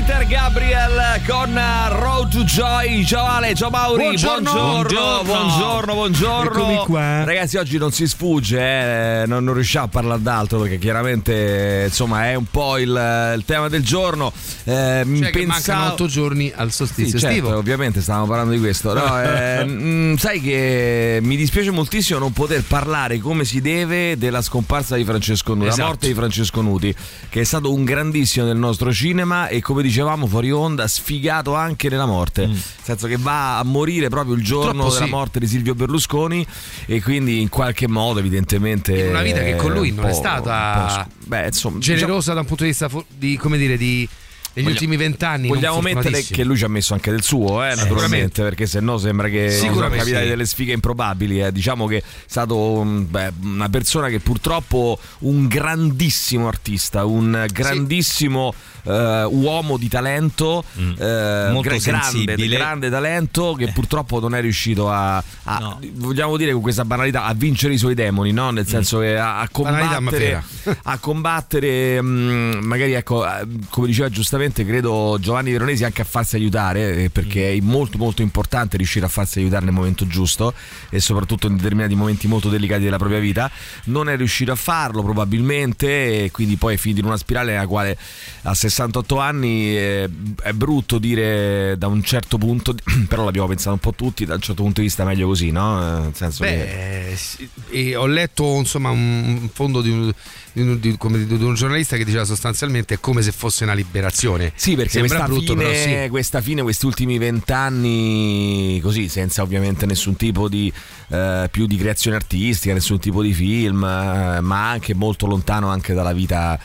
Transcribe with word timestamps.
Peter 0.00 0.24
Gabriel 0.26 1.20
con 1.28 1.52
Road 1.90 2.30
to 2.30 2.42
Joy. 2.44 3.04
Ciao 3.04 3.26
Ale, 3.26 3.54
ciao 3.54 3.68
Mauri. 3.68 4.02
Buongiorno. 4.02 4.50
buongiorno, 4.50 5.24
buongiorno, 5.24 5.92
buongiorno. 5.94 6.84
Qua. 6.84 7.24
Ragazzi, 7.24 7.58
oggi 7.58 7.76
non 7.76 7.92
si 7.92 8.06
sfugge, 8.06 8.58
eh, 8.58 9.24
non, 9.26 9.44
non 9.44 9.52
riusciamo 9.52 9.84
a 9.84 9.88
parlare 9.88 10.22
d'altro 10.22 10.60
perché 10.60 10.78
chiaramente 10.78 11.84
insomma 11.88 12.30
è 12.30 12.34
un 12.34 12.46
po' 12.50 12.78
il, 12.78 12.88
il 13.36 13.42
tema 13.44 13.68
del 13.68 13.84
giorno. 13.84 14.32
Eh, 14.64 15.02
Cioè 15.04 15.30
pensavo- 15.30 15.46
mancano 15.46 15.92
otto 15.92 16.06
giorni 16.06 16.50
al 16.54 16.70
Sì, 16.70 16.76
solstizio 16.76 17.18
certo, 17.18 17.36
estivo. 17.36 17.56
ovviamente 17.58 18.00
stavamo 18.00 18.26
parlando 18.26 18.52
di 18.52 18.58
questo. 18.58 18.94
No, 18.94 19.04
eh, 19.22 19.64
mm, 19.66 20.14
sai 20.14 20.40
che 20.40 21.18
mi 21.20 21.36
dispiace 21.36 21.70
moltissimo 21.72 22.18
non 22.18 22.32
poter 22.32 22.62
parlare 22.66 23.18
come 23.18 23.44
si 23.44 23.60
deve 23.60 24.16
della 24.16 24.40
scomparsa 24.40 24.96
di 24.96 25.04
Francesco 25.04 25.52
Nuti, 25.52 25.66
la 25.66 25.72
Esatto. 25.72 25.86
morte 25.88 26.06
di 26.06 26.14
Francesco 26.14 26.62
Nuti, 26.62 26.94
che 27.28 27.40
è 27.42 27.44
stato 27.44 27.70
un 27.70 27.84
grandissimo 27.84 28.46
del 28.46 28.56
nostro 28.56 28.90
cinema 28.94 29.48
e 29.48 29.60
come 29.60 29.88
dicevamo 30.00 30.26
fuori 30.26 30.50
onda, 30.50 30.88
sfigato 30.88 31.54
anche 31.54 31.88
nella 31.88 32.06
morte. 32.06 32.46
Nel 32.46 32.62
senso 32.82 33.06
che 33.06 33.16
va 33.18 33.58
a 33.58 33.64
morire 33.64 34.08
proprio 34.08 34.34
il 34.34 34.42
giorno 34.42 34.70
Purtroppo 34.70 34.94
della 34.94 35.04
sì. 35.04 35.10
morte 35.10 35.38
di 35.38 35.46
Silvio 35.46 35.74
Berlusconi 35.74 36.46
e 36.86 37.02
quindi 37.02 37.40
in 37.40 37.48
qualche 37.48 37.86
modo 37.86 38.18
evidentemente... 38.18 38.98
In 38.98 39.08
una 39.08 39.22
vita 39.22 39.40
che 39.40 39.56
con 39.56 39.72
lui 39.72 39.90
un 39.90 39.96
non 39.96 40.06
è 40.06 40.12
stata 40.12 41.06
beh, 41.26 41.46
insomma, 41.46 41.78
diciamo- 41.78 41.98
Generosa 41.98 42.32
da 42.32 42.40
un 42.40 42.46
punto 42.46 42.62
di 42.62 42.70
vista 42.70 42.88
di, 43.08 43.36
come 43.36 43.58
dire, 43.58 43.76
di, 43.76 44.08
degli 44.52 44.64
Vogliamo- 44.64 44.70
ultimi 44.70 44.96
vent'anni. 44.96 45.48
Vogliamo 45.48 45.80
mettere 45.80 46.22
che 46.22 46.44
lui 46.44 46.56
ci 46.56 46.64
ha 46.64 46.68
messo 46.68 46.92
anche 46.94 47.10
del 47.10 47.22
suo, 47.22 47.64
eh, 47.64 47.68
naturalmente, 47.74 47.88
Sicuramente. 47.98 48.42
perché 48.42 48.66
se 48.66 48.80
no 48.80 48.98
sembra 48.98 49.28
che 49.28 49.50
Sicuramente 49.50 49.98
capitate 49.98 50.22
sì. 50.24 50.28
delle 50.28 50.46
sfighe 50.46 50.72
improbabili. 50.72 51.42
eh. 51.42 51.52
Diciamo 51.52 51.86
che 51.86 51.98
è 51.98 52.02
stato 52.26 52.82
beh, 52.84 53.32
una 53.42 53.68
persona 53.68 54.08
che 54.08 54.20
purtroppo 54.20 54.98
un 55.20 55.46
grandissimo 55.46 56.48
artista, 56.48 57.04
un 57.04 57.46
grandissimo 57.52 58.54
eh, 58.84 59.24
uomo 59.24 59.76
di 59.76 59.88
talento, 59.88 60.64
eh, 60.76 61.48
Molto 61.52 61.60
gra- 61.68 61.76
grande, 61.78 62.02
sensibile. 62.02 62.56
grande 62.56 62.88
talento 62.90 63.54
che 63.54 63.68
purtroppo 63.72 64.20
non 64.20 64.34
è 64.34 64.40
riuscito 64.40 64.90
a, 64.90 65.16
a- 65.44 65.58
No. 65.60 65.78
vogliamo 65.94 66.36
dire 66.38 66.52
con 66.52 66.62
questa 66.62 66.84
banalità, 66.86 67.24
a 67.24 67.34
vincere 67.34 67.74
i 67.74 67.78
suoi 67.78 67.94
demoni, 67.94 68.32
no? 68.32 68.50
nel 68.50 68.66
senso 68.66 68.98
che 69.00 69.18
a, 69.18 69.40
a 69.40 69.48
combattere, 69.50 70.42
a 70.84 70.98
combattere 70.98 72.00
mm, 72.00 72.52
magari 72.64 72.92
ecco, 72.94 73.26
eh, 73.26 73.46
come 73.68 73.86
diceva 73.86 74.08
giustamente, 74.08 74.38
credo 74.48 75.16
Giovanni 75.20 75.52
Veronesi 75.52 75.84
anche 75.84 76.02
a 76.02 76.04
farsi 76.04 76.36
aiutare, 76.36 77.04
eh, 77.04 77.10
perché 77.10 77.52
è 77.52 77.60
molto 77.60 77.98
molto 77.98 78.22
importante 78.22 78.76
riuscire 78.76 79.06
a 79.06 79.08
farsi 79.08 79.38
aiutare 79.38 79.64
nel 79.64 79.74
momento 79.74 80.06
giusto 80.06 80.54
e 80.90 81.00
soprattutto 81.00 81.46
in 81.46 81.56
determinati 81.56 81.94
momenti 81.94 82.26
molto 82.26 82.48
delicati 82.48 82.82
della 82.82 82.98
propria 82.98 83.18
vita. 83.18 83.50
Non 83.84 84.08
è 84.08 84.16
riuscito 84.16 84.52
a 84.52 84.56
farlo 84.56 85.02
probabilmente 85.02 86.24
e 86.24 86.30
quindi 86.30 86.56
poi 86.56 86.74
è 86.74 86.76
finito 86.76 87.00
in 87.00 87.06
una 87.06 87.16
spirale 87.16 87.52
nella 87.52 87.66
quale 87.66 87.96
a 88.42 88.54
68 88.54 89.18
anni 89.18 89.76
eh, 89.76 90.08
è 90.42 90.52
brutto 90.52 90.98
dire 90.98 91.76
da 91.78 91.86
un 91.86 92.02
certo 92.02 92.38
punto, 92.38 92.74
però 93.08 93.24
l'abbiamo 93.24 93.48
pensato 93.48 93.72
un 93.72 93.80
po' 93.80 93.94
tutti, 93.94 94.24
da 94.24 94.34
un 94.34 94.40
certo 94.40 94.62
punto 94.62 94.80
di 94.80 94.86
vista 94.86 95.04
meglio 95.04 95.26
così, 95.26 95.50
no? 95.50 95.80
Eh, 95.80 96.00
Nel 96.00 96.14
senso 96.14 96.44
che... 96.44 96.50
Beh, 96.50 97.16
sì, 97.16 97.48
e 97.70 97.96
ho 97.96 98.06
letto 98.06 98.56
insomma 98.56 98.90
un 98.90 99.20
un 99.30 99.48
fondo 99.52 99.80
di 99.80 99.90
un, 99.90 100.12
di 100.52 100.62
un- 100.62 100.80
di- 100.80 100.96
come 100.96 101.24
di 101.26 101.32
un 101.34 101.54
giornalista 101.54 101.96
che 101.96 102.04
diceva 102.04 102.24
sostanzialmente 102.24 102.94
è 102.94 103.00
come 103.00 103.22
se 103.22 103.32
fosse 103.32 103.64
una 103.64 103.72
liberazione. 103.74 104.52
Sì, 104.54 104.74
perché 104.74 104.90
Sembra 104.92 105.18
questa, 105.18 105.32
brutto, 105.34 105.52
fine, 105.56 105.64
però 105.84 106.02
sì. 106.04 106.08
questa 106.08 106.40
fine, 106.40 106.62
questi 106.62 106.86
ultimi 106.86 107.18
vent'anni, 107.18 108.80
così, 108.82 109.08
senza 109.08 109.42
ovviamente 109.42 109.86
nessun 109.86 110.16
tipo 110.16 110.48
di 110.48 110.72
eh, 111.08 111.48
più 111.50 111.66
di 111.66 111.76
creazione 111.76 112.16
artistica, 112.16 112.72
nessun 112.74 112.98
tipo 112.98 113.22
di 113.22 113.32
film, 113.32 113.82
eh, 113.84 114.40
ma 114.40 114.70
anche 114.70 114.94
molto 114.94 115.26
lontano 115.26 115.68
anche 115.68 115.94
dalla 115.94 116.12
vita. 116.12 116.58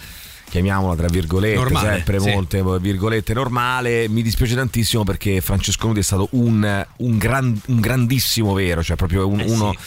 Chiamiamola 0.47 0.95
tra 0.95 1.07
virgolette, 1.07 1.55
Normale, 1.57 1.89
sempre 1.95 2.19
sì. 2.19 2.29
molte 2.29 2.63
virgolette 2.79 3.33
normale. 3.33 4.07
Mi 4.07 4.21
dispiace 4.21 4.55
tantissimo 4.55 5.03
perché 5.03 5.41
Francesco 5.41 5.87
Nuti 5.87 5.99
è 5.99 6.03
stato 6.03 6.27
un, 6.31 6.85
un 6.97 7.17
gran- 7.17 7.59
un 7.67 7.79
grandissimo 7.81 8.53
vero, 8.53 8.81
cioè 8.81 8.95
proprio 8.95 9.27
un- 9.27 9.39
Eh 9.41 9.47
sì. 9.49 9.77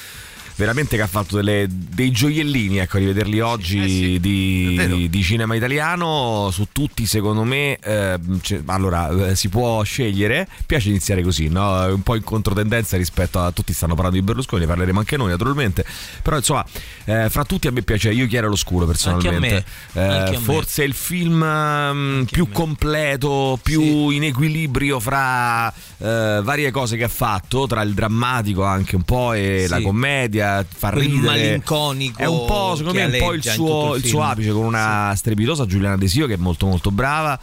Veramente 0.59 0.97
che 0.97 1.03
ha 1.03 1.07
fatto 1.07 1.37
delle- 1.37 1.67
dei 1.71 2.11
gioiellini, 2.11 2.79
ecco, 2.79 2.97
a 2.97 3.01
rivederli 3.01 3.39
oggi 3.41 3.83
eh 3.85 3.89
sì, 3.89 4.21
di, 4.21 5.07
di 5.09 5.23
cinema 5.23 5.55
italiano. 5.55 6.51
Su 6.53 6.67
tutti, 6.73 7.07
secondo 7.07 7.45
me, 7.45 7.79
eh, 7.81 8.19
c'è- 8.43 8.63
allora 8.67 9.29
eh, 9.31 9.37
si 9.37 9.49
può 9.49 9.83
scegliere. 9.85 10.49
Piace 10.67 10.89
iniziare 10.89 11.23
così, 11.23 11.49
no? 11.49 11.87
Un 11.87 12.03
po' 12.03 12.17
in 12.17 12.25
controtendenza 12.25 12.97
rispetto 12.97 13.39
a 13.39 13.53
tutti 13.53 13.73
stanno 13.73 13.95
parlando 13.95 14.19
di 14.19 14.25
Berlusconi, 14.25 14.63
ne 14.63 14.67
parleremo 14.67 14.99
anche 14.99 15.17
noi, 15.17 15.31
naturalmente. 15.31 15.85
Però, 16.23 16.37
insomma, 16.37 16.65
eh, 17.05 17.29
fra 17.31 17.45
tutti 17.45 17.69
a 17.69 17.71
me 17.71 17.83
piace 17.83 18.11
Io 18.11 18.27
Chiaro 18.27 18.49
l'Oscuro, 18.49 18.85
personalmente. 18.87 19.37
Anche 19.37 19.47
a 19.95 20.01
me, 20.03 20.07
Eh, 20.13 20.19
anche 20.19 20.35
a 20.37 20.39
me. 20.39 20.45
forse 20.45 20.83
è 20.83 20.87
il 20.87 20.95
film 20.95 21.41
ehm, 21.43 22.17
Anche 22.19 22.33
più 22.33 22.49
completo, 22.51 23.59
più 23.63 24.11
in 24.11 24.25
equilibrio 24.25 24.99
fra 24.99 25.73
eh, 25.99 26.41
varie 26.43 26.71
cose 26.73 26.97
che 26.97 27.05
ha 27.05 27.09
fatto, 27.09 27.67
tra 27.69 27.83
il 27.83 27.95
drammatico 27.95 28.65
anche 28.65 28.97
un 28.97 29.03
po' 29.03 29.33
e 29.35 29.63
Sì. 29.65 29.69
la 29.69 29.81
commedia, 29.81 30.47
fa 30.69 30.91
Quel 30.91 31.05
ridere. 31.05 31.27
malinconico 31.27 32.19
È 32.21 32.27
un 32.27 32.45
po', 32.47 32.75
secondo 32.77 32.99
me, 32.99 33.05
un 33.07 33.19
po' 33.19 33.33
il 33.33 33.43
suo, 33.43 33.95
il 33.95 34.03
il 34.03 34.09
suo 34.09 34.23
apice 34.23 34.51
con 34.53 34.65
una 34.65 35.13
strepitosa 35.17 35.67
Giuliana 35.67 35.97
Desio 35.97 36.27
che 36.27 36.35
è 36.35 36.39
molto 36.39 36.67
molto 36.67 36.91
brava 36.91 37.39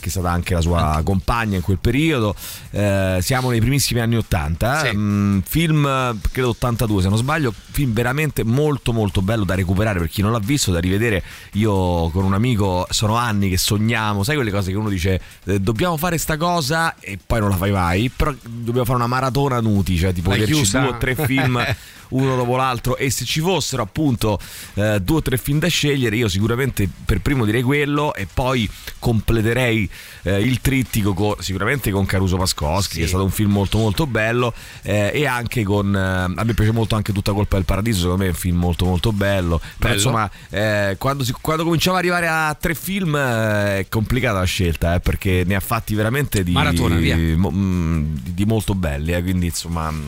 che 0.00 0.06
è 0.06 0.10
stata 0.10 0.30
anche 0.30 0.54
la 0.54 0.60
sua 0.62 1.02
compagna 1.04 1.56
in 1.56 1.62
quel 1.62 1.78
periodo. 1.78 2.34
Eh, 2.70 3.18
siamo 3.20 3.50
nei 3.50 3.60
primissimi 3.60 4.00
anni 4.00 4.16
80 4.16 4.84
Sì. 4.86 4.96
Mm, 4.96 5.38
film 5.46 6.18
credo 6.32 6.48
82 6.48 7.02
se 7.02 7.08
non 7.08 7.18
sbaglio 7.18 7.52
film 7.70 7.92
veramente 7.92 8.42
molto 8.42 8.92
molto 8.92 9.20
bello 9.20 9.44
da 9.44 9.54
recuperare 9.54 9.98
per 9.98 10.08
chi 10.08 10.22
non 10.22 10.32
l'ha 10.32 10.38
visto 10.40 10.72
da 10.72 10.80
rivedere. 10.80 11.22
Io 11.52 12.08
con 12.08 12.24
un 12.24 12.32
amico 12.34 12.86
sono 12.90 13.16
anni 13.16 13.50
che 13.50 13.58
sogniamo 13.58 14.24
sai 14.24 14.36
quelle 14.36 14.50
cose 14.50 14.70
che 14.70 14.76
uno 14.78 14.88
dice 14.88 15.20
eh, 15.44 15.60
dobbiamo 15.60 15.96
fare 15.98 16.16
sta 16.16 16.36
cosa 16.38 16.94
e 16.98 17.18
poi 17.24 17.40
non 17.40 17.50
la 17.50 17.56
fai 17.56 17.70
mai 17.70 18.08
però 18.14 18.34
dobbiamo 18.42 18.84
fare 18.84 18.96
una 18.96 19.06
maratona 19.06 19.60
nuti 19.60 19.98
cioè 19.98 20.12
tipo 20.14 20.30
vederci 20.30 20.70
due 20.70 20.86
o 20.86 20.96
tre 20.96 21.14
film 21.14 21.62
uno 22.10 22.36
dopo 22.36 22.56
l'altro 22.56 22.96
e 22.96 23.10
se 23.10 23.24
ci 23.24 23.40
fossero 23.40 23.82
appunto 23.82 24.38
eh, 24.74 25.00
due 25.00 25.16
o 25.18 25.22
tre 25.22 25.36
film 25.38 25.58
da 25.58 25.68
scegliere 25.68 26.16
io 26.16 26.28
sicuramente 26.28 26.88
per 27.04 27.20
primo 27.20 27.44
direi 27.44 27.62
quello 27.62 28.14
e 28.14 28.26
poi 28.32 28.68
completerei 28.98 29.88
eh, 30.22 30.40
il 30.40 30.60
trittico 30.60 31.14
con- 31.14 31.34
sicuramente 31.40 31.90
con 31.90 32.06
Caruso 32.06 32.36
Pascoschi 32.36 32.92
Sì. 32.94 32.98
che 33.00 33.04
è 33.04 33.08
stato 33.08 33.24
un 33.24 33.30
film 33.30 33.50
molto 33.52 33.78
molto 33.78 34.06
bello 34.06 34.52
eh, 34.82 35.10
e 35.14 35.26
anche 35.26 35.62
con 35.64 35.94
eh, 35.94 35.98
a 36.38 36.44
me 36.44 36.54
piace 36.54 36.70
molto 36.72 36.94
anche 36.96 37.12
tutta 37.12 37.32
colpa 37.32 37.56
del 37.56 37.64
paradiso 37.64 38.00
secondo 38.00 38.22
me 38.22 38.26
è 38.26 38.32
un 38.32 38.36
film 38.38 38.58
molto 38.58 38.84
molto 38.84 39.12
bello 39.12 39.58
però 39.58 39.76
Bello. 39.78 39.94
insomma 39.94 40.30
eh, 40.50 40.96
quando, 40.98 41.24
si- 41.24 41.34
quando 41.40 41.64
cominciamo 41.64 41.96
ad 41.96 42.02
arrivare 42.02 42.28
a 42.28 42.54
tre 42.58 42.74
film 42.74 43.14
eh, 43.16 43.78
è 43.80 43.86
complicata 43.88 44.38
la 44.38 44.44
scelta 44.44 44.94
eh, 44.94 45.00
perché 45.00 45.44
ne 45.46 45.54
ha 45.54 45.60
fatti 45.60 45.94
veramente 45.94 46.42
di, 46.42 46.52
Maratona, 46.52 46.96
mo- 47.36 47.50
mm, 47.50 48.04
di, 48.22 48.34
di 48.34 48.44
molto 48.44 48.74
belli 48.74 49.12
quindi 49.22 49.46
insomma 49.46 49.90
mm, 49.90 50.06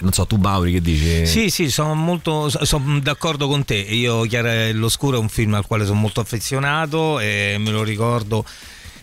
non 0.00 0.12
so 0.12 0.26
tu 0.26 0.36
Mauri 0.36 0.72
che 0.72 0.80
dici 0.80 1.26
Sì, 1.26 1.48
sì, 1.50 1.70
sono 1.70 1.94
molto 1.94 2.48
sono 2.64 3.00
d'accordo 3.00 3.48
con 3.48 3.64
te. 3.64 3.76
Io 3.76 4.22
Chiara 4.22 4.70
l'Oscuro 4.72 5.16
è 5.16 5.20
un 5.20 5.28
film 5.28 5.54
al 5.54 5.66
quale 5.66 5.84
sono 5.86 5.98
molto 6.00 6.20
affezionato 6.20 7.18
e 7.18 7.56
me 7.58 7.70
lo 7.70 7.82
ricordo. 7.82 8.44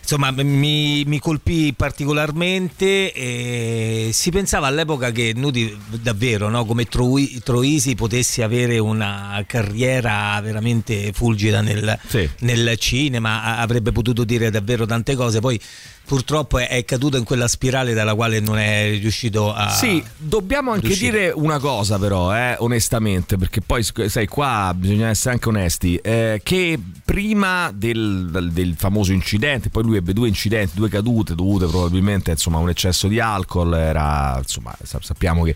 Insomma, 0.00 0.30
mi, 0.32 1.02
mi 1.06 1.18
colpì 1.18 1.72
particolarmente 1.74 3.10
e 3.12 4.10
si 4.12 4.30
pensava 4.30 4.66
all'epoca 4.66 5.10
che 5.10 5.32
Nuti 5.34 5.74
davvero, 6.02 6.50
no, 6.50 6.66
come 6.66 6.84
Troi- 6.84 7.40
Troisi, 7.42 7.94
potesse 7.94 8.42
avere 8.42 8.78
una 8.78 9.42
carriera 9.46 10.38
veramente 10.42 11.10
fulgida 11.14 11.62
nel, 11.62 11.98
Sì. 12.06 12.28
nel 12.40 12.76
cinema, 12.76 13.56
avrebbe 13.56 13.92
potuto 13.92 14.24
dire 14.24 14.50
davvero 14.50 14.84
tante 14.84 15.14
cose. 15.16 15.40
Poi 15.40 15.58
purtroppo 16.06 16.58
è, 16.58 16.68
è 16.68 16.84
caduto 16.84 17.16
in 17.16 17.24
quella 17.24 17.48
spirale 17.48 17.94
dalla 17.94 18.14
quale 18.14 18.40
non 18.40 18.58
è 18.58 18.90
riuscito 18.98 19.52
a. 19.52 19.70
Sì, 19.70 20.02
dobbiamo 20.16 20.72
anche 20.72 20.86
riuscire. 20.86 21.10
dire 21.10 21.32
una 21.34 21.58
cosa 21.58 21.98
però, 21.98 22.34
eh, 22.34 22.56
onestamente, 22.58 23.36
perché 23.36 23.60
poi 23.60 23.82
sai 23.82 24.26
qua 24.26 24.72
bisogna 24.76 25.08
essere 25.08 25.34
anche 25.34 25.48
onesti, 25.48 25.96
eh, 25.96 26.40
che 26.42 26.78
prima 27.04 27.70
del, 27.74 28.48
del- 28.52 28.74
famoso 28.76 29.12
incidente, 29.12 29.70
poi 29.70 29.82
lui 29.84 29.96
ebbe 29.96 30.12
due 30.12 30.28
incidenti, 30.28 30.72
due 30.74 30.88
cadute 30.88 31.34
dovute 31.34 31.66
probabilmente 31.66 32.30
insomma 32.32 32.58
a 32.58 32.60
un 32.60 32.68
eccesso 32.70 33.08
di 33.08 33.20
alcol, 33.20 33.74
era 33.74 34.36
insomma 34.38 34.74
sa- 34.82 34.98
sappiamo 35.00 35.44
che 35.44 35.54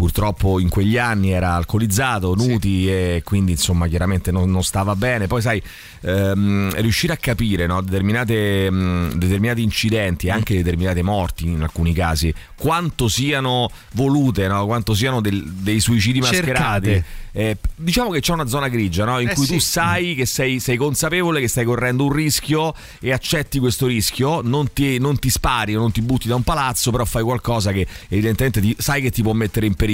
purtroppo 0.00 0.58
in 0.60 0.70
quegli 0.70 0.96
anni 0.96 1.30
era 1.30 1.52
alcolizzato, 1.56 2.34
nuti 2.34 2.88
e 2.90 3.20
quindi 3.22 3.50
insomma 3.52 3.86
chiaramente 3.86 4.30
non, 4.32 4.50
non 4.50 4.62
stava 4.64 4.96
bene. 4.96 5.26
Poi 5.26 5.42
sai, 5.42 5.62
ehm, 6.00 6.72
riuscire 6.80 7.12
a 7.12 7.16
capire 7.18 7.66
no, 7.66 7.82
determinate, 7.82 8.70
mh, 8.70 9.18
determinati 9.18 9.62
incidenti 9.62 10.28
e 10.28 10.30
anche 10.30 10.54
determinate 10.56 11.02
morti 11.02 11.48
in 11.48 11.60
alcuni 11.60 11.92
casi, 11.92 12.32
quanto 12.56 13.08
siano 13.08 13.70
volute, 13.92 14.48
no, 14.48 14.64
quanto 14.64 14.94
siano 14.94 15.20
del- 15.20 15.44
dei 15.44 15.80
suicidi 15.80 16.20
mascherati. 16.20 17.04
Eh, 17.32 17.58
diciamo 17.76 18.10
che 18.10 18.18
c'è 18.20 18.32
una 18.32 18.46
zona 18.48 18.66
grigia 18.66 19.04
no? 19.04 19.20
in 19.20 19.28
Eh 19.28 19.34
cui 19.34 19.44
sì. 19.46 19.52
tu 19.52 19.58
sai 19.60 20.16
che 20.16 20.26
sei, 20.26 20.58
sei 20.58 20.76
consapevole 20.76 21.40
che 21.40 21.46
stai 21.46 21.64
correndo 21.64 22.04
un 22.06 22.12
rischio 22.12 22.74
e 23.00 23.12
accetti 23.12 23.60
questo 23.60 23.86
rischio, 23.86 24.40
non 24.40 24.72
ti, 24.72 24.98
non 24.98 25.16
ti 25.18 25.30
spari 25.30 25.76
o 25.76 25.78
non 25.78 25.92
ti 25.92 26.00
butti 26.00 26.26
da 26.26 26.34
un 26.34 26.42
palazzo, 26.42 26.90
però 26.90 27.04
fai 27.04 27.22
qualcosa 27.22 27.70
che 27.70 27.86
evidentemente 28.08 28.60
ti- 28.60 28.74
sai 28.78 29.00
che 29.02 29.10
ti 29.10 29.22
può 29.22 29.32
mettere 29.34 29.66
in 29.66 29.74
pericolo. 29.74 29.88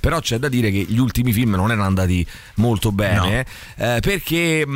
Però 0.00 0.20
c'è 0.20 0.38
da 0.38 0.48
dire 0.48 0.70
che 0.70 0.84
gli 0.88 0.98
ultimi 0.98 1.32
film 1.32 1.50
non 1.54 1.70
erano 1.70 1.86
andati 1.86 2.26
molto 2.56 2.92
bene 2.92 3.46
eh, 3.76 3.98
perché, 4.00 4.66
mh, 4.66 4.72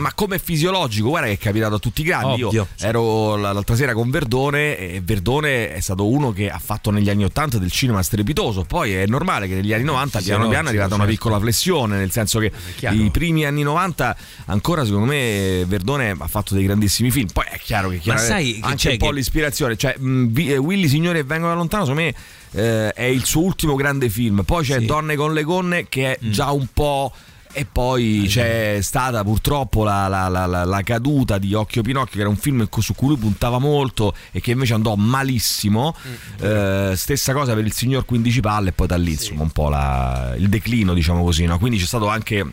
ma 0.00 0.12
come 0.14 0.38
fisiologico, 0.38 1.08
guarda 1.08 1.28
che 1.28 1.34
è 1.34 1.38
capitato 1.38 1.76
a 1.76 1.78
tutti 1.78 2.00
i 2.02 2.04
grandi. 2.04 2.42
Ovvio. 2.42 2.50
Io 2.52 2.68
ero 2.80 3.36
l'altra 3.36 3.74
sera 3.76 3.92
con 3.94 4.10
Verdone 4.10 4.76
e 4.78 5.00
Verdone 5.02 5.72
è 5.72 5.80
stato 5.80 6.08
uno 6.08 6.32
che 6.32 6.50
ha 6.50 6.58
fatto 6.58 6.90
negli 6.90 7.08
anni 7.10 7.24
80 7.24 7.58
del 7.58 7.70
cinema 7.70 8.02
strepitoso. 8.02 8.64
Poi 8.64 8.92
è 8.94 9.06
normale 9.06 9.48
che 9.48 9.54
negli 9.54 9.72
anni 9.72 9.84
90 9.84 10.20
piano 10.20 10.48
piano 10.48 10.66
è 10.66 10.68
arrivata 10.70 10.94
una 10.94 11.04
certo. 11.04 11.18
piccola 11.18 11.38
flessione, 11.40 11.96
nel 11.96 12.10
senso 12.10 12.38
che 12.38 12.52
chiaro. 12.76 12.96
i 12.96 13.10
primi 13.10 13.44
anni 13.44 13.62
90 13.62 14.16
ancora 14.46 14.84
secondo 14.84 15.06
me 15.06 15.64
Verdone 15.66 16.14
ha 16.18 16.26
fatto 16.26 16.54
dei 16.54 16.64
grandissimi 16.64 17.10
film. 17.10 17.28
Poi 17.32 17.44
è 17.48 17.58
chiaro 17.58 17.88
che 17.88 17.98
chiaramente 17.98 18.34
sai 18.42 18.52
che 18.54 18.66
anche 18.66 18.88
un 18.90 18.96
po' 18.98 19.08
che- 19.08 19.12
l'ispirazione, 19.14 19.76
cioè 19.76 19.96
mh, 19.96 20.26
Vi- 20.32 20.52
eh, 20.52 20.56
Willy 20.56 20.88
Signore 20.88 21.20
e 21.20 21.24
vengono 21.24 21.52
da 21.52 21.58
lontano, 21.58 21.84
secondo 21.84 22.04
me 22.06 22.14
eh, 22.52 22.92
è 22.92 23.04
il 23.04 23.24
suo 23.24 23.42
ultimo 23.42 23.74
grande 23.74 24.08
film. 24.08 24.42
Poi 24.44 24.64
c'è 24.64 24.78
Sì. 24.78 24.86
Donne 24.86 25.16
con 25.16 25.32
le 25.34 25.42
gonne 25.42 25.88
che 25.88 26.16
è 26.16 26.18
già 26.28 26.50
un 26.50 26.66
po' 26.72 27.12
e 27.54 27.60
Eh, 27.60 27.66
poi 27.70 28.24
c'è 28.28 28.78
stata 28.80 29.22
purtroppo 29.22 29.84
la, 29.84 30.08
la- 30.08 30.28
la- 30.28 30.46
la- 30.46 30.64
la 30.64 30.80
caduta 30.82 31.36
di 31.36 31.52
Occhio 31.52 31.82
Pinocchio, 31.82 32.14
che 32.14 32.20
era 32.20 32.28
un 32.30 32.36
film 32.38 32.66
su 32.78 32.94
cui 32.94 33.08
lui 33.08 33.18
puntava 33.18 33.58
molto 33.58 34.14
e 34.30 34.40
che 34.40 34.52
invece 34.52 34.72
andò 34.72 34.94
malissimo. 34.94 35.94
Eh, 36.40 36.94
stessa 36.96 37.32
cosa 37.34 37.52
per 37.54 37.64
il 37.64 37.72
signor 37.74 38.04
15 38.06 38.40
palle, 38.40 38.70
e 38.70 38.72
poi 38.72 38.86
da 38.86 38.96
lì 38.96 39.12
insomma 39.12 39.42
un 39.42 39.50
po' 39.50 39.68
la- 39.68 40.34
il 40.38 40.48
declino, 40.48 40.94
diciamo 40.94 41.22
così. 41.22 41.44
no? 41.44 41.58
Quindi 41.58 41.78
c'è 41.78 41.84
stato 41.86 42.08
anche. 42.08 42.46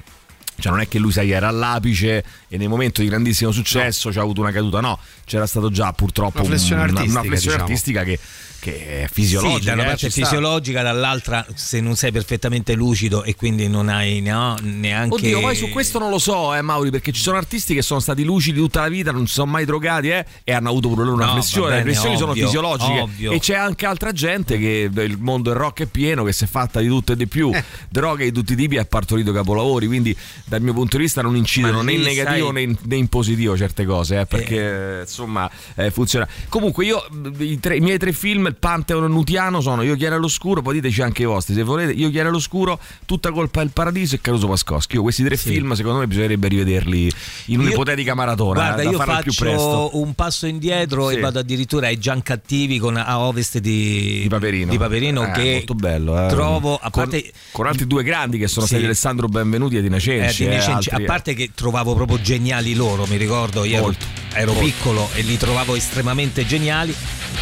Cioè 0.59 0.73
non 0.73 0.81
è 0.81 0.89
che 0.89 0.99
lui 0.99 1.13
sai 1.13 1.31
era 1.31 1.47
all'apice 1.47 2.21
e 2.49 2.57
nel 2.57 2.67
momento 2.67 3.01
di 3.01 3.07
grandissimo 3.07 3.49
successo 3.53 4.09
c'ha 4.09 4.19
avuto 4.19 4.41
una 4.41 4.51
caduta, 4.51 4.81
no, 4.81 4.99
c'era 5.23 5.47
stato 5.47 5.71
già 5.71 5.93
purtroppo 5.93 6.39
Una 6.39 6.49
flessione 6.49 6.81
una, 6.81 6.91
una 6.91 6.99
artistica, 6.99 7.21
flessione 7.23 7.55
diciamo. 7.55 7.69
artistica 7.71 8.03
che, 8.03 8.19
che 8.59 9.03
è 9.03 9.07
fisiologica. 9.11 9.59
Sì, 9.59 9.65
da 9.65 9.73
una 9.73 9.83
eh, 9.83 9.85
parte 9.88 10.09
sta. 10.09 10.21
fisiologica, 10.25 10.81
dall'altra 10.81 11.45
se 11.56 11.79
non 11.81 11.95
sei 11.95 12.11
perfettamente 12.11 12.73
lucido 12.73 13.23
e 13.23 13.35
quindi 13.35 13.67
non 13.67 13.89
hai 13.89 14.21
no, 14.21 14.56
neanche... 14.61 15.15
Oddio, 15.15 15.39
poi 15.39 15.56
su 15.56 15.69
questo 15.69 16.00
non 16.00 16.09
lo 16.09 16.19
so, 16.19 16.53
eh, 16.53 16.61
Mauri, 16.61 16.89
perché 16.91 17.11
ci 17.11 17.21
sono 17.21 17.38
artisti 17.38 17.73
che 17.73 17.81
sono 17.81 18.00
stati 18.00 18.23
lucidi 18.23 18.59
tutta 18.59 18.81
la 18.81 18.89
vita, 18.89 19.11
non 19.11 19.27
si 19.27 19.33
sono 19.33 19.51
mai 19.51 19.65
drogati, 19.65 20.09
eh, 20.09 20.25
e 20.44 20.51
hanno 20.53 20.69
avuto 20.69 20.89
pure 20.89 21.03
loro 21.03 21.15
una 21.15 21.25
No, 21.27 21.33
flessione. 21.33 21.69
va 21.69 21.75
Le 21.75 21.81
bene, 21.83 21.91
flessioni 21.94 22.17
sono 22.17 22.31
ovvio, 22.31 22.45
fisiologiche. 22.45 23.00
ovvio. 23.00 23.31
E 23.31 23.39
c'è 23.39 23.56
anche 23.56 23.85
altra 23.85 24.11
gente 24.11 24.57
che 24.57 24.89
il 24.94 25.17
mondo 25.19 25.50
del 25.50 25.57
rock 25.59 25.81
è 25.83 25.85
pieno, 25.85 26.23
che 26.23 26.33
si 26.33 26.44
è 26.44 26.47
fatta 26.47 26.79
di 26.79 26.88
tutto 26.88 27.13
e 27.13 27.15
di 27.15 27.27
più, 27.27 27.51
Eh. 27.53 27.63
droghe 27.89 28.25
di 28.25 28.31
tutti 28.31 28.53
i 28.53 28.56
tipi 28.56 28.75
e 28.75 28.79
ha 28.79 28.85
partorito 28.85 29.31
capolavori. 29.31 29.88
Quindi, 29.88 30.15
dal 30.45 30.61
mio 30.61 30.73
punto 30.73 30.97
di 30.97 31.03
vista, 31.03 31.21
non 31.21 31.35
incidono 31.35 31.81
né 31.81 31.94
in 31.94 32.01
negativo 32.01 32.45
sai- 32.47 32.53
né 32.53 32.61
in, 32.61 32.77
né 32.83 32.95
in 32.95 33.07
positivo 33.07 33.56
certe 33.57 33.85
cose, 33.85 34.19
eh, 34.21 34.25
perché 34.25 35.00
insomma 35.01 35.50
eh, 35.75 35.91
funziona. 35.91 36.27
Comunque, 36.50 36.85
io 36.85 37.06
i, 37.38 37.59
tre- 37.59 37.77
i 37.77 37.79
miei 37.79 37.97
tre 37.97 38.11
film, 38.11 38.48
il 38.49 38.55
Pantheon 38.55 39.09
Nutiano, 39.11 39.61
sono 39.61 39.81
Io 39.83 39.95
Chiaro 39.95 40.15
all'Oscuro, 40.15 40.61
poi 40.61 40.75
diteci 40.75 41.01
anche 41.01 41.21
i 41.21 41.25
vostri 41.25 41.53
se 41.53 41.63
volete. 41.63 41.91
Io 41.93 42.09
Chiaro 42.09 42.29
all'Oscuro, 42.29 42.79
Tutta 43.05 43.31
colpa 43.31 43.61
del 43.61 43.71
paradiso 43.71 44.15
e 44.15 44.21
Caruso 44.21 44.47
Pascoschi. 44.47 44.95
Io 44.95 45.01
questi 45.01 45.23
tre 45.23 45.37
film, 45.37 45.73
secondo 45.73 45.99
me, 45.99 46.07
bisognerebbe 46.07 46.47
rivederli 46.47 47.03
in 47.45 47.59
Io- 47.59 47.59
un'ipotetica 47.61 48.13
maratona. 48.13 48.53
Guarda, 48.59 48.81
eh, 48.81 48.85
da 48.85 48.91
io 48.91 48.97
faccio 48.99 49.89
un 49.97 50.13
passo 50.13 50.45
indietro 50.47 51.09
Sì. 51.09 51.15
e 51.15 51.19
vado 51.19 51.39
addirittura 51.39 51.87
ai 51.87 51.97
Giancattivi 51.97 52.77
con 52.79 52.97
a 52.97 53.19
ovest 53.19 53.57
di, 53.59 54.19
Di 54.23 54.27
Paperino, 54.27 54.71
di 54.71 54.77
Paperino 54.77 55.25
Eh, 55.27 55.31
che 55.31 55.51
molto 55.53 55.75
bello. 55.75 56.25
eh. 56.25 56.27
trovo 56.29 56.75
a 56.75 56.89
con, 56.89 57.03
parte 57.03 57.31
con 57.51 57.65
altri 57.67 57.87
due 57.87 58.03
grandi 58.03 58.37
che 58.37 58.47
sono 58.47 58.65
Sì. 58.65 58.73
stati 58.73 58.85
Alessandro 58.85 59.27
Benvenuti 59.27 59.77
e 59.77 59.81
Dina 59.81 59.97
eh, 59.97 59.99
Cenci. 59.99 60.43
eh, 60.45 60.55
altri- 60.57 60.91
a 60.95 61.05
parte 61.05 61.33
che 61.33 61.51
trovavo 61.55 61.93
proprio 61.95 62.19
geniali 62.21 62.73
loro, 62.73 63.05
mi 63.07 63.17
ricordo, 63.17 63.63
io 63.63 63.75
ero, 63.75 63.83
Molto, 63.83 64.05
ero 64.33 64.53
molto. 64.53 64.67
piccolo 64.67 65.09
e 65.13 65.21
li 65.21 65.37
trovavo 65.37 65.75
estremamente 65.75 66.45
geniali. 66.45 66.93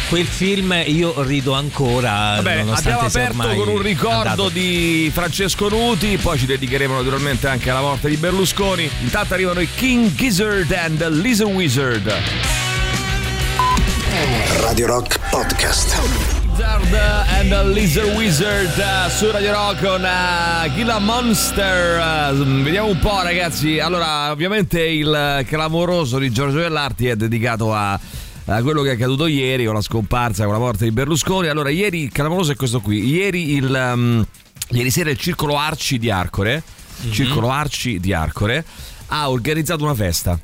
Quel 0.08 0.26
film 0.26 0.72
io 0.98 1.22
rido 1.22 1.52
ancora. 1.52 2.34
Vabbè, 2.36 2.64
nonostante 2.64 2.90
abbiamo 2.90 3.06
aperto 3.06 3.40
ormai 3.40 3.56
con 3.56 3.68
un 3.68 3.82
ricordo 3.82 4.16
andato. 4.16 4.48
di 4.48 5.10
Francesco 5.14 5.68
Nuti, 5.68 6.18
poi 6.20 6.38
ci 6.38 6.46
dedicheremo 6.46 6.94
naturalmente 6.94 7.46
anche 7.46 7.70
alla 7.70 7.80
morte 7.80 8.08
di 8.08 8.16
Berlusconi. 8.16 8.90
Intanto 9.02 9.34
arrivano 9.34 9.60
i 9.60 9.68
King 9.76 10.12
Gizzard 10.14 10.70
and 10.72 10.98
the 10.98 11.10
Lizard 11.10 11.52
Wizard. 11.52 12.12
Radio 14.60 14.86
Rock 14.86 15.20
Podcast. 15.30 16.00
Gizzard 16.56 16.92
and 17.38 17.50
the 17.50 17.64
Lizard 17.68 18.16
Wizard 18.16 18.76
eh, 18.76 19.10
su 19.10 19.30
Radio 19.30 19.52
Rock 19.52 19.80
con 19.80 20.02
uh, 20.02 20.68
Gila 20.74 20.98
Monster. 20.98 22.32
Eh, 22.32 22.62
vediamo 22.62 22.88
un 22.88 22.98
po', 22.98 23.22
ragazzi. 23.22 23.78
Allora, 23.78 24.32
ovviamente 24.32 24.82
il 24.82 25.44
clamoroso 25.46 26.18
di 26.18 26.32
Giorgio 26.32 26.58
Vellarti 26.58 27.06
è 27.06 27.14
dedicato 27.14 27.72
a. 27.72 27.98
a 28.56 28.62
quello 28.62 28.82
che 28.82 28.90
è 28.90 28.92
accaduto 28.94 29.26
ieri 29.26 29.66
con 29.66 29.74
la 29.74 29.80
scomparsa, 29.82 30.44
con 30.44 30.52
la 30.52 30.58
morte 30.58 30.84
di 30.84 30.90
Berlusconi. 30.90 31.48
Allora, 31.48 31.68
ieri 31.68 32.08
clamoroso 32.08 32.52
è 32.52 32.56
questo 32.56 32.80
qui. 32.80 33.06
Ieri, 33.06 33.54
il, 33.54 33.92
um, 33.94 34.26
ieri 34.70 34.90
sera 34.90 35.10
il 35.10 35.18
Circolo 35.18 35.58
Arci 35.58 35.98
di 35.98 36.10
Arcore, 36.10 36.62
Circolo 37.10 37.50
Arci 37.50 38.00
di 38.00 38.12
Arcore, 38.12 38.64
ha 39.08 39.30
organizzato 39.30 39.84
una 39.84 39.94
festa. 39.94 40.38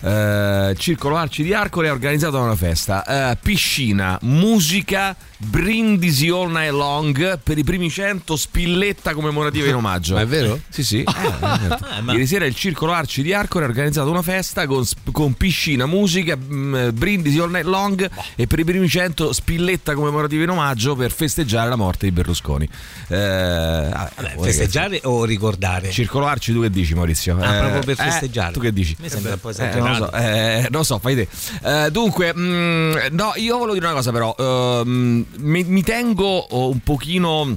Eh, 0.00 0.74
Circolo 0.78 1.16
Arci 1.16 1.42
di 1.42 1.52
Arcore 1.52 1.88
ha 1.88 1.92
organizzato 1.92 2.38
una 2.38 2.54
festa. 2.54 3.32
Eh, 3.32 3.36
piscina, 3.42 4.16
musica, 4.22 5.16
brindisi 5.40 6.28
all 6.28 6.50
night 6.50 6.72
long 6.72 7.38
per 7.40 7.56
i 7.58 7.62
primi 7.64 7.88
100 7.88 8.36
spilletta 8.36 9.14
commemorativa 9.14 9.68
in 9.68 9.74
omaggio. 9.76 10.14
Ma 10.14 10.22
è 10.22 10.26
vero? 10.26 10.58
Sì, 10.68 10.82
sì. 10.82 11.00
Eh, 11.02 11.04
certo. 11.12 11.84
Ah, 11.84 12.00
ma- 12.02 12.12
Ieri 12.12 12.26
sera 12.26 12.44
il 12.44 12.54
Circolo 12.56 12.92
Arci 12.92 13.22
di 13.22 13.32
Arcore 13.32 13.64
ha 13.64 13.68
organizzato 13.68 14.10
una 14.10 14.22
festa 14.22 14.66
con, 14.66 14.84
con 15.12 15.34
piscina, 15.34 15.86
musica, 15.86 16.34
mh, 16.36 16.90
brindisi 16.92 17.38
all 17.38 17.50
night 17.50 17.66
long 17.66 18.08
e 18.34 18.46
per 18.46 18.58
i 18.58 18.64
primi 18.64 18.88
100 18.88 19.32
spilletta 19.32 19.94
commemorativa 19.94 20.42
in 20.42 20.50
omaggio 20.50 20.96
per 20.96 21.12
festeggiare 21.12 21.68
la 21.68 21.76
morte 21.76 22.06
di 22.06 22.12
Berlusconi. 22.12 22.68
Eh, 23.08 23.16
vabbè, 23.16 24.10
Vabbè, 24.16 24.32
oh, 24.36 24.42
festeggiare 24.42 25.00
o 25.04 25.24
ricordare? 25.24 25.74
ragazzi. 25.78 25.92
Circolo 25.94 26.26
Arci, 26.26 26.52
tu 26.52 26.60
che 26.62 26.70
dici, 26.70 26.94
Maurizio? 26.94 27.36
Ah, 27.40 27.54
Eh, 27.54 27.58
proprio 27.60 27.82
per 27.94 28.06
eh, 28.06 28.10
festeggiare. 28.10 28.52
tu 28.52 28.60
che 28.60 28.72
dici? 28.72 28.96
Mi 29.00 29.08
sembra 29.08 29.34
un 29.34 29.40
po' 29.40 29.48
Eh, 29.48 29.52
esagerato. 29.52 29.84
non 29.84 29.98
lo 29.98 30.04
so, 30.06 30.12
eh, 30.12 30.84
so, 30.84 30.98
fai 30.98 31.14
te. 31.14 31.28
Eh, 31.62 31.90
dunque, 31.90 32.34
mh, 32.34 33.08
no, 33.12 33.32
io 33.36 33.56
volevo 33.56 33.74
dire 33.74 33.86
una 33.86 33.94
cosa, 33.94 34.10
però. 34.10 34.34
ehm, 34.36 35.26
mi, 35.38 35.64
mi 35.64 35.82
tengo 35.82 36.26
oh, 36.38 36.68
un 36.70 36.80
pochino 36.80 37.56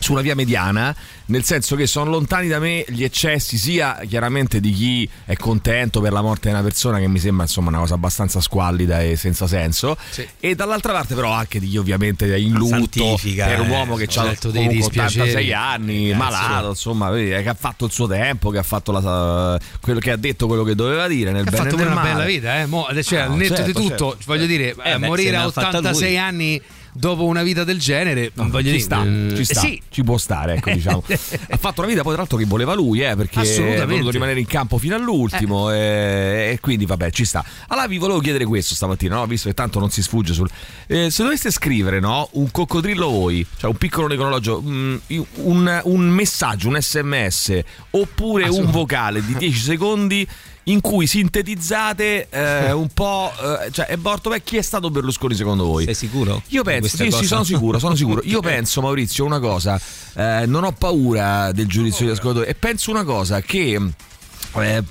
sulla 0.00 0.20
via 0.20 0.36
mediana, 0.36 0.94
nel 1.26 1.42
senso 1.42 1.74
che 1.74 1.88
sono 1.88 2.08
lontani 2.08 2.46
da 2.46 2.60
me 2.60 2.84
gli 2.86 3.02
eccessi 3.02 3.58
sia 3.58 3.98
chiaramente 4.06 4.60
di 4.60 4.70
chi 4.72 5.10
è 5.24 5.34
contento 5.34 6.00
per 6.00 6.12
la 6.12 6.22
morte 6.22 6.48
di 6.48 6.54
una 6.54 6.62
persona 6.62 7.00
che 7.00 7.08
mi 7.08 7.18
sembra 7.18 7.46
insomma 7.46 7.70
una 7.70 7.80
cosa 7.80 7.94
abbastanza 7.94 8.40
squallida 8.40 9.02
e 9.02 9.16
senza 9.16 9.48
senso 9.48 9.96
Sì. 10.08 10.24
e 10.38 10.54
dall'altra 10.54 10.92
parte 10.92 11.16
però 11.16 11.32
anche 11.32 11.58
di 11.58 11.66
chi 11.68 11.78
ovviamente 11.78 12.32
è 12.32 12.36
in 12.38 12.52
lutto 12.52 13.18
per 13.20 13.58
un 13.60 13.66
eh, 13.66 13.70
uomo 13.70 13.96
che 13.96 14.06
ho 14.16 14.20
ha 14.20 14.24
letto 14.24 14.52
dei 14.52 14.66
comunque 14.66 14.76
dispiaceri. 14.92 15.30
86 15.30 15.52
anni, 15.52 16.14
malato, 16.14 16.68
insomma, 16.68 17.10
vedi, 17.10 17.30
che 17.30 17.48
ha 17.48 17.54
fatto 17.54 17.84
il 17.84 17.90
suo 17.90 18.06
tempo, 18.06 18.50
che 18.50 18.58
ha 18.58 18.62
fatto 18.62 18.92
la, 18.92 19.58
quello 19.80 19.98
che 19.98 20.12
ha 20.12 20.16
detto 20.16 20.46
quello 20.46 20.62
che 20.62 20.76
doveva 20.76 21.08
dire 21.08 21.32
nel 21.32 21.40
Ha 21.44 21.50
bene 21.50 21.56
fatto 21.56 21.74
e 21.74 21.78
nel 21.78 21.86
una 21.86 21.94
male. 21.96 22.12
bella 22.12 22.24
vita, 22.24 22.60
eh? 22.60 22.66
Mo, 22.66 22.86
cioè, 23.02 23.18
Ah, 23.18 23.24
al 23.24 23.34
netto 23.34 23.56
certo, 23.56 23.64
di 23.66 23.72
tutto, 23.72 24.08
certo. 24.10 24.24
voglio 24.26 24.46
dire, 24.46 24.76
Eh, 24.80 24.92
eh, 24.92 24.98
beh, 25.00 25.06
morire 25.08 25.34
a 25.36 25.42
ha 25.42 25.50
fatta 25.50 25.78
86 25.78 26.06
lui. 26.08 26.18
anni 26.18 26.62
dopo 26.98 27.24
una 27.24 27.42
vita 27.42 27.64
del 27.64 27.78
genere, 27.78 28.30
No, 28.34 28.48
voglio 28.48 28.70
ci 28.70 28.72
dire, 28.72 28.78
sta, 28.80 29.04
eh, 29.04 29.32
ci 29.36 29.44
sta, 29.44 29.60
sì. 29.60 29.80
ci 29.88 30.02
può 30.02 30.18
stare, 30.18 30.54
ecco, 30.54 30.70
diciamo. 30.70 31.02
ha 31.06 31.56
fatto 31.56 31.80
una 31.80 31.88
vita 31.88 32.02
poi 32.02 32.12
tra 32.12 32.22
l'altro 32.22 32.36
che 32.36 32.44
voleva 32.44 32.74
lui, 32.74 33.00
eh, 33.00 33.14
perché 33.16 33.40
Assolutamente. 33.40 33.82
ha 33.82 33.86
voluto 33.86 34.10
rimanere 34.10 34.40
in 34.40 34.46
campo 34.46 34.78
fino 34.78 34.96
all'ultimo 34.96 35.72
e, 35.72 36.50
e 36.52 36.58
quindi 36.60 36.86
vabbè, 36.86 37.10
ci 37.10 37.24
sta. 37.24 37.44
Allora 37.68 37.86
vi 37.86 37.98
volevo 37.98 38.18
chiedere 38.18 38.44
questo 38.44 38.74
stamattina, 38.74 39.16
no? 39.16 39.26
visto 39.26 39.48
che 39.48 39.54
tanto 39.54 39.78
non 39.78 39.90
si 39.90 40.02
sfugge 40.02 40.32
sul 40.32 40.48
eh, 40.86 41.10
se 41.10 41.22
doveste 41.22 41.50
scrivere, 41.50 42.00
no, 42.00 42.28
un 42.32 42.50
coccodrillo 42.50 43.08
voi, 43.08 43.46
cioè 43.58 43.70
un 43.70 43.76
piccolo 43.76 44.06
necrologio, 44.06 44.62
mm, 44.64 44.96
un, 45.42 45.80
un 45.84 46.08
messaggio, 46.08 46.68
un 46.68 46.80
SMS 46.80 47.60
oppure 47.90 48.48
un 48.48 48.70
vocale 48.70 49.24
di 49.24 49.36
10 49.36 49.58
secondi 49.58 50.26
in 50.68 50.80
cui 50.80 51.06
sintetizzate 51.06 52.28
eh, 52.30 52.72
un 52.72 52.88
po' 52.88 53.32
eh, 53.64 53.70
cioè 53.70 53.86
è 53.86 53.96
morto 53.96 54.30
beh, 54.30 54.42
chi 54.42 54.56
è 54.56 54.62
stato 54.62 54.90
Berlusconi 54.90 55.34
secondo 55.34 55.64
voi? 55.64 55.84
Sei 55.84 55.94
sicuro? 55.94 56.42
Io 56.48 56.62
penso, 56.62 56.96
sì, 56.96 57.10
sì, 57.10 57.24
sono 57.26 57.44
sicuro, 57.44 57.78
sono 57.78 57.94
sicuro. 57.94 58.20
Io 58.26 58.40
penso, 58.40 58.80
Maurizio, 58.80 59.24
una 59.24 59.38
cosa, 59.40 59.80
eh, 60.14 60.44
non 60.46 60.64
ho 60.64 60.72
paura 60.72 61.52
del 61.52 61.66
giudizio 61.66 62.04
degli 62.04 62.14
ascoltatori 62.14 62.50
e 62.50 62.54
penso 62.54 62.90
una 62.90 63.04
cosa 63.04 63.40
che 63.40 63.80
Eh, 64.58 64.82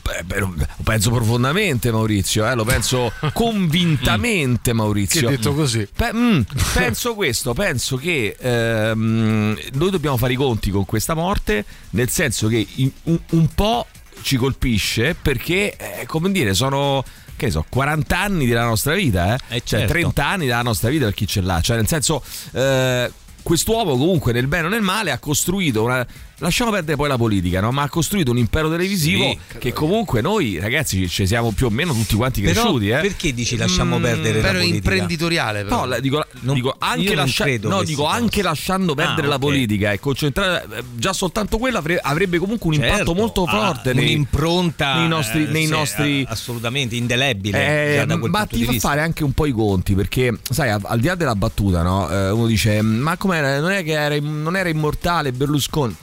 penso 0.84 1.10
profondamente 1.10 1.92
Maurizio, 1.92 2.48
eh, 2.48 2.54
lo 2.54 2.64
penso 2.64 3.12
convintamente 3.34 4.72
Maurizio. 4.72 5.22
Che 5.30 5.36
detto 5.36 5.54
così. 5.54 5.88
Pe- 5.96 6.14
mm, 6.14 6.42
penso 6.74 7.16
questo, 7.16 7.54
penso 7.54 7.98
che 7.98 8.36
ehm, 8.40 9.58
noi 9.74 9.90
dobbiamo 9.90 10.16
fare 10.18 10.34
i 10.34 10.36
conti 10.36 10.70
con 10.70 10.86
questa 10.86 11.16
morte, 11.16 11.66
nel 11.92 12.10
senso 12.10 12.48
che 12.48 12.66
in- 12.76 12.92
un, 13.04 13.20
un 13.32 13.48
po' 13.54 13.88
ci 14.22 14.38
colpisce 14.38 15.16
perché, 15.20 15.76
eh, 15.76 16.06
come 16.06 16.32
dire, 16.32 16.54
sono 16.54 17.04
che 17.38 17.52
so, 17.52 17.64
40 17.70 18.20
anni 18.20 18.48
della 18.48 18.66
nostra 18.66 18.96
vita, 18.96 19.36
eh? 19.36 19.58
Eh, 19.58 19.62
cioè 19.64 19.82
certo. 19.82 19.94
30 19.94 20.26
anni 20.26 20.46
della 20.48 20.64
nostra 20.64 20.90
vita 20.90 21.06
per 21.06 21.14
chi 21.14 21.28
ce 21.28 21.42
l'ha, 21.42 21.62
cioè 21.62 21.76
nel 21.78 21.88
senso 21.88 22.24
eh, 22.54 23.12
quest'uomo 23.44 23.92
comunque 23.92 24.34
nel 24.34 24.48
bene 24.48 24.66
o 24.66 24.70
nel 24.70 24.82
male 24.82 25.12
ha 25.12 25.20
costruito 25.20 25.84
una 25.84 26.06
lasciamo 26.40 26.72
perdere 26.72 26.96
poi 26.98 27.08
la 27.08 27.18
politica, 27.18 27.60
no? 27.62 27.72
ma 27.72 27.84
ha 27.84 27.90
costruito 27.90 28.32
un 28.32 28.38
impero 28.38 28.70
televisivo 28.70 29.24
Sì. 29.30 29.58
che 29.58 29.74
comunque 29.74 30.22
noi 30.22 30.60
ragazzi 30.60 31.08
ci 31.10 31.26
siamo 31.26 31.52
più 31.52 31.66
o 31.68 31.70
meno 31.70 31.94
tutti 31.94 32.16
quanti 32.16 32.42
Però 32.42 32.62
cresciuti, 32.62 32.90
eh? 32.90 33.00
perché 33.00 33.34
dici 33.34 33.58
lasciamo 33.58 33.98
Mm, 33.98 34.02
perdere 34.02 34.36
la 34.42 34.48
Però 34.48 34.60
politica? 34.60 34.76
imprenditoriale. 34.76 35.64
Però. 35.64 35.78
No, 35.80 35.86
la- 35.86 36.00
dico, 36.00 36.26
Non- 36.42 36.54
dico 36.56 36.76
anche, 36.78 37.16
lascia- 37.16 37.46
no, 37.62 37.84
dico 37.84 38.06
anche 38.06 38.42
lasciando 38.42 38.94
perdere 38.96 39.28
Ah, 39.28 39.32
la 39.32 39.40
politica 39.40 39.92
e 39.92 40.00
concentrare 40.00 40.66
eh, 40.72 40.84
già 40.96 41.14
soltanto 41.14 41.58
quello 41.58 41.78
avre- 41.78 42.00
avrebbe 42.02 42.38
comunque 42.38 42.68
un 42.68 42.74
impatto 42.76 42.96
Certo, 42.98 43.14
molto 43.14 43.44
ha 43.44 43.50
forte 43.52 43.94
nei, 43.94 44.06
un'impronta 44.14 44.96
nei 45.00 45.08
nostri, 45.08 45.44
eh, 45.44 45.48
nei 45.52 45.66
sì, 45.66 45.72
nostri 45.72 46.22
eh, 46.22 46.26
assolutamente 46.30 46.96
indelebile 46.96 47.94
eh, 47.94 47.96
già 47.98 48.06
da 48.06 48.18
quel 48.18 48.32
ma 48.32 48.40
punto 48.40 48.54
ti 48.54 48.60
di 48.60 48.66
fa 48.66 48.72
vista. 48.72 48.88
fare 48.90 49.02
anche 49.02 49.24
un 49.24 49.32
po' 49.34 49.46
i 49.46 49.52
conti 49.52 49.96
perché 49.96 50.38
sai 50.50 50.70
al 50.70 50.82
al 50.84 51.00
di 51.00 51.08
là 51.08 51.16
della 51.16 51.36
battuta 51.36 51.82
no? 51.82 52.10
Eh, 52.10 52.30
uno 52.30 52.46
dice 52.48 52.82
ma 52.82 53.18
com'era 53.18 53.60
non 53.60 53.72
è 53.72 53.84
che 53.84 53.92
era, 53.94 54.16
non 54.20 54.56
era 54.56 54.70
immortale 54.70 55.32
Berlusconi 55.32 55.96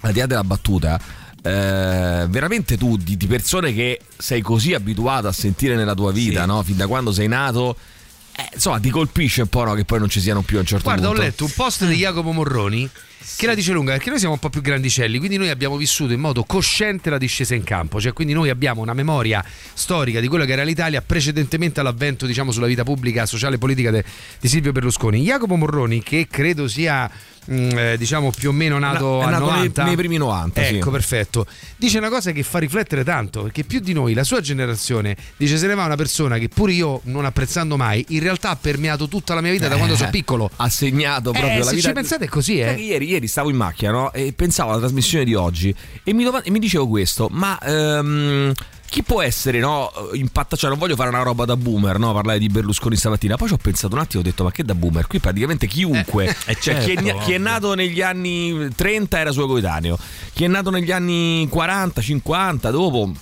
al 0.00 0.12
di 0.12 0.18
là 0.20 0.26
della 0.26 0.44
battuta 0.44 0.98
eh, 1.42 2.26
veramente 2.28 2.76
tu 2.76 2.96
di, 2.96 3.16
di 3.16 3.26
persone 3.26 3.72
che 3.72 4.00
sei 4.16 4.40
così 4.42 4.74
abituato 4.74 5.26
a 5.28 5.32
sentire 5.32 5.74
nella 5.74 5.94
tua 5.94 6.12
vita 6.12 6.40
Sì. 6.42 6.46
no? 6.46 6.62
fin 6.62 6.76
da 6.76 6.86
quando 6.86 7.12
sei 7.12 7.28
nato 7.28 7.76
eh, 8.36 8.48
insomma 8.54 8.78
ti 8.78 8.90
colpisce 8.90 9.42
un 9.42 9.48
po' 9.48 9.64
no? 9.64 9.74
che 9.74 9.84
poi 9.84 9.98
non 9.98 10.08
ci 10.08 10.20
siano 10.20 10.42
più 10.42 10.58
a 10.58 10.60
un 10.60 10.66
certo 10.66 10.84
Guarda, 10.84 11.06
ho 11.06 11.10
punto 11.10 11.22
letto 11.24 11.44
un 11.44 11.52
post 11.54 11.86
di 11.86 11.96
Jacopo 11.96 12.32
Morroni 12.32 12.88
che 13.36 13.46
la 13.46 13.54
dice 13.54 13.72
lunga 13.72 13.92
perché 13.92 14.10
noi 14.10 14.18
siamo 14.18 14.34
un 14.34 14.40
po' 14.40 14.50
più 14.50 14.60
grandicelli, 14.60 15.18
quindi 15.18 15.36
noi 15.36 15.50
abbiamo 15.50 15.76
vissuto 15.76 16.12
in 16.12 16.20
modo 16.20 16.44
cosciente 16.44 17.10
la 17.10 17.18
discesa 17.18 17.54
in 17.54 17.64
campo, 17.64 18.00
cioè 18.00 18.12
quindi 18.12 18.32
noi 18.32 18.50
abbiamo 18.50 18.80
una 18.80 18.94
memoria 18.94 19.44
storica 19.74 20.20
di 20.20 20.28
quello 20.28 20.44
che 20.44 20.52
era 20.52 20.62
l'Italia 20.62 21.02
precedentemente 21.02 21.80
all'avvento, 21.80 22.26
diciamo, 22.26 22.50
sulla 22.52 22.66
vita 22.66 22.84
pubblica, 22.84 23.26
sociale 23.26 23.56
e 23.56 23.58
politica 23.58 23.90
de- 23.90 24.04
di 24.38 24.48
Silvio 24.48 24.72
Berlusconi. 24.72 25.22
Jacopo 25.22 25.56
Morroni, 25.56 26.02
che 26.02 26.26
credo 26.30 26.68
sia 26.68 27.10
mm, 27.50 27.78
eh, 27.78 27.96
diciamo 27.96 28.30
più 28.30 28.50
o 28.50 28.52
meno 28.52 28.78
nato 28.78 29.20
è 29.20 29.24
al 29.24 29.30
nato 29.30 29.44
nei- 29.46 29.54
90 29.54 29.84
nei 29.84 29.96
primi 29.96 30.16
90, 30.16 30.62
sì. 30.64 30.74
ecco 30.76 30.90
perfetto. 30.90 31.46
Dice 31.76 31.98
una 31.98 32.08
cosa 32.08 32.32
che 32.32 32.42
fa 32.42 32.58
riflettere 32.58 33.04
tanto 33.04 33.42
perché 33.42 33.64
più 33.64 33.80
di 33.80 33.92
noi 33.92 34.14
la 34.14 34.24
sua 34.24 34.40
generazione 34.40 35.16
dice 35.36 35.56
se 35.56 35.66
ne 35.66 35.74
va 35.74 35.84
una 35.84 35.96
persona 35.96 36.38
che 36.38 36.48
pur 36.48 36.70
io 36.70 37.00
non 37.04 37.24
apprezzando 37.24 37.76
mai 37.76 38.04
in 38.08 38.20
realtà 38.20 38.50
ha 38.50 38.56
permeato 38.56 39.08
tutta 39.08 39.34
la 39.34 39.40
mia 39.40 39.52
vita 39.52 39.68
da 39.68 39.76
quando 39.76 39.96
sono 39.96 40.10
piccolo. 40.10 40.50
ha 40.56 40.68
segnato 40.68 41.32
proprio 41.32 41.52
eh, 41.52 41.58
la 41.58 41.64
se 41.64 41.74
vita 41.74 41.88
ci 41.88 41.94
pensate 41.94 42.24
è 42.26 42.28
così 42.28 42.60
eh. 42.60 42.72
ieri, 42.72 43.09
ieri 43.10 43.26
stavo 43.26 43.50
in 43.50 43.56
macchina 43.56 43.90
no? 43.90 44.12
e 44.12 44.32
pensavo 44.32 44.70
alla 44.70 44.80
trasmissione 44.80 45.24
di 45.24 45.34
oggi 45.34 45.74
e 46.02 46.12
mi, 46.12 46.24
doma- 46.24 46.42
e 46.42 46.50
mi 46.50 46.58
dicevo 46.58 46.86
questo, 46.88 47.28
ma 47.30 47.58
ehm, 47.60 48.52
chi 48.90 49.04
può 49.04 49.22
essere 49.22 49.60
no, 49.60 49.90
impatta? 50.14 50.56
Cioè, 50.56 50.68
non 50.68 50.78
voglio 50.78 50.96
fare 50.96 51.10
una 51.10 51.22
roba 51.22 51.44
da 51.44 51.56
boomer, 51.56 51.98
no? 51.98 52.12
parlare 52.12 52.40
di 52.40 52.48
Berlusconi 52.48 52.96
stamattina. 52.96 53.36
Poi 53.36 53.46
ci 53.46 53.54
ho 53.54 53.56
pensato 53.56 53.94
un 53.94 54.00
attimo, 54.00 54.20
ho 54.22 54.24
detto, 54.24 54.42
ma 54.42 54.50
che 54.50 54.64
da 54.64 54.74
boomer? 54.74 55.06
Qui 55.06 55.20
praticamente 55.20 55.68
chiunque, 55.68 56.36
Eh, 56.46 56.56
cioè, 56.60 56.78
chi, 56.78 56.92
è, 56.94 57.02
certo, 57.02 57.18
chi 57.20 57.32
è 57.32 57.38
nato 57.38 57.74
negli 57.74 58.02
anni 58.02 58.68
30 58.74 59.18
era 59.18 59.30
suo 59.30 59.46
coetaneo, 59.46 59.96
chi 60.32 60.42
è 60.42 60.48
nato 60.48 60.70
negli 60.70 60.90
anni 60.90 61.46
40, 61.48 62.00
50, 62.00 62.70
dopo 62.70 63.12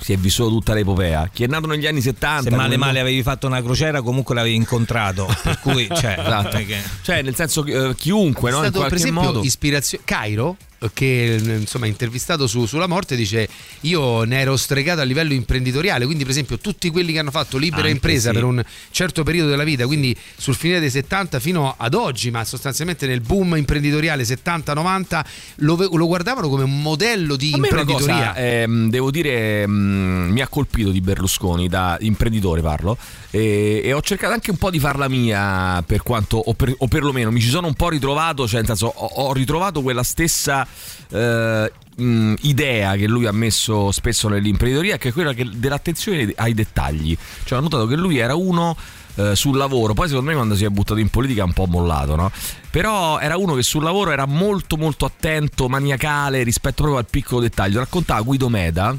si 0.00 0.12
è 0.12 0.16
vissuto 0.16 0.50
tutta 0.50 0.74
l'epopea. 0.74 1.28
Chi 1.32 1.44
è 1.44 1.46
nato 1.46 1.66
negli 1.66 1.86
anni 1.86 2.00
70, 2.00 2.50
se 2.50 2.56
male 2.56 2.76
male 2.76 3.00
avevi 3.00 3.22
fatto 3.22 3.46
una 3.46 3.62
crociera 3.62 4.02
comunque 4.02 4.34
l'avevi 4.34 4.54
incontrato 4.54 5.26
per 5.42 5.58
cui 5.60 5.86
cioè, 5.94 6.16
Esatto. 6.18 6.56
che- 6.58 6.82
Cioè, 7.02 7.22
nel 7.22 7.34
senso 7.34 7.62
che 7.62 7.88
eh, 7.90 7.94
chiunque, 7.94 8.50
no? 8.50 8.62
è 8.62 8.66
in 8.66 8.70
stato 8.70 8.80
per 8.80 8.88
qualche 8.88 9.08
esempio 9.08 9.22
modo. 9.32 9.42
ispirazione 9.44 10.04
Cairo 10.06 10.56
che 10.92 11.40
insomma 11.60 11.86
intervistato 11.86 12.46
su- 12.46 12.66
sulla 12.66 12.86
morte 12.86 13.16
dice 13.16 13.48
io 13.80 14.24
ne 14.24 14.40
ero 14.40 14.56
stregato 14.56 15.00
a 15.00 15.04
livello 15.04 15.32
imprenditoriale 15.32 16.04
quindi 16.04 16.24
per 16.24 16.32
esempio 16.32 16.58
tutti 16.58 16.90
quelli 16.90 17.12
che 17.12 17.18
hanno 17.18 17.30
fatto 17.30 17.56
libera 17.56 17.82
Anche 17.82 17.92
impresa 17.92 18.28
sì. 18.28 18.34
per 18.34 18.44
un 18.44 18.62
certo 18.90 19.22
periodo 19.22 19.50
della 19.50 19.64
vita 19.64 19.86
quindi 19.86 20.16
sul 20.36 20.54
finire 20.54 20.80
dei 20.80 20.90
70 20.90 21.40
fino 21.40 21.74
ad 21.76 21.94
oggi 21.94 22.30
ma 22.30 22.44
sostanzialmente 22.44 23.06
nel 23.06 23.20
boom 23.20 23.56
imprenditoriale 23.56 24.24
70-90 24.24 25.24
lo, 25.56 25.76
lo 25.76 26.06
guardavano 26.06 26.48
come 26.48 26.64
un 26.64 26.80
modello 26.80 27.36
di 27.36 27.50
imprenditoria 27.50 28.32
cosa, 28.32 28.36
ehm, 28.36 28.90
devo 28.90 29.10
dire, 29.10 29.62
ehm, 29.62 30.28
mi 30.30 30.40
ha 30.40 30.48
colpito 30.48 30.90
di 30.90 31.00
Berlusconi, 31.00 31.68
da 31.68 31.96
imprenditore 32.00 32.60
parlo, 32.60 32.96
e, 33.30 33.80
e 33.84 33.92
ho 33.92 34.00
cercato 34.00 34.32
anche 34.32 34.50
un 34.50 34.56
po' 34.56 34.70
di 34.70 34.78
farla 34.78 35.08
mia, 35.08 35.82
per 35.86 36.02
quanto, 36.02 36.36
o, 36.36 36.54
per, 36.54 36.74
o 36.76 36.86
perlomeno 36.86 37.30
mi 37.30 37.40
ci 37.40 37.48
sono 37.48 37.66
un 37.66 37.74
po' 37.74 37.88
ritrovato, 37.88 38.46
cioè 38.46 38.58
nel 38.58 38.66
senso 38.66 38.86
ho, 38.86 39.06
ho 39.06 39.32
ritrovato 39.32 39.82
quella 39.82 40.02
stessa 40.02 40.66
eh, 41.10 41.72
idea 41.96 42.96
che 42.96 43.06
lui 43.06 43.26
ha 43.26 43.32
messo 43.32 43.92
spesso 43.92 44.28
nell'imprenditoria, 44.28 44.96
che 44.96 45.10
è 45.10 45.12
quella 45.12 45.32
che- 45.32 45.48
dell'attenzione 45.52 46.32
ai 46.36 46.54
dettagli. 46.54 47.16
Cioè 47.44 47.58
ho 47.58 47.62
notato 47.62 47.86
che 47.86 47.96
lui 47.96 48.18
era 48.18 48.34
uno 48.34 48.76
eh, 49.16 49.36
sul 49.36 49.56
lavoro. 49.56 49.94
Poi 49.94 50.08
secondo 50.08 50.30
me 50.30 50.36
quando 50.36 50.56
si 50.56 50.64
è 50.64 50.68
buttato 50.68 50.98
in 50.98 51.08
politica 51.08 51.42
è 51.42 51.44
un 51.44 51.52
po' 51.52 51.66
mollato, 51.66 52.16
no? 52.16 52.30
Però 52.70 53.18
era 53.20 53.36
uno 53.36 53.54
che 53.54 53.62
sul 53.62 53.82
lavoro 53.82 54.10
era 54.10 54.26
molto 54.26 54.76
molto 54.76 55.04
attento, 55.04 55.68
maniacale 55.68 56.42
rispetto 56.42 56.82
proprio 56.82 56.98
al 56.98 57.06
piccolo 57.08 57.40
dettaglio. 57.40 57.78
Raccontava 57.78 58.20
Guido 58.22 58.48
Meda 58.48 58.96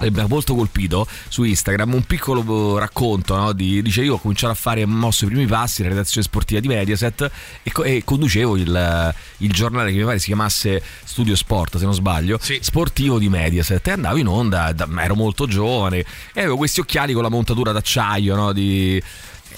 mi 0.00 0.20
ha 0.20 0.26
molto 0.26 0.54
colpito 0.54 1.06
su 1.28 1.44
Instagram 1.44 1.94
un 1.94 2.02
piccolo 2.04 2.76
eh, 2.76 2.80
racconto 2.80 3.36
no? 3.36 3.52
di, 3.52 3.80
dice 3.80 4.02
io 4.02 4.14
ho 4.14 4.18
cominciato 4.18 4.52
a 4.52 4.56
fare 4.56 4.84
mosso 4.86 5.24
i 5.24 5.28
primi 5.28 5.46
passi 5.46 5.82
la 5.82 5.88
redazione 5.88 6.26
sportiva 6.26 6.60
di 6.60 6.68
Mediaset 6.68 7.30
e, 7.62 7.70
co- 7.72 7.84
e 7.84 8.02
conducevo 8.04 8.56
il, 8.56 9.14
il 9.38 9.52
giornale 9.52 9.92
che 9.92 9.98
mi 9.98 10.04
pare 10.04 10.18
si 10.18 10.26
chiamasse 10.26 10.82
Studio 11.04 11.36
Sport 11.36 11.78
se 11.78 11.84
non 11.84 11.94
sbaglio 11.94 12.38
Sì. 12.40 12.58
sportivo 12.60 13.18
di 13.18 13.28
Mediaset 13.28 13.86
e 13.86 13.90
andavo 13.92 14.16
in 14.16 14.26
onda 14.26 14.72
da- 14.72 14.88
ero 14.98 15.14
molto 15.14 15.46
giovane 15.46 15.98
e 16.32 16.40
avevo 16.40 16.56
questi 16.56 16.80
occhiali 16.80 17.12
con 17.12 17.22
la 17.22 17.28
montatura 17.30 17.70
d'acciaio 17.72 18.34
no? 18.34 18.52
di, 18.52 19.00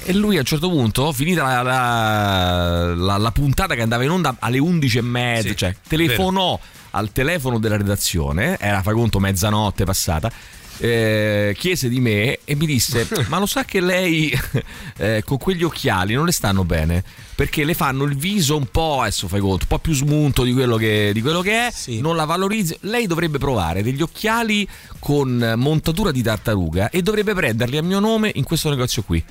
e 0.04 0.12
lui 0.12 0.36
a 0.36 0.40
un 0.40 0.44
certo 0.44 0.68
punto, 0.68 1.10
finita 1.12 1.42
la, 1.42 1.62
la- 1.62 2.94
la- 2.94 3.16
la 3.16 3.30
puntata 3.30 3.74
che 3.74 3.80
andava 3.82 4.04
in 4.04 4.10
onda 4.10 4.36
alle 4.38 4.58
11 4.58 4.98
e 4.98 5.02
mezza, 5.02 5.48
Sì, 5.48 5.56
cioè 5.56 5.74
telefonò 5.88 6.58
al 6.96 7.12
telefono 7.12 7.58
della 7.58 7.76
redazione, 7.76 8.56
era 8.58 8.82
fai 8.82 8.94
conto 8.94 9.18
mezzanotte 9.20 9.84
passata. 9.84 10.30
eh, 10.78 11.54
chiese 11.58 11.88
di 11.88 12.00
me 12.00 12.40
e 12.44 12.54
mi 12.54 12.66
disse: 12.66 13.08
Ma 13.28 13.38
lo 13.38 13.46
sa 13.46 13.64
che 13.64 13.80
lei 13.80 14.30
eh, 14.98 15.22
con 15.24 15.38
quegli 15.38 15.62
occhiali 15.62 16.14
non 16.14 16.26
le 16.26 16.32
stanno 16.32 16.64
bene? 16.64 17.02
Perché 17.34 17.64
le 17.64 17.74
fanno 17.74 18.04
il 18.04 18.16
viso 18.16 18.56
un 18.56 18.66
po', 18.70 19.00
adesso 19.02 19.28
fai 19.28 19.40
conto, 19.40 19.62
un 19.62 19.68
po' 19.68 19.78
più 19.78 19.92
smunto 19.94 20.42
di 20.42 20.52
quello 20.54 20.76
che, 20.76 21.10
di 21.12 21.20
quello 21.22 21.40
che 21.42 21.66
è, 21.68 21.70
Sì. 21.72 22.00
non 22.00 22.16
la 22.16 22.24
valorizzi. 22.24 22.76
Lei 22.80 23.06
dovrebbe 23.06 23.38
provare 23.38 23.82
degli 23.82 24.00
occhiali 24.02 24.66
con 24.98 25.54
montatura 25.56 26.10
di 26.12 26.22
tartaruga 26.22 26.88
e 26.90 27.02
dovrebbe 27.02 27.34
prenderli 27.34 27.76
a 27.76 27.82
mio 27.82 27.98
nome 28.00 28.30
in 28.34 28.44
questo 28.44 28.68
negozio 28.70 29.02
qui. 29.02 29.22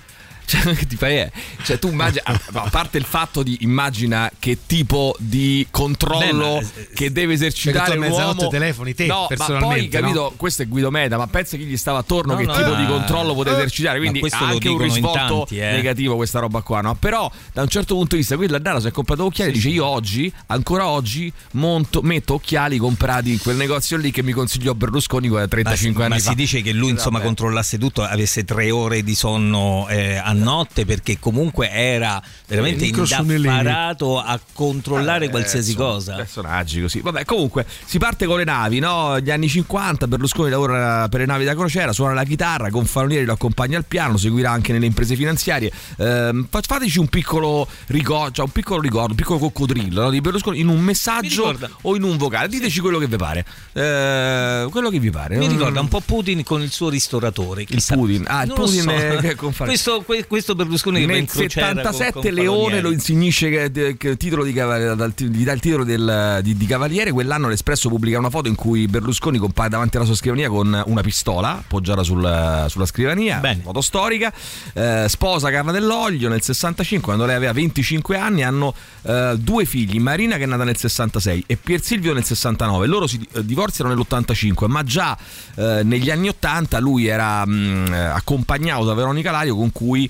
Cioè, 0.45 0.75
che 0.75 0.85
ti 0.87 0.95
fai, 0.95 1.17
eh? 1.17 1.31
Cioè, 1.63 1.79
tu 1.79 1.89
immagini, 1.89 2.21
a 2.23 2.69
parte 2.69 2.97
il 2.97 3.03
fatto 3.05 3.43
di 3.43 3.57
immagina 3.61 4.29
che 4.39 4.59
tipo 4.65 5.15
di 5.19 5.65
controllo 5.71 6.19
Beh, 6.59 6.61
ma, 6.61 6.81
eh, 6.81 6.89
che 6.93 7.11
deve 7.11 7.33
esercitare 7.33 7.97
un 7.97 8.09
uomo. 8.11 8.47
telefoni 8.47 8.93
te, 8.93 9.05
no, 9.07 9.27
ma 9.37 9.57
poi 9.59 9.87
capito, 9.87 10.21
no? 10.21 10.33
questo 10.35 10.61
è 10.61 10.67
Guido 10.67 10.91
Meda, 10.91 11.17
ma 11.17 11.27
pensa 11.27 11.57
chi 11.57 11.63
gli 11.65 11.77
stava 11.77 11.99
attorno, 11.99 12.33
No, 12.33 12.39
che 12.39 12.45
no, 12.45 12.53
tipo 12.55 12.69
ma- 12.71 12.79
di 12.79 12.85
controllo 12.85 13.33
poteva 13.33 13.55
Eh, 13.55 13.59
esercitare. 13.59 13.97
Quindi 13.99 14.19
ma 14.19 14.27
questo 14.27 14.43
ha 14.43 14.47
anche 14.49 14.69
un 14.69 14.77
risvolto 14.77 15.37
tanti, 15.39 15.57
eh. 15.57 15.71
negativo 15.71 16.15
questa 16.15 16.39
roba 16.39 16.61
qua, 16.61 16.81
no? 16.81 16.95
Però 16.95 17.29
da 17.53 17.61
un 17.61 17.67
certo 17.67 17.95
punto 17.95 18.15
di 18.15 18.21
vista, 18.21 18.35
qui 18.35 18.47
Lardano 18.47 18.79
si 18.79 18.87
è 18.87 18.91
comprato 18.91 19.25
occhiali 19.25 19.49
e 19.49 19.53
dice: 19.53 19.69
Io 19.69 19.85
oggi, 19.85 20.31
ancora 20.47 20.87
oggi, 20.87 21.31
monto, 21.51 22.01
metto 22.01 22.35
occhiali 22.35 22.77
comprati 22.77 23.31
in 23.31 23.39
quel 23.39 23.55
negozio 23.55 23.97
lì 23.97 24.11
che 24.11 24.21
mi 24.23 24.31
consigliò 24.31 24.73
Berlusconi 24.73 25.27
Ma, 25.29 25.47
35 25.47 25.99
ma 26.07 26.13
anni 26.13 26.21
si 26.21 26.27
fa. 26.29 26.33
dice 26.35 26.61
che 26.61 26.71
lui 26.71 26.91
insomma 26.91 27.17
Vabbè. 27.17 27.25
controllasse 27.25 27.77
tutto, 27.77 28.03
avesse 28.03 28.43
tre 28.45 28.69
ore 28.71 29.03
di 29.03 29.15
sonno 29.15 29.87
eh, 29.89 30.17
notte 30.35 30.85
perché 30.85 31.17
comunque 31.19 31.69
era 31.71 32.21
veramente 32.47 32.85
indaffarato 32.85 34.19
a 34.19 34.39
controllare 34.53 35.25
Eh, 35.25 35.29
qualsiasi 35.29 35.71
insomma, 35.71 35.89
cosa. 35.91 36.15
Personaggi 36.15 36.81
così. 36.81 36.99
Vabbè, 37.01 37.25
comunque 37.25 37.65
si 37.85 37.97
parte 37.97 38.25
con 38.25 38.37
le 38.37 38.43
navi, 38.43 38.79
no? 38.79 39.19
Gli 39.19 39.31
anni 39.31 39.47
50, 39.47 40.07
Berlusconi 40.07 40.49
lavora 40.49 41.07
per 41.09 41.19
le 41.21 41.25
navi 41.25 41.43
da 41.45 41.53
crociera, 41.55 41.91
suona 41.93 42.13
la 42.13 42.23
chitarra, 42.23 42.69
Confalonieri 42.69 43.25
lo 43.25 43.33
accompagna 43.33 43.77
al 43.77 43.85
piano, 43.85 44.17
seguirà 44.17 44.51
anche 44.51 44.71
nelle 44.71 44.85
imprese 44.85 45.15
finanziarie. 45.15 45.71
Fa- 45.95 46.61
fateci 46.61 46.99
un 46.99 47.07
piccolo 47.07 47.67
ricordo, 47.87 48.31
cioè 48.33 48.45
un 48.45 48.51
piccolo 48.51 48.81
ricordo, 48.81 49.09
un 49.11 49.15
piccolo 49.15 49.39
coccodrillo 49.39 50.03
no? 50.03 50.09
di 50.09 50.21
Berlusconi 50.21 50.59
in 50.59 50.67
un 50.67 50.79
messaggio 50.79 51.57
o 51.81 51.95
in 51.95 52.03
un 52.03 52.17
vocale. 52.17 52.47
Diteci 52.47 52.79
quello 52.79 52.99
che 52.99 53.07
vi 53.07 53.17
pare. 53.17 53.45
Eh, 53.73 54.67
quello 54.69 54.89
che 54.89 54.99
vi 54.99 55.09
pare. 55.11 55.37
Mi 55.37 55.47
ricorda 55.47 55.79
un 55.79 55.87
po' 55.87 56.01
Putin 56.01 56.43
con 56.43 56.61
il 56.61 56.71
suo 56.71 56.89
ristoratore. 56.89 57.63
il. 57.67 57.83
Putin. 57.87 58.23
Ah, 58.27 58.41
il 58.43 58.47
Non 58.49 58.57
Putin 58.57 58.81
so. 58.81 58.89
è- 58.91 59.17
che. 59.19 59.35
Questo, 59.35 60.01
que- 60.05 60.24
questo 60.27 60.55
Berlusconi 60.55 60.99
che 61.01 61.05
Nel 61.05 61.17
in 61.19 61.25
crociera 61.25 61.67
con- 61.73 61.75
77 61.83 62.11
con 62.11 62.21
Leone 62.33 62.45
Palonieri. 62.57 62.81
lo 62.81 62.91
insignisce 62.91 63.49
che, 63.49 63.71
che- 63.71 63.97
che 63.97 64.17
titolo 64.17 64.43
di 64.43 64.53
dal- 64.53 65.13
gli 65.15 65.43
dà 65.43 65.51
il 65.51 65.59
titolo 65.59 65.83
del- 65.83 66.39
di, 66.41 66.55
di 66.57 66.65
cavaliere. 66.65 67.11
Quell'anno 67.11 67.47
l'Espresso 67.47 67.89
pubblica 67.89 68.17
una 68.17 68.29
foto 68.29 68.47
in 68.47 68.55
cui 68.55 68.87
Berlusconi 68.87 69.37
compare 69.37 69.69
davanti 69.69 69.97
alla 69.97 70.05
sua 70.05 70.15
scrivania 70.15 70.49
con 70.49 70.81
una 70.85 71.01
pistola 71.01 71.51
appoggiata 71.57 72.03
sul- 72.03 72.65
sulla 72.69 72.85
scrivania, 72.85 73.37
Bene. 73.39 73.61
foto 73.63 73.81
storica. 73.81 74.31
Eh, 74.73 75.05
sposa 75.07 75.49
Carla 75.49 75.71
Dell'Oglio 75.71 76.29
nel 76.29 76.41
65, 76.41 77.05
quando 77.05 77.25
lei 77.25 77.35
aveva 77.35 77.53
25 77.53 78.17
anni, 78.17 78.43
hanno 78.43 78.73
eh, 79.03 79.35
due 79.37 79.65
figli, 79.65 79.99
Marina 79.99 80.37
che 80.37 80.43
è 80.43 80.47
nata 80.47 80.63
nel 80.63 80.77
66 80.77 81.43
e 81.47 81.57
Pier 81.57 81.81
Silvio 81.81 82.13
nel 82.13 82.23
69. 82.23 82.87
Loro 82.87 83.07
si 83.07 83.19
eh, 83.33 83.45
divorziano 83.45 83.93
nell'85, 83.93 84.67
ma 84.67 84.83
già 84.83 85.17
eh, 85.55 85.81
negli 85.83 86.09
anni 86.09 86.27
80 86.29 86.79
lui 86.79 87.05
era 87.07 87.45
mh, 87.45 87.85
eh, 87.91 87.95
accompagnato 87.97 88.83
da 88.85 88.93
Veronica 88.93 89.31
Lario 89.31 89.55
con 89.55 89.71
cui 89.71 90.09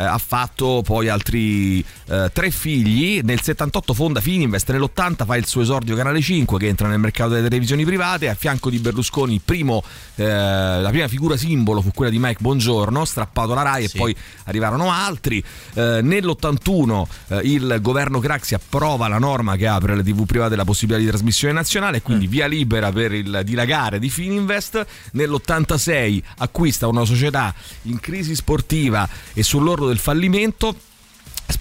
eh, 0.00 0.04
ha 0.04 0.16
fatto 0.18 0.82
poi 0.82 1.08
altri 1.08 1.84
eh, 2.06 2.30
tre 2.32 2.50
figli. 2.50 3.20
Nel 3.22 3.42
78 3.42 3.92
fonda 3.92 4.20
Fininvest, 4.20 4.70
nell'80 4.70 5.26
fa 5.26 5.36
il 5.36 5.46
suo 5.46 5.60
esordio 5.60 5.94
Canale 5.94 6.22
5 6.22 6.58
che 6.58 6.68
entra 6.68 6.88
nel 6.88 6.98
mercato 6.98 7.30
delle 7.30 7.48
televisioni 7.48 7.84
private. 7.84 8.30
A 8.30 8.34
fianco 8.34 8.70
di 8.70 8.78
Berlusconi 8.78 9.34
il 9.34 9.42
primo, 9.44 9.82
eh, 10.14 10.24
la 10.24 10.88
prima 10.88 11.06
figura 11.06 11.36
simbolo 11.36 11.82
fu 11.82 11.90
quella 11.92 12.10
di 12.10 12.18
Mike 12.18 12.38
Bongiorno, 12.40 13.04
strappato 13.04 13.52
la 13.52 13.62
RAI 13.62 13.88
Sì. 13.88 13.96
e 13.96 13.98
poi 13.98 14.16
arrivarono 14.44 14.90
altri. 14.90 15.44
Eh, 15.74 16.00
nell'81 16.02 17.06
eh, 17.28 17.40
il 17.44 17.78
governo 17.82 18.20
Craxi 18.20 18.54
approva 18.54 19.06
la 19.06 19.18
norma 19.18 19.56
che 19.56 19.66
apre 19.66 19.92
alle 19.92 20.02
TV 20.02 20.24
private 20.24 20.56
la 20.56 20.64
possibilità 20.64 21.02
di 21.02 21.08
trasmissione 21.08 21.52
nazionale 21.52 21.98
e 21.98 22.02
quindi 22.02 22.26
via 22.26 22.46
libera 22.46 22.90
per 22.90 23.12
il 23.12 23.42
dilagare 23.44 23.98
di 23.98 24.08
Fininvest. 24.08 24.86
Nell'86 25.12 26.22
acquista 26.38 26.86
una 26.88 27.04
società 27.04 27.54
in 27.82 28.00
crisi 28.00 28.34
sportiva 28.34 29.06
e 29.34 29.42
sull'orlo 29.42 29.89
del 29.90 29.98
fallimento. 29.98 30.74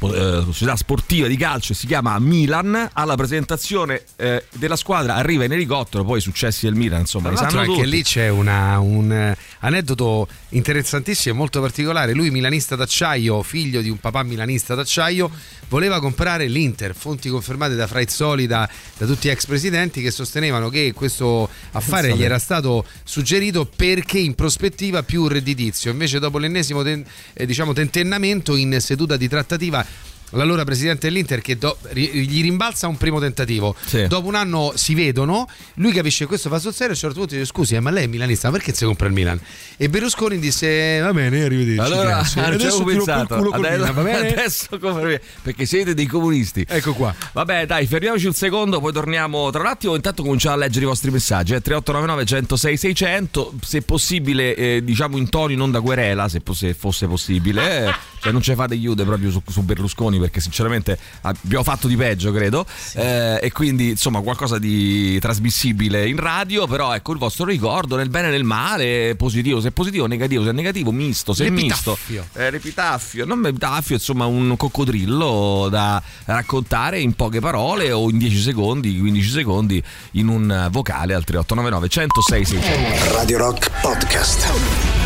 Eh, 0.02 0.44
società 0.46 0.76
sportiva 0.76 1.28
di 1.28 1.38
calcio 1.38 1.74
si 1.74 1.88
chiama 1.88 2.18
Milan 2.20 2.90
alla 2.94 3.16
presentazione 3.16 4.04
eh, 4.16 4.46
della 4.56 4.76
squadra 4.76 5.16
arriva 5.16 5.44
in 5.44 5.52
elicottero 5.52 6.04
poi 6.04 6.18
i 6.20 6.22
successi 6.22 6.66
del 6.66 6.76
Milan 6.76 7.02
insomma 7.02 7.30
anche 7.60 7.74
tutti. 7.82 7.90
lì 7.90 8.04
c'è 8.04 8.30
una- 8.30 8.80
un 8.80 9.12
eh, 9.12 9.38
aneddoto 9.60 10.28
interessantissimo 10.50 11.34
e 11.36 11.38
molto 11.38 11.62
particolare. 11.62 12.14
Lui 12.14 12.30
milanista 12.32 12.76
d'acciaio, 12.76 13.42
figlio 13.44 13.82
di 13.82 13.90
un 13.90 13.98
papà 14.00 14.24
milanista 14.24 14.74
d'acciaio, 14.76 15.30
voleva 15.70 16.00
comprare 16.00 16.48
l'Inter, 16.48 16.96
fonti 16.96 17.30
confermate 17.30 17.76
da 17.76 17.86
Fraizzoli, 17.88 18.48
da, 18.48 18.68
da 18.98 19.06
tutti 19.06 19.28
gli 19.28 19.32
ex 19.32 19.46
presidenti 19.46 20.02
che 20.02 20.12
sostenevano 20.12 20.70
che 20.70 20.92
questo 20.94 21.48
affare 21.74 22.16
gli 22.16 22.24
era 22.24 22.40
stato 22.40 22.86
suggerito 23.04 23.66
perché 23.66 24.18
in 24.18 24.34
prospettiva 24.36 25.04
più 25.04 25.28
redditizio. 25.28 25.92
Invece 25.92 26.20
dopo 26.20 26.38
l'ennesimo 26.40 26.82
ten- 26.84 27.06
eh, 27.34 27.46
diciamo, 27.46 27.74
tentennamento 27.74 28.56
in 28.56 28.78
seduta 28.80 29.18
di 29.18 29.28
trattativa 29.28 29.79
time 29.84 30.09
L'allora 30.32 30.64
presidente 30.64 31.08
dell'Inter 31.08 31.42
che 31.42 31.58
do- 31.58 31.78
gli 31.94 32.42
rimbalza 32.42 32.88
un 32.88 32.98
primo 32.98 33.20
tentativo, 33.20 33.76
Sì. 33.86 34.08
dopo 34.08 34.28
un 34.28 34.36
anno 34.36 34.74
si 34.76 34.94
vedono, 34.94 35.48
lui 35.76 35.92
capisce 35.92 36.20
che 36.24 36.28
questo 36.28 36.50
fa 36.50 36.60
sul 36.60 36.74
serio 36.74 36.88
e 36.88 36.90
a 36.90 36.94
un 36.94 37.00
certo 37.00 37.20
punto 37.20 37.34
dice 37.36 37.46
scusi 37.46 37.76
eh, 37.76 37.80
ma 37.80 37.90
lei 37.90 38.04
è 38.04 38.08
milanista, 38.08 38.50
ma 38.50 38.58
perché 38.58 38.74
si 38.74 38.86
compra 38.86 39.08
il 39.08 39.14
Milan? 39.14 39.40
E 39.78 39.90
Berlusconi 39.90 40.38
disse 40.40 41.00
va 41.00 41.14
bene, 41.14 41.44
arrivederci. 41.44 41.80
allora 41.92 42.10
grazie. 42.10 42.42
ci 42.44 42.50
adesso 42.50 42.84
pensato 42.84 43.36
culo 43.36 43.50
adesso, 43.52 43.76
Milan, 43.78 43.94
va 43.94 44.02
bene? 44.02 44.30
adesso 44.34 44.80
come- 44.80 45.22
perché 45.42 45.66
siete 45.66 45.94
dei 45.94 46.06
comunisti 46.06 46.66
Ecco 46.68 46.94
qua. 46.94 47.14
Vabbè, 47.34 47.66
dai, 47.66 47.88
fermiamoci 47.88 48.28
un 48.28 48.34
secondo, 48.34 48.80
poi 48.80 48.94
torniamo 48.94 49.50
tra 49.50 49.62
un 49.62 49.68
attimo. 49.68 49.96
Intanto 49.96 50.22
cominciamo 50.24 50.56
a 50.56 50.58
leggere 50.60 50.86
i 50.86 50.88
vostri 50.88 51.10
messaggi. 51.10 51.54
Eh? 51.54 51.62
3899 51.62 52.26
106 52.26 52.78
600. 52.78 53.54
Se 53.64 53.82
possibile, 53.82 54.56
eh, 54.56 54.84
diciamo 54.84 55.18
in 55.18 55.30
toni 55.30 55.56
non 55.56 55.72
da 55.72 55.82
querela, 55.82 56.28
se, 56.30 56.42
fosse 56.78 57.08
possibile. 57.08 57.88
eh. 57.88 57.94
Cioè, 58.22 58.32
non 58.32 58.42
ce 58.42 58.54
fate 58.56 58.78
chiude 58.78 59.04
proprio 59.04 59.32
su, 59.32 59.42
su 59.50 59.64
Berlusconi, 59.64 60.19
perché 60.20 60.40
sinceramente 60.40 60.98
abbiamo 61.22 61.64
fatto 61.64 61.88
di 61.88 61.96
peggio, 61.96 62.32
credo. 62.32 62.66
Eh, 62.94 63.40
e 63.42 63.52
quindi, 63.52 63.90
insomma, 63.90 64.22
qualcosa 64.22 64.58
di 64.60 65.20
trasmissibile 65.20 66.08
in 66.08 66.18
radio. 66.18 66.68
Però, 66.68 66.94
ecco, 66.94 67.14
il 67.14 67.20
vostro 67.20 67.46
ricordo 67.46 67.96
nel 67.96 68.10
bene 68.10 68.28
e 68.28 68.32
nel 68.32 68.44
male, 68.44 69.16
positivo, 69.16 69.62
se 69.62 69.70
è 69.70 69.72
positivo, 69.72 70.06
negativo, 70.06 70.44
se 70.44 70.50
è 70.50 70.54
negativo, 70.54 70.92
misto, 70.92 71.34
se 71.34 71.46
è 71.46 71.50
misto. 71.50 71.98
Eh, 72.34 72.52
l'epitaffio, 72.52 73.26
non 73.26 73.46
epitaffio, 73.46 73.96
insomma 73.96 74.26
un 74.26 74.56
coccodrillo 74.58 75.68
da 75.70 76.02
raccontare 76.26 77.00
in 77.00 77.14
poche 77.14 77.40
parole 77.40 77.92
o 77.92 78.10
in 78.10 78.18
10 78.18 78.40
secondi, 78.40 78.98
15 79.00 79.30
secondi 79.30 79.84
in 80.12 80.28
un 80.28 80.68
vocale 80.72 81.14
al 81.14 81.24
3899 81.24 81.88
106 81.88 82.46
600. 82.46 83.14
Radio 83.14 83.38
Rock 83.38 83.72
Podcast. 83.82 84.99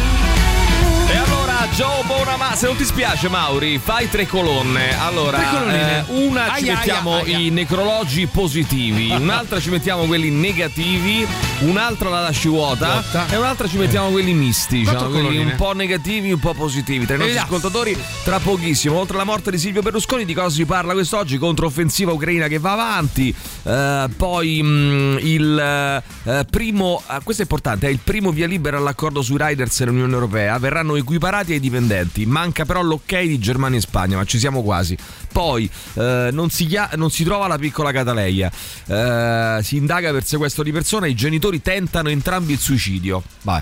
Allora 1.64 1.78
Joe 1.78 2.04
Bonama, 2.06 2.56
se 2.56 2.66
non 2.66 2.76
ti 2.76 2.84
spiace 2.84 3.30
Mauri, 3.30 3.80
fai 3.82 4.10
tre 4.10 4.28
colonne. 4.28 5.00
Allora, 5.00 5.38
Tre 5.38 6.06
eh, 6.08 6.26
una 6.26 6.56
ci 6.58 6.64
Aia, 6.66 6.74
mettiamo 6.76 7.14
aia, 7.14 7.24
aia. 7.24 7.38
i 7.38 7.50
necrologi 7.52 8.28
positivi, 8.28 9.12
un'altra 9.16 9.62
ci 9.62 9.70
mettiamo 9.70 10.04
quelli 10.04 10.30
negativi, 10.30 11.26
un'altra 11.60 12.10
la 12.10 12.20
lasci 12.20 12.50
vuota 12.50 12.92
Vuota. 13.02 13.28
e 13.30 13.38
un'altra 13.38 13.70
ci 13.70 13.78
mettiamo 13.78 14.10
quelli 14.10 14.34
misti, 14.34 14.80
diciamo, 14.80 15.08
quelli 15.08 15.38
un 15.38 15.54
po' 15.56 15.74
negativi, 15.74 16.34
un 16.34 16.40
po' 16.40 16.54
positivi. 16.54 17.06
Tra 17.06 17.16
i 17.16 17.20
nostri 17.20 17.38
Esatto. 17.38 17.56
ascoltatori, 17.56 17.98
tra 18.26 18.40
pochissimo, 18.40 18.98
oltre 19.00 19.16
alla 19.16 19.26
morte 19.26 19.50
di 19.50 19.58
Silvio 19.58 19.82
Berlusconi, 19.82 20.26
di 20.26 20.34
cosa 20.34 20.50
si 20.50 20.66
parla 20.66 20.92
quest'oggi? 20.92 21.38
Controffensiva 21.38 22.12
ucraina 22.12 22.48
che 22.48 22.60
va 22.60 22.74
avanti, 22.74 23.34
eh, 23.64 24.10
poi 24.18 24.62
mh, 24.62 25.18
il 25.22 26.04
eh, 26.26 26.46
primo, 26.50 27.02
ah, 27.06 27.22
questo 27.24 27.44
è 27.44 27.46
importante, 27.46 27.88
è 27.88 27.90
il 27.90 28.00
primo 28.04 28.32
via 28.32 28.48
libera 28.48 28.78
all'accordo 28.78 29.22
sui 29.22 29.38
riders 29.40 29.80
dell'Unione 29.80 30.12
Europea, 30.12 30.58
verranno 30.58 30.98
equiparati 30.98 31.52
ai 31.54 31.60
dipendenti, 31.60 32.26
manca 32.26 32.66
però 32.66 32.82
l'ok 32.82 33.22
di 33.22 33.40
Germania 33.40 33.78
e 33.78 33.82
Spagna, 33.82 34.18
ma 34.18 34.26
ci 34.26 34.40
siamo 34.40 34.64
quasi. 34.64 34.98
Poi 35.32 35.70
eh, 35.96 36.30
non, 36.32 36.50
si 36.50 36.66
chia- 36.66 36.92
non 36.96 37.10
si 37.10 37.24
trova 37.24 37.48
la 37.48 37.58
piccola 37.58 37.92
Cataleia, 37.92 38.52
Eh, 38.86 39.60
si 39.64 39.78
indaga 39.78 40.12
per 40.12 40.26
sequestro 40.26 40.64
di 40.64 40.72
persona, 40.72 41.08
i 41.08 41.16
genitori 41.16 41.62
tentano 41.62 42.10
entrambi 42.10 42.54
il 42.54 42.60
suicidio. 42.60 43.24
Vai. 43.42 43.62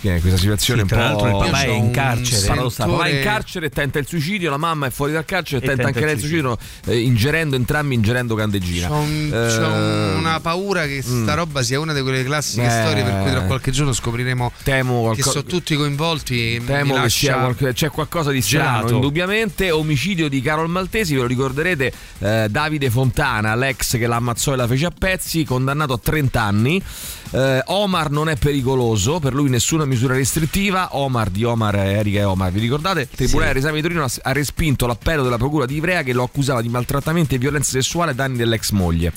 Che 0.00 0.16
è 0.16 0.20
questa 0.20 0.38
situazione 0.38 0.82
Sì, 0.82 0.86
tra 0.88 1.10
un 1.10 1.16
po'. 1.16 1.24
l'altro 1.24 1.44
il 1.44 1.50
papà 1.50 1.62
è 1.64 1.68
in 1.68 1.90
carcere. 1.90 2.46
Paradossale. 2.46 2.90
Va 2.92 2.96
in 2.96 3.12
sentore- 3.14 3.22
carcere 3.34 3.68
tenta 3.68 3.98
il 3.98 4.06
suicidio, 4.06 4.48
la 4.50 4.56
mamma 4.56 4.86
è 4.86 4.90
fuori 4.90 5.12
dal 5.12 5.24
carcere 5.26 5.62
e, 5.62 5.66
tenta, 5.66 5.82
tenta 5.82 5.98
anche 5.98 6.04
lei 6.06 6.14
il 6.14 6.20
suicidio, 6.20 6.58
eh, 6.86 6.98
ingerendo 7.00 7.54
entrambi 7.56 7.94
ingerendo 7.96 8.34
candeggina. 8.34 8.88
C'ho, 8.88 8.94
un- 8.94 9.30
Eh, 9.30 9.56
c'ho 9.58 10.18
una 10.18 10.40
paura 10.40 10.86
che 10.86 11.02
sta 11.02 11.34
roba 11.34 11.62
sia 11.62 11.78
una 11.80 11.92
di 11.92 12.00
quelle 12.00 12.24
classiche 12.24 12.64
Eh. 12.64 12.70
storie 12.70 13.02
per 13.02 13.20
cui 13.20 13.30
tra 13.30 13.40
qualche 13.42 13.70
giorno 13.72 13.92
scopriremo 13.92 14.52
Temo 14.62 15.10
che 15.14 15.22
sono 15.22 15.44
tutti 15.44 15.76
coinvolti. 15.76 16.54
e 16.56 16.62
Temo 16.64 16.94
che 16.94 17.00
lascia- 17.00 17.18
sia 17.32 17.34
qualche- 17.38 17.72
c'è 17.74 17.90
qualcosa 17.90 18.30
di 18.30 18.40
strano, 18.40 18.76
gelato. 18.78 18.94
indubbiamente. 18.94 19.70
Omicidio 19.70 20.28
di 20.30 20.40
Carol 20.40 20.68
Maltesi, 20.70 21.14
ve 21.14 21.20
lo 21.20 21.26
ricorderete, 21.26 21.92
eh, 22.20 22.46
Davide 22.50 22.88
Fontana, 22.88 23.54
l'ex 23.54 23.98
che 23.98 24.06
l'ammazzò 24.06 24.54
e 24.54 24.56
la 24.56 24.66
fece 24.66 24.86
a 24.86 24.92
pezzi, 24.96 25.44
condannato 25.44 25.92
a 25.92 25.98
30 26.02 26.40
anni. 26.42 26.82
Eh, 27.32 27.62
Omar 27.66 28.10
non 28.10 28.28
è 28.28 28.36
pericoloso, 28.36 29.20
per 29.20 29.34
lui 29.34 29.48
nessuna 29.48 29.84
misura 29.84 30.14
restrittiva. 30.14 30.96
Omar 30.96 31.30
di 31.30 31.44
Omar, 31.44 31.76
Erika 31.76 32.18
e 32.20 32.24
Omar, 32.24 32.50
vi 32.50 32.60
ricordate? 32.60 33.02
Il 33.02 33.08
Tribunale 33.08 33.52
dell'esame 33.52 33.76
di 33.76 33.82
Torino 33.82 34.04
ha- 34.04 34.32
respinto 34.32 34.86
l'appello 34.86 35.22
della 35.22 35.38
Procura 35.38 35.66
di 35.66 35.76
Ivrea 35.76 36.02
che 36.02 36.12
lo 36.12 36.24
accusava 36.24 36.60
di 36.60 36.68
maltrattamento 36.68 37.34
e 37.34 37.38
violenza 37.38 37.70
sessuale 37.70 38.10
ai 38.10 38.16
danni 38.16 38.36
dell'ex 38.36 38.70
moglie. 38.70 39.12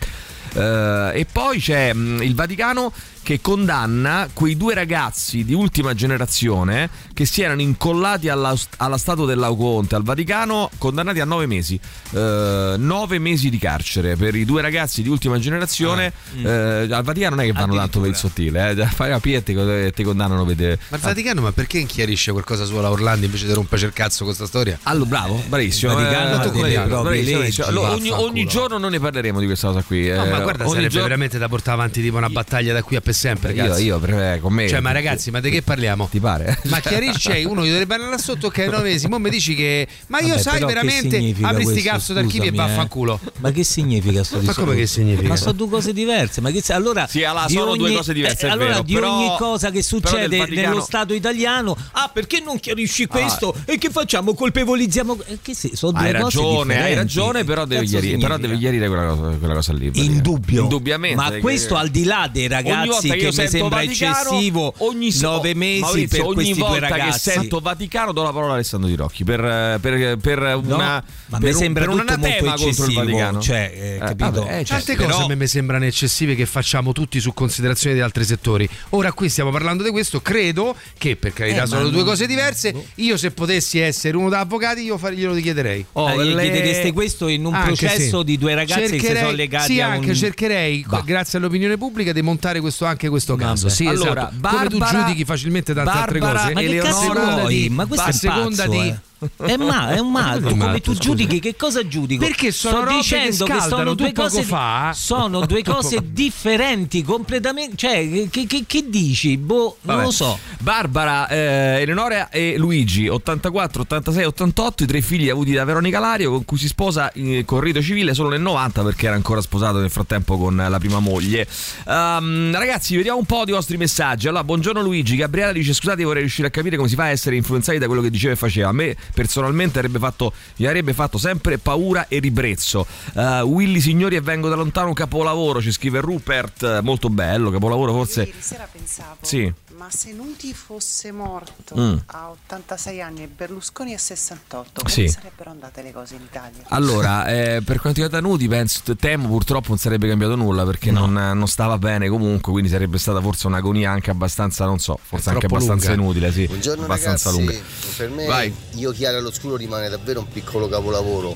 Eh, 0.54 1.12
e 1.16 1.26
poi 1.32 1.60
c'è 1.60 1.94
mh, 1.94 2.22
il 2.22 2.36
Vaticano 2.36 2.92
che 3.24 3.40
condanna 3.42 4.28
quei 4.34 4.56
due 4.58 4.74
ragazzi 4.74 5.44
di 5.46 5.54
ultima 5.54 5.94
generazione 5.94 6.90
che 7.14 7.26
si 7.26 7.42
erano 7.42 7.62
incollati 7.62 8.28
alla, 8.30 8.54
alla 8.78 8.98
statua 8.98 9.26
dell'Auconte 9.26 9.96
al 9.96 10.04
Vaticano, 10.04 10.70
condannati 10.78 11.20
a 11.22 11.26
nove 11.26 11.46
mesi. 11.48 11.80
Eh, 12.12 12.76
nove 12.78 13.20
mesi 13.20 13.50
di 13.50 13.58
carcere 13.58 14.16
per 14.18 14.36
i 14.36 14.46
due 14.46 14.62
ragazzi 14.62 15.02
di 15.02 15.10
ultima 15.10 15.40
generazione. 15.40 16.12
Eh, 16.42 16.88
al 16.92 17.04
Vaticano 17.04 17.36
non 17.36 17.46
è 17.46 17.48
che 17.48 17.54
vanno 17.54 17.76
tanto 17.76 18.00
per 18.02 18.10
il 18.10 18.16
sottile, 18.16 18.72
eh. 18.72 18.86
fai 18.88 19.10
la 19.10 19.20
pietta 19.20 19.52
e 19.52 19.92
ti 19.96 20.04
condannano 20.04 20.44
per 20.46 20.56
te. 20.56 20.78
Ma 20.90 20.98
il 20.98 21.02
Vaticano, 21.04 21.42
ma 21.42 21.52
perché 21.54 21.80
inchiarisce 21.80 22.32
qualcosa 22.32 22.66
su 22.66 22.76
Orlando 22.76 23.26
invece 23.26 23.48
di 23.48 23.54
rompere 23.54 23.86
il 23.86 23.94
cazzo 23.94 24.26
con 24.26 24.28
questa 24.28 24.46
storia? 24.46 24.78
Allora, 24.84 25.10
bravo, 25.10 25.44
bravissimo. 25.48 25.94
Vaticano 25.94 26.26
Eh, 26.26 26.38
delle 26.38 26.52
come- 26.52 26.88
proprie 26.88 26.88
bravissimo, 26.88 27.40
leggi, 27.40 27.56
bravissimo. 27.62 27.68
Allora, 27.68 27.92
ogni, 27.94 28.10
ogni 28.12 28.46
giorno 28.46 28.78
non 28.78 28.92
ne 28.92 29.00
parleremo 29.00 29.40
di 29.40 29.46
questa 29.46 29.68
cosa 29.68 29.82
qui. 29.84 30.10
No, 30.10 30.26
eh, 30.26 30.30
ma 30.30 30.40
guarda, 30.42 30.64
ogni 30.64 30.74
sarebbe 30.74 30.90
giorno- 30.90 31.08
veramente 31.08 31.38
da 31.38 31.48
portare 31.48 31.78
avanti 31.78 32.02
tipo 32.02 32.18
una 32.18 32.30
battaglia 32.30 32.74
da 32.74 32.84
qui 32.84 32.96
a 32.98 33.02
per 33.14 33.16
sempre, 33.16 33.54
Io, 33.54 33.66
cazzo. 33.66 33.82
io 33.82 34.00
pre- 34.00 34.40
con 34.42 34.54
me. 34.54 34.68
Cioè, 34.68 34.80
ma 34.80 34.92
ragazzi, 34.92 35.30
ma 35.32 35.40
di 35.40 35.50
che 35.50 35.62
parliamo? 35.62 36.08
Ti 36.10 36.20
pare? 36.20 36.58
Ma 36.66 36.80
chiarisci, 36.80 37.20
cioè, 37.20 37.44
uno 37.44 37.64
gli 37.64 37.70
dovrebbe 37.70 37.94
andare 37.96 38.12
là 38.12 38.18
sotto 38.18 38.50
che 38.50 38.66
è 38.66 38.70
nove 38.70 38.90
mesi. 38.90 39.08
Mo 39.08 39.20
mi 39.20 39.30
dici 39.30 39.56
che. 39.56 39.88
Ma 40.08 40.20
io 40.20 40.30
Vabbè, 40.30 40.42
sai 40.42 40.60
veramente. 40.66 41.36
Apri 41.42 41.66
sti 41.66 41.82
cazzo 41.82 42.14
d'archivio 42.14 42.50
e 42.50 42.54
eh. 42.54 42.56
vaffanculo. 42.56 43.20
Ma 43.40 43.52
che 43.52 43.64
significa 43.64 44.24
sto 44.24 44.36
Ma 44.36 44.42
discorso? 44.42 44.64
come 44.64 44.76
che 44.76 44.88
significa? 44.88 45.28
Ma 45.28 45.36
sono 45.36 45.52
due 45.54 45.70
cose 45.70 45.94
diverse. 45.94 46.42
Ma 46.42 46.50
che 46.52 46.62
se- 46.62 46.74
allora, 46.74 47.08
Sì, 47.08 47.24
allora, 47.24 47.46
di 47.46 47.54
sono 47.54 47.76
due 47.76 47.88
ogni- 47.88 47.96
cose 47.96 48.14
diverse, 48.14 48.48
eh, 48.48 48.50
allora, 48.50 48.70
vero, 48.72 48.82
di 48.84 48.94
però- 48.94 49.12
ogni 49.16 49.36
cosa 49.38 49.70
che 49.72 49.84
succede 49.84 50.38
Vaticano- 50.38 50.68
nello 50.70 50.82
Stato 50.82 51.14
italiano, 51.14 51.78
ah, 51.92 52.10
perché 52.14 52.42
non 52.44 52.60
chiarisci 52.60 53.06
questo? 53.06 53.56
E 53.66 53.78
che 53.78 53.90
facciamo? 53.90 54.34
Colpevolizziamo? 54.34 55.18
Eh, 55.28 55.38
che 55.42 55.54
sì, 55.54 55.72
sono 55.74 55.92
due 55.94 56.08
Hai 56.08 56.22
cose 56.22 56.38
ragione, 56.40 56.84
hai 56.84 56.94
ragione, 56.96 57.44
però 57.44 57.66
devi 57.66 57.86
chiarire, 57.86 58.18
però 58.18 58.38
devi 58.38 58.58
chiarire 58.58 58.88
quella 58.88 59.06
cosa, 59.08 59.36
quella 59.38 59.54
cosa 59.54 59.74
lì. 59.74 59.92
Indubbio. 59.94 60.62
Indubbiamente. 60.64 61.16
Ma 61.16 61.32
questo 61.40 61.76
al 61.76 61.90
di 61.90 62.04
là 62.04 62.30
dei 62.32 62.48
ragazzi 62.48 63.03
volta 63.08 63.14
che, 63.14 63.20
che 63.20 63.26
io 63.26 63.28
mi 63.30 63.34
sento 63.50 63.58
sembra 63.58 63.80
Vaticano, 63.80 64.14
eccessivo 64.38 64.74
ogni 64.78 65.12
so- 65.12 65.30
nove 65.32 65.54
mesi 65.56 65.80
Maurizio, 65.82 66.08
per 66.18 66.26
ogni 66.26 66.34
questi 66.36 66.54
due 66.54 66.68
volta 66.68 66.88
ragazzi. 66.88 67.12
che 67.30 67.32
sento 67.36 67.60
Vaticano 67.60 68.12
do 68.12 68.24
la 68.24 68.32
parola 68.32 68.52
a 68.52 68.56
Alessandro 68.56 68.90
Di 68.90 68.96
Rocchi 68.96 69.24
per, 69.24 69.80
per, 69.80 70.18
per 70.18 70.40
una 70.64 71.04
ma 71.28 71.38
per 71.40 71.42
mi 71.42 71.54
sembra 71.54 71.90
un 71.90 71.98
tutto 72.00 72.18
molto 72.18 72.44
contro 72.46 72.56
il 72.64 72.70
eccessivo, 72.70 73.00
Vaticano 73.02 73.40
cioè, 73.42 73.72
eh, 73.74 73.98
capito? 74.00 74.32
vabbè, 74.32 74.60
eh, 74.60 74.66
cioè, 74.66 74.78
Tante 74.78 74.96
però- 74.96 75.10
cose 75.12 75.24
a 75.24 75.28
me 75.28 75.36
mi 75.36 75.48
sembrano 75.48 75.86
eccessive 75.86 76.36
che 76.36 76.46
facciamo 76.46 76.92
tutti 76.92 77.20
su 77.20 77.34
considerazione 77.34 77.96
di 77.96 78.02
altri 78.02 78.24
settori. 78.26 78.68
Ora 78.90 79.12
qui 79.14 79.30
stiamo 79.30 79.52
parlando 79.52 79.84
di 79.84 79.90
questo, 79.90 80.22
credo 80.22 80.76
che 80.98 81.16
per 81.16 81.34
carità 81.34 81.64
Eh, 81.64 81.68
sono 81.68 81.90
due 81.90 82.00
no. 82.00 82.06
cose 82.06 82.28
diverse. 82.28 82.74
Io 82.96 83.18
se 83.18 83.32
potessi 83.32 83.80
essere 83.80 84.16
uno 84.18 84.30
da 84.30 84.40
avvocati 84.40 84.82
io 84.82 84.98
far- 84.98 85.14
glielo 85.14 85.34
chiederei. 85.36 85.86
Oh, 85.94 86.22
gli 86.24 86.34
le- 86.34 86.42
chiedereste 86.44 86.92
questo 86.92 87.28
in 87.28 87.46
un 87.46 87.54
Anche 87.54 87.68
processo 87.88 88.20
sì. 88.20 88.24
di 88.26 88.38
due 88.38 88.54
ragazzi 88.56 88.82
che 88.82 88.86
si 88.88 88.92
Cercherei- 89.00 89.24
sono 89.24 89.36
legati 89.36 89.74
sì, 89.74 89.82
a 89.82 89.88
un... 89.88 89.94
anche 89.94 90.16
cercherei, 90.16 90.86
Bah. 90.88 91.02
grazie 91.06 91.38
all'opinione 91.40 91.78
pubblica, 91.78 92.12
di 92.14 92.22
montare 92.22 92.60
questo, 92.60 92.86
anche 92.94 93.10
questo 93.10 93.36
caso. 93.36 93.70
Sì, 93.70 93.86
Allora, 93.86 94.30
esatto. 94.32 94.48
Come 94.56 94.68
tu 94.70 94.78
Barbara- 94.78 95.06
giudichi 95.06 95.26
facilmente 95.26 95.74
tante 95.74 95.90
altre 95.92 96.20
Barbara 96.20 96.42
cose. 96.42 96.54
Ma 96.54 96.60
che 96.62 96.66
Eleonora 96.66 96.90
cazzo 96.94 97.02
seconda 97.08 97.42
vuoi? 97.42 97.56
di- 97.62 97.70
Ma 97.70 97.86
questo 97.86 98.08
a 98.08 98.12
seconda 98.12 98.64
pazzo, 98.66 98.70
di- 98.82 98.88
eh. 98.88 99.00
È, 99.38 99.56
ma- 99.58 99.90
è 99.92 100.00
un 100.00 100.12
matto, 100.12 100.50
Come 100.50 100.66
matto, 100.66 100.80
tu 100.82 100.92
scusa. 100.94 101.00
giudichi 101.02 101.40
che 101.40 101.56
cosa 101.56 101.88
giudico? 101.88 102.24
Perché 102.26 102.52
sono 102.52 102.82
Sto 102.82 102.86
che 102.88 102.96
dicendo 102.96 103.46
che, 103.46 103.52
scaldano, 103.54 103.68
sono 103.82 103.94
due 103.94 104.12
cose 104.14 104.44
fa- 104.44 104.92
sono 104.96 105.46
due 105.46 105.64
cose 105.64 106.00
differenti 106.12 107.04
completamente, 107.04 107.76
cioè 107.76 108.28
che, 108.30 108.46
che- 108.48 108.64
che 108.68 108.86
dici? 108.90 109.38
Boh, 109.38 109.78
non 109.82 109.96
Vabbè. 109.96 110.06
lo 110.08 110.12
so. 110.12 110.38
Barbara, 110.60 111.28
eh, 111.28 111.82
Eleonora 111.82 112.30
e 112.30 112.56
Luigi, 112.58 113.08
84, 113.08 113.82
86, 113.84 114.24
88, 114.26 114.84
i 114.84 114.88
tre 114.88 115.02
figli 115.02 115.30
avuti 115.30 115.52
da 115.54 115.64
Veronica 115.64 116.00
Lario, 116.00 116.32
con 116.32 116.46
cui 116.46 116.58
si 116.58 116.68
sposa 116.68 117.12
eh, 117.12 117.44
con 117.46 117.60
rito 117.60 117.82
civile 117.82 118.14
solo 118.14 118.30
nel 118.30 118.42
90 118.42 118.82
perché 118.84 119.06
era 119.08 119.16
ancora 119.16 119.42
sposato 119.42 119.80
nel 119.80 119.90
frattempo 119.90 120.38
con 120.38 120.56
la 120.56 120.80
prima 120.80 121.00
moglie. 121.00 121.48
Ehm, 121.88 122.56
ragazzi, 122.58 122.96
vediamo 122.96 123.20
un 123.20 123.26
po' 123.26 123.46
di 123.46 123.52
vostri 123.52 123.78
messaggi. 123.78 124.28
Allora, 124.28 124.44
buongiorno 124.44 124.82
Luigi, 124.82 125.16
Gabriela 125.16 125.52
dice 125.52 125.74
scusate 125.74 126.04
vorrei 126.04 126.22
riuscire 126.22 126.48
a 126.48 126.52
capire 126.52 126.76
come 126.78 126.88
si 126.90 126.96
fa 126.96 127.04
a 127.04 127.10
essere 127.10 127.36
influenzati 127.36 127.78
da 127.78 127.88
quello 127.88 128.02
che 128.02 128.10
diceva 128.10 128.34
e 128.34 128.36
faceva. 128.38 128.70
A 128.70 128.74
me 128.74 128.96
personalmente 129.14 129.80
avrebbe 129.80 130.00
fatto, 130.00 130.34
mi 130.58 130.66
avrebbe 130.66 130.94
fatto 130.94 131.18
sempre 131.18 131.58
paura 131.58 132.08
e 132.08 132.20
ribrezzo. 132.20 132.86
Eh, 133.16 133.42
Willy 133.42 133.80
Signori 133.80 134.16
e 134.16 134.22
vengo 134.22 134.50
da 134.50 134.56
lontano 134.56 134.94
capolavoro, 134.94 135.62
ci 135.62 135.72
scrive 135.72 136.02
Rupert, 136.02 136.82
molto 136.82 137.10
bello, 137.10 137.50
capolavoro 137.50 137.94
forse... 137.94 138.24
Ieri 138.24 138.34
sera 138.40 138.68
pensavo, 138.72 139.18
Sì. 139.22 139.54
Ma 139.84 139.90
se 139.90 140.14
Nuti 140.14 140.54
fosse 140.54 141.12
morto 141.12 141.76
Mm. 141.76 141.98
a 142.06 142.30
86 142.30 143.02
anni 143.02 143.24
e 143.24 143.28
Berlusconi 143.28 143.94
a 143.94 143.98
68, 143.98 144.80
come 144.82 144.90
Sì. 144.90 145.10
sarebbero 145.10 145.50
andate 145.50 145.82
le 145.82 145.92
cose 145.92 146.16
in 146.16 146.22
Italia? 146.22 146.64
Allora, 146.70 147.28
eh, 147.28 147.62
per 147.66 147.82
quanto 147.82 148.02
riguarda 148.02 148.26
Nuti, 148.26 148.48
penso, 148.48 148.82
temo 148.96 149.28
purtroppo 149.28 149.70
non 149.70 149.78
sarebbe 149.78 150.08
cambiato 150.08 150.36
nulla 150.36 150.64
perché 150.64 150.90
non, 150.92 151.12
non 151.12 151.48
stava 151.48 151.78
bene 151.78 152.08
comunque, 152.08 152.54
quindi 152.54 152.70
sarebbe 152.70 152.98
stata 152.98 153.20
forse 153.20 153.48
un'agonia 153.48 153.92
anche 153.92 154.10
abbastanza, 154.10 154.64
non 154.64 154.80
so, 154.80 154.98
forse 155.02 155.32
anche 155.32 155.48
abbastanza 155.48 155.90
lunga. 155.90 156.02
inutile, 156.04 156.32
sì. 156.32 156.46
Buongiorno 156.46 156.84
abbastanza 156.86 157.30
ragazzi, 157.32 157.46
lunga. 157.54 157.64
per 157.98 158.10
me 158.10 158.26
Vai. 158.26 158.56
Io 158.76 158.92
Chiara 158.94 159.18
all'oscuro 159.18 159.58
rimane 159.58 159.90
davvero 159.90 160.22
un 160.22 160.30
piccolo 160.30 160.70
capolavoro. 160.70 161.36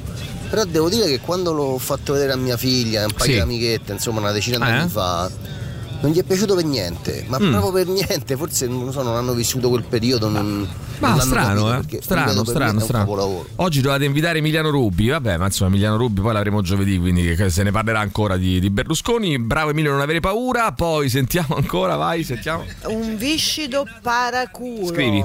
Però 0.49 0.63
devo 0.63 0.87
dire 0.87 1.07
che 1.07 1.19
quando 1.19 1.51
l'ho 1.51 1.77
fatto 1.77 2.13
vedere 2.13 2.31
a 2.31 2.37
mia 2.37 2.55
figlia, 2.55 3.01
un 3.03 3.11
paio 3.11 3.25
Sì. 3.25 3.31
di 3.33 3.39
amichette, 3.39 3.91
insomma 3.91 4.21
una 4.21 4.31
decina 4.31 4.55
Eh? 4.65 4.71
d'anni 4.71 4.89
fa, 4.89 5.29
non 5.99 6.11
gli 6.11 6.17
è 6.19 6.23
piaciuto 6.23 6.55
per 6.55 6.65
niente, 6.65 7.25
ma 7.27 7.39
Mm. 7.39 7.51
proprio 7.51 7.71
per 7.71 7.87
niente, 7.87 8.35
forse 8.37 8.67
non 8.67 8.85
lo 8.85 8.91
so, 8.91 9.01
non 9.03 9.15
hanno 9.15 9.33
vissuto 9.33 9.69
quel 9.69 9.83
periodo, 9.83 10.29
non, 10.29 10.45
non 10.47 10.67
Ma 10.99 11.09
l'hanno 11.09 11.21
strano, 11.21 11.65
capito, 11.65 11.97
eh? 11.97 12.01
Strano, 12.01 12.43
strano, 12.45 12.79
strano. 12.79 13.45
Oggi 13.55 13.81
dovete 13.81 14.05
invitare 14.05 14.37
Emiliano 14.37 14.69
Rubi, 14.69 15.07
vabbè, 15.09 15.37
ma 15.37 15.45
insomma 15.45 15.69
Emiliano 15.71 15.97
Rubi 15.97 16.21
poi 16.21 16.33
l'avremo 16.33 16.61
giovedì, 16.61 16.99
quindi 16.99 17.35
se 17.49 17.63
ne 17.63 17.71
parlerà 17.71 17.99
ancora 17.99 18.37
di, 18.37 18.59
di 18.59 18.69
Berlusconi. 18.69 19.39
Bravo 19.39 19.71
Emilio, 19.71 19.91
non 19.91 20.01
avere 20.01 20.19
paura, 20.19 20.71
poi 20.71 21.09
sentiamo 21.09 21.55
ancora, 21.55 21.95
vai, 21.95 22.23
sentiamo. 22.23 22.63
un 22.87 23.15
viscido 23.17 23.85
paraculo. 24.01 24.87
Scrivi. 24.87 25.23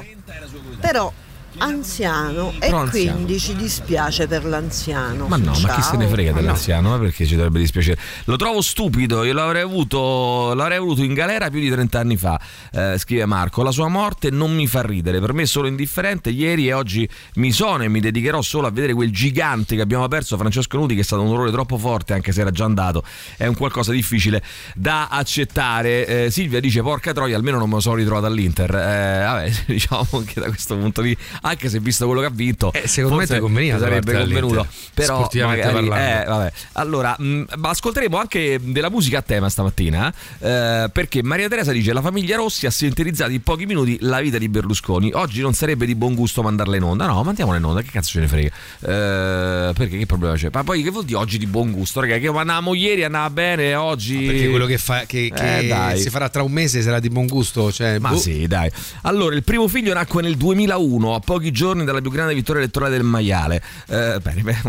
Però 0.80 1.12
anziano 1.58 2.52
e 2.52 2.58
Però 2.58 2.78
anziano. 2.78 3.14
quindi 3.14 3.38
ci 3.38 3.54
dispiace 3.54 4.26
per 4.26 4.44
l'anziano. 4.44 5.26
Ma 5.26 5.36
no, 5.36 5.52
ma 5.62 5.74
chi 5.74 5.82
se 5.82 5.96
ne 5.96 6.04
Ciao. 6.04 6.12
frega 6.12 6.30
no. 6.30 6.36
dell'anziano? 6.40 6.90
Ma 6.90 6.98
perché 6.98 7.26
ci 7.26 7.34
dovrebbe 7.34 7.58
dispiacere? 7.58 8.00
Lo 8.24 8.36
trovo 8.36 8.60
stupido, 8.60 9.24
io 9.24 9.32
l'avrei 9.32 9.62
avuto, 9.62 10.54
l'avrei 10.54 10.78
avuto 10.78 11.02
in 11.02 11.14
galera 11.14 11.50
più 11.50 11.60
di 11.60 11.70
30 11.70 11.98
anni 11.98 12.16
fa, 12.16 12.40
eh, 12.72 12.98
scrive 12.98 13.26
Marco. 13.26 13.62
La 13.62 13.70
sua 13.70 13.88
morte 13.88 14.30
non 14.30 14.54
mi 14.54 14.66
fa 14.66 14.82
ridere, 14.82 15.20
per 15.20 15.32
me 15.32 15.42
è 15.42 15.46
solo 15.46 15.66
indifferente. 15.68 16.30
Ieri 16.30 16.68
e 16.68 16.72
oggi 16.72 17.08
mi 17.34 17.52
sono 17.52 17.82
e 17.82 17.88
mi 17.88 18.00
dedicherò 18.00 18.40
solo 18.42 18.66
a 18.66 18.70
vedere 18.70 18.94
quel 18.94 19.10
gigante 19.12 19.76
che 19.76 19.82
abbiamo 19.82 20.06
perso, 20.08 20.36
Francesco 20.36 20.76
Nuti, 20.76 20.94
che 20.94 21.00
è 21.00 21.04
stato 21.04 21.22
un 21.22 21.28
dolore 21.28 21.50
troppo 21.50 21.76
forte, 21.78 22.14
anche 22.14 22.32
se 22.32 22.40
era 22.40 22.50
già 22.50 22.64
andato. 22.64 23.02
È 23.36 23.46
un 23.46 23.54
qualcosa 23.54 23.92
difficile 23.92 24.42
da 24.74 25.08
accettare. 25.08 26.06
Eh, 26.06 26.30
Silvia 26.30 26.60
dice, 26.60 26.82
porca 26.82 27.12
troia, 27.12 27.36
almeno 27.36 27.58
non 27.58 27.68
me 27.68 27.74
lo 27.76 27.80
sono 27.80 27.96
ritrovato 27.96 28.26
all'Inter. 28.26 28.74
Eh, 28.74 29.22
vabbè, 29.24 29.52
diciamo 29.66 30.22
che 30.24 30.40
da 30.40 30.48
questo 30.48 30.76
punto 30.76 31.02
di 31.02 31.08
vista, 31.08 31.38
anche 31.42 31.68
se 31.68 31.78
visto 31.78 32.06
quello 32.06 32.20
che 32.20 32.26
ha 32.26 32.30
vinto, 32.32 32.72
Eh, 32.72 32.88
secondo 32.88 33.16
me 33.16 33.38
conveniva 33.38 33.78
sarebbe 33.78 34.12
convenuto. 34.12 34.66
Però 34.94 35.16
sportivamente 35.16 35.70
magari, 35.72 36.22
eh, 36.22 36.24
vabbè. 36.24 36.52
Allora, 36.72 37.14
mh, 37.18 37.44
ma 37.56 37.68
ascolteremo 37.70 38.16
anche 38.18 38.58
della 38.62 38.90
musica 38.90 39.18
a 39.18 39.22
tema 39.22 39.48
stamattina, 39.48 40.12
eh, 40.38 40.90
perché 40.92 41.22
Maria 41.22 41.48
Teresa 41.48 41.72
dice 41.72 41.92
la 41.92 42.00
famiglia 42.02 42.36
Rossi 42.36 42.66
ha 42.66 42.70
sintetizzato 42.70 43.30
in 43.30 43.42
pochi 43.42 43.66
minuti 43.66 43.96
la 44.00 44.20
vita 44.20 44.38
di 44.38 44.48
Berlusconi. 44.48 45.10
Oggi 45.14 45.40
non 45.40 45.54
sarebbe 45.54 45.86
di 45.86 45.94
buon 45.94 46.14
gusto 46.14 46.42
mandarla 46.42 46.76
in 46.76 46.82
onda. 46.82 47.06
No, 47.06 47.22
mandiamola 47.22 47.58
in 47.58 47.64
onda, 47.64 47.82
che 47.82 47.90
cazzo 47.90 48.10
ce 48.10 48.20
ne 48.20 48.28
frega? 48.28 48.48
Eh, 48.48 49.72
perché 49.72 49.98
che 49.98 50.06
problema 50.06 50.34
c'è? 50.34 50.48
Ma 50.52 50.64
poi 50.64 50.82
che 50.82 50.90
vuol 50.90 51.04
dire 51.04 51.18
oggi 51.18 51.38
di 51.38 51.46
buon 51.46 51.70
gusto? 51.72 52.00
Raga, 52.00 52.18
che 52.18 52.26
andavamo 52.28 52.74
ieri, 52.74 53.04
andava 53.04 53.30
bene, 53.30 53.74
oggi... 53.74 54.24
Perché 54.26 54.48
quello 54.48 54.66
che, 54.66 54.78
fa, 54.78 55.04
che, 55.06 55.30
che 55.34 55.58
Eh, 55.58 55.66
dai. 55.68 55.98
si 56.00 56.10
farà 56.10 56.28
tra 56.28 56.42
un 56.42 56.52
mese 56.52 56.82
sarà 56.82 56.98
di 57.00 57.08
buon 57.08 57.26
gusto. 57.26 57.72
Cioè, 57.72 57.98
Ma 57.98 58.10
boh. 58.10 58.16
sì, 58.18 58.46
dai. 58.46 58.70
Allora, 59.02 59.34
il 59.34 59.42
primo 59.42 59.68
figlio 59.68 59.92
nacque 59.94 60.22
nel 60.22 60.36
2001, 60.36 61.14
a 61.14 61.20
pochi 61.32 61.50
giorni 61.50 61.84
dalla 61.84 62.02
più 62.02 62.10
grande 62.10 62.34
vittoria 62.34 62.60
elettorale 62.60 62.92
del 62.92 63.04
maiale. 63.04 63.62
Eh, 63.88 64.20
bene, 64.20 64.60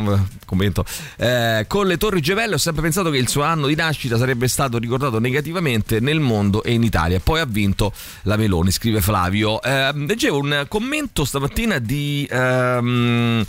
commento. 0.46 0.86
Eh, 1.18 1.66
con 1.68 1.88
le 1.88 1.98
Torri 1.98 2.22
Gemelle 2.22 2.56
ho 2.56 2.58
sempre 2.58 2.84
pensato 2.84 3.10
che 3.10 3.18
il 3.18 3.28
suo 3.28 3.44
anno 3.44 3.68
di 3.68 3.76
nascita 3.76 4.18
sarebbe 4.18 4.48
stato 4.48 4.78
ricordato 4.78 5.20
negativamente 5.20 6.00
nel 6.00 6.22
mondo 6.22 6.64
e 6.64 6.72
in 6.72 6.84
Italia. 6.84 7.20
Poi 7.20 7.42
ha 7.42 7.46
vinto 7.46 7.92
la 8.24 8.38
Meloni, 8.38 8.72
scrive 8.72 9.02
Flavio. 9.02 9.62
Eh, 9.62 9.92
leggevo 9.94 10.40
un 10.40 10.66
commento 10.70 11.26
stamattina 11.26 11.80
di... 11.80 12.26
ehm, 12.32 13.46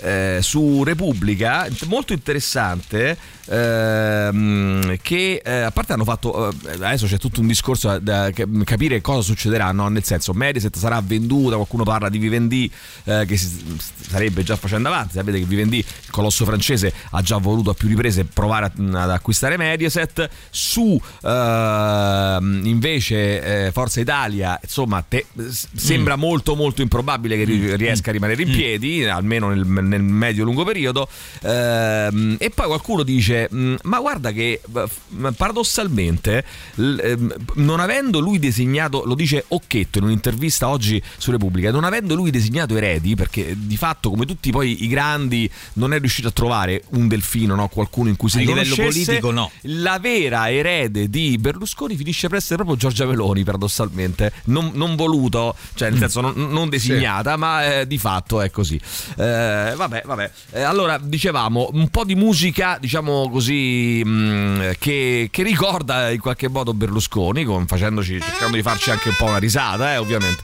eh, 0.00 0.38
su 0.42 0.82
Repubblica 0.84 1.66
molto 1.86 2.12
interessante 2.12 3.16
ehm, 3.46 4.96
che 5.02 5.40
eh, 5.44 5.60
a 5.60 5.70
parte 5.70 5.92
hanno 5.92 6.04
fatto 6.04 6.50
eh, 6.50 6.72
adesso 6.74 7.06
c'è 7.06 7.18
tutto 7.18 7.40
un 7.40 7.46
discorso 7.46 7.98
da, 7.98 8.30
capire 8.64 9.00
cosa 9.00 9.22
succederà 9.22 9.72
no? 9.72 9.88
nel 9.88 10.04
senso 10.04 10.32
Mediaset 10.32 10.76
sarà 10.76 11.00
venduta 11.04 11.56
qualcuno 11.56 11.82
parla 11.84 12.08
di 12.08 12.18
Vivendi 12.18 12.70
eh, 13.04 13.24
che 13.26 13.36
si 13.36 13.76
starebbe 14.00 14.42
già 14.42 14.56
facendo 14.56 14.88
avanti 14.88 15.14
sapete 15.14 15.38
che 15.38 15.44
Vivendi 15.44 15.78
il 15.78 16.10
colosso 16.10 16.44
francese 16.44 16.92
ha 17.10 17.22
già 17.22 17.38
voluto 17.38 17.70
a 17.70 17.74
più 17.74 17.88
riprese 17.88 18.24
provare 18.24 18.66
a- 18.66 19.02
ad 19.02 19.10
acquistare 19.10 19.56
Mediaset. 19.56 20.28
Su 20.50 21.00
ehm, 21.22 22.62
invece 22.64 23.66
eh, 23.66 23.72
Forza 23.72 24.00
Italia 24.00 24.58
insomma 24.62 25.02
te- 25.06 25.26
sembra 25.74 26.16
molto 26.16 26.54
molto 26.54 26.82
improbabile 26.82 27.36
che 27.36 27.44
ri- 27.44 27.76
riesca 27.76 28.10
a 28.10 28.12
rimanere 28.12 28.42
in 28.42 28.50
piedi 28.50 29.04
almeno 29.04 29.48
nel, 29.48 29.64
nel 29.88 30.02
medio-lungo 30.02 30.64
periodo 30.64 31.08
Ehm, 31.42 32.36
e 32.38 32.50
poi 32.50 32.66
qualcuno 32.66 33.02
dice 33.02 33.48
"Mm, 33.54 33.76
ma 33.84 33.98
guarda 34.00 34.32
che 34.32 34.60
eh, 34.62 34.86
f- 34.86 35.32
paradossalmente 35.36 36.44
ehm, 36.76 37.34
non 37.54 37.80
avendo 37.80 38.20
lui 38.20 38.38
designato 38.38 39.04
lo 39.04 39.14
dice 39.14 39.44
Occhetto 39.48 39.98
in 39.98 40.04
un'intervista 40.04 40.68
oggi 40.68 41.00
su 41.16 41.30
Repubblica 41.30 41.70
non 41.70 41.84
avendo 41.84 42.14
lui 42.14 42.30
designato 42.30 42.76
eredi 42.76 43.14
perché 43.14 43.54
di 43.56 43.76
fatto 43.76 44.10
come 44.10 44.26
tutti 44.26 44.50
poi 44.50 44.84
i 44.84 44.88
grandi 44.88 45.50
non 45.74 45.92
è 45.92 45.98
riuscito 45.98 46.28
a 46.28 46.32
trovare 46.32 46.84
un 46.90 47.08
delfino 47.08 47.54
no? 47.54 47.68
qualcuno 47.68 48.08
in 48.08 48.16
cui 48.16 48.28
si 48.28 48.38
riconoscesse, 48.38 48.82
politico, 48.82 49.30
no. 49.30 49.50
la 49.62 49.98
vera 49.98 50.50
erede 50.50 51.08
di 51.08 51.38
Berlusconi 51.38 51.96
finisce 51.96 52.28
per 52.28 52.38
essere 52.38 52.56
proprio 52.56 52.76
Giorgia 52.76 53.06
Meloni 53.06 53.44
paradossalmente 53.44 54.32
non, 54.44 54.72
non 54.74 54.96
voluto 54.96 55.54
cioè 55.74 55.90
nel 55.90 55.98
senso 55.98 56.20
non, 56.20 56.34
non 56.36 56.68
designata 56.68 57.36
ma 57.36 57.80
eh, 57.80 57.86
di 57.86 57.98
fatto 57.98 58.40
è 58.40 58.50
così 58.50 58.78
Eh, 59.16 59.74
vabbè 59.78 60.02
vabbè. 60.04 60.30
Eh, 60.52 60.62
allora 60.62 60.98
dicevamo 61.00 61.70
un 61.72 61.88
po' 61.88 62.04
di 62.04 62.14
musica 62.14 62.76
diciamo 62.80 63.30
così 63.30 64.02
mh, 64.04 64.72
che, 64.78 65.28
che 65.30 65.42
ricorda 65.42 66.10
in 66.10 66.20
qualche 66.20 66.48
modo 66.48 66.74
Berlusconi 66.74 67.44
con, 67.44 67.66
facendoci 67.66 68.20
cercando 68.20 68.56
di 68.56 68.62
farci 68.62 68.90
anche 68.90 69.08
un 69.08 69.14
po' 69.16 69.26
una 69.26 69.38
risata 69.38 69.92
eh, 69.92 69.96
ovviamente 69.96 70.42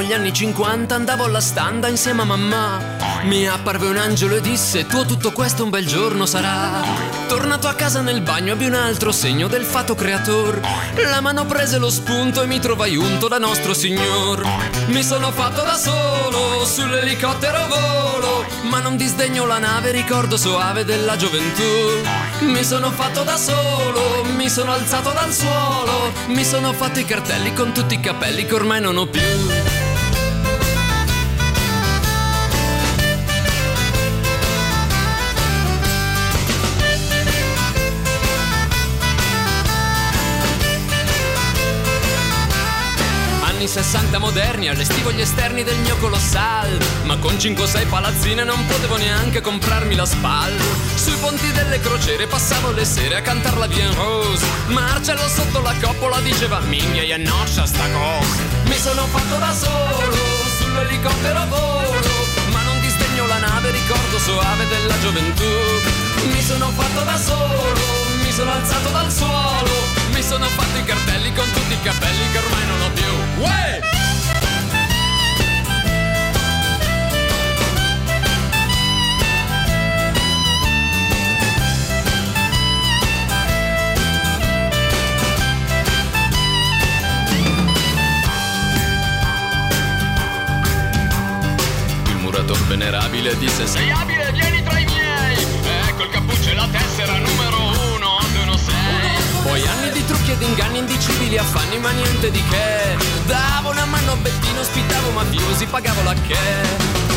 Erano 0.00 0.02
gli 0.02 0.12
anni 0.14 0.32
50, 0.32 0.94
andavo 0.94 1.24
alla 1.24 1.40
standa 1.40 1.86
insieme 1.86 2.22
a 2.22 2.24
mamma. 2.24 2.78
Mi 3.24 3.46
apparve 3.46 3.86
un 3.86 3.98
angelo 3.98 4.36
e 4.36 4.40
disse: 4.40 4.86
Tuo 4.86 5.04
tutto 5.04 5.30
questo 5.30 5.62
un 5.62 5.68
bel 5.68 5.86
giorno 5.86 6.24
sarà. 6.24 6.82
Tornato 7.28 7.68
a 7.68 7.74
casa 7.74 8.00
nel 8.00 8.22
bagno 8.22 8.52
ebbi 8.52 8.64
un 8.64 8.74
altro 8.74 9.12
segno 9.12 9.46
del 9.46 9.64
fato 9.64 9.94
creator. 9.94 10.60
La 10.96 11.20
mano 11.20 11.44
prese 11.44 11.76
lo 11.76 11.90
spunto 11.90 12.42
e 12.42 12.46
mi 12.46 12.58
trovai 12.60 12.96
unto 12.96 13.28
da 13.28 13.36
nostro 13.36 13.74
signor. 13.74 14.42
Mi 14.86 15.02
sono 15.02 15.30
fatto 15.32 15.62
da 15.62 15.74
solo 15.74 16.64
sull'elicottero 16.64 17.66
volo, 17.68 18.46
ma 18.70 18.80
non 18.80 18.96
disdegno 18.96 19.44
la 19.44 19.58
nave, 19.58 19.90
ricordo 19.90 20.38
soave 20.38 20.84
della 20.84 21.16
gioventù. 21.16 21.62
Mi 22.40 22.64
sono 22.64 22.90
fatto 22.90 23.22
da 23.22 23.36
solo, 23.36 24.24
mi 24.34 24.48
sono 24.48 24.72
alzato 24.72 25.10
dal 25.12 25.30
suolo, 25.30 26.10
mi 26.28 26.44
sono 26.44 26.72
fatto 26.72 27.00
i 27.00 27.04
cartelli 27.04 27.52
con 27.52 27.74
tutti 27.74 27.94
i 27.94 28.00
capelli 28.00 28.46
che 28.46 28.54
ormai 28.54 28.80
non 28.80 28.96
ho 28.96 29.06
più. 29.06 29.89
Anni 43.60 43.68
60 43.68 44.18
moderni, 44.18 44.68
allestivo 44.68 45.12
gli 45.12 45.20
esterni 45.20 45.62
del 45.62 45.76
mio 45.80 45.94
colossal. 45.98 46.78
Ma 47.02 47.18
con 47.18 47.34
5-6 47.34 47.88
palazzine 47.90 48.42
non 48.42 48.64
potevo 48.64 48.96
neanche 48.96 49.42
comprarmi 49.42 49.94
la 49.94 50.06
spal. 50.06 50.50
Sui 50.94 51.14
ponti 51.20 51.52
delle 51.52 51.78
crociere 51.78 52.26
passavo 52.26 52.70
le 52.70 52.86
sere 52.86 53.16
a 53.16 53.20
cantar 53.20 53.58
la 53.58 53.68
Bien 53.68 53.94
Rose. 53.94 54.46
Marcello 54.68 55.28
sotto 55.28 55.60
la 55.60 55.74
coppola 55.78 56.20
diceva 56.20 56.60
Minghia 56.60 57.02
e 57.02 57.18
noccia 57.18 57.66
sta 57.66 57.84
cosa. 57.90 58.42
Mi 58.64 58.78
sono 58.78 59.04
fatto 59.08 59.36
da 59.36 59.52
solo, 59.52 60.16
sull'elicottero 60.56 61.46
volo 61.48 62.00
Ma 62.52 62.62
non 62.62 62.80
disdegno 62.80 63.26
la 63.26 63.40
nave, 63.40 63.72
ricordo 63.72 64.18
soave 64.20 64.66
della 64.68 64.98
gioventù. 65.00 65.44
Mi 66.32 66.40
sono 66.40 66.70
fatto 66.70 67.02
da 67.02 67.18
solo, 67.18 67.80
mi 68.22 68.32
sono 68.32 68.52
alzato 68.52 68.88
dal 68.88 69.12
suolo 69.12 70.00
mi 70.20 70.26
sono 70.26 70.44
fatto 70.48 70.76
i 70.76 70.84
cartelli 70.84 71.32
con 71.32 71.50
tutti 71.50 71.72
i 71.72 71.80
capelli 71.80 72.30
che 72.30 72.38
ormai 72.38 72.66
venerabile 92.70 93.36
disse 93.36 93.66
Sei 93.66 93.90
abile, 93.90 94.30
vieni 94.32 94.62
tra 94.62 94.78
i 94.78 94.84
miei. 94.84 95.36
Ecco 95.88 96.04
il 96.04 96.10
cappuccio 96.10 96.50
e 96.50 96.54
la 96.54 96.68
tessera 96.70 97.18
numero 97.18 97.49
Poi 99.42 99.66
anni 99.66 99.90
di 99.90 100.04
trucchi 100.04 100.32
ed 100.32 100.42
inganni 100.42 100.78
indicibili 100.78 101.38
affanni 101.38 101.78
ma 101.78 101.90
niente 101.90 102.30
di 102.30 102.42
che. 102.50 102.96
Davo 103.26 103.70
una 103.70 103.84
mano 103.86 104.12
a 104.12 104.16
Bettino, 104.16 104.60
ospitavo 104.60 105.10
mafiosi, 105.10 105.66
pagavo 105.66 106.02
la 106.02 106.14
che. 106.14 106.38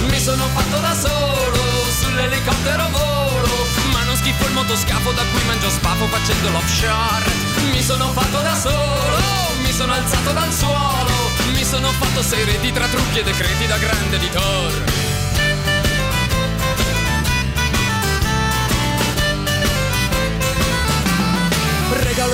Mi 0.07 0.19
sono 0.19 0.45
fatto 0.53 0.79
da 0.79 0.93
solo, 0.93 1.61
sull'elicottero 1.99 2.89
volo. 2.89 3.67
Ma 3.91 4.03
non 4.03 4.15
schifo 4.15 4.45
il 4.45 4.53
motoscafo 4.53 5.11
da 5.11 5.23
cui 5.31 5.43
mangio 5.45 5.69
spafo 5.69 6.05
facendo 6.07 6.49
l'offshore. 6.49 7.31
Mi 7.71 7.81
sono 7.81 8.11
fatto 8.13 8.39
da 8.41 8.55
solo, 8.55 9.19
mi 9.61 9.71
sono 9.71 9.93
alzato 9.93 10.31
dal 10.31 10.51
suolo. 10.53 11.11
Mi 11.51 11.63
sono 11.63 11.91
fatto 11.91 12.21
sei 12.23 12.45
reti 12.45 12.71
tra 12.71 12.87
trucchi 12.87 13.19
e 13.19 13.23
decreti 13.23 13.67
da 13.67 13.77
grande 13.77 14.15
editor 14.15 15.02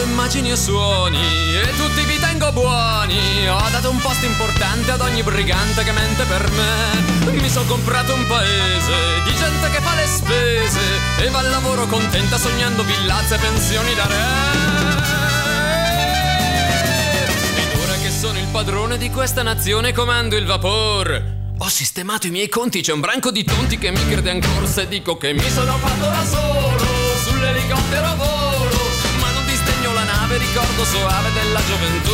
immagini 0.09 0.51
e 0.51 0.55
suoni 0.55 1.55
e 1.55 1.69
tutti 1.77 2.03
vi 2.05 2.19
tengo 2.19 2.51
buoni. 2.51 3.47
Ho 3.47 3.69
dato 3.71 3.89
un 3.89 3.99
posto 3.99 4.25
importante 4.25 4.91
ad 4.91 5.01
ogni 5.01 5.23
brigante 5.23 5.83
che 5.83 5.91
mente 5.91 6.23
per 6.25 6.49
me. 6.51 7.31
Mi 7.31 7.49
sono 7.49 7.67
comprato 7.67 8.13
un 8.13 8.25
paese 8.27 8.91
di 9.25 9.35
gente 9.35 9.69
che 9.69 9.79
fa 9.79 9.95
le 9.95 10.07
spese 10.07 10.79
e 11.19 11.29
va 11.29 11.39
al 11.39 11.49
lavoro 11.49 11.85
contenta 11.85 12.37
sognando 12.37 12.83
villazze 12.83 13.35
e 13.35 13.37
pensioni 13.37 13.93
da 13.95 14.05
re. 14.07 14.15
Ed 17.61 17.79
ora 17.81 17.93
che 18.01 18.09
sono 18.09 18.37
il 18.39 18.47
padrone 18.51 18.97
di 18.97 19.09
questa 19.09 19.43
nazione 19.43 19.93
comando 19.93 20.35
il 20.35 20.45
vapor. 20.45 21.37
Ho 21.61 21.67
sistemato 21.67 22.27
i 22.27 22.31
miei 22.31 22.49
conti, 22.49 22.81
c'è 22.81 22.93
un 22.93 23.01
branco 23.01 23.31
di 23.31 23.43
tonti 23.43 23.77
che 23.77 23.91
mi 23.91 24.07
crede 24.07 24.31
ancora 24.31 24.65
se 24.65 24.87
dico 24.87 25.17
che 25.17 25.33
mi 25.33 25.49
sono 25.49 25.77
fatto 25.77 26.05
da 26.05 26.25
solo 26.25 26.85
sull'elicottero 27.23 28.15
volo 28.15 28.38
ricordo 30.39 30.83
soave 30.85 31.31
della 31.33 31.61
gioventù. 31.67 32.11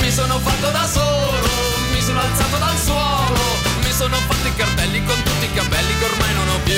Mi 0.00 0.10
sono 0.10 0.38
fatto 0.40 0.70
da 0.70 0.86
solo, 0.86 1.48
mi 1.92 2.00
sono 2.02 2.20
alzato 2.20 2.58
dal 2.58 2.76
suolo 2.76 3.40
Mi 3.84 3.92
sono 3.92 4.16
fatto 4.16 4.46
i 4.46 4.54
cartelli 4.54 5.02
con 5.04 5.22
tutti 5.22 5.44
i 5.46 5.52
capelli 5.54 5.98
che 5.98 6.04
ormai 6.04 6.34
non 6.34 6.48
ho 6.48 6.58
più. 6.64 6.74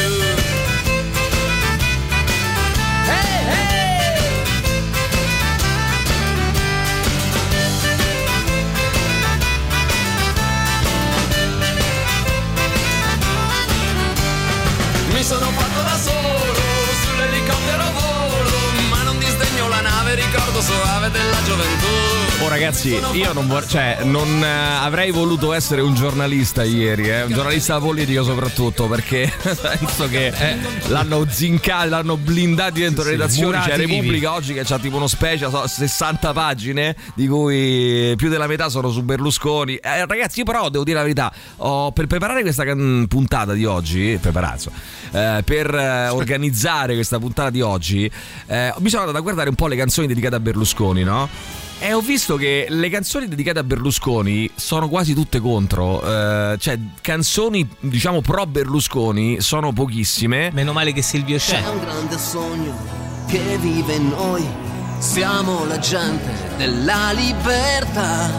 Hey, 3.06 3.46
hey! 3.48 4.20
Mi 15.12 15.22
sono 15.24 15.50
fatto 15.50 15.82
da 15.82 15.98
solo 15.98 16.54
sull'elicottero 17.02 17.90
volo 17.92 18.19
nave, 20.10 20.14
ricordo 20.14 20.60
soave 20.60 21.10
della 21.10 21.42
gioventù 21.44 21.86
Oh 22.42 22.48
ragazzi, 22.48 22.98
io 23.12 23.34
non, 23.34 23.46
vor- 23.46 23.66
cioè, 23.66 23.98
non 24.04 24.42
eh, 24.42 24.46
avrei 24.48 25.10
voluto 25.10 25.52
essere 25.52 25.82
un 25.82 25.94
giornalista 25.94 26.64
ieri, 26.64 27.10
eh, 27.10 27.24
un 27.24 27.34
giornalista 27.34 27.78
politico 27.78 28.24
soprattutto, 28.24 28.86
perché 28.86 29.30
penso 29.42 30.08
che 30.08 30.28
eh, 30.28 30.56
l'hanno 30.86 31.26
zincato, 31.28 31.90
l'hanno 31.90 32.16
blindati 32.16 32.80
dentro 32.80 33.04
le 33.04 33.10
redazioni. 33.10 33.58
C'è 33.58 33.64
murati 33.76 33.80
Repubblica 33.86 34.32
oggi 34.32 34.54
che 34.54 34.60
ha 34.60 34.78
tipo 34.78 34.96
uno 34.96 35.06
special, 35.06 35.50
so, 35.50 35.66
60 35.66 36.32
pagine, 36.32 36.96
di 37.14 37.28
cui 37.28 38.14
più 38.16 38.30
della 38.30 38.46
metà 38.46 38.70
sono 38.70 38.90
su 38.90 39.02
Berlusconi. 39.02 39.74
Eh, 39.76 40.06
ragazzi, 40.06 40.38
io 40.38 40.46
però 40.46 40.70
devo 40.70 40.84
dire 40.84 40.96
la 40.96 41.02
verità, 41.02 41.30
ho- 41.58 41.92
per 41.92 42.06
preparare 42.06 42.40
questa 42.40 42.64
can- 42.64 43.04
puntata 43.06 43.52
di 43.52 43.66
oggi, 43.66 44.18
preparazzo, 44.18 44.70
eh, 45.12 45.42
per 45.44 45.74
eh, 45.74 46.08
organizzare 46.08 46.94
questa 46.94 47.18
puntata 47.18 47.50
di 47.50 47.60
oggi, 47.60 48.10
eh, 48.46 48.72
mi 48.78 48.88
sono 48.88 49.02
andato 49.02 49.18
a 49.18 49.20
guardare 49.22 49.50
un 49.50 49.56
po' 49.56 49.66
le 49.66 49.76
canzoni 49.76 49.99
dedicate 50.06 50.36
a 50.36 50.40
Berlusconi, 50.40 51.02
no? 51.02 51.28
E 51.82 51.94
ho 51.94 52.00
visto 52.00 52.36
che 52.36 52.66
le 52.68 52.90
canzoni 52.90 53.26
dedicate 53.26 53.58
a 53.60 53.64
Berlusconi 53.64 54.50
sono 54.54 54.88
quasi 54.90 55.14
tutte 55.14 55.40
contro, 55.40 56.02
eh, 56.02 56.56
cioè 56.58 56.78
canzoni 57.00 57.66
diciamo 57.80 58.20
pro 58.20 58.44
Berlusconi 58.44 59.40
sono 59.40 59.72
pochissime. 59.72 60.50
Meno 60.52 60.74
male 60.74 60.92
che 60.92 61.00
Silvio 61.00 61.38
C'è 61.38 61.66
un 61.66 61.80
grande 61.80 62.18
sogno 62.18 62.76
che 63.26 63.56
vive 63.58 63.94
in 63.94 64.08
noi, 64.08 64.44
siamo 64.98 65.64
la 65.64 65.78
gente 65.78 66.30
della 66.58 67.12
libertà. 67.12 68.30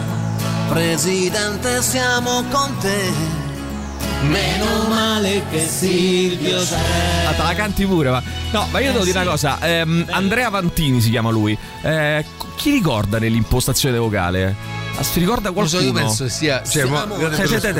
Presidente, 0.68 1.82
siamo 1.82 2.44
con 2.44 2.76
te. 2.78 3.41
Meno 4.22 4.88
male 4.88 5.42
che 5.50 5.66
Silvio 5.66 6.62
c'è. 6.62 7.26
Ah, 7.26 7.32
te 7.32 7.42
la 7.42 7.54
canti 7.54 7.84
pure, 7.86 8.10
ma. 8.10 8.22
No, 8.52 8.66
ma 8.70 8.78
io 8.80 8.92
devo 8.92 9.04
dire 9.04 9.20
una 9.20 9.30
cosa. 9.30 9.58
ehm, 9.60 10.06
Andrea 10.10 10.48
Vantini 10.48 11.00
si 11.00 11.10
chiama 11.10 11.30
lui. 11.30 11.56
Eh, 11.82 12.24
chi 12.56 12.70
ricorda 12.70 13.18
nell'impostazione 13.18 13.98
vocale? 13.98 14.54
Ah, 14.96 15.02
Si 15.02 15.18
ricorda 15.18 15.50
Non 15.50 15.66
so, 15.68 15.76
qualcuno? 15.78 15.98
io 16.00 16.04
penso 16.06 16.28
sia. 16.28 16.62
Cioè, 16.62 16.84
ma- 16.84 17.06
sì. 17.08 17.72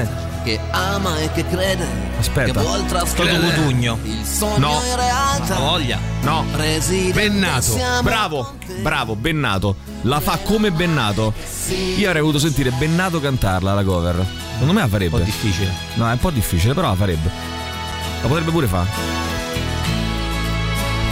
Che 0.44 0.58
ama 0.70 1.18
e 1.20 1.30
che 1.32 1.46
crede. 1.46 1.86
Aspetta. 2.18 2.52
Che 2.52 2.66
vuol 2.66 2.84
Claudio 2.86 3.38
Cutugno. 3.40 3.98
il 4.02 4.24
sogno 4.24 4.58
No. 4.58 4.80
in 4.88 4.96
realtà. 4.96 5.56
Ha 5.56 5.58
voglia. 5.60 5.98
No. 6.22 6.44
Presidente, 6.50 7.12
Bennato. 7.12 7.78
Bravo, 8.02 8.54
bravo, 8.80 9.14
Bennato. 9.14 9.76
La 10.02 10.18
fa 10.20 10.38
come 10.42 10.72
Bennato. 10.72 11.32
Io 11.96 12.06
avrei 12.08 12.20
voluto 12.22 12.40
sentire 12.40 12.70
Bennato 12.70 13.20
cantarla 13.20 13.72
la 13.74 13.84
cover. 13.84 14.26
Secondo 14.52 14.72
me 14.72 14.78
la 14.80 14.84
Un 14.86 14.90
farebbe. 14.90 15.18
po' 15.18 15.24
difficile. 15.24 15.70
No, 15.94 16.08
è 16.08 16.12
un 16.12 16.18
po' 16.18 16.30
difficile, 16.30 16.74
però 16.74 16.88
la 16.88 16.96
farebbe. 16.96 17.30
La 18.22 18.26
potrebbe 18.28 18.50
pure 18.50 18.66
fare. 18.66 18.88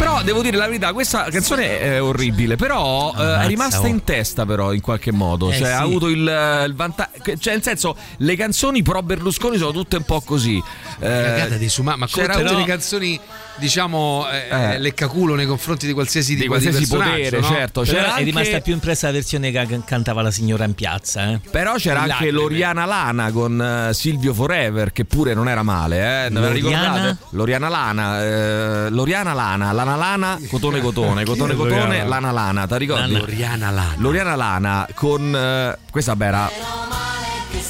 Però 0.00 0.22
devo 0.22 0.40
dire 0.40 0.56
la 0.56 0.64
verità, 0.64 0.94
questa 0.94 1.24
canzone 1.30 1.78
è 1.78 2.02
orribile, 2.02 2.56
però 2.56 3.12
eh, 3.16 3.42
è 3.42 3.46
rimasta 3.46 3.82
oh. 3.82 3.86
in 3.86 4.02
testa 4.02 4.46
però 4.46 4.72
in 4.72 4.80
qualche 4.80 5.12
modo, 5.12 5.50
Eh, 5.50 5.56
cioè 5.56 5.66
sì. 5.66 5.72
ha 5.74 5.80
avuto 5.80 6.08
il, 6.08 6.20
il 6.66 6.72
vantaggio, 6.74 7.36
cioè 7.38 7.52
nel 7.52 7.62
senso 7.62 7.94
le 8.16 8.34
canzoni 8.34 8.82
pro 8.82 9.02
Berlusconi 9.02 9.58
sono 9.58 9.72
tutte 9.72 9.96
un 9.96 10.04
po' 10.04 10.22
così. 10.22 10.56
Eh, 11.00 11.06
Cagata 11.06 11.56
di 11.56 11.68
Suma, 11.68 11.96
ma 11.96 12.06
come 12.10 12.26
c'era 12.26 12.38
tutte 12.38 12.48
uno- 12.50 12.60
le 12.60 12.64
canzoni, 12.64 13.20
diciamo, 13.56 14.26
eh, 14.30 14.72
Eh. 14.74 14.78
leccaculo 14.78 15.34
nei 15.34 15.44
confronti 15.46 15.86
di 15.86 15.92
qualsiasi 15.92 16.30
di 16.34 16.40
tipo 16.40 16.52
qualsiasi 16.52 16.78
di 16.78 16.86
personaggio, 16.86 17.16
potere, 17.16 17.40
no? 17.40 17.46
certo. 17.46 17.80
Però 17.82 17.92
C'era 17.92 18.06
è 18.06 18.10
anche- 18.12 18.24
rimasta 18.24 18.60
più 18.60 18.72
impressa 18.72 19.06
la 19.08 19.12
versione 19.12 19.50
che 19.50 19.66
can- 19.66 19.84
cantava 19.84 20.22
la 20.22 20.30
signora 20.30 20.64
in 20.64 20.74
piazza. 20.74 21.30
Eh. 21.32 21.40
Però 21.50 21.74
c'era 21.74 21.98
anche 22.00 22.12
Lacrime. 22.12 22.32
Loriana 22.32 22.84
Lana 22.86 23.30
con 23.32 23.60
eh, 23.90 23.92
Silvio 23.94 24.32
Forever, 24.32 24.92
che 24.92 25.04
pure 25.04 25.34
non 25.34 25.46
era 25.46 25.62
male, 25.62 26.26
eh? 26.26 26.28
Ne 26.30 26.40
ve 26.40 26.46
la 26.46 26.46
Loriana? 26.54 26.80
ricordate? 26.94 27.16
Loriana 27.32 27.68
Lana, 27.68 28.22
eh, 28.22 28.88
Loriana 28.90 29.32
Lana, 29.34 29.72
Lana 29.72 29.88
Lana, 29.96 30.38
Cotone 30.48 30.80
Cotone, 30.80 31.24
Cotone 31.24 31.54
Cotone, 31.54 31.80
Loriana? 31.80 32.08
Lana 32.08 32.30
Lana, 32.32 32.66
ti 32.66 32.78
ricordi? 32.78 33.12
Loriana 33.12 33.70
Lana. 33.70 33.94
Loriana 33.96 34.34
Lana 34.36 34.86
con 34.94 35.34
eh, 35.34 35.78
questa 35.90 36.16
beh, 36.16 36.26
era 36.26 36.50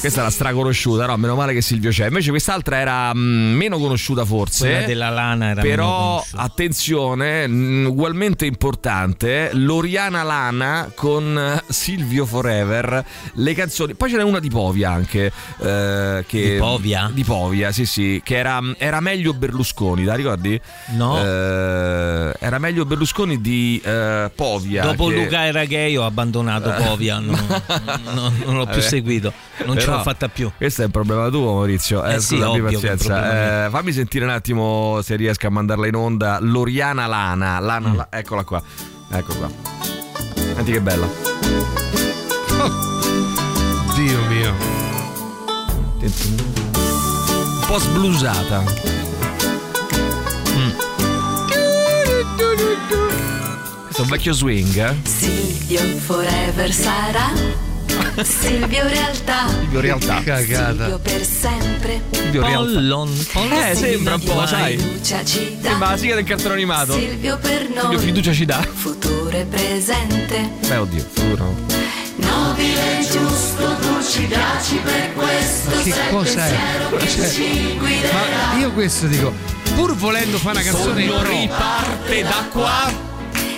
questa 0.01 0.21
era 0.21 0.29
straconosciuta, 0.31 1.05
no? 1.05 1.15
Meno 1.15 1.35
male 1.35 1.53
che 1.53 1.61
Silvio 1.61 1.91
c'è. 1.91 2.07
Invece 2.07 2.31
quest'altra 2.31 2.77
era 2.79 3.13
mh, 3.13 3.19
meno 3.19 3.77
conosciuta 3.77 4.25
forse. 4.25 4.67
Quella 4.67 4.85
della 4.87 5.09
lana 5.09 5.49
era 5.49 5.61
Però 5.61 6.23
attenzione, 6.35 7.47
mh, 7.47 7.85
ugualmente 7.85 8.45
importante, 8.47 9.51
Loriana 9.53 10.23
Lana 10.23 10.91
con 10.95 11.37
eh, 11.37 11.63
Silvio 11.71 12.25
Forever, 12.25 13.05
le 13.33 13.53
canzoni. 13.53 13.93
Poi 13.93 14.09
c'era 14.09 14.25
una 14.25 14.39
di 14.39 14.49
Povia 14.49 14.89
anche. 14.91 15.31
eh, 15.59 16.23
che, 16.27 16.51
Di 16.53 16.57
Povia? 16.57 17.11
Di 17.13 17.23
Povia, 17.23 17.71
sì, 17.71 17.85
sì. 17.85 18.21
Che 18.23 18.35
era, 18.37 18.59
era 18.79 18.99
meglio 19.01 19.33
Berlusconi, 19.33 20.03
la 20.03 20.15
ricordi? 20.15 20.59
No. 20.95 21.19
Eh, 21.19 22.33
era 22.39 22.57
meglio 22.57 22.85
Berlusconi 22.85 23.39
di 23.39 23.79
eh, 23.85 24.31
Povia. 24.33 24.81
Dopo 24.81 25.07
che- 25.09 25.15
Luca 25.15 25.45
era 25.45 25.63
gay 25.65 25.95
ho 25.95 26.05
abbandonato 26.05 26.71
Povia, 26.83 27.19
non, 27.21 27.37
non- 28.13 28.41
non 28.45 28.55
l'ho 28.57 28.65
più 28.65 28.75
Vabbè. 28.75 28.81
seguito, 28.81 29.31
non 29.65 29.77
ce 29.77 29.85
Però 29.85 29.90
l'ho 29.97 30.01
fatta 30.03 30.27
più. 30.29 30.51
Questo 30.57 30.81
è 30.81 30.85
un 30.85 30.91
problema 30.91 31.29
tuo, 31.29 31.53
Maurizio. 31.53 32.03
Eh, 32.03 32.15
Eh 32.15 32.19
sì, 32.19 32.35
scusa, 32.35 32.43
problema 32.49 32.71
pazienza. 32.71 33.65
Eh, 33.65 33.69
fammi 33.69 33.91
sentire 33.91 34.25
un 34.25 34.31
attimo 34.31 34.99
se 35.01 35.15
riesco 35.15 35.47
a 35.47 35.49
mandarla 35.49 35.87
in 35.87 35.95
onda. 35.95 36.37
Loriana 36.41 37.05
Lana. 37.07 37.59
Lana 37.59 37.89
Mm. 37.89 37.95
La- 37.95 38.07
eccola 38.11 38.43
qua. 38.43 38.61
Ecco 39.11 39.33
qua. 39.35 39.49
Senti 40.55 40.71
che 40.71 40.81
bella. 40.81 41.07
Dio 43.95 44.19
mio. 44.29 44.53
Un 46.01 47.63
po' 47.67 47.77
sblusata. 47.79 48.63
Mm. 50.49 50.69
Questo 53.85 54.01
è 54.01 54.01
un 54.01 54.07
vecchio 54.09 54.33
swing, 54.33 54.75
eh? 54.77 54.95
Silvio 55.03 55.79
forever 55.99 56.71
sarà 56.71 57.29
Silvio 58.23 58.87
realtà 58.87 59.47
Silvio 59.47 59.79
realtà. 59.79 60.21
Cagata. 60.23 60.75
Silvio 60.75 60.99
per 60.99 61.25
sempre 61.25 62.01
Silvio 62.11 62.41
realtà. 62.41 62.57
Pollon, 62.57 63.25
pollon. 63.31 63.53
Eh, 63.63 63.75
sembra 63.75 64.15
un 64.15 64.23
po', 64.23 64.45
sai. 64.45 64.77
Fiducia 64.77 65.25
ci 65.25 65.57
dà 65.61 65.69
Sembra 65.69 65.89
la 65.91 65.97
sigla 65.97 66.15
del 66.15 66.23
cartone 66.25 66.53
animato. 66.53 66.93
Silvio 66.93 67.37
per 67.37 67.61
Silvio 67.61 67.81
noi 67.83 67.97
fiducia 67.99 68.33
ci 68.33 68.45
dà. 68.45 68.61
Futuro 68.73 69.29
e 69.29 69.45
presente 69.45 70.49
Beh, 70.67 70.75
oddio, 70.77 71.05
futuro. 71.11 71.55
Nobile 72.17 72.99
e 72.99 73.03
giusto 73.09 73.75
tu 73.79 74.03
ci 74.03 74.25
piaci 74.25 74.75
per 74.83 75.13
questo 75.13 75.69
Che 75.71 75.91
sei 75.91 75.91
il 75.91 76.09
cosa 76.09 76.45
è? 76.45 76.49
pensiero 76.51 76.97
che 76.97 77.07
Cioè, 77.09 77.29
ci 77.29 77.77
guiderà 77.77 78.19
Ma 78.53 78.59
io 78.59 78.71
questo 78.73 79.07
dico, 79.07 79.33
pur 79.75 79.95
volendo 79.95 80.37
fare 80.37 80.59
una 80.59 80.69
canzone 80.69 81.07
Sogno 81.07 81.23
riparte 81.23 82.21
da 82.23 82.47
qua, 82.51 82.91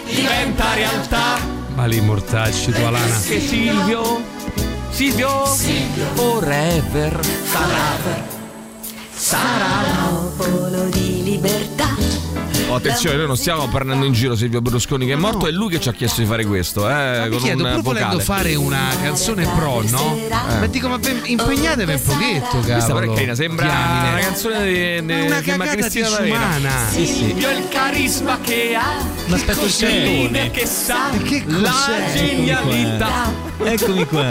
diventa 0.06 0.74
realtà. 0.76 1.62
Ma 1.76 1.86
lì 1.86 2.00
mortacci 2.02 2.72
tua 2.72 2.90
lana. 2.90 3.20
Che 3.20 3.40
Silvio, 3.40 4.22
Silvio, 4.90 5.46
forever 6.14 7.20
sarà. 7.46 8.32
Sarà. 9.14 10.12
Popolo 10.36 10.86
di 10.90 11.24
libertà 11.24 11.73
Oh, 12.70 12.76
attenzione, 12.76 13.18
noi 13.18 13.28
non 13.28 13.38
stiamo 13.38 13.68
prendendo 13.68 14.06
in 14.06 14.14
giro 14.14 14.36
Silvio 14.36 14.62
Berlusconi 14.62 15.06
che 15.06 15.14
è 15.14 15.16
morto, 15.16 15.48
è 15.48 15.52
lui 15.52 15.70
che 15.70 15.80
ci 15.80 15.90
ha 15.90 15.94
chiesto 15.94 16.22
di 16.22 16.28
fare 16.28 16.46
questo, 16.46 16.90
eh, 16.90 17.24
Mi 17.26 17.30
con 17.30 17.40
chiedo, 17.40 17.64
un 17.66 17.72
pur 17.74 17.82
volendo 17.84 18.20
fare 18.20 18.56
una 18.56 18.90
canzone 19.02 19.46
pro, 19.56 19.82
no? 19.90 20.18
Ma 20.60 20.66
dico, 20.68 20.88
ma 20.88 20.98
impegnatevi 21.24 21.92
un 21.94 22.02
pochetto, 22.02 22.58
Questa 22.60 22.94
però 22.94 23.12
è 23.12 23.14
carina, 23.14 23.36
sembra 23.36 23.66
Diamine. 23.66 24.10
una 24.10 24.20
canzone 24.20 24.64
di, 24.66 25.06
di, 25.06 25.22
una 25.26 25.40
di 25.40 25.70
Cristina. 25.70 26.10
D'Avena. 26.10 26.72
Sì, 26.90 27.06
sì. 27.06 27.14
Silvio 27.14 27.50
è 27.50 27.58
il 27.58 27.68
carisma 27.70 28.40
che 28.42 28.76
ha, 28.76 28.96
Ma 29.28 29.36
aspetta 29.36 29.62
il 29.62 29.76
cartone. 29.78 30.52
che 30.52 30.66
sa 30.66 31.10
Che 31.24 31.44
la 31.48 31.72
genialità. 32.16 33.32
Eccomi 33.64 34.06
qua. 34.08 34.28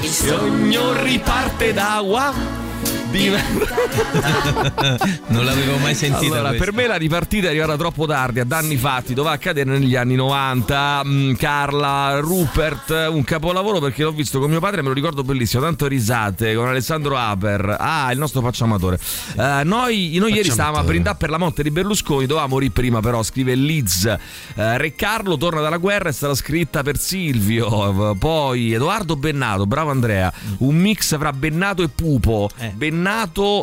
Il 0.00 0.08
sogno 0.10 1.02
riparte 1.02 1.72
da 1.72 2.02
qua. 2.04 2.64
Non 5.28 5.44
l'avevo 5.44 5.78
mai 5.78 5.94
sentita 5.94 6.34
Allora, 6.34 6.48
questa. 6.48 6.64
per 6.64 6.74
me 6.74 6.86
la 6.86 6.96
ripartita 6.96 7.46
è 7.46 7.50
arrivata 7.50 7.76
troppo 7.76 8.06
tardi, 8.06 8.40
a 8.40 8.44
danni 8.44 8.76
fatti, 8.76 9.14
doveva 9.14 9.34
accadere 9.34 9.78
negli 9.78 9.94
anni 9.94 10.16
90. 10.16 11.02
Mm, 11.04 11.34
Carla, 11.34 12.18
Rupert, 12.20 13.08
un 13.10 13.22
capolavoro 13.24 13.80
perché 13.80 14.02
l'ho 14.02 14.12
visto 14.12 14.40
con 14.40 14.50
mio 14.50 14.60
padre, 14.60 14.82
me 14.82 14.88
lo 14.88 14.94
ricordo 14.94 15.22
bellissimo, 15.22 15.62
tanto 15.62 15.86
risate 15.86 16.54
con 16.54 16.68
Alessandro 16.68 17.16
Aper. 17.16 17.76
Ah, 17.78 18.10
il 18.12 18.18
nostro 18.18 18.40
facciamatore. 18.40 18.98
Eh, 19.36 19.62
noi, 19.64 20.16
noi 20.18 20.32
ieri 20.32 20.50
stavamo 20.50 20.78
a 20.78 20.82
brindare 20.82 21.16
per 21.16 21.30
la 21.30 21.38
morte 21.38 21.62
di 21.62 21.70
Berlusconi, 21.70 22.26
doveva 22.26 22.46
morire 22.46 22.72
prima 22.72 23.00
però, 23.00 23.22
scrive 23.22 23.54
Liz. 23.54 24.04
Eh, 24.04 24.78
Re 24.78 24.94
Carlo 24.94 25.36
torna 25.36 25.60
dalla 25.60 25.78
guerra, 25.78 26.08
è 26.08 26.12
stata 26.12 26.34
scritta 26.34 26.82
per 26.82 26.98
Silvio. 26.98 28.16
Poi 28.18 28.72
Edoardo 28.72 29.16
Bennato, 29.16 29.66
bravo 29.66 29.90
Andrea, 29.90 30.32
un 30.58 30.76
mix 30.76 31.16
fra 31.16 31.32
Bennato 31.32 31.82
e 31.82 31.88
Pupo. 31.88 32.50
Eh. 32.58 32.70
Bennato 32.70 32.94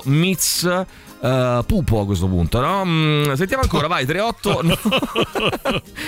mix 0.05 0.65
eh, 1.23 1.63
Pupo 1.65 2.01
a 2.01 2.05
questo 2.05 2.27
punto, 2.27 2.59
no? 2.59 2.83
Mm, 2.85 3.33
sentiamo 3.33 3.63
ancora, 3.63 3.87
vai, 3.87 4.05
38 4.05 4.61
no. 4.63 4.77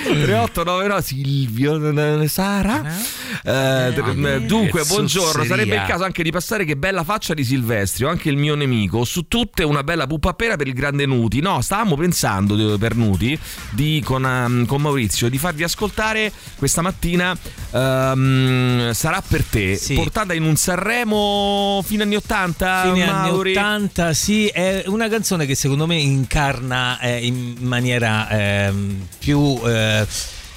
38 0.03 0.63
no, 0.63 1.01
Silvio 1.01 2.27
Sara. 2.27 2.83
Eh, 3.43 3.93
tre- 3.93 4.45
dunque, 4.45 4.81
che 4.81 4.87
buongiorno, 4.87 5.31
zozzeria. 5.31 5.47
sarebbe 5.49 5.75
il 5.75 5.83
caso 5.87 6.03
anche 6.03 6.21
di 6.23 6.31
passare 6.31 6.65
che 6.65 6.75
bella 6.75 7.03
faccia 7.03 7.33
di 7.33 7.43
Silvestri, 7.43 8.03
o 8.03 8.09
anche 8.09 8.29
il 8.29 8.37
mio 8.37 8.55
nemico, 8.55 9.05
su 9.05 9.27
tutte 9.27 9.63
una 9.63 9.83
bella 9.83 10.05
puppa 10.07 10.33
pera 10.33 10.55
per 10.57 10.67
il 10.67 10.73
grande 10.73 11.05
Nuti. 11.05 11.39
No, 11.39 11.61
stavamo 11.61 11.95
pensando 11.95 12.77
per 12.77 12.95
Nuti 12.95 13.37
di, 13.71 14.01
con, 14.03 14.25
ehm, 14.25 14.65
con 14.65 14.81
Maurizio 14.81 15.29
di 15.29 15.37
farvi 15.37 15.63
ascoltare 15.63 16.31
questa 16.57 16.81
mattina 16.81 17.37
ehm, 17.71 18.91
Sarà 18.91 19.21
per 19.25 19.43
te, 19.43 19.75
Sì. 19.75 19.93
portata 19.93 20.33
in 20.33 20.43
un 20.43 20.55
Sanremo 20.55 21.81
fine 21.85 22.03
anni 22.03 22.15
80, 22.15 22.81
Fine 22.93 23.07
anni 23.09 23.29
Mauri. 23.29 23.51
80, 23.51 24.13
sì, 24.13 24.47
è 24.47 24.83
una 24.87 25.04
canzone 25.09 25.45
che 25.45 25.55
secondo 25.55 25.85
me 25.85 25.97
incarna 25.97 26.99
eh, 26.99 27.25
in 27.25 27.55
maniera 27.59 28.29
ehm, 28.29 29.07
più. 29.19 29.59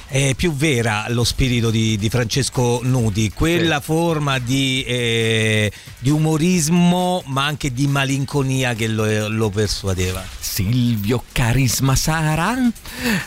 Eh, 0.08 0.30
è 0.30 0.34
più 0.34 0.52
vera 0.54 1.06
lo 1.08 1.24
spirito 1.24 1.70
di, 1.70 1.96
di 1.96 2.08
Francesco 2.08 2.80
Nuti, 2.82 3.30
quella 3.32 3.80
forma 3.80 4.38
di, 4.38 4.84
eh, 4.86 5.70
di 5.98 6.10
umorismo 6.10 7.22
ma 7.26 7.44
anche 7.44 7.72
di 7.72 7.86
malinconia 7.86 8.74
che 8.74 8.88
lo, 8.88 9.28
lo 9.28 9.50
persuadeva. 9.50 10.24
Silvio 10.40 11.22
Carisma 11.30 11.94
Sara 11.94 12.56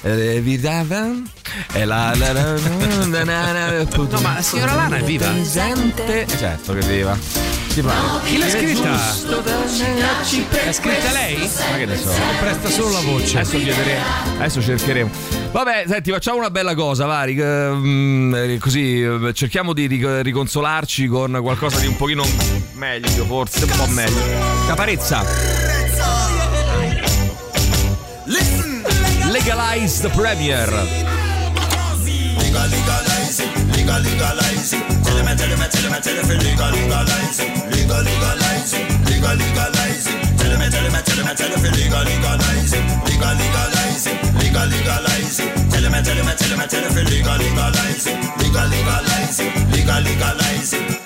eh, 0.02 0.42
vi 0.42 0.60
dava 0.60 1.12
e 1.72 1.86
la, 1.86 2.14
la, 2.16 2.34
la, 2.34 2.44
la, 2.44 3.06
la, 3.08 3.24
la, 3.24 3.54
la, 3.54 3.90
No, 4.12 4.20
ma 4.20 4.34
la 4.36 4.42
signora 4.42 4.74
Lana 4.74 4.98
è 4.98 5.04
viva? 5.04 5.28
presente 5.28 6.26
certo 6.28 6.74
che 6.74 6.80
è 6.80 6.86
viva 6.86 7.18
pare? 7.80 8.26
Chi 8.26 8.38
l'ha 8.38 8.50
scritta? 8.50 8.90
L'ha 8.90 10.66
L'ha 10.66 10.74
scritta 10.74 11.12
lei? 11.14 11.38
Ma 11.38 11.78
che 11.78 11.86
ne 11.86 11.96
so 11.96 12.12
Presta 12.40 12.70
solo 12.70 12.92
la 12.92 13.00
voce. 13.00 13.38
Adesso 13.40 13.58
chiederemo, 13.58 14.06
adesso 14.38 14.62
cercheremo. 14.62 15.10
Vabbè, 15.52 15.86
senti, 15.88 16.12
facciamo 16.12 16.40
una 16.40 16.50
bella 16.50 16.71
cosa, 16.76 17.06
Vari. 17.06 17.36
ehm, 17.40 18.58
così 18.60 19.02
eh, 19.02 19.34
cerchiamo 19.34 19.74
di 19.74 19.88
ric- 19.88 20.22
riconsolarci 20.22 21.08
con 21.08 21.38
qualcosa 21.42 21.80
di 21.80 21.88
un 21.88 21.96
pochino 21.96 22.24
meglio, 22.74 23.26
forse 23.26 23.66
un 23.66 23.72
po' 23.76 23.88
meglio. 23.88 24.22
Caparezza. 24.68 25.24
Legalize 29.32 30.02
the 30.02 30.10
Premier. 30.10 30.70
Legal, 32.38 32.70
legalize 32.70 33.44
it, 33.44 33.76
legal, 33.76 34.02
legalize 34.02 34.76
it. 34.76 35.02
Tell 35.04 35.16
them, 35.16 35.38
tell 35.38 35.50
them, 35.50 35.70
tell 35.70 35.90
them, 35.90 36.02
tell 36.02 36.38
legal, 36.38 36.72
legalize 36.72 37.40
it, 37.40 37.76
legal, 37.76 38.04
legalize 38.04 38.74
it, 38.78 39.10
legal, 39.10 39.36
legalize 39.38 40.10
it 40.10 40.21
tell 40.52 40.60
me, 40.60 40.70
tell 40.70 40.92
me, 40.92 41.02
tell 41.02 41.24
me, 41.24 41.34
tell 41.34 41.62
me, 41.62 41.70
legal, 41.72 42.04
legalize 42.04 42.74
it, 42.74 42.84
legal, 43.08 43.36
legalize 43.36 44.08
it, 44.08 44.20
legal, 44.36 44.68
legalize 44.68 45.40
it. 45.40 45.52
Tell 45.72 45.88
me, 45.90 46.02
tell 46.04 46.20
me, 46.26 46.34
tell 46.36 46.58
me, 46.58 46.66
tell 46.68 46.88
me, 46.92 47.02
legal, 47.08 47.38
legalize 47.38 48.08
it, 48.08 48.20
legal, 48.40 48.68
legalize 48.68 49.40
it, 49.40 49.54
legal, 49.72 50.02
legalize 50.04 50.74
it. 50.74 51.00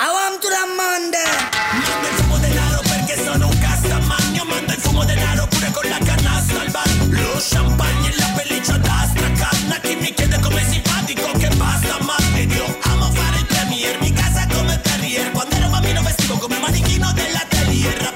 I 0.00 0.08
want 0.12 0.40
to 0.40 0.48
the 0.48 0.64
Monday. 0.76 1.28
Manda 1.76 2.08
il 2.08 2.14
fumo 2.16 2.38
denaro 2.38 2.80
perché 2.88 3.16
sono 3.22 3.48
un 3.48 3.58
castamagno. 3.58 4.44
Manda 4.44 4.72
il 4.72 4.80
fumo 4.80 5.04
denaro 5.04 5.46
pure 5.46 5.70
con 5.72 5.88
la 5.90 5.98
canasta 6.04 6.60
al 6.60 6.70
bar. 6.70 6.88
Lo 7.10 7.36
champagne 7.40 8.08
e 8.08 8.16
la 8.16 8.30
pelliccia 8.36 8.76
da 8.78 9.08
stracanna. 9.08 9.78
Chi 9.82 9.96
mi 9.96 10.12
chiede 10.14 10.38
come 10.40 10.64
si 10.68 10.80
fa, 10.84 11.02
dico 11.04 11.30
che 11.38 11.48
basta, 11.56 11.98
ma 12.00 12.16
io 12.36 12.78
amo 12.82 13.10
fare 13.12 13.38
il 13.38 13.46
premier. 13.46 13.98
Mi 14.00 14.12
casa 14.12 14.46
come 14.52 14.80
terrier. 14.80 15.30
Quando 15.32 15.54
ero 15.56 15.68
bambino 15.68 16.02
vestivo 16.02 16.36
come 16.38 16.58
manichino 16.58 17.12
della 17.12 17.44
terrier. 17.48 18.15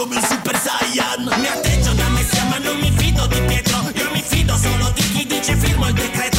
come 0.00 0.16
un 0.16 0.22
Super 0.22 0.56
Saiyan. 0.56 1.24
Mi 1.40 1.46
atteggio 1.46 1.92
da 1.92 2.08
messia 2.08 2.44
ma 2.44 2.56
non 2.58 2.78
mi 2.78 2.90
fido 2.96 3.26
di 3.26 3.38
Pietro 3.42 3.90
Io 3.94 4.10
mi 4.12 4.22
fido 4.22 4.56
solo 4.56 4.90
di 4.94 5.02
chi 5.02 5.26
dice 5.26 5.54
firmo 5.56 5.88
il 5.88 5.94
decreto 5.94 6.29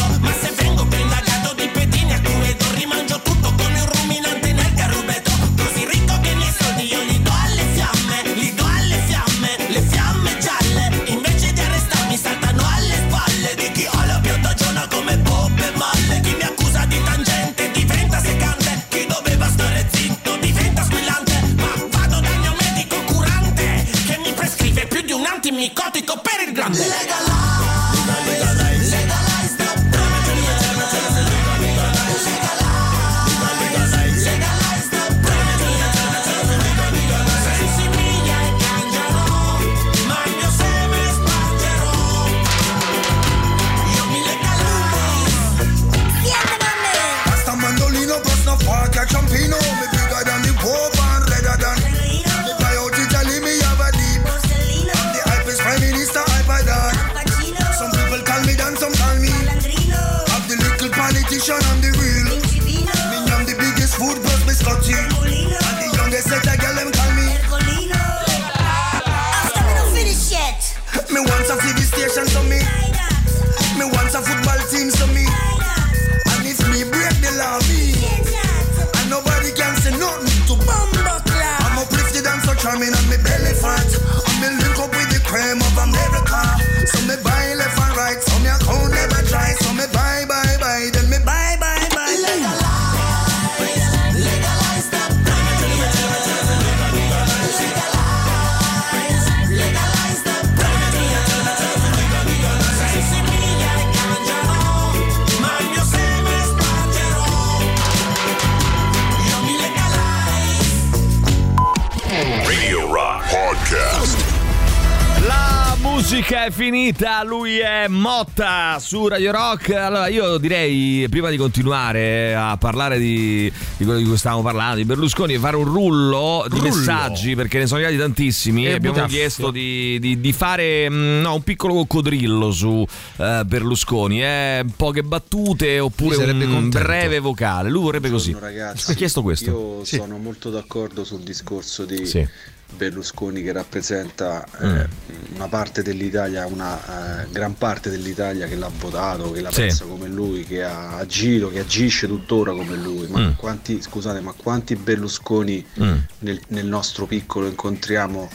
è 116.52 116.54
finita, 116.54 117.24
lui 117.24 117.60
è 117.60 117.88
Motta 117.88 118.78
su 118.80 119.08
Radio 119.08 119.32
Rock. 119.32 119.70
Allora 119.72 120.08
io 120.08 120.38
direi, 120.38 121.08
prima 121.10 121.30
di 121.30 121.38
continuare 121.38 122.36
a 122.36 122.58
parlare 122.58 123.00
di, 123.00 123.52
di 123.78 123.84
quello 123.86 124.00
di 124.00 124.06
cui 124.06 124.18
stavamo 124.18 124.42
parlando, 124.42 124.76
di 124.76 124.84
Berlusconi, 124.86 125.38
fare 125.38 125.56
un 125.56 125.64
rullo 125.64 126.46
di 126.50 126.58
Rullo. 126.58 126.64
messaggi, 126.76 127.36
perché 127.36 127.58
ne 127.60 127.68
sono 127.68 127.80
arrivati 127.82 128.02
tantissimi. 128.02 128.66
E 128.68 128.74
Abbiamo 128.74 128.96
butaffio. 128.96 129.18
chiesto 129.18 129.52
di, 129.52 129.98
di- 130.00 130.20
di 130.20 130.34
fare 130.34 130.90
mm, 130.90 131.22
no, 131.22 131.36
un 131.36 131.44
piccolo 131.44 131.74
coccodrillo 131.74 132.52
su 132.52 132.86
eh, 133.18 133.44
Berlusconi. 133.46 134.22
Eh, 134.22 134.66
poche 134.76 135.04
battute 135.04 135.80
oppure 135.80 136.18
un 136.32 136.40
contento. 136.40 136.80
breve 136.80 137.20
vocale. 137.20 137.70
Lui 137.70 137.84
vorrebbe 137.84 138.10
così. 138.10 138.36
ragazzi, 138.40 138.92
Ha 138.92 138.94
chiesto 138.94 139.22
questo. 139.22 139.50
Io 139.50 139.86
sono 139.86 140.18
molto 140.18 140.50
d'accordo 140.50 141.04
sul 141.06 141.22
discorso 141.22 141.86
di 141.86 142.06
Sì. 142.06 142.28
Berlusconi 142.76 143.42
che 143.44 143.52
rappresenta 143.52 144.44
eh, 144.60 144.66
Mm. 144.68 145.36
una 145.36 145.48
parte 145.48 145.82
dell'Italia, 145.82 146.46
una 146.46 147.22
eh, 147.24 147.28
gran 147.32 147.56
parte 147.56 147.90
dell'Italia 147.90 148.48
che 148.48 148.56
l'ha 148.56 148.70
votato, 148.80 149.32
che 149.32 149.42
la 149.42 149.52
Sì. 149.52 149.62
pensa 149.62 149.86
come 149.86 150.08
lui, 150.08 150.44
che 150.46 150.64
ha 150.64 150.98
agito, 150.98 151.50
che 151.50 151.60
agisce 151.60 152.08
tuttora 152.08 152.52
come 152.54 152.76
lui. 152.76 153.08
Ma 153.08 153.20
Mm. 153.20 153.32
quanti, 153.36 153.82
scusate, 153.82 154.20
ma 154.22 154.34
quanti 154.36 154.76
Berlusconi 154.76 155.66
Mm. 155.82 155.98
nel, 156.20 156.40
nel 156.48 156.66
nostro 156.66 157.06
piccolo 157.06 157.48
incontriamo 157.48 158.30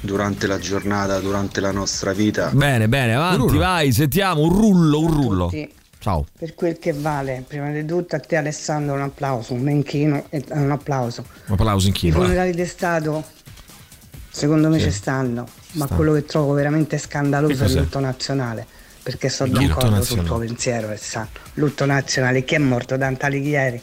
durante 0.00 0.46
la 0.46 0.58
giornata, 0.58 1.18
durante 1.20 1.60
la 1.60 1.70
nostra 1.72 2.12
vita? 2.12 2.50
Bene, 2.52 2.88
bene, 2.88 3.14
avanti, 3.14 3.38
Rullo. 3.38 3.58
vai, 3.58 3.92
sentiamo 3.92 4.42
un 4.42 4.50
rullo, 4.52 5.00
un 5.00 5.10
rullo. 5.12 5.52
Ciao. 6.00 6.24
Per 6.38 6.54
quel 6.54 6.78
che 6.78 6.92
vale, 6.92 7.42
prima 7.46 7.70
di 7.72 7.84
tutto 7.84 8.14
a 8.14 8.20
te 8.20 8.36
Alessandro 8.36 8.94
un 8.94 9.00
applauso, 9.02 9.52
un 9.54 9.62
menchino 9.62 10.26
e 10.30 10.44
un 10.50 10.70
applauso. 10.70 11.24
Un 11.46 11.54
applauso 11.54 11.88
in 11.88 11.92
I 11.92 11.96
chino. 11.96 12.18
eh. 12.18 12.20
funerali 12.22 12.52
di 12.54 12.64
Stato 12.66 13.24
secondo 14.38 14.68
me 14.68 14.78
Sì. 14.78 14.84
ci 14.86 14.90
stanno, 14.92 15.42
ma 15.72 15.84
Stanno. 15.84 15.96
quello 15.96 16.12
che 16.14 16.24
trovo 16.24 16.52
veramente 16.52 16.96
scandaloso 16.96 17.64
è 17.64 17.68
lutto 17.68 17.98
nazionale, 17.98 18.64
perché 19.02 19.28
sono 19.28 19.52
d'accordo 19.52 20.00
sul 20.02 20.22
tuo 20.22 20.38
pensiero 20.38 20.86
Alessandro. 20.86 21.42
Lutto 21.54 21.84
nazionale, 21.84 22.44
chi 22.44 22.54
è 22.54 22.58
morto? 22.58 22.96
Dante 22.96 23.26
Alighieri. 23.26 23.82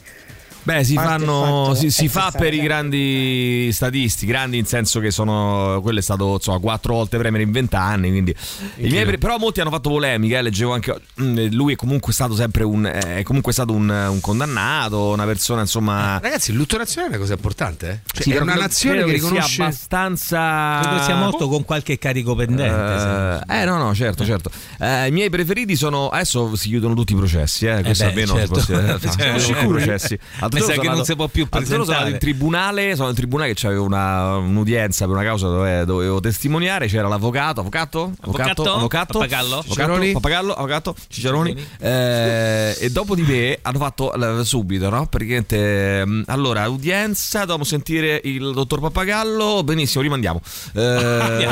Beh, 0.65 0.83
si 0.83 0.95
fanno. 0.95 1.41
fatto 1.67 1.75
Si, 1.75 1.91
si 1.91 2.07
fa 2.07 2.29
che 2.31 2.39
per 2.39 2.53
i 2.55 2.59
grandi 2.59 3.69
statisti, 3.71 4.25
grandi 4.25 4.57
in 4.57 4.65
senso 4.65 4.99
che 4.99 5.11
sono. 5.11 5.79
Quello 5.81 5.99
è 5.99 6.01
stato 6.01 6.33
insomma 6.33 6.57
quattro 6.59 6.95
volte 6.95 7.17
premier 7.19 7.41
in 7.43 7.51
vent'anni. 7.51 8.09
Quindi. 8.09 8.35
I 8.77 8.89
miei 8.89 9.17
però 9.19 9.37
molti 9.37 9.61
hanno 9.61 9.69
fatto 9.69 9.89
polemica. 9.89 10.39
eh, 10.39 10.41
leggevo 10.41 10.73
anche. 10.73 10.99
mm, 11.21 11.47
Lui 11.51 11.73
è 11.73 11.75
comunque 11.75 12.13
stato 12.13 12.33
sempre 12.35 12.63
un. 12.63 12.83
È 12.85 13.21
comunque 13.21 13.53
stato 13.53 13.73
un, 13.73 13.87
un 13.89 14.19
condannato, 14.19 15.09
una 15.11 15.25
persona 15.25 15.61
insomma. 15.61 16.17
Ragazzi, 16.19 16.49
il 16.49 16.57
lutto 16.57 16.77
nazionale 16.77 17.13
è 17.13 17.15
una 17.17 17.21
cosa 17.23 17.35
importante, 17.35 17.89
eh? 17.89 17.99
Cioè, 18.11 18.23
Sì, 18.23 18.31
è 18.31 18.39
una 18.39 18.55
nazione 18.55 19.03
che 19.03 19.03
sia 19.03 19.13
riconosce 19.13 19.61
abbastanza. 19.61 20.79
Credo 20.81 21.03
sia 21.03 21.15
morto 21.15 21.47
con 21.47 21.63
qualche 21.63 21.99
carico 21.99 22.33
pendente. 22.33 23.43
Eh, 23.47 23.61
eh, 23.61 23.65
no, 23.65 23.77
no, 23.77 23.93
certo, 23.93 24.25
certo. 24.25 24.49
Eh, 24.79 25.07
I 25.07 25.11
miei 25.11 25.29
preferiti 25.29 25.75
sono. 25.75 26.09
Adesso 26.09 26.55
si 26.55 26.69
chiudono 26.69 26.95
tutti 26.95 27.13
i 27.13 27.15
processi, 27.15 27.67
eh. 27.67 27.83
Questo 27.83 28.05
beh, 28.05 28.09
almeno 28.09 28.33
certo. 28.35 28.59
si 28.59 28.71
può- 28.71 28.79
eh, 28.81 28.99
Cioè, 28.99 29.11
sono 29.11 29.39
sicuro 29.39 29.77
eh, 29.77 29.81
i 29.81 29.85
processi. 29.85 30.19
Mi 30.55 30.61
sa 30.61 30.73
che 30.79 30.87
non 30.87 31.05
si 31.05 31.15
può 31.15 31.27
più 31.27 31.47
giorno 31.49 31.65
sono 31.65 31.81
andato 31.81 32.09
in 32.09 32.17
presentare. 32.17 32.17
tribunale. 32.17 32.95
Sono 32.95 33.09
in 33.09 33.15
tribunale 33.15 33.53
che 33.53 33.59
c'avevo 33.61 33.83
una, 33.83 34.35
un'udienza 34.37 35.05
per 35.05 35.15
una 35.15 35.23
causa 35.23 35.47
dove 35.47 35.85
dovevo 35.85 36.19
testimoniare. 36.19 36.87
C'era 36.87 37.07
l'avvocato, 37.07 37.59
avvocato, 37.61 38.13
avvocato, 38.21 38.61
Avvocato? 38.61 38.73
avvocato, 38.73 39.13
Pappagallo? 39.19 39.53
avvocato, 39.59 39.73
Cicciaroni? 39.73 40.11
pappagallo, 40.13 40.53
avvocato, 40.53 40.95
Cicciaroni. 41.07 41.67
Eh, 41.79 42.75
e 42.79 42.89
dopo 42.91 43.15
di 43.15 43.21
me 43.23 43.59
hanno 43.61 43.77
fatto 43.79 44.13
subito, 44.43 44.89
no? 44.89 45.05
Praticamente, 45.07 45.99
ehm, 46.01 46.23
allora, 46.27 46.67
udienza, 46.69 47.39
dobbiamo 47.41 47.63
sentire 47.63 48.21
il 48.23 48.51
dottor 48.53 48.79
Pappagallo. 48.79 49.63
Benissimo, 49.63 50.01
rimandiamo. 50.03 50.41
Eh, 50.73 50.83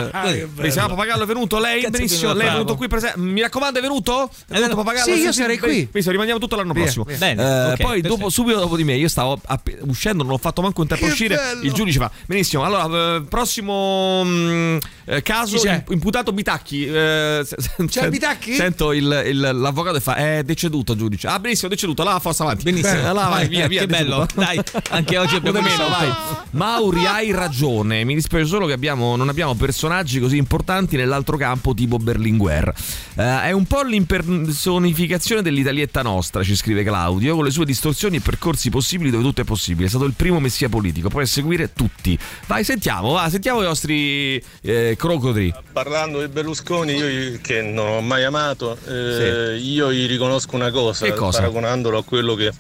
Ah. 0.14 0.30
Benissimo, 0.32 0.88
Pappagallo 0.88 1.24
è 1.24 1.26
venuto 1.26 1.60
lei? 1.60 1.82
Cazzo, 1.82 1.92
Benissimo, 1.92 2.32
lei 2.34 2.42
è 2.42 2.44
bravo. 2.44 2.58
venuto 2.60 2.76
qui 2.76 2.88
presente. 2.88 3.20
Mi 3.20 3.42
raccomando, 3.42 3.80
è 3.80 3.82
venuto? 3.82 4.30
È 4.48 4.54
venuto 4.54 4.76
Pappagallo? 4.76 5.14
Sì, 5.14 5.22
io 5.22 5.32
sarei 5.32 5.58
qui. 5.58 5.86
Benissimo, 5.86 6.12
rimaniamo 6.12 6.40
tutto 6.40 6.56
l'anno 6.56 6.74
prossimo. 6.74 7.06
Bene, 7.18 7.74
Eh, 7.74 7.78
poi, 7.78 8.02
dopo, 8.02 8.30
subito 8.30 8.60
dopo 8.60 8.76
di 8.76 8.84
me, 8.84 8.93
me, 8.94 9.00
io 9.00 9.08
stavo 9.08 9.40
app- 9.46 9.70
uscendo, 9.82 10.24
non 10.24 10.34
ho 10.34 10.38
fatto 10.38 10.62
manco 10.62 10.82
un 10.82 10.88
tempo 10.88 11.06
a 11.06 11.08
uscire. 11.10 11.36
bello! 11.36 11.64
Il 11.64 11.72
giudice 11.74 12.00
fa: 12.00 12.12
Benissimo, 12.26 12.64
allora, 12.64 13.16
eh, 13.16 13.22
prossimo 13.28 14.24
mm, 14.24 14.78
eh, 15.06 15.22
caso, 15.22 15.58
imp- 15.68 15.92
imputato 15.92 16.32
Bitacchi. 16.32 16.86
eh, 16.86 17.42
se- 17.46 17.56
se- 17.60 17.86
C'è 17.86 18.10
Bitacchi? 18.10 18.54
Sento 18.54 18.92
il- 18.92 19.24
il- 19.28 19.40
l'avvocato 19.40 19.98
e 19.98 20.00
fa: 20.02 20.16
È 20.16 20.44
deceduto, 20.44 20.96
giudice. 20.96 21.28
Ah, 21.28 21.40
benissimo, 21.40 21.70
deceduto. 21.70 22.02
Allora, 22.02 22.20
forza 22.20 22.44
avanti. 22.44 22.64
Benissimo. 22.64 23.00
Eh, 23.00 23.06
allora, 23.06 23.28
vai, 23.28 23.48
via, 23.48 23.68
via. 23.68 23.82
Che 23.82 23.88
bello. 23.88 24.26
Dai, 24.34 24.60
anche 24.90 25.18
oggi 25.18 25.36
abbiamo 25.36 25.62
meno, 25.62 25.88
vai. 25.90 26.12
Mauri, 26.52 27.06
hai 27.06 27.32
ragione. 27.32 28.04
Mi 28.04 28.14
dispiace 28.16 28.46
solo 28.46 28.66
che 28.66 28.74
abbiamo- 28.74 29.16
non 29.16 29.30
abbiamo 29.30 29.54
personaggi 29.56 30.20
così 30.20 30.38
importanti 30.38 30.96
nell'altro 30.96 31.38
campo, 31.38 31.74
tipo 31.74 31.98
Berlinguer. 31.98 32.74
Eh, 33.16 33.42
è 33.44 33.52
un 33.52 33.66
po' 33.66 33.82
l'impersonificazione 33.84 35.42
dell'italietta 35.42 36.02
nostra, 36.02 36.44
ci 36.44 36.56
scrive 36.56 36.84
Claudio, 36.84 37.36
con 37.36 37.44
le 37.44 37.52
sue 37.52 37.66
distorsioni 37.66 38.18
e 38.18 38.20
percorsi 38.20 38.70
possibili 38.70 38.82
dove 39.12 39.24
tutto 39.24 39.42
è 39.42 39.44
possibile. 39.44 39.88
È 39.88 39.90
stato 39.90 40.06
il 40.06 40.14
primo 40.14 40.40
messia 40.40 40.70
politico, 40.70 41.10
poi 41.10 41.24
a 41.24 41.26
seguire 41.26 41.74
tutti. 41.74 42.18
Vai, 42.48 42.64
sentiamo, 42.64 43.12
va, 43.14 43.30
sentiamo 43.30 43.62
i 43.62 43.66
nostri 43.66 44.42
eh, 44.62 44.96
crocodili. 44.98 45.54
Parlando 45.72 46.20
di 46.20 46.28
Berlusconi, 46.28 46.94
io 46.94 47.40
che 47.42 47.62
non 47.62 47.88
ho 47.88 48.02
mai 48.02 48.24
amato, 48.24 48.78
eh, 48.88 49.58
io 49.58 49.92
gli 49.92 50.08
riconosco 50.08 50.56
una 50.56 50.72
cosa, 50.72 51.06
Che 51.06 51.14
cosa? 51.14 51.40
paragonandolo 51.40 51.98
a 51.98 52.04
quello 52.04 52.36
che 52.36 52.52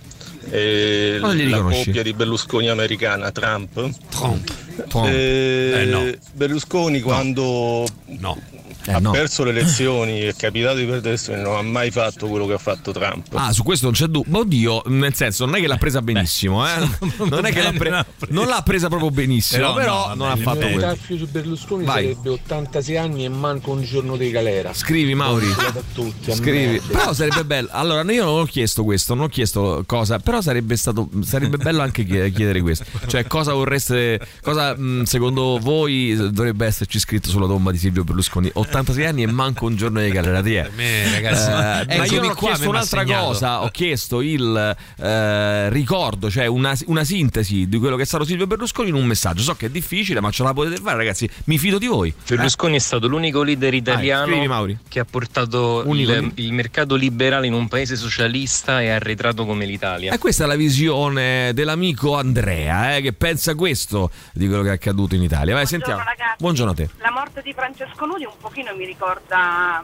è 0.50 1.18
la 1.20 1.32
riconosci? 1.32 1.86
coppia 1.86 2.04
di 2.04 2.14
Berlusconi 2.14 2.70
americana, 2.70 3.32
Trump. 3.32 3.74
Trump. 4.10 4.52
Trump. 4.88 5.06
Eh, 5.08 5.82
Eh, 5.82 5.86
no. 5.86 6.10
Berlusconi 6.34 7.00
quando 7.02 7.86
ha 8.88 9.00
no. 9.00 9.12
perso 9.12 9.44
le 9.44 9.52
elezioni 9.52 10.22
è 10.22 10.36
capitato 10.36 10.76
di 10.78 10.84
perdere 10.86 11.02
le 11.02 11.08
elezioni, 11.10 11.42
non 11.42 11.56
ha 11.58 11.62
mai 11.62 11.92
fatto 11.92 12.28
quello 12.28 12.46
che 12.46 12.54
ha 12.54 12.58
fatto 12.58 12.92
Trump. 12.92 13.28
Ah, 13.34 13.52
su 13.52 13.64
questo 13.64 13.86
non 13.86 13.94
c'è 13.94 14.06
dubbio. 14.08 14.32
Ma 14.32 14.40
oddio, 14.40 14.84
nel 14.88 15.14
senso, 15.14 15.46
non 15.46 15.56
è 15.56 15.60
che 15.60 15.68
l'ha 15.68 15.78
presa 15.78 16.02
benissimo, 16.02 16.68
eh? 16.68 16.72
Non 17.30 17.46
è 17.46 17.52
che 17.52 17.62
l'ha 17.62 17.72
pre- 17.72 18.06
non 18.30 18.48
l'ha 18.48 18.62
presa 18.64 18.88
proprio 18.88 19.10
benissimo, 19.12 19.74
però, 19.74 20.14
non 20.16 20.30
ha 20.30 20.36
fatto 20.36 20.66
Il 20.66 20.72
quello. 20.74 20.80
taffio 20.82 21.18
su 21.18 21.28
Berlusconi 21.30 21.86
Vai. 21.86 22.04
sarebbe 22.04 22.30
86 22.30 22.98
anni 22.98 23.26
e 23.26 23.30
manco 23.30 23.72
un 23.72 23.84
giorno 23.84 24.16
di 24.18 24.30
galera. 24.30 24.74
Scrivi 24.74 25.14
Mauri. 25.16 25.48
A 25.52 25.74
tutti, 25.94 26.32
a 26.32 26.36
Scrivi. 26.36 26.74
merda. 26.74 26.98
Però 26.98 27.14
sarebbe 27.14 27.46
bello. 27.46 27.70
Allora, 27.72 28.12
io 28.12 28.24
non 28.26 28.40
ho 28.42 28.46
chiesto 28.46 28.84
questo, 28.84 29.14
non 29.14 29.26
ho 29.26 29.28
chiesto 29.30 29.84
cosa, 29.86 30.20
però 30.20 30.42
sarebbe 30.42 30.76
stato 30.76 31.10
sarebbe 31.24 31.58
bello 31.58 31.82
anche 31.82 32.04
chie- 32.06 32.32
chiedere 32.32 32.62
questo. 32.62 32.86
Cioè, 33.08 33.26
cosa 33.28 33.54
vorreste 33.54 34.20
cosa 34.42 34.76
mh, 34.76 35.04
secondo 35.04 35.58
voi 35.62 36.16
dovrebbe 36.32 36.66
esserci 36.66 37.00
scritto 37.00 37.30
sulla 37.30 37.48
tomba 37.48 37.72
di 37.72 37.78
Silvio 37.78 38.04
Berlusconi? 38.04 38.50
86 38.54 38.73
anni 38.78 39.24
e 39.24 39.28
manco 39.28 39.66
un 39.66 39.76
giorno 39.76 40.02
di 40.02 40.10
galera 40.10 40.42
di 40.42 40.56
è. 40.56 40.70
me, 40.76 41.12
ragazzi, 41.12 41.50
Eh, 41.94 41.98
ma 41.98 42.06
io 42.06 42.22
non 42.22 42.32
ho 42.32 42.36
qua, 42.36 42.48
chiesto 42.50 42.70
un'altra 42.70 43.04
cosa, 43.06 43.64
ho 43.64 43.70
chiesto 43.70 44.22
il 44.22 44.76
eh, 44.98 45.70
ricordo, 45.70 46.30
cioè 46.30 46.46
una, 46.46 46.76
una 46.86 47.04
sintesi 47.04 47.68
di 47.68 47.78
quello 47.78 47.96
che 47.96 48.04
è 48.04 48.06
stato 48.06 48.24
Silvio 48.24 48.48
Berlusconi 48.48 48.90
in 48.90 48.96
un 48.96 49.06
messaggio. 49.06 49.42
So 49.42 49.56
che 49.56 49.68
è 49.68 49.70
difficile, 49.70 50.20
ma 50.20 50.32
ce 50.32 50.44
la 50.44 50.54
potete 50.54 50.82
fare, 50.82 50.98
ragazzi. 50.98 51.30
Mi 51.46 51.58
fido 51.58 51.78
di 51.78 51.88
voi. 51.88 52.14
Berlusconi 52.28 52.76
è 52.76 52.80
stato 52.80 53.08
l'unico 53.08 53.44
leader 53.44 53.74
italiano 53.74 54.28
scrivi, 54.32 54.48
Mauri. 54.48 54.78
che 54.88 55.00
ha 55.00 55.06
portato 55.06 55.84
il, 55.88 56.32
il 56.36 56.54
mercato 56.54 56.96
liberale 56.96 57.48
in 57.48 57.54
un 57.54 57.68
paese 57.68 57.96
socialista 57.96 58.82
e 58.82 58.90
arretrato 58.90 59.46
come 59.46 59.66
l'Italia. 59.66 60.14
E 60.14 60.18
questa 60.18 60.46
è 60.46 60.48
la 60.48 60.56
visione 60.56 61.52
dell'amico 61.54 62.16
Andrea, 62.16 62.96
eh, 62.96 63.02
che 63.02 63.14
pensa 63.14 63.56
questo 63.56 64.10
di 64.34 64.48
quello 64.48 64.64
che 64.64 64.70
è 64.70 64.74
accaduto 64.74 65.16
in 65.16 65.24
Italia. 65.24 65.54
Vai, 65.54 65.66
sentiamo. 65.66 66.00
ragazzi. 66.00 66.36
Buongiorno 66.40 66.72
a 66.72 66.76
te. 66.76 66.90
La 67.00 67.12
morte 67.12 67.42
di 67.44 67.54
Francesco 67.54 68.06
Nudi 68.06 68.26
un 68.26 68.34
pochino 68.40 68.63
mi 68.72 68.86
ricorda 68.86 69.84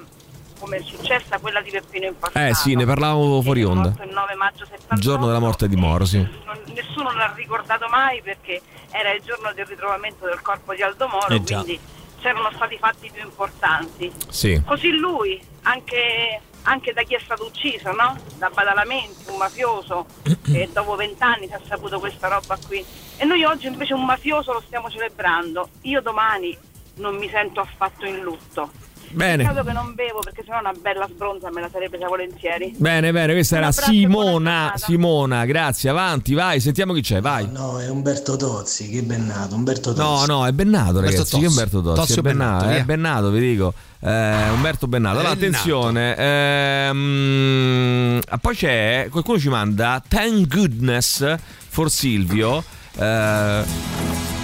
come 0.60 0.78
è 0.78 0.82
successa 0.84 1.40
quella 1.40 1.62
di 1.62 1.72
Peppino 1.72 2.08
in 2.08 2.18
passato. 2.18 2.46
Eh 2.46 2.54
sì, 2.54 2.76
ne 2.76 2.86
parlavamo 2.86 3.42
fuori 3.42 3.64
onda. 3.64 3.94
Il 4.04 4.12
9 4.12 4.36
maggio 4.36 4.66
78. 4.66 4.94
Il 4.94 5.00
giorno 5.02 5.26
della 5.28 5.40
morte 5.40 5.68
di 5.68 5.76
Moro, 5.76 6.06
sì. 6.06 6.26
Nessuno 6.74 7.12
l'ha 7.14 7.34
ricordato 7.36 7.88
mai 7.88 8.22
perché 8.22 8.62
era 8.92 9.12
il 9.12 9.22
giorno 9.22 9.52
del 9.54 9.66
ritrovamento 9.66 10.26
del 10.26 10.42
corpo 10.42 10.74
di 10.74 10.82
Aldo 10.82 11.08
Moro, 11.08 11.34
Eh 11.34 11.42
quindi 11.42 11.80
c'erano 12.20 12.52
stati 12.54 12.78
fatti 12.78 13.10
più 13.12 13.24
importanti. 13.24 14.12
Sì. 14.28 14.62
Così 14.66 14.92
lui, 14.92 15.42
anche, 15.64 16.42
anche 16.64 16.94
da 16.94 17.04
chi 17.04 17.16
è 17.16 17.20
stato 17.24 17.46
ucciso, 17.46 17.92
no? 17.94 18.18
Da 18.38 18.50
Badalamenti, 18.50 19.30
un 19.30 19.38
mafioso, 19.38 20.06
e 20.52 20.70
dopo 20.72 20.96
vent'anni 20.96 21.48
si 21.48 21.54
è 21.54 21.60
saputo 21.66 22.00
questa 22.00 22.28
roba 22.28 22.58
qui. 22.68 22.84
E 23.18 23.26
noi 23.26 23.44
oggi 23.44 23.68
invece 23.68 23.94
un 23.94 24.06
mafioso 24.06 24.54
lo 24.54 24.62
stiamo 24.66 24.90
celebrando. 24.90 25.70
Io 25.82 26.02
domani 26.02 26.58
non 27.00 27.16
mi 27.16 27.30
sento 27.30 27.62
affatto 27.62 28.06
in 28.06 28.20
lutto. 28.22 28.70
Bene. 29.12 29.42
Peccato 29.44 29.66
che 29.66 29.74
non 29.74 29.96
bevo 29.96 30.20
perché 30.20 30.44
sennò 30.46 30.60
una 30.60 30.72
bella 30.80 31.08
sbronza 31.12 31.50
me 31.50 31.62
la 31.62 31.70
sarei 31.72 31.90
presa 31.90 32.06
volentieri. 32.08 32.76
Bene, 32.78 33.12
bene, 33.12 33.34
questa 33.34 33.58
era 33.58 33.72
Simona. 33.72 34.74
Simona, 34.76 35.46
grazie, 35.46 35.90
avanti, 35.90 36.36
vai, 36.36 36.60
sentiamo 36.60 36.94
chi 36.94 37.02
c'è, 37.02 37.20
vai. 37.20 37.50
No, 37.52 37.80
è 37.80 37.90
Umberto 37.90 38.36
Tozzi, 38.36 38.88
che 38.88 39.02
bennato, 39.02 39.56
Umberto 39.56 39.96
No, 39.96 39.96
Tozzi. 39.96 40.28
no, 40.28 40.46
è 40.46 40.52
Bennato, 40.52 41.00
ragazzi. 41.00 41.24
Che 41.24 41.30
Tozzi. 41.42 41.46
Umberto 41.46 41.82
Tozzi? 41.82 42.00
Tozzi 42.00 42.20
è 42.20 42.22
Bennato, 42.22 42.66
è 42.66 42.84
Bennato, 42.84 43.32
vi 43.32 43.40
dico. 43.40 43.74
Eh, 44.00 44.50
Umberto 44.52 44.86
Bennato. 44.88 45.18
Allora, 45.18 45.34
attenzione. 45.34 46.16
ehm, 46.16 48.20
ah, 48.30 48.38
poi 48.38 48.56
c'è 48.56 49.08
qualcuno 49.10 49.40
ci 49.40 49.50
manda 49.50 50.04
Thank 50.08 50.48
Goodness 50.54 51.36
for 51.70 51.90
Silvio. 51.90 52.64
eh, 52.96 53.64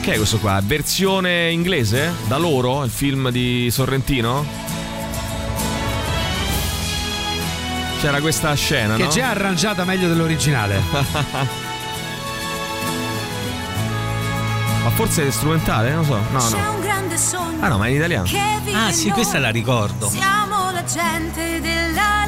che 0.05 0.13
è 0.13 0.17
questo 0.17 0.37
qua? 0.37 0.61
Versione 0.63 1.49
inglese? 1.49 2.13
Da 2.27 2.37
loro? 2.37 2.83
Il 2.83 2.91
film 2.91 3.29
di 3.31 3.69
Sorrentino? 3.71 4.45
C'era 7.99 8.19
questa 8.21 8.53
scena, 8.53 8.97
Che 8.97 9.03
no? 9.03 9.09
già 9.09 9.21
è 9.21 9.25
arrangiata 9.25 9.83
meglio 9.83 10.07
dell'originale. 10.07 10.79
Ma 14.83 14.89
forse 14.91 15.25
è 15.27 15.31
strumentale? 15.31 15.91
Non 15.91 16.05
so. 16.05 16.19
No, 16.31 16.37
C'è 16.39 16.61
no. 16.61 16.71
un 16.73 16.81
grande 16.81 17.17
sogno. 17.17 17.57
Ah 17.65 17.67
no, 17.69 17.77
ma 17.79 17.87
è 17.87 17.89
in 17.89 17.95
italiano. 17.95 18.25
che 18.27 18.39
Ah, 18.73 18.91
sì, 18.91 19.09
questa 19.09 19.39
la 19.39 19.49
ricordo. 19.49 20.07
Siamo 20.09 20.69
la 20.71 20.83
gente 20.83 21.59
della. 21.61 22.25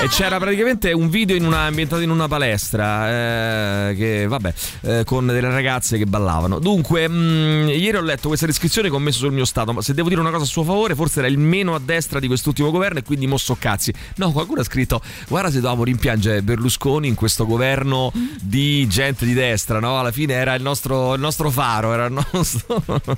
E 0.00 0.06
c'era 0.06 0.38
praticamente 0.38 0.92
un 0.92 1.08
video 1.10 1.34
in 1.34 1.44
una- 1.44 1.62
ambientato 1.62 2.00
in 2.02 2.10
una 2.10 2.28
palestra, 2.28 3.88
eh, 3.90 3.96
che 3.96 4.26
vabbè, 4.28 4.54
eh, 4.82 5.02
con 5.04 5.26
delle 5.26 5.40
ragazze 5.50 5.98
che 5.98 6.06
ballavano. 6.06 6.60
Dunque, 6.60 7.08
mh, 7.08 7.68
ieri 7.70 7.96
ho 7.96 8.00
letto 8.00 8.28
questa 8.28 8.46
descrizione 8.46 8.88
che 8.90 8.94
ho 8.94 9.00
messo 9.00 9.18
sul 9.18 9.32
mio 9.32 9.44
stato, 9.44 9.72
ma 9.72 9.82
se 9.82 9.94
devo 9.94 10.08
dire 10.08 10.20
una 10.20 10.30
cosa 10.30 10.44
a 10.44 10.46
suo 10.46 10.62
favore, 10.62 10.94
forse 10.94 11.18
era 11.18 11.26
il 11.26 11.38
meno 11.38 11.74
a 11.74 11.80
destra 11.84 12.20
di 12.20 12.28
quest'ultimo 12.28 12.70
governo 12.70 13.00
e 13.00 13.02
quindi 13.02 13.26
mosso 13.26 13.56
cazzi. 13.58 13.92
No, 14.18 14.30
qualcuno 14.30 14.60
ha 14.60 14.64
scritto, 14.64 15.00
guarda 15.26 15.48
se 15.48 15.56
dovevamo 15.56 15.82
rimpiangere 15.82 16.42
Berlusconi 16.42 17.08
in 17.08 17.16
questo 17.16 17.44
governo 17.44 18.12
di 18.40 18.86
gente 18.86 19.24
di 19.26 19.34
destra, 19.34 19.80
no? 19.80 19.98
Alla 19.98 20.12
fine 20.12 20.32
era 20.34 20.54
il 20.54 20.62
nostro, 20.62 21.14
il 21.14 21.20
nostro 21.20 21.50
faro, 21.50 21.92
era 21.92 22.04
il 22.06 22.12
nostro, 22.12 22.84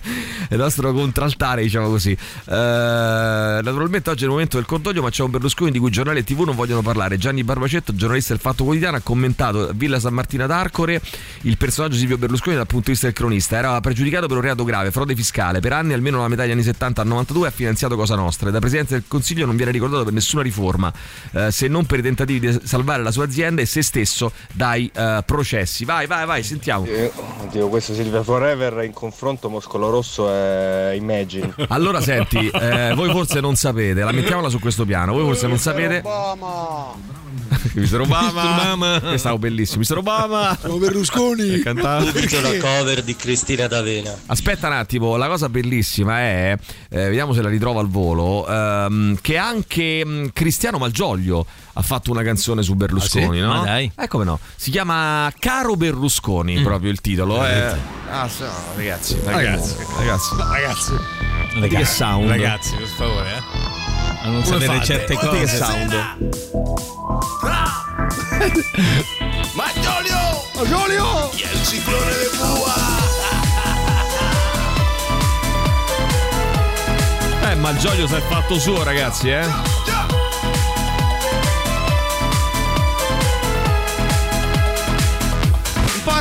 il 0.49 0.57
nostro 0.57 0.95
contraltare, 0.95 1.61
diciamo 1.61 1.89
così. 1.89 2.12
Eh, 2.12 2.18
naturalmente 2.47 4.09
oggi 4.09 4.22
è 4.22 4.24
il 4.24 4.31
momento 4.31 4.57
del 4.57 4.64
condoglio, 4.64 5.03
ma 5.03 5.11
c'è 5.11 5.22
un 5.22 5.31
Berlusconi 5.31 5.70
di 5.70 5.78
cui 5.78 5.91
giornali 5.91 6.20
e 6.20 6.24
tv 6.24 6.41
non 6.41 6.55
vogliono 6.57 6.68
parlare. 6.81 7.18
Gianni 7.18 7.45
Barbacetto, 7.45 7.95
giornalista 7.95 8.33
del 8.33 8.41
Fatto 8.41 8.64
Quotidiano, 8.64 8.97
ha 8.97 9.01
commentato 9.01 9.71
Villa 9.75 9.99
San 9.99 10.14
Martina 10.14 10.47
d'Arcore 10.47 11.01
il 11.43 11.57
personaggio 11.57 11.97
Silvio 11.97 12.18
Berlusconi 12.18 12.57
dal 12.57 12.66
punto 12.66 12.87
di 12.87 12.91
vista 12.93 13.07
del 13.07 13.14
cronista. 13.14 13.57
Era 13.57 13.81
pregiudicato 13.81 14.27
per 14.27 14.37
un 14.37 14.43
reato 14.43 14.64
grave, 14.64 14.91
frode 14.91 15.14
fiscale. 15.14 15.61
Per 15.61 15.73
anni, 15.73 15.93
almeno 15.93 16.18
la 16.21 16.29
metà 16.29 16.43
degli 16.43 16.53
anni 16.53 16.62
70 16.62 17.03
al 17.03 17.07
92, 17.09 17.49
ha 17.49 17.51
finanziato 17.51 17.97
Cosa 17.97 18.14
Nostra. 18.14 18.49
E 18.49 18.53
da 18.53 18.59
Presidente 18.61 18.95
del 18.95 19.05
Consiglio 19.07 19.47
non 19.47 19.57
viene 19.57 19.73
ricordato 19.73 20.05
per 20.05 20.12
nessuna 20.12 20.43
riforma, 20.43 20.93
eh, 21.33 21.51
se 21.51 21.68
non 21.68 21.85
per 21.87 21.99
i 21.99 22.03
tentativi 22.03 22.41
di 22.41 22.61
salvare 22.62 23.03
la 23.03 23.11
sua 23.11 23.25
azienda 23.25 23.61
e 23.62 23.66
se 23.66 23.83
stesso 23.83 24.33
dai 24.53 24.91
eh, 24.95 25.23
processi. 25.25 25.85
Vai, 25.85 26.07
vai, 26.07 26.27
vai, 26.27 26.43
sentiamo. 26.43 26.85
Eh, 26.87 27.11
Oddio, 27.43 27.68
questo 27.68 27.95
Silvia 27.95 28.23
Forever 28.23 28.85
in 28.85 28.93
confronto 28.93 29.49
Muscolo 29.49 29.91
Rosso 29.91 30.31
è 30.33 30.93
Imagine. 30.95 31.55
Allora 31.68 32.01
senti, 32.01 32.49
eh, 32.49 32.93
voi 32.95 33.11
forse 33.11 33.41
non 33.41 33.57
sapete, 33.57 34.03
la 34.03 34.12
mettiamola 34.12 34.49
su 34.49 34.59
questo 34.59 34.85
piano, 34.85 35.12
voi 35.12 35.25
forse 35.25 35.47
non 35.47 35.59
sapete... 35.59 36.03
Mister 37.75 38.01
Obama, 38.01 39.01
Che 39.01 39.19
stavo 39.19 39.39
bellissimo, 39.39 39.79
Mister 39.81 39.99
Obama 39.99 40.57
Siamo 40.59 40.77
Berlusconi. 40.79 41.59
Cantava 41.61 42.05
Perché? 42.11 42.59
cover 42.59 43.03
di 43.03 43.15
Cristina 43.17 43.67
D'Avena. 43.67 44.15
Aspetta 44.27 44.69
un 44.69 44.75
attimo, 44.75 45.17
la 45.17 45.27
cosa 45.29 45.49
bellissima 45.49 46.19
è, 46.21 46.57
eh, 46.89 46.97
vediamo 47.05 47.33
se 47.33 47.43
la 47.43 47.49
ritrovo 47.49 47.81
al 47.81 47.89
volo, 47.89 48.47
ehm, 48.49 49.19
che 49.21 49.37
anche 49.37 50.05
mh, 50.05 50.31
Cristiano 50.33 50.79
Malgioglio 50.79 51.45
ha 51.75 51.83
fatto 51.83 52.11
una 52.11 52.23
canzone 52.23 52.63
su 52.63 52.75
Berlusconi, 52.75 53.41
Ah, 53.41 53.43
sì? 53.43 53.47
no? 53.47 53.55
Ma 53.55 53.65
dai. 53.65 53.93
Eh 53.99 54.09
come 54.09 54.25
no? 54.25 54.39
Si 54.57 54.71
chiama 54.71 55.31
Caro 55.39 55.77
Berlusconi, 55.77 56.59
Mm. 56.61 56.63
proprio 56.65 56.91
il 56.91 57.01
titolo. 57.01 57.45
eh. 57.47 57.75
Ah, 58.11 58.29
sì, 58.29 58.43
no, 58.43 58.51
ragazzi, 58.77 59.17
Ragazzi. 59.25 59.75
ragazzi, 59.97 60.35
ragazzi. 60.37 60.93
Senti 61.53 61.69
che 61.77 61.85
sound. 61.85 62.29
Ragazzi, 62.29 62.75
per 62.77 62.87
favore, 62.87 63.29
eh. 63.37 63.80
A 64.23 64.29
non 64.29 64.43
Come 64.43 64.45
sapere 64.45 64.75
fate? 64.75 64.85
certe 64.85 65.14
cose. 65.14 65.57
sound. 65.57 65.93
Magliolio! 69.55 70.45
Magliolio! 70.55 71.29
Chi 71.31 71.43
è 71.43 71.53
il 71.53 71.66
ciclone 71.66 72.11
de 72.11 72.31
Bua? 72.37 72.75
Eh, 77.51 77.55
Malgioglio 77.57 78.07
si 78.07 78.14
è 78.14 78.21
fatto 78.21 78.59
suo, 78.59 78.83
ragazzi, 78.83 79.31
eh. 79.31 79.89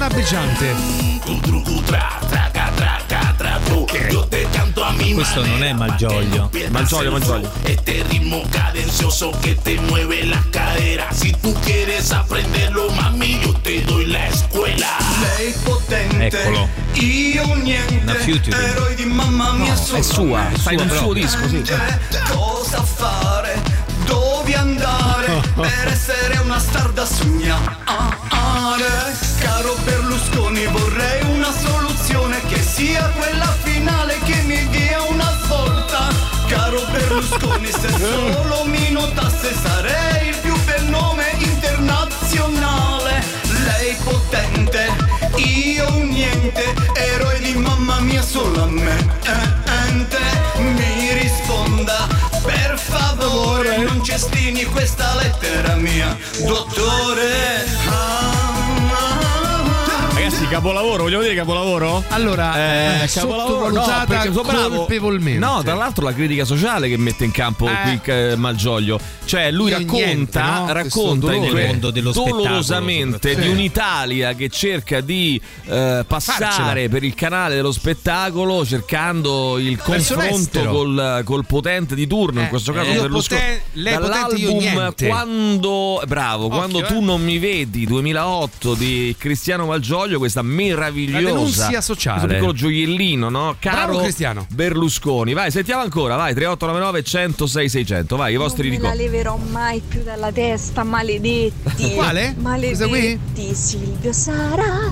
lampeggiante. 0.10 0.66
Yo 1.26 1.36
te 1.36 1.48
canto 1.50 2.36
a 2.36 2.44
mi 2.44 2.49
Questo 5.14 5.46
non 5.46 5.64
è 5.64 5.74
Malgioglio. 5.74 6.50
Malgioglio, 6.70 7.12
Malgioglio. 7.12 7.52
Este 7.64 8.04
ritmo 8.10 8.44
cadencioso 8.50 9.32
que 9.42 9.56
te 9.56 9.80
mueve 9.82 10.26
la 10.26 10.42
cadera. 10.50 11.12
Si 11.12 11.32
tú 11.34 11.54
quieres 11.64 12.12
aprenderlo, 12.12 12.90
mami, 12.92 13.40
yo 13.42 13.54
te 13.62 13.82
doy 13.82 14.06
la 14.06 14.28
escuela. 14.28 14.88
Lei 15.22 15.54
potente, 15.64 16.28
Eccolo. 16.28 16.70
io 16.94 17.54
niente. 17.56 18.00
Una. 18.02 18.62
Eroi 18.64 18.96
di 18.96 19.06
mamma 19.06 19.52
mia 19.54 19.74
No, 19.74 19.98
è 19.98 20.02
sua, 20.02 20.48
in 20.70 20.80
un 20.80 20.90
suo 20.90 21.14
disco, 21.14 21.48
sì. 21.48 21.64
Cosa 22.30 22.82
fare? 22.84 23.62
Dove 24.06 24.56
andare 24.56 25.42
per 25.56 25.88
essere 25.92 26.38
una 26.38 26.60
star 26.60 26.92
da 26.92 27.06
sognare? 27.06 27.78
Caro 29.40 29.76
Berlusconi, 29.84 30.66
vorrei 30.68 31.24
una 31.32 31.52
soluzione 31.52 32.42
che 32.48 32.62
sia 32.62 33.04
quella 33.16 33.56
Berlusconi, 37.60 37.72
se 37.72 37.90
solo 37.98 38.66
mi 38.66 38.92
notasse 38.92 39.54
sarei 39.54 40.30
il 40.30 40.38
più 40.38 40.56
bel 40.64 40.84
nome 40.86 41.26
internazionale. 41.38 43.24
Lei 43.66 43.96
potente, 44.04 44.88
io 45.36 45.90
niente, 46.00 46.74
eroe 46.94 47.40
di 47.40 47.54
mamma 47.56 48.00
mia 48.00 48.22
solamente. 48.22 49.08
Mi 50.58 51.14
risponda, 51.14 52.08
per 52.44 52.78
favore, 52.78 53.78
non 53.78 54.04
cestini 54.04 54.64
questa 54.66 55.16
lettera 55.16 55.76
mia, 55.76 56.18
dottore. 56.46 58.39
Ragazzi, 60.40 60.56
capolavoro, 60.56 61.04
vogliamo 61.04 61.24
dire 61.24 61.36
capolavoro? 61.36 62.02
Allora, 62.08 63.02
Eh, 63.04 63.08
sottovalutata 63.10 64.06
perché 64.06 64.32
sono 64.32 64.44
bravo. 64.48 64.76
colpevolmente. 64.78 65.38
No, 65.40 65.62
tra 65.64 65.74
l'altro 65.74 66.06
la 66.06 66.14
critica 66.14 66.46
sociale 66.46 66.88
che 66.88 66.96
mette 66.96 67.26
in 67.26 67.32
campo 67.32 67.68
Eh. 67.68 68.00
qui 68.00 68.00
eh, 68.14 68.36
Malgioglio. 68.38 69.00
Cioè, 69.26 69.52
lui 69.52 69.70
racconta, 69.70 69.94
niente, 70.06 70.42
no? 70.42 70.66
Racconta 70.72 71.34
in- 71.34 71.52
Mondo 71.52 71.92
dello 71.92 72.12
dolorosamente 72.14 73.36
di 73.36 73.50
un'Italia 73.50 74.34
che 74.34 74.48
cerca 74.50 75.02
di 75.02 75.40
eh, 75.66 76.06
passare 76.08 76.46
Farcela. 76.46 76.90
per 76.90 77.04
il 77.04 77.14
canale 77.16 77.56
dello 77.56 77.72
spettacolo 77.74 78.66
cercando 78.66 79.58
il 79.60 79.76
Verso 79.86 80.16
confronto 80.16 80.64
col, 80.70 81.22
col 81.26 81.46
potente 81.46 81.96
di 81.96 82.08
turno, 82.08 82.40
in 82.40 82.46
Eh, 82.46 82.50
questo 82.50 82.72
caso 82.72 82.90
eh, 82.90 82.94
io 82.94 83.02
Berlusconi. 83.02 83.40
poten- 83.42 83.62
lei 83.74 83.94
Dall'album. 83.94 84.94
Quando 85.06 86.02
bravo, 86.08 86.46
Occhio, 86.46 86.58
quando 86.58 86.80
eh. 86.80 86.84
tu 86.88 87.02
non 87.02 87.22
mi 87.22 87.38
vedi 87.40 87.86
2008 87.86 88.74
di 88.74 89.14
Cristiano 89.20 89.66
Malgioglio, 89.66 90.18
questa 90.32 90.42
meravigliosa 90.42 91.72
La 91.72 91.82
sociale. 91.82 92.20
questo 92.20 92.36
piccolo 92.36 92.54
gioiellino, 92.54 93.30
no? 93.30 93.56
Caro 93.60 93.86
Bravo 93.88 94.00
Cristiano. 94.02 94.46
Berlusconi. 94.52 95.34
Vai, 95.34 95.52
sentiamo 95.52 95.82
ancora, 95.82 96.16
vai 96.16 96.34
3899 96.34 97.04
106 97.04 97.70
600. 97.70 98.16
Vai, 98.16 98.34
i 98.34 98.38
vostri 98.38 98.70
non 98.70 98.78
me 98.78 98.84
la 98.84 98.92
ricordi. 98.92 99.12
leverò 99.12 99.38
mai 99.38 99.82
più 99.86 100.04
dalla 100.04 100.32
testa, 100.32 100.84
maledetti. 100.84 101.94
Quale? 101.96 102.36
Maledetti, 102.38 103.54
Silvio 103.54 104.14
Sara. 104.14 104.92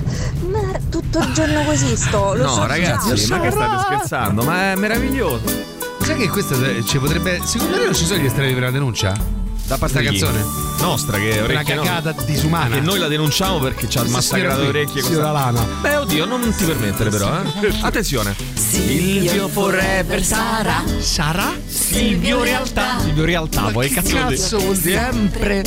Ma 0.50 0.78
tutto 0.90 1.18
il 1.18 1.32
giorno 1.32 1.62
così 1.64 1.96
sto. 1.96 2.34
Lo 2.34 2.42
No, 2.44 2.52
so 2.54 2.66
ragazzi, 2.66 3.14
già. 3.14 3.36
ma 3.36 3.42
che 3.42 3.50
state 3.50 3.78
scherzando? 3.84 4.42
Ma 4.42 4.72
è 4.72 4.76
meraviglioso. 4.76 5.76
Sai 6.02 6.16
che 6.16 6.28
questa 6.28 6.54
eh, 6.66 6.84
ci 6.84 6.98
potrebbe. 6.98 7.40
Secondo 7.44 7.76
me 7.76 7.84
non 7.84 7.94
ci 7.94 8.04
sono 8.04 8.20
gli 8.20 8.26
estremi 8.26 8.52
per 8.54 8.62
la 8.62 8.70
denuncia? 8.70 9.37
Da 9.68 9.76
parte 9.76 9.98
Questa 10.00 10.00
chi? 10.00 10.18
canzone? 10.18 10.66
Nostra 10.80 11.18
che 11.18 11.30
Una 11.32 11.42
orecchie 11.42 11.74
no. 11.74 11.82
cagata 11.82 12.22
disumana. 12.24 12.74
Che 12.76 12.80
noi 12.80 12.98
la 12.98 13.06
denunciamo 13.08 13.58
perché 13.58 13.86
ci 13.88 13.98
ha 13.98 14.04
massacrato 14.04 14.62
le 14.62 14.68
orecchie. 14.68 15.02
signora 15.02 15.30
Lana. 15.30 15.60
Beh, 15.82 15.96
oddio, 15.96 16.24
non 16.24 16.54
ti 16.56 16.64
permettere 16.64 17.10
però, 17.10 17.30
eh. 17.42 17.74
Attenzione. 17.82 18.34
Silvio 18.54 19.46
Forever 19.48 20.24
Sara. 20.24 20.82
Sara? 20.98 21.52
Silvio 21.68 22.42
Realtà. 22.42 22.98
Silvio 23.00 23.24
Realtà, 23.26 23.60
Ma 23.60 23.70
poi 23.70 23.88
che 23.88 23.94
cazzo, 23.96 24.16
cazzo 24.16 24.58
vuol 24.58 24.76
dire? 24.78 25.08
Sempre. 25.12 25.64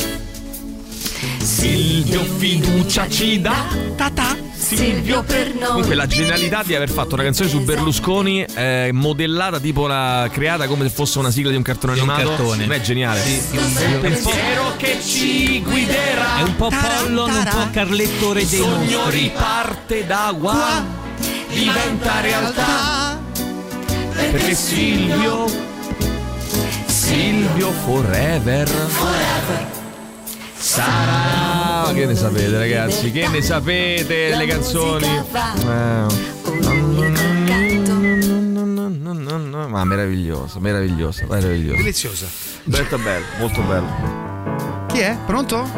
Silvio 1.38 2.24
fiducia 2.38 3.08
ci 3.08 3.40
dà. 3.40 3.64
Tata. 3.94 4.36
Silvio 4.62 5.24
per 5.24 5.54
noi. 5.54 5.66
Comunque 5.66 5.94
la 5.96 6.06
genialità 6.06 6.62
di 6.62 6.74
aver 6.74 6.88
fatto 6.88 7.14
una 7.14 7.24
canzone 7.24 7.48
su 7.48 7.62
Berlusconi 7.62 8.44
eh, 8.44 8.90
modellata 8.92 9.58
tipo 9.58 9.88
la 9.88 10.28
creata 10.32 10.68
come 10.68 10.84
se 10.84 10.94
fosse 10.94 11.18
una 11.18 11.32
sigla 11.32 11.50
di 11.50 11.56
un 11.56 11.62
cartone 11.62 11.94
animato. 11.94 12.28
cartone. 12.28 12.66
Non 12.66 12.72
è 12.76 12.80
geniale. 12.80 13.20
Un 13.50 13.98
pensiero 14.00 14.76
che 14.76 14.98
ci 15.02 15.60
guiderà. 15.62 16.38
È 16.38 16.42
un 16.42 16.56
po' 16.56 16.68
Pollon, 16.68 17.30
un 17.30 17.48
po' 17.50 17.70
Carletto 17.72 18.32
Re 18.32 18.42
Il 18.42 18.48
dei 18.48 18.58
sogno 18.60 19.08
riparte 19.08 20.06
da 20.06 20.34
qua, 20.38 20.84
diventa 21.48 22.20
realtà. 22.20 23.20
Perché 24.14 24.54
Silvio, 24.54 25.46
Silvio 26.86 27.70
forever. 27.84 28.70
Sarà. 30.62 31.86
Ma 31.86 31.92
che 31.92 32.06
ne 32.06 32.14
sapete, 32.14 32.56
ragazzi? 32.56 33.10
Che 33.10 33.26
ne 33.26 33.42
sapete 33.42 34.36
le 34.36 34.46
canzoni? 34.46 35.06
Eh. 35.06 36.06
Ma 39.68 39.84
meraviglioso, 39.84 40.60
meraviglioso, 40.60 41.26
meraviglioso. 41.28 41.76
Deliziosa. 41.78 42.26
Molto 42.64 42.96
bello, 42.98 43.24
molto 43.38 43.62
bello. 43.62 44.86
Chi 44.86 44.98
è? 45.00 45.16
Pronto? 45.26 45.68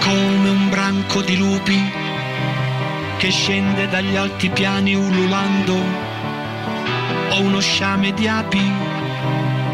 come 0.00 0.48
un 0.48 0.70
branco 0.70 1.20
di 1.20 1.36
lupi 1.36 1.78
che 3.18 3.30
scende 3.30 3.88
dagli 3.88 4.16
alti 4.16 4.48
piani 4.48 4.94
ululando, 4.94 5.74
o 7.32 7.40
uno 7.42 7.60
sciame 7.60 8.12
di 8.14 8.26
api 8.26 8.89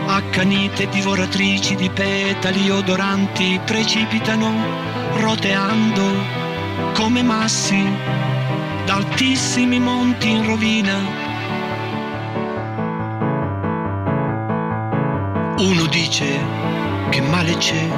accanite 0.07 0.89
divoratrici 0.89 1.75
di 1.75 1.91
petali 1.91 2.71
odoranti 2.71 3.61
precipitano 3.65 4.53
roteando 5.19 6.05
come 6.95 7.23
massi 7.23 7.83
da 8.85 8.95
altissimi 8.95 9.81
monti 9.81 10.31
in 10.31 10.47
rovina. 10.47 11.25
Uno 15.59 15.87
dice 15.87 16.25
che 17.11 17.21
male 17.21 17.57
c'è 17.57 17.89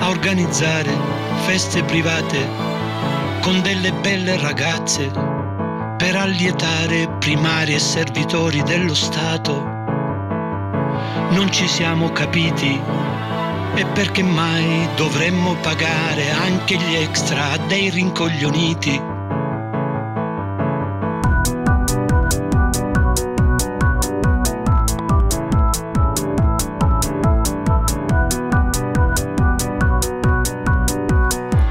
a 0.00 0.08
organizzare 0.08 0.90
feste 1.44 1.84
private 1.84 2.48
con 3.40 3.60
delle 3.62 3.92
belle 3.92 4.38
ragazze 4.38 5.10
per 5.96 6.16
allietare 6.16 7.08
primari 7.18 7.74
e 7.74 7.78
servitori 7.78 8.62
dello 8.62 8.94
Stato. 8.94 9.79
Non 11.30 11.48
ci 11.52 11.68
siamo 11.68 12.10
capiti 12.10 12.80
e 13.76 13.86
perché 13.86 14.20
mai 14.20 14.88
dovremmo 14.96 15.54
pagare 15.62 16.28
anche 16.30 16.76
gli 16.76 16.94
extra 16.96 17.56
dei 17.68 17.88
rincoglioniti? 17.88 19.00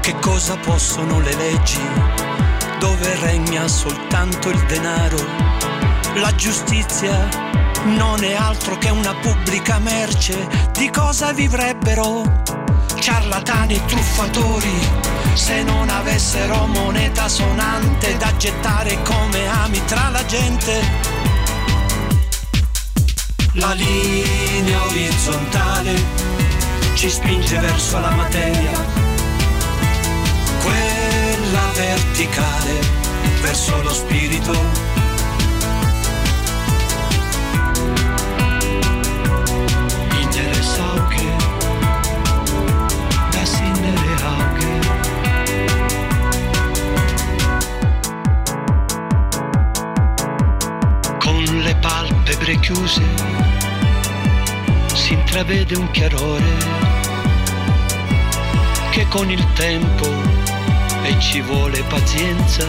Che 0.00 0.14
cosa 0.20 0.56
possono 0.56 1.20
le 1.20 1.34
leggi 1.36 1.82
dove 2.78 3.14
regna 3.20 3.68
soltanto 3.68 4.48
il 4.48 4.64
denaro? 4.64 5.18
La 6.14 6.34
giustizia 6.34 7.59
non 7.84 8.22
è 8.22 8.34
altro 8.34 8.76
che 8.78 8.90
una 8.90 9.14
pubblica 9.14 9.78
merce. 9.78 10.48
Di 10.72 10.90
cosa 10.90 11.32
vivrebbero 11.32 12.22
ciarlatani 12.98 13.74
e 13.74 13.84
truffatori 13.86 14.78
se 15.34 15.62
non 15.62 15.88
avessero 15.88 16.66
moneta 16.66 17.28
sonante 17.28 18.16
da 18.16 18.36
gettare 18.36 19.00
come 19.02 19.46
ami 19.48 19.84
tra 19.84 20.08
la 20.10 20.24
gente? 20.26 20.82
La 23.54 23.72
linea 23.72 24.84
orizzontale 24.84 25.94
ci 26.94 27.08
spinge 27.08 27.58
verso 27.58 27.98
la 27.98 28.10
materia 28.10 29.10
quella 30.62 31.70
verticale 31.74 32.78
verso 33.40 33.82
lo 33.82 33.92
spirito. 33.92 34.99
Chiuse 52.72 53.02
si 54.94 55.14
intravede 55.14 55.76
un 55.76 55.90
chiarore 55.90 56.56
che 58.90 59.08
con 59.08 59.28
il 59.28 59.44
tempo 59.54 60.06
e 61.02 61.18
ci 61.18 61.40
vuole 61.40 61.82
pazienza 61.88 62.64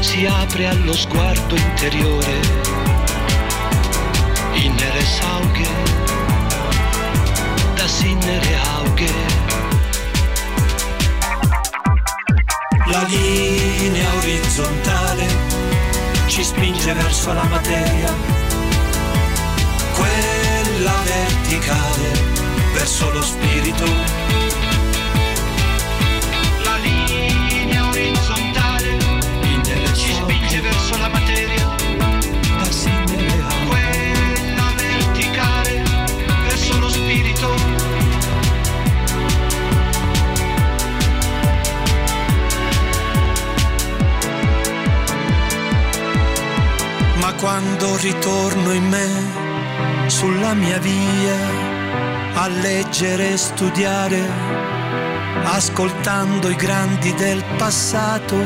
si 0.00 0.24
apre 0.24 0.68
allo 0.68 0.94
sguardo 0.94 1.54
interiore. 1.54 2.40
Innere 4.54 5.04
saughe 5.04 5.68
da 7.74 7.86
sinnere 7.86 8.56
aughe. 8.76 9.12
La 12.86 13.02
linea 13.02 14.14
orizzontale 14.14 15.26
ci 16.26 16.42
spinge 16.42 16.92
verso 16.94 17.32
la 17.34 17.44
materia 17.44 18.37
quella 20.88 21.02
verticale 21.02 22.10
verso 22.72 23.10
lo 23.10 23.22
spirito. 23.22 23.84
La 26.64 26.76
linea 26.76 27.88
orizzontale 27.88 28.98
ci 29.94 30.12
spinge 30.12 30.60
verso 30.60 30.96
la 30.98 31.08
materia. 31.08 31.76
Quella 33.66 34.72
verticale 34.76 35.82
verso 36.46 36.78
lo 36.78 36.88
spirito. 36.88 37.54
Ma 47.20 47.34
quando 47.34 47.96
ritorno 47.96 48.72
in 48.72 48.88
me 48.88 49.37
sulla 50.08 50.54
mia 50.54 50.78
via 50.78 51.36
a 52.34 52.48
leggere 52.48 53.32
e 53.32 53.36
studiare, 53.36 54.20
ascoltando 55.44 56.48
i 56.48 56.56
grandi 56.56 57.12
del 57.14 57.44
passato, 57.56 58.36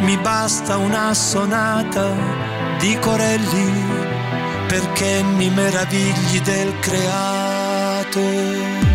mi 0.00 0.16
basta 0.18 0.76
una 0.76 1.14
sonata 1.14 2.12
di 2.78 2.98
Corelli 2.98 3.72
perché 4.66 5.22
mi 5.22 5.48
meravigli 5.50 6.40
del 6.42 6.78
creato. 6.80 8.89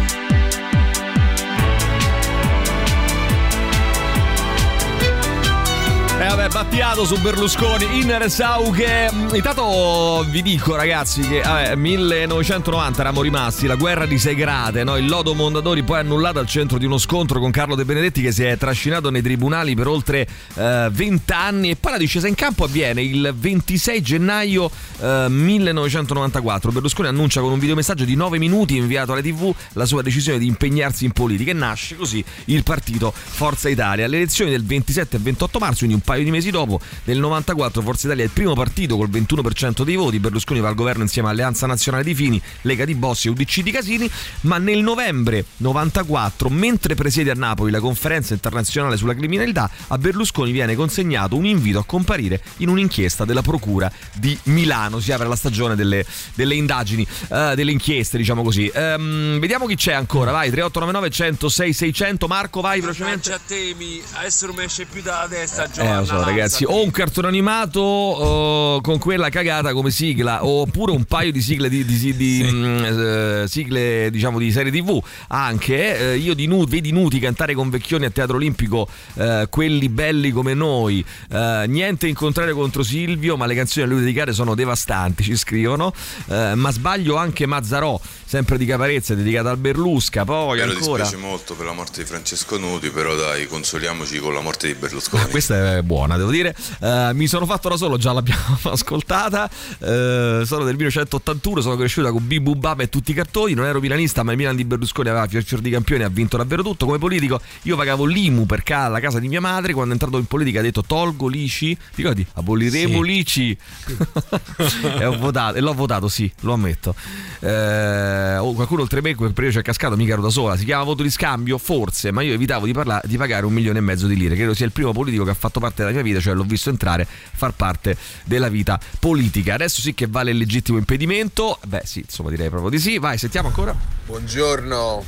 E 6.18 6.28
vabbè, 6.28 6.48
Battiato 6.48 7.04
su 7.04 7.20
Berlusconi, 7.20 8.00
in 8.00 8.24
Saughe. 8.30 9.10
Intanto 9.34 10.26
vi 10.30 10.42
dico, 10.42 10.74
ragazzi, 10.74 11.20
che 11.20 11.42
vabbè, 11.42 11.76
1990 11.76 13.02
eravamo 13.02 13.22
rimasti, 13.22 13.68
la 13.68 13.76
guerra 13.76 14.06
di 14.06 14.18
Segrate, 14.18 14.86
no? 14.86 14.96
il 14.96 15.08
lodo 15.08 15.34
Mondadori 15.34 15.84
poi 15.84 16.00
annullato 16.00 16.40
al 16.40 16.48
centro 16.48 16.78
di 16.78 16.86
uno 16.86 16.98
scontro 16.98 17.42
con 17.42 17.52
Carlo 17.52 17.76
De 17.76 17.84
Benedetti 17.84 18.22
che 18.22 18.32
si 18.32 18.44
è 18.44 18.56
trascinato 18.56 19.10
nei 19.10 19.22
tribunali 19.22 19.76
per 19.76 19.88
oltre 19.88 20.26
eh, 20.56 20.88
20 20.90 21.34
anni 21.34 21.72
e 21.72 21.76
poi 21.76 21.92
la 21.92 21.98
discesa 21.98 22.30
in 22.30 22.36
campo 22.36 22.64
avviene 22.64 23.04
il 23.04 23.34
26 23.38 24.02
gennaio 24.02 24.72
eh, 25.02 25.28
1994. 25.28 26.72
Berlusconi 26.72 27.10
annuncia 27.10 27.42
con 27.42 27.52
un 27.52 27.60
videomessaggio 27.60 28.06
di 28.06 28.16
9 28.16 28.38
minuti 28.38 28.78
inviato 28.78 29.12
alle 29.12 29.22
tv 29.22 29.54
la 29.74 29.86
sua 29.86 30.02
decisione 30.02 30.40
di 30.40 30.48
impegnarsi 30.48 31.04
in 31.04 31.12
politica 31.12 31.52
e 31.52 31.56
nasce 31.56 31.98
così 31.98 32.24
il 32.46 32.64
partito 32.64 33.14
Forza 33.14 33.68
Italia. 33.68 34.06
Alle 34.06 34.16
elezioni 34.16 34.50
del 34.50 34.64
27 34.64 35.18
e 35.18 35.20
28 35.20 35.60
marzo, 35.60 35.80
quindi 35.80 35.96
un 35.96 36.02
paio 36.06 36.24
di 36.24 36.32
mesi 36.32 36.52
dopo, 36.52 36.80
nel 37.04 37.18
94 37.18 37.82
Forza 37.82 38.06
Italia 38.08 38.24
è 38.24 38.28
il 38.28 38.32
primo 38.32 38.54
partito 38.54 38.96
col 38.96 39.10
21% 39.10 39.84
dei 39.84 39.96
voti, 39.96 40.20
Berlusconi 40.20 40.62
va 40.62 40.70
al 40.70 40.76
governo 40.76 41.04
insieme 41.04 41.28
a 41.28 41.32
Alleanza 41.32 41.68
Nazionale 41.68 42.04
di 42.06 42.16
Fini, 42.16 42.42
Lega 42.62 42.86
di 42.86 42.96
Bossi 42.96 43.28
e 43.28 43.32
UDC 43.32 43.62
di 43.62 43.72
Casini, 43.72 44.10
ma 44.42 44.58
nel 44.58 44.80
novembre 44.80 45.44
94, 45.58 46.48
mentre 46.50 46.96
presiede 46.96 47.32
a 47.32 47.34
Napoli 47.34 47.72
la 47.72 47.80
conferenza 47.80 48.34
internazionale 48.34 48.96
sulla 48.96 49.14
criminalità, 49.16 49.70
a 49.88 49.98
Berlusconi 49.98 50.52
viene 50.52 50.76
consegnato 50.76 51.36
un 51.36 51.46
invito 51.46 51.80
a 51.80 51.84
comparire 51.86 52.42
in 52.58 52.70
un'inchiesta 52.70 53.26
della 53.26 53.42
Procura 53.42 53.92
di 54.14 54.38
Milano, 54.44 55.00
si 55.00 55.12
apre 55.12 55.28
la 55.28 55.36
stagione 55.36 55.76
delle, 55.76 56.06
delle 56.36 56.56
indagini, 56.56 57.06
eh, 57.30 57.54
delle 57.56 57.72
inchieste 57.72 58.18
diciamo 58.18 58.44
così. 58.44 58.72
Ehm, 58.74 59.40
vediamo 59.40 59.66
chi 59.66 59.76
c'è 59.76 59.94
ancora, 59.94 60.32
vai 60.32 60.50
3899 60.52 61.10
106 61.10 61.74
600, 61.74 62.28
Marco 62.28 62.62
vai 62.62 62.80
velocemente. 62.80 63.34
a 63.34 63.40
temi, 63.46 64.02
adesso 64.14 64.46
non 64.46 64.56
mi 64.56 64.64
esce 64.64 64.86
più 64.86 65.02
dalla 65.02 65.28
testa 65.28 65.68
Eh, 65.76 65.95
Lo 66.00 66.06
so, 66.06 66.24
ragazzi. 66.24 66.64
O 66.66 66.84
un 66.84 66.92
cartone 66.92 67.28
animato 67.28 67.80
oh, 67.82 68.82
con 68.82 68.98
quella 69.00 69.30
cagata 69.30 69.74
come 69.74 69.92
sigla, 69.92 70.46
oppure 70.46 70.92
un 70.92 71.04
paio 71.06 71.32
di 71.32 71.42
sigle 71.42 71.70
di, 71.70 71.84
di- 71.86 72.16
di, 72.16 72.50
mm, 72.52 72.84
eh, 72.84 73.46
sigle, 73.48 74.10
diciamo, 74.12 74.40
di 74.40 74.52
serie 74.52 74.72
TV. 74.72 75.02
Anche 75.28 76.14
eh, 76.14 76.18
io 76.18 76.34
di 76.34 76.46
nu- 76.48 76.68
vedi 76.68 76.92
Nuti 76.92 77.20
cantare 77.20 77.54
con 77.54 77.70
vecchioni 77.70 78.06
a 78.06 78.10
Teatro 78.10 78.36
Olimpico, 78.38 78.88
eh, 79.16 79.48
quelli 79.50 79.90
belli 79.90 80.32
come 80.32 80.54
noi. 80.54 81.04
Eh, 81.32 81.66
niente 81.68 82.08
in 82.08 82.16
contrario 82.16 82.56
contro 82.56 82.84
Silvio, 82.84 83.36
ma 83.38 83.46
le 83.46 83.56
canzoni 83.56 83.86
a 83.86 83.90
lui 83.90 84.00
dedicate 84.00 84.34
sono 84.34 84.56
devastanti, 84.56 85.24
ci 85.24 85.36
scrivono. 85.36 85.94
Eh, 86.28 86.54
ma 86.56 86.72
sbaglio 86.72 87.16
anche 87.18 87.46
Mazzarò, 87.46 88.00
sempre 88.26 88.58
di 88.58 88.66
Caparezza, 88.66 89.14
dedicata 89.16 89.50
al 89.50 89.58
Berlusca. 89.58 90.24
Poi 90.26 90.58
Mi 90.58 90.62
ancora. 90.64 91.04
dispiace 91.04 91.18
molto 91.18 91.54
per 91.56 91.66
la 91.66 91.74
morte 91.74 92.02
di 92.02 92.08
Francesco 92.08 92.58
Nuti, 92.58 92.90
però 92.90 93.16
dai, 93.16 93.48
consoliamoci 93.48 94.18
con 94.20 94.34
la 94.34 94.42
morte 94.42 94.68
di 94.68 94.74
Berlusconi. 94.76 95.24
Ah, 95.24 95.28
Questa 95.28 95.78
è 95.78 95.82
buona, 95.86 96.18
devo 96.18 96.32
dire. 96.32 96.56
Eh, 96.82 97.12
mi 97.14 97.28
sono 97.28 97.46
fatto 97.46 97.70
da 97.70 97.78
solo, 97.78 97.98
già 97.98 98.12
l'abbiamo 98.12 98.58
ascoltata. 98.72 99.50
Eh, 99.80 100.42
sono 100.46 100.64
del 100.66 100.76
1981, 100.76 101.62
sono 101.62 101.76
cresciuta 101.78 102.12
con 102.12 102.26
Bibu 102.28 102.56
Baba 102.56 102.84
e 102.84 102.90
tutti 102.90 103.12
i 103.12 103.14
cartoni. 103.14 103.54
Non 103.54 103.66
ero 103.66 103.80
milanista, 103.80 104.24
ma 104.24 104.32
il 104.32 104.38
Milan 104.38 104.56
di 104.56 104.66
Berlusconi 104.66 105.10
aveva 105.10 105.28
fior 105.28 105.44
fior 105.44 105.62
di 105.62 105.70
campione 105.70 106.04
e 106.04 106.06
ha 106.06 106.10
vinto 106.10 106.38
davvero 106.38 106.64
tutto. 106.64 106.86
Come 106.86 106.98
politico, 106.98 107.40
io 107.64 107.76
pagavo 107.78 108.06
l'IMU 108.06 108.46
per 108.46 108.64
ca- 108.64 108.88
la 108.88 109.00
casa 109.00 109.20
di 109.20 109.28
mia 109.28 109.42
madre. 109.42 109.74
Quando 109.74 109.92
è 109.92 109.94
entrato 109.94 110.18
in 110.18 110.26
politica 110.26 110.60
ha 110.60 110.64
detto 110.64 110.84
tolgo 110.84 111.28
l'ICI. 111.28 111.76
Ti 111.76 112.02
ricordi? 112.02 112.26
Aboliremo 112.34 113.04
Sì. 113.04 113.10
l'ICI. 113.10 113.58
e, 115.00 115.06
ho 115.06 115.18
votato, 115.18 115.58
e 115.58 115.62
l'ho 115.62 115.74
votato, 115.74 116.08
sì, 116.08 116.32
lo 116.42 116.54
ammetto. 116.54 116.96
Eh, 117.40 118.38
oh, 118.38 118.54
qualcuno 118.54 118.82
oltre 118.82 119.02
me 119.02 119.14
quel 119.16 119.34
periodo 119.34 119.56
ci 119.56 119.62
è 119.62 119.64
cascato, 119.64 119.96
mica 119.96 120.14
ero 120.14 120.22
da 120.22 120.30
sola. 120.30 120.58
Si 120.58 120.66
chiama 120.66 120.84
voto 120.84 121.04
di 121.04 121.10
scambio, 121.10 121.58
forse, 121.58 122.12
ma 122.12 122.22
io 122.22 122.34
evitavo 122.34 122.66
di, 122.66 122.74
parla- 122.74 123.02
di 123.04 123.18
pagare 123.18 123.46
un 123.46 123.54
milione 123.54 123.78
e 123.80 123.82
mezzo 123.82 124.08
di 124.08 124.16
lire. 124.16 124.36
Credo 124.36 124.54
sia 124.54 124.66
il 124.66 124.72
primo 124.72 124.92
politico 124.92 125.24
che 125.24 125.30
ha 125.32 125.36
fatto 125.36 125.60
parte 125.60 125.75
della 125.84 125.94
mia 125.94 126.04
vita, 126.04 126.20
cioè 126.20 126.34
l'ho 126.34 126.44
visto 126.44 126.70
entrare, 126.70 127.08
far 127.08 127.52
parte 127.52 127.98
della 128.24 128.50
vita 128.50 128.80
politica. 129.00 129.54
Adesso 129.54 129.82
sì 129.82 129.94
che 129.94 130.08
vale 130.08 130.32
il 130.32 130.38
legittimo 130.38 130.78
impedimento. 130.78 131.60
Beh, 131.66 131.82
sì, 131.86 132.00
insomma, 132.00 132.30
direi 132.30 132.50
proprio 132.50 132.70
di 132.70 132.80
sì. 132.80 132.98
Vai, 132.98 133.18
sentiamo 133.18 133.48
ancora. 133.48 133.76
Buongiorno. 134.06 135.04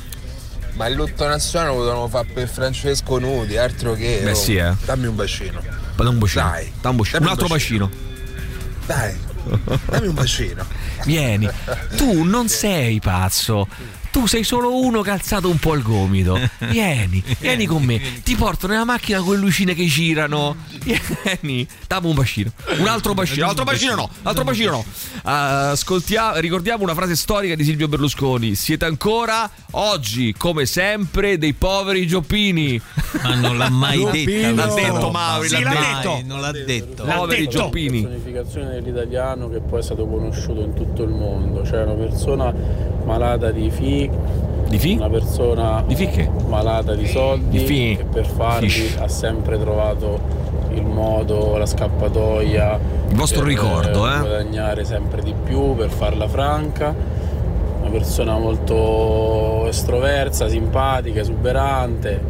Ma 0.74 0.86
il 0.86 0.94
lutto 0.94 1.26
nazionale 1.26 1.72
lo 1.72 1.78
dovevano 1.82 2.08
fare 2.08 2.28
per 2.32 2.48
Francesco 2.48 3.18
Nuti, 3.18 3.56
altro 3.56 3.94
che. 3.94 4.20
Beh, 4.22 4.30
oh. 4.30 4.34
sì, 4.34 4.56
eh. 4.56 4.74
Dammi 4.84 5.06
un 5.06 5.16
bacino. 5.16 5.60
Ma 5.96 6.04
da 6.04 6.10
un 6.10 6.18
bacino. 6.18 6.44
Dai. 6.44 6.72
Da 6.80 6.88
un, 6.90 6.96
bacino. 6.96 7.18
Dammi 7.18 7.24
un 7.24 7.32
altro 7.32 7.48
bacino. 7.48 7.90
Dai. 8.86 9.16
Dammi 9.86 10.06
un 10.06 10.14
bacino. 10.14 10.66
Vieni, 11.04 11.48
tu 11.96 12.22
non 12.22 12.48
sei 12.48 13.00
pazzo. 13.00 13.66
Tu 14.10 14.26
sei 14.26 14.42
solo 14.42 14.74
uno 14.80 15.02
calzato 15.02 15.48
un 15.48 15.58
po' 15.58 15.72
al 15.72 15.82
gomito. 15.82 16.38
Vieni, 16.70 17.22
vieni 17.38 17.66
con 17.66 17.82
me. 17.82 18.00
Ti 18.22 18.34
porto 18.36 18.66
nella 18.66 18.84
macchina 18.84 19.20
con 19.20 19.34
le 19.34 19.40
lucine 19.40 19.74
che 19.74 19.84
girano. 19.86 20.56
Vieni, 20.82 21.66
dammi 21.86 22.08
un 22.08 22.14
bacino. 22.14 22.50
Un 22.78 22.86
altro 22.88 23.14
bacino. 23.14 23.46
Altro 23.46 23.64
bacino 23.64 23.94
no. 23.94 24.10
Altro 24.22 24.44
bacino 24.44 24.70
no. 24.70 24.84
Ascoltiamo, 25.22 26.36
ricordiamo 26.38 26.82
una 26.82 26.94
frase 26.94 27.14
storica 27.16 27.54
di 27.54 27.64
Silvio 27.64 27.88
Berlusconi. 27.88 28.54
Siete 28.54 28.84
ancora 28.84 29.48
oggi, 29.72 30.34
come 30.36 30.66
sempre, 30.66 31.38
dei 31.38 31.52
poveri 31.52 32.06
gioppini. 32.06 32.80
Ma 33.22 33.34
non 33.34 33.56
l'ha 33.56 33.68
mai 33.70 33.98
detta. 34.10 34.52
L'ha 34.52 34.74
detto. 34.74 35.10
Mauri, 35.10 35.48
Sì, 35.48 35.62
l'ha 35.62 35.72
l'ha 35.72 35.80
detto. 35.80 36.14
detto. 36.14 36.26
Non 36.26 36.40
l'ha 36.40 36.52
detto. 36.52 37.04
Poveri 37.04 37.48
gioppini. 37.48 38.02
personificazione 38.02 38.70
dell'italiano 38.70 39.48
che 39.48 39.60
poi 39.60 39.80
è 39.80 39.82
stato 39.82 40.06
conosciuto 40.06 40.60
in 40.62 40.74
tutto 40.74 41.02
il 41.02 41.10
mondo, 41.10 41.64
cioè 41.64 41.82
una 41.84 41.94
persona 41.94 42.52
malata 43.04 43.50
di 43.50 43.70
fi, 43.70 43.97
di 44.68 44.78
fi? 44.78 44.92
una 44.92 45.08
persona 45.08 45.82
di 45.86 45.94
fi 45.94 46.08
che? 46.08 46.28
malata 46.46 46.94
di 46.94 47.06
soldi 47.06 47.64
Di 47.64 47.96
che 47.96 48.04
per 48.04 48.26
farli 48.26 48.68
Fish. 48.68 48.96
ha 49.00 49.08
sempre 49.08 49.58
trovato 49.58 50.20
il 50.74 50.84
modo, 50.84 51.56
la 51.56 51.66
scappatoia 51.66 52.78
Il 53.08 53.16
vostro 53.16 53.40
per, 53.40 53.48
ricordo, 53.48 54.06
eh? 54.06 54.18
guadagnare 54.18 54.84
sempre 54.84 55.22
di 55.22 55.34
più, 55.42 55.74
per 55.74 55.88
farla 55.88 56.28
franca. 56.28 56.94
Una 57.80 57.90
persona 57.90 58.36
molto 58.38 59.66
estroversa, 59.66 60.48
simpatica, 60.48 61.20
esuberante 61.20 62.20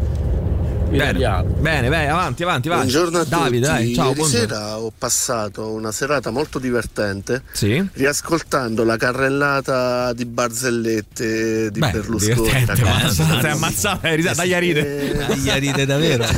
italiano. 0.91 1.49
Bene, 1.59 1.89
bene, 1.89 2.09
avanti, 2.09 2.43
avanti, 2.43 2.68
avanti. 2.68 2.91
Buongiorno 2.93 3.18
a 3.18 3.24
Davide, 3.24 3.66
tutti. 3.66 3.78
dai, 3.84 3.95
ciao, 3.95 4.05
Ieri 4.07 4.18
buongiorno. 4.18 4.47
sera 4.47 4.78
ho 4.78 4.93
passato 4.97 5.68
una 5.72 5.93
serata 5.93 6.30
molto 6.30 6.59
divertente 6.59 7.43
Sì. 7.53 7.86
riascoltando 7.95 8.84
la 8.84 8.97
carrellata 8.97 10.12
di 10.12 10.24
barzellette 10.24 11.70
di 11.70 11.78
Beh, 11.78 11.91
Berlusconi. 11.91 12.49
sei 12.51 13.51
ammazzato, 13.51 14.07
hai 14.07 14.16
risato, 14.16 14.36
dai 14.36 14.55
a 14.55 14.59
ride. 14.59 15.26
Dai 15.26 15.51
a 15.51 15.57
ride 15.57 15.86
davvero. 15.86 16.24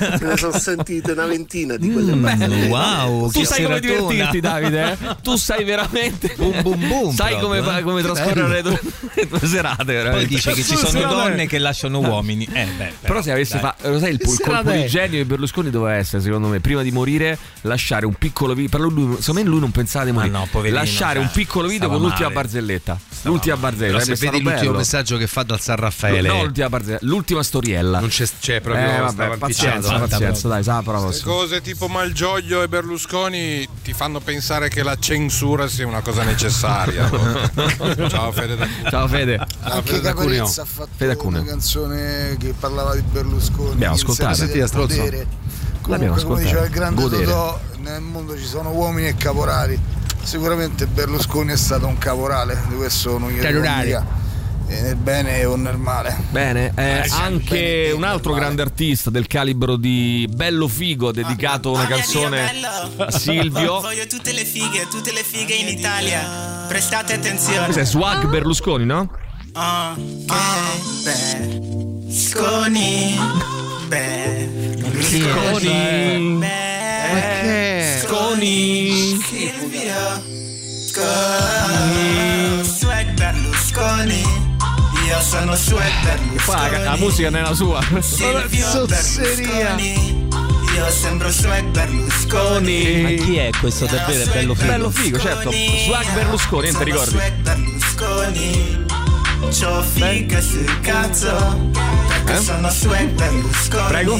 Me 0.00 0.18
ne 0.20 0.36
sono 0.36 0.58
sentite 0.58 1.12
una 1.12 1.26
ventina 1.26 1.76
di 1.76 1.90
quelle 1.90 2.14
Mm, 2.14 2.22
barzellette. 2.22 2.66
wow, 2.68 3.30
Tu 3.30 3.40
che 3.40 3.46
sai 3.46 3.62
come 3.64 3.80
divertirti, 3.80 4.40
Davide? 4.40 4.90
eh? 4.92 5.16
Tu 5.22 5.36
sai 5.36 5.64
veramente. 5.64 6.34
Boom, 6.36 6.62
boom, 6.62 6.88
boom, 6.88 7.14
Sai 7.14 7.38
come, 7.40 7.60
proprio, 7.60 7.78
eh? 7.78 7.82
come 7.82 8.02
trascorrere 8.02 8.48
le 8.48 8.62
tue, 8.62 8.80
le 9.14 9.28
tue 9.28 9.46
serate, 9.46 9.84
Poi 9.84 9.94
veramente. 9.94 10.26
dice 10.26 10.52
che 10.52 10.62
ci 10.62 10.76
sono 10.76 11.00
donne 11.08 11.46
che 11.46 11.58
lasciano 11.58 12.00
uomini. 12.00 12.48
Eh, 12.52 12.66
beh, 12.76 12.92
Però 13.00 13.22
se 13.22 13.30
avesse 13.32 13.54
dai. 13.60 13.69
Fatto, 13.76 13.90
lo 13.90 13.98
sai, 13.98 14.10
il, 14.10 14.20
il 14.20 14.40
colpo 14.40 14.70
di 14.70 14.86
genio 14.86 15.18
di 15.18 15.24
Berlusconi 15.24 15.70
doveva 15.70 15.96
essere, 15.96 16.22
secondo 16.22 16.48
me, 16.48 16.60
prima 16.60 16.82
di 16.82 16.90
morire, 16.90 17.38
lasciare 17.62 18.06
un 18.06 18.14
piccolo 18.14 18.54
video. 18.54 18.70
Per 18.78 18.80
lui, 18.80 19.16
secondo 19.20 19.42
me 19.42 19.48
lui 19.48 19.60
non 19.60 19.70
pensava 19.70 20.04
di 20.04 20.12
morire. 20.12 20.32
no, 20.32 20.46
poverino, 20.50 20.78
lasciare 20.78 21.14
cioè, 21.14 21.22
un 21.22 21.30
piccolo 21.32 21.68
video 21.68 21.86
stava 21.86 21.94
con 21.94 22.02
l'ultima 22.02 22.28
male. 22.28 22.40
barzelletta. 22.40 23.00
l'ultima 23.22 23.56
barzelletta. 23.56 23.98
Però 23.98 24.04
se 24.04 24.14
vedi 24.14 24.42
l'ultimo 24.42 24.60
bello. 24.60 24.76
messaggio 24.78 25.16
che 25.16 25.26
fa 25.26 25.42
dal 25.42 25.60
San 25.60 25.76
Raffaele, 25.76 26.28
No, 26.28 26.42
l'ultima 26.42 26.68
barzelletta, 26.68 27.06
l'ultima 27.06 27.42
storiella. 27.42 28.00
non 28.00 28.08
c'è, 28.08 28.26
c'è 28.40 28.60
proprio. 28.60 28.84
eh, 28.84 28.90
stava 28.90 29.12
vabbè, 29.12 29.36
pazienza, 29.38 29.98
pazienza, 29.98 30.48
dai, 30.48 30.62
sa 30.62 30.82
Queste 30.82 31.24
cose 31.24 31.60
tipo 31.60 31.88
Malgioglio 31.88 32.62
e 32.62 32.68
Berlusconi 32.68 33.66
ti 33.82 33.92
fanno 33.92 34.20
pensare 34.20 34.68
che 34.68 34.82
la 34.82 34.96
censura 34.98 35.68
sia 35.68 35.86
una 35.86 36.00
cosa 36.00 36.22
necessaria. 36.24 37.08
Ciao 38.08 38.32
Fede 38.32 38.68
Ciao 38.88 39.06
Fede. 39.08 39.46
Anche 39.60 40.00
Caparezza 40.00 40.62
ha 40.62 40.64
fatto 40.64 40.90
Fede 40.96 41.14
da 41.14 41.20
Cuneo. 41.20 41.40
una 41.40 41.50
canzone 41.50 42.36
che 42.38 42.54
parlava 42.58 42.94
di 42.94 43.02
Berlusconi. 43.02 43.59
Abbiamo 43.72 43.94
ascoltato. 43.94 44.34
senso 44.34 44.52
Senti, 44.52 44.58
del 44.58 44.70
potere. 44.70 45.26
L'abbiamo 45.86 46.14
Comunque, 46.14 46.22
come 46.22 46.40
ascoltato. 46.40 46.40
diceva 46.42 46.64
il 46.64 46.70
grande 46.70 47.02
Godere. 47.02 47.24
Totò, 47.24 47.60
nel 47.78 48.00
mondo 48.00 48.36
ci 48.38 48.44
sono 48.44 48.70
uomini 48.70 49.08
e 49.08 49.14
caporali. 49.16 49.78
Sicuramente 50.22 50.86
Berlusconi 50.86 51.52
è 51.52 51.56
stato 51.56 51.86
un 51.86 51.98
caporale, 51.98 52.58
di 52.68 52.76
questo 52.76 53.18
non 53.18 53.32
dica. 53.32 54.18
E 54.68 54.82
nel 54.82 54.94
bene 54.94 55.44
o 55.46 55.56
nel 55.56 55.78
male. 55.78 56.16
Bene, 56.30 56.72
eh, 56.76 57.02
sì, 57.04 57.20
anche 57.20 57.58
bene, 57.58 57.90
un 57.90 58.04
altro 58.04 58.34
grande 58.34 58.62
artista 58.62 59.10
del 59.10 59.26
calibro 59.26 59.74
di 59.74 60.28
Bello 60.32 60.68
Figo 60.68 61.08
ha 61.08 61.12
dedicato 61.12 61.72
una 61.72 61.88
canzone 61.88 62.48
a 62.96 63.10
Silvio. 63.10 63.80
Voglio 63.82 64.06
tutte 64.06 64.32
le 64.32 64.44
fighe, 64.44 64.86
tutte 64.88 65.12
le 65.12 65.24
fighe 65.24 65.54
in 65.54 65.66
Italia. 65.66 66.66
Prestate 66.68 67.14
attenzione. 67.14 67.66
Cos'è? 67.66 67.84
Swag 67.84 68.28
Berlusconi, 68.28 68.84
no? 68.84 69.10
Ah, 69.54 69.96
ah, 70.28 70.76
beh. 71.02 71.89
Sconi. 72.10 73.16
Beh. 73.86 74.48
Sconi. 75.00 76.38
Beh. 76.40 78.02
Sconi. 78.02 79.20
Silvio. 79.22 80.22
Sconi. 80.88 82.64
Swag 82.64 83.12
Berlusconi. 83.14 84.22
Io 85.06 85.20
sono 85.20 85.54
Swag 85.54 86.42
Qua 86.44 86.68
la, 86.78 86.96
musica 86.96 87.30
non 87.30 87.40
è 87.40 87.42
la 87.44 87.54
sua. 87.54 87.80
Silvio 88.00 88.86
Berlusconi. 88.90 90.28
Io 90.74 90.90
sembro 90.90 91.30
Swag 91.30 91.64
Berlusconi. 91.66 93.02
Ma 93.02 93.08
chi 93.24 93.36
è 93.36 93.50
questo 93.60 93.86
davvero? 93.86 94.24
È 94.24 94.34
bello 94.34 94.54
figo. 94.54 94.66
Bello 94.72 94.90
figo, 94.90 95.18
certo. 95.20 95.52
Swag 95.52 96.12
Berlusconi, 96.12 96.70
non 96.72 96.78
ti 96.78 96.90
ricordi? 96.90 97.10
Swag 97.10 97.34
Berlusconi. 97.34 98.99
C'ho 99.48 99.82
figa 99.82 100.40
sul 100.40 100.80
cazzo. 100.80 101.70
Perché 102.08 102.32
Eh? 102.34 102.40
sono 102.40 102.68
Swag 102.70 103.08
Berlusconi. 103.14 103.88
Prego. 103.88 104.18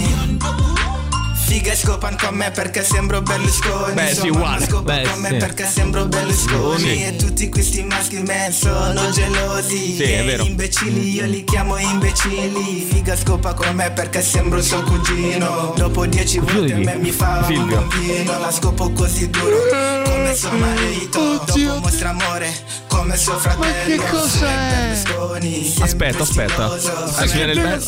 Fighe 1.50 1.74
scopan 1.74 2.16
con 2.16 2.36
me 2.36 2.52
perché 2.52 2.84
sembro 2.84 3.22
Berlusconi 3.22 3.94
Beh, 3.94 4.14
sì, 4.14 4.28
uguale. 4.28 4.64
scopan 4.66 5.02
Beh, 5.02 5.08
con 5.10 5.20
me 5.20 5.28
sì. 5.30 5.36
perché 5.36 5.66
sembro 5.66 6.06
Berlusconi 6.06 6.78
Sì. 6.78 7.02
E 7.02 7.16
tutti 7.16 7.48
questi 7.48 7.82
maschi 7.82 8.18
men 8.20 8.52
sono 8.52 9.10
gelosi 9.10 9.96
Sì, 9.96 10.02
è 10.04 10.24
vero. 10.24 10.44
Imbecilli 10.44 11.10
io 11.14 11.26
li 11.26 11.42
chiamo 11.42 11.76
imbecilli 11.76 12.86
Figa 12.88 13.16
scopa 13.16 13.52
con 13.54 13.74
me 13.74 13.90
perché 13.90 14.22
sembro 14.22 14.62
suo 14.62 14.80
cugino 14.84 15.72
Dopo 15.76 16.06
dieci 16.06 16.38
volte 16.38 16.74
a 16.74 16.76
me 16.78 16.94
mi 16.94 17.10
fa 17.10 17.42
Silvio. 17.44 17.78
un 17.80 17.88
bambino 17.88 18.38
La 18.38 18.52
scopo 18.52 18.92
così 18.92 19.28
duro 19.28 19.56
come 20.04 20.34
suo 20.36 20.50
marito 20.52 21.42
Dopo 21.46 21.78
mostra 21.80 22.10
amore 22.10 22.78
come 22.86 23.16
suo 23.16 23.38
fratello 23.38 23.86
che 23.86 24.08
cosa 24.08 24.46
è? 24.46 24.92
Berlusconi 24.92 25.74
Aspetta, 25.80 26.22
aspetta. 26.22 26.64
Adesso 26.66 27.32
viene 27.34 27.52
il 27.52 27.60
bello. 27.60 27.84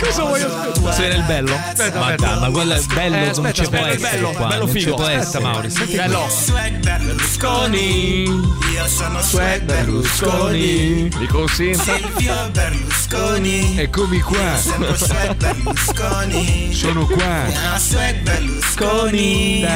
Cosa 0.00 0.22
voglio 0.24 0.46
Adesso 0.62 0.98
viene 0.98 1.14
il 1.14 1.22
bello. 1.24 1.56
Ma 1.94 2.09
dai, 2.16 2.38
ma 2.40 2.50
quello 2.50 2.74
è 2.74 2.80
bello, 2.94 3.14
Eh, 3.16 3.18
non 3.20 3.28
aspetta, 3.28 3.52
ci 3.52 3.68
può 3.70 3.78
aspetta, 3.78 3.94
essere 4.06 4.16
bello, 4.16 4.30
qua, 4.32 4.46
bello 4.48 4.64
non 4.64 4.74
figo. 4.74 4.94
può 4.94 5.04
Aspetta, 5.04 5.20
essere. 5.22 5.44
Mauri, 5.44 5.70
senti 5.70 5.96
Bello. 5.96 6.26
Swag 6.28 6.76
Berlusconi 6.78 8.22
Io 8.24 8.86
sono 8.88 9.20
Swag 9.20 9.62
Berlusconi 9.62 11.08
Dico 11.18 11.46
sì. 11.48 11.74
Silvio 11.74 12.34
Berlusconi 12.52 13.78
Eccomi 13.78 14.20
qua. 14.20 14.56
Sembro 14.56 14.94
Swag 14.94 15.34
Berlusconi 15.36 16.74
Sono 16.74 17.06
qua. 17.06 17.44
Ah, 17.72 17.78
Swag 17.78 18.20
Berlusconi 18.20 19.66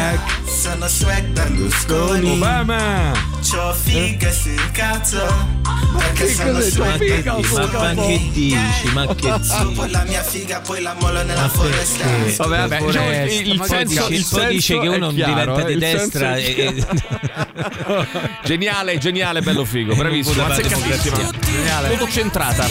Sono 0.47 0.87
Swag 0.89 1.25
Berlusconi 1.27 2.31
Obama. 2.33 3.13
C'ho 3.43 3.75
figa 3.75 4.31
sul 4.33 4.71
cazzo 4.73 5.27
Perché 5.99 6.33
sono 6.33 6.61
Swag 6.61 7.43
Ma, 7.53 7.95
ma 7.95 7.95
che 7.95 8.31
dici? 8.33 8.89
Ma 8.93 9.07
che 9.15 9.33
dici? 9.39 9.91
la 9.91 10.05
mia 10.05 10.23
figa 10.23 10.61
poi 10.61 10.81
la 10.81 10.95
mollo 11.01 11.23
nella 11.23 11.49
foresta 11.49 12.05
Vabbè, 12.37 12.57
vabbè, 12.57 12.85
diciamo 12.85 13.11
il, 13.13 13.47
il 13.49 13.57
Poi 13.57 13.69
senso, 13.69 14.07
dice- 14.07 14.15
il 14.15 14.27
poi 14.31 14.47
dice 14.49 14.61
senso 14.75 14.81
che 14.83 14.89
uno 14.89 15.11
chiaro, 15.13 15.33
diventa 15.35 15.61
eh, 15.61 15.65
di 15.67 15.73
il 15.73 15.79
destra 15.79 16.35
senso 16.37 16.61
e- 16.61 16.87
geniale, 18.45 18.99
geniale, 18.99 19.41
bello 19.43 19.65
figo, 19.65 19.95
bravissimo. 19.95 20.35
Geniale, 20.35 21.97
tutto 21.97 22.11
centrata. 22.11 22.67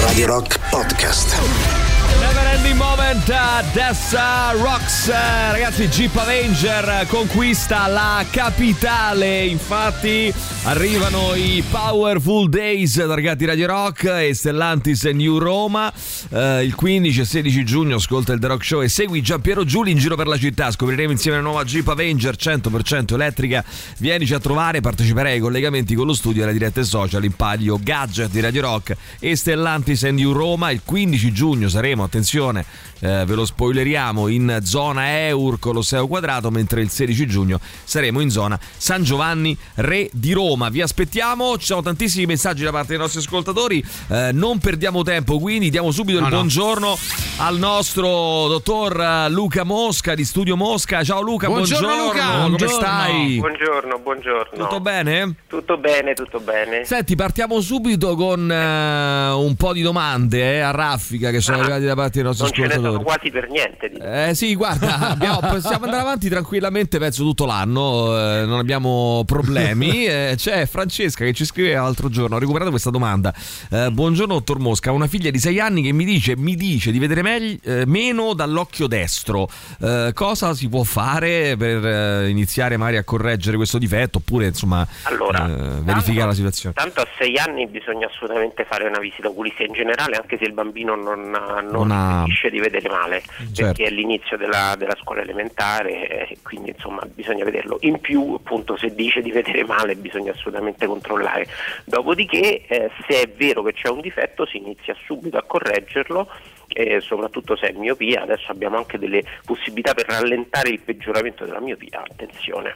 Radio 0.00 0.26
Rock 0.26 0.58
Podcast. 0.70 1.81
Never 2.22 2.46
ending 2.54 2.76
moment, 2.76 3.28
uh, 3.28 3.64
Dessa 3.72 4.52
Rocks, 4.52 5.08
Eh, 5.08 5.50
ragazzi 5.50 5.88
Jeep 5.88 6.14
Avenger 6.16 7.04
conquista 7.08 7.88
la 7.88 8.24
capitale, 8.30 9.44
infatti 9.46 10.32
arrivano 10.64 11.34
i 11.34 11.64
Powerful 11.68 12.48
Days 12.48 12.94
targati 12.94 13.44
Radio 13.44 13.66
Rock 13.66 14.04
e 14.04 14.34
Stellantis 14.34 15.02
New 15.04 15.38
Roma, 15.38 15.92
Eh, 16.30 16.62
il 16.64 16.76
15 16.76 17.20
e 17.20 17.24
16 17.24 17.64
giugno 17.64 17.96
ascolta 17.96 18.32
il 18.32 18.38
The 18.38 18.46
Rock 18.46 18.64
Show 18.64 18.82
e 18.82 18.88
segui 18.88 19.20
Giampiero 19.20 19.64
Giuli 19.64 19.90
in 19.90 19.98
giro 19.98 20.14
per 20.14 20.28
la 20.28 20.38
città, 20.38 20.70
scopriremo 20.70 21.10
insieme 21.10 21.38
la 21.38 21.42
nuova 21.42 21.64
Jeep 21.64 21.88
Avenger 21.88 22.36
100% 22.36 23.14
elettrica, 23.14 23.64
vienici 23.98 24.32
a 24.32 24.38
trovare, 24.38 24.80
parteciperai 24.80 25.32
ai 25.32 25.40
collegamenti 25.40 25.96
con 25.96 26.06
lo 26.06 26.14
studio 26.14 26.42
e 26.42 26.44
alle 26.44 26.52
dirette 26.52 26.84
social 26.84 27.24
in 27.24 27.32
palio 27.32 27.78
gadget 27.82 28.30
di 28.30 28.40
Radio 28.40 28.62
Rock 28.62 28.96
e 29.18 29.34
Stellantis 29.34 30.04
New 30.04 30.30
Roma, 30.32 30.70
il 30.70 30.82
15 30.84 31.32
giugno 31.32 31.68
saremo, 31.68 32.04
attenzione, 32.16 32.64
eh, 33.00 33.24
ve 33.24 33.34
lo 33.34 33.46
spoileriamo, 33.46 34.28
in 34.28 34.58
zona 34.62 35.26
Eur 35.28 35.58
Colosseo 35.58 36.06
Quadrato, 36.06 36.50
mentre 36.50 36.82
il 36.82 36.90
16 36.90 37.26
giugno 37.26 37.58
saremo 37.84 38.20
in 38.20 38.28
zona 38.30 38.58
San 38.76 39.02
Giovanni 39.02 39.56
Re 39.76 40.10
di 40.12 40.32
Roma. 40.32 40.68
Vi 40.68 40.82
aspettiamo, 40.82 41.56
ci 41.56 41.64
sono 41.66 41.80
tantissimi 41.80 42.26
messaggi 42.26 42.62
da 42.64 42.70
parte 42.70 42.88
dei 42.88 42.98
nostri 42.98 43.20
ascoltatori, 43.20 43.82
eh, 44.08 44.30
non 44.32 44.58
perdiamo 44.58 45.02
tempo, 45.02 45.38
quindi 45.38 45.70
diamo 45.70 45.90
subito 45.90 46.20
No, 46.20 46.26
il 46.26 46.32
no. 46.32 46.38
buongiorno 46.38 46.98
al 47.38 47.56
nostro 47.58 48.46
dottor 48.48 49.00
eh, 49.00 49.30
Luca 49.30 49.64
Mosca 49.64 50.14
di 50.14 50.24
Studio 50.24 50.54
Mosca. 50.56 51.02
Ciao 51.02 51.22
Luca, 51.22 51.46
Buongiorno, 51.46 51.86
buongiorno, 51.86 52.12
Luca. 52.12 52.26
come 52.26 52.48
Buongiorno. 52.48 52.74
stai? 52.76 53.36
Buongiorno, 53.38 53.98
buongiorno. 53.98 54.62
Tutto 54.64 54.80
bene? 54.80 55.34
Tutto 55.48 55.78
bene, 55.78 56.12
tutto 56.12 56.40
bene. 56.40 56.84
Senti, 56.84 57.16
partiamo 57.16 57.60
subito 57.62 58.14
con 58.16 58.50
eh, 58.50 59.30
un 59.30 59.54
po' 59.56 59.72
di 59.72 59.80
domande 59.82 60.56
eh, 60.56 60.58
a 60.60 60.70
raffica 60.72 61.30
che 61.30 61.40
sono 61.40 61.50
Ah, 61.52 61.60
arrivate 61.62 61.84
da 61.84 61.94
parte 61.94 62.01
dei 62.08 62.22
nostri 62.22 62.44
Non 62.44 62.52
ce 62.54 62.62
ne 62.62 62.72
sono 62.74 62.88
ascoltatori. 62.88 63.04
quasi 63.04 63.30
per 63.30 63.48
niente. 63.50 64.28
Eh 64.30 64.34
sì, 64.34 64.54
guarda, 64.54 64.98
abbiamo- 65.10 65.40
possiamo 65.40 65.84
andare 65.84 66.02
avanti 66.02 66.28
tranquillamente, 66.28 66.98
penso 66.98 67.22
tutto 67.22 67.44
l'anno, 67.46 68.16
eh, 68.18 68.44
non 68.46 68.58
abbiamo 68.58 69.22
problemi. 69.26 69.90
Eh, 70.12 70.34
c'è 70.36 70.66
Francesca 70.66 71.24
che 71.24 71.32
ci 71.32 71.44
scriveva 71.44 71.82
l'altro 71.82 72.08
giorno, 72.08 72.36
ho 72.36 72.38
recuperato 72.38 72.70
questa 72.70 72.90
domanda. 72.90 73.32
Eh, 73.70 73.90
buongiorno 73.90 74.34
dottor 74.34 74.58
Mosca, 74.58 74.90
ho 74.90 74.94
una 74.94 75.06
figlia 75.06 75.30
di 75.30 75.38
6 75.38 75.58
anni 75.60 75.82
che 75.82 75.92
mi 75.92 76.04
dice, 76.04 76.36
mi 76.36 76.54
dice 76.54 76.90
di 76.90 76.98
vedere 76.98 77.22
megli- 77.22 77.58
eh, 77.64 77.84
meno 77.86 78.34
dall'occhio 78.34 78.86
destro. 78.86 79.48
Eh, 79.80 80.10
cosa 80.14 80.54
si 80.54 80.68
può 80.68 80.82
fare 80.82 81.56
per 81.56 81.84
eh, 81.86 82.28
iniziare 82.28 82.76
magari 82.76 82.96
a 82.98 83.04
correggere 83.04 83.56
questo 83.56 83.78
difetto 83.78 84.18
oppure 84.18 84.46
insomma 84.46 84.86
Allora, 85.04 85.46
verificare 85.82 86.26
la 86.28 86.34
situazione? 86.34 86.74
Tanto 86.74 87.00
a 87.00 87.06
sei 87.18 87.38
anni 87.38 87.66
bisogna 87.68 88.06
assolutamente 88.06 88.64
fare 88.68 88.86
una 88.86 88.98
visita 88.98 89.28
oculista 89.28 89.62
in 89.62 89.72
generale, 89.72 90.16
anche 90.16 90.36
se 90.38 90.44
il 90.44 90.52
bambino 90.52 90.94
non, 90.94 91.30
non 91.30 91.68
Non 91.70 91.90
ha... 91.92 92.22
finisce 92.22 92.50
di 92.50 92.58
vedere 92.58 92.88
male 92.88 93.22
Certo. 93.22 93.62
perché 93.62 93.84
è 93.84 93.90
l'inizio 93.90 94.36
della, 94.36 94.74
della 94.76 94.96
scuola 95.00 95.22
elementare 95.22 96.36
quindi 96.42 96.70
insomma 96.70 97.02
bisogna 97.06 97.44
vederlo. 97.44 97.78
In 97.80 98.00
più 98.00 98.34
appunto 98.34 98.76
se 98.76 98.94
dice 98.94 99.22
di 99.22 99.30
vedere 99.30 99.64
male 99.64 99.94
bisogna 99.96 100.32
assolutamente 100.32 100.86
controllare. 100.86 101.46
Dopodiché 101.84 102.66
eh, 102.66 102.90
se 103.06 103.22
è 103.22 103.28
vero 103.28 103.62
che 103.62 103.72
c'è 103.72 103.88
un 103.88 104.00
difetto 104.00 104.46
si 104.46 104.58
inizia 104.58 104.94
subito 105.04 105.36
a 105.36 105.42
correggerlo 105.42 106.28
e 106.68 107.00
soprattutto 107.00 107.56
se 107.56 107.68
è 107.68 107.72
miopia. 107.72 108.22
Adesso 108.22 108.50
abbiamo 108.50 108.76
anche 108.76 108.98
delle 108.98 109.22
possibilità 109.44 109.94
per 109.94 110.06
rallentare 110.06 110.70
il 110.70 110.80
peggioramento 110.80 111.44
della 111.44 111.60
miopia 111.60 112.02
attenzione 112.02 112.74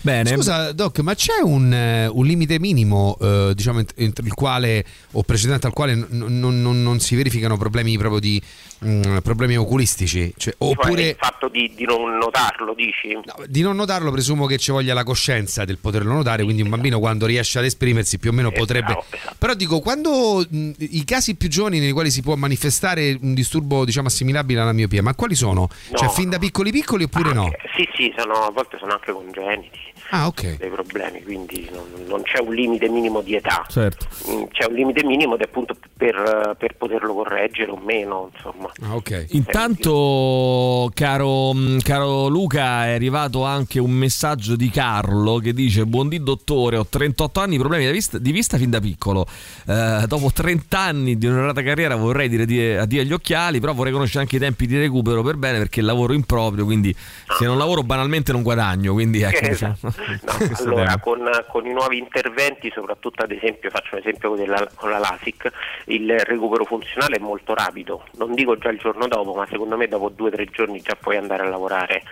Bene. 0.00 0.30
Scusa, 0.34 0.72
Doc, 0.72 1.00
ma 1.00 1.14
c'è 1.14 1.40
un, 1.42 1.72
eh, 1.72 2.06
un 2.06 2.24
limite 2.24 2.58
minimo, 2.58 3.16
eh, 3.20 3.52
diciamo, 3.54 3.80
ent- 3.80 3.92
entro 3.96 4.24
il 4.24 4.32
quale 4.34 4.84
o 5.12 5.22
precedente 5.22 5.66
al 5.66 5.72
quale 5.72 5.94
n- 5.94 6.06
non, 6.10 6.62
non- 6.62 6.82
non 6.82 7.00
si 7.00 7.14
verificano 7.16 7.56
problemi 7.56 7.96
proprio 7.98 8.20
di 8.20 8.40
mm, 8.84 9.18
problemi 9.18 9.56
oculistici? 9.56 10.32
Cioè, 10.36 10.54
Cioè, 10.58 10.68
oppure 10.68 11.08
il 11.10 11.16
fatto 11.18 11.48
di, 11.48 11.72
di 11.74 11.84
non 11.84 12.16
notarlo 12.18 12.74
dici? 12.74 13.16
di 13.46 13.60
non 13.62 13.76
notarlo, 13.76 14.10
presumo 14.10 14.46
che 14.46 14.58
ci 14.58 14.70
voglia 14.70 14.94
la 14.94 15.04
coscienza 15.04 15.64
del 15.64 15.78
poterlo 15.78 16.12
notare. 16.12 16.44
Quindi, 16.44 16.62
un 16.62 16.70
bambino 16.70 16.98
quando 16.98 17.26
riesce 17.26 17.58
ad 17.58 17.64
esprimersi, 17.64 18.18
più 18.18 18.30
o 18.30 18.32
meno 18.32 18.50
potrebbe. 18.50 18.96
Però 19.38 19.54
dico, 19.54 19.80
quando 19.80 20.44
mh, 20.48 20.70
i 20.78 21.04
casi 21.04 21.34
più 21.36 21.48
giovani 21.48 21.78
nei 21.80 21.92
quali 21.92 22.10
si 22.10 22.22
può 22.22 22.34
manifestare 22.36 23.18
un 23.20 23.34
disturbo, 23.34 23.84
diciamo, 23.84 24.08
assimilabile 24.08 24.60
alla 24.60 24.72
miopia, 24.72 25.02
ma 25.02 25.14
quali 25.14 25.34
sono? 25.34 25.68
Cioè, 25.92 26.06
No. 26.06 26.10
fin 26.10 26.30
da 26.30 26.38
piccoli 26.38 26.70
piccoli 26.70 27.04
oppure 27.04 27.32
no? 27.32 27.50
Sì, 27.76 27.88
sì, 27.94 28.12
sono, 28.16 28.34
a 28.44 28.50
volte 28.50 28.76
sono 28.78 28.92
anche 28.92 29.12
congeniti. 29.12 29.78
Ah, 30.10 30.26
ok. 30.26 30.56
dei 30.56 30.70
problemi, 30.70 31.22
quindi 31.22 31.68
non, 31.72 31.84
non 32.06 32.22
c'è 32.22 32.40
un 32.40 32.54
limite 32.54 32.88
minimo 32.88 33.20
di 33.20 33.34
età. 33.34 33.66
Certo. 33.68 34.06
Mm, 34.30 34.44
C'è 34.50 34.66
un 34.66 34.74
limite 34.74 35.04
minimo 35.04 35.36
è 35.36 35.42
appunto 35.42 35.76
per, 35.96 36.56
per 36.58 36.76
poterlo 36.76 37.12
correggere 37.14 37.70
o 37.70 37.76
meno, 37.76 38.30
insomma. 38.34 38.70
Ah, 38.82 38.96
ok. 38.96 39.26
Intanto, 39.30 40.90
caro, 40.94 41.52
mm, 41.54 41.78
caro 41.80 42.28
Luca, 42.28 42.86
è 42.86 42.94
arrivato 42.94 43.44
anche 43.44 43.78
un 43.78 43.90
messaggio 43.90 44.56
di 44.56 44.70
Carlo 44.70 45.38
che 45.38 45.52
dice: 45.52 45.84
Buondì 45.86 46.22
dottore, 46.22 46.76
ho 46.76 46.86
38 46.86 47.40
anni, 47.40 47.58
problemi 47.58 47.84
di 47.86 47.92
vista, 47.92 48.18
di 48.18 48.32
vista 48.32 48.56
fin 48.56 48.70
da 48.70 48.80
piccolo. 48.80 49.26
Eh, 49.66 50.04
dopo 50.06 50.30
30 50.32 50.78
anni 50.78 51.18
di 51.18 51.26
onorata 51.26 51.62
carriera 51.62 51.96
vorrei 51.96 52.28
dire 52.28 52.46
di- 52.46 52.74
addio 52.74 53.00
agli 53.02 53.12
occhiali, 53.12 53.60
però 53.60 53.74
vorrei 53.74 53.92
conoscere 53.92 54.20
anche 54.20 54.36
i 54.36 54.38
tempi 54.38 54.66
di 54.66 54.78
recupero 54.78 55.22
per 55.22 55.36
bene 55.36 55.58
perché 55.58 55.80
lavoro 55.82 56.12
in 56.14 56.24
proprio, 56.24 56.64
quindi 56.64 56.94
se 57.38 57.44
non 57.44 57.58
lavoro 57.58 57.82
banalmente 57.82 58.32
non 58.32 58.42
guadagno. 58.42 58.92
Quindi 58.94 59.20
ecco, 59.22 59.48
diciamo. 59.48 59.76
No, 60.22 60.32
allora, 60.64 60.98
con, 60.98 61.28
con 61.48 61.66
i 61.66 61.72
nuovi 61.72 61.98
interventi, 61.98 62.70
soprattutto 62.72 63.22
ad 63.22 63.32
esempio, 63.32 63.70
faccio 63.70 63.94
un 63.94 64.00
esempio 64.00 64.34
della- 64.34 64.68
con 64.74 64.90
la 64.90 64.98
LASIK, 64.98 65.50
il 65.86 66.18
recupero 66.20 66.64
funzionale 66.64 67.16
è 67.16 67.20
molto 67.20 67.54
rapido, 67.54 68.04
non 68.16 68.34
dico 68.34 68.56
già 68.56 68.68
il 68.70 68.78
giorno 68.78 69.06
dopo, 69.08 69.34
ma 69.34 69.46
secondo 69.50 69.76
me 69.76 69.88
dopo 69.88 70.08
due 70.10 70.28
o 70.28 70.30
tre 70.32 70.44
giorni 70.46 70.80
già 70.80 70.96
puoi 71.00 71.16
andare 71.16 71.42
a 71.44 71.48
lavorare. 71.48 72.02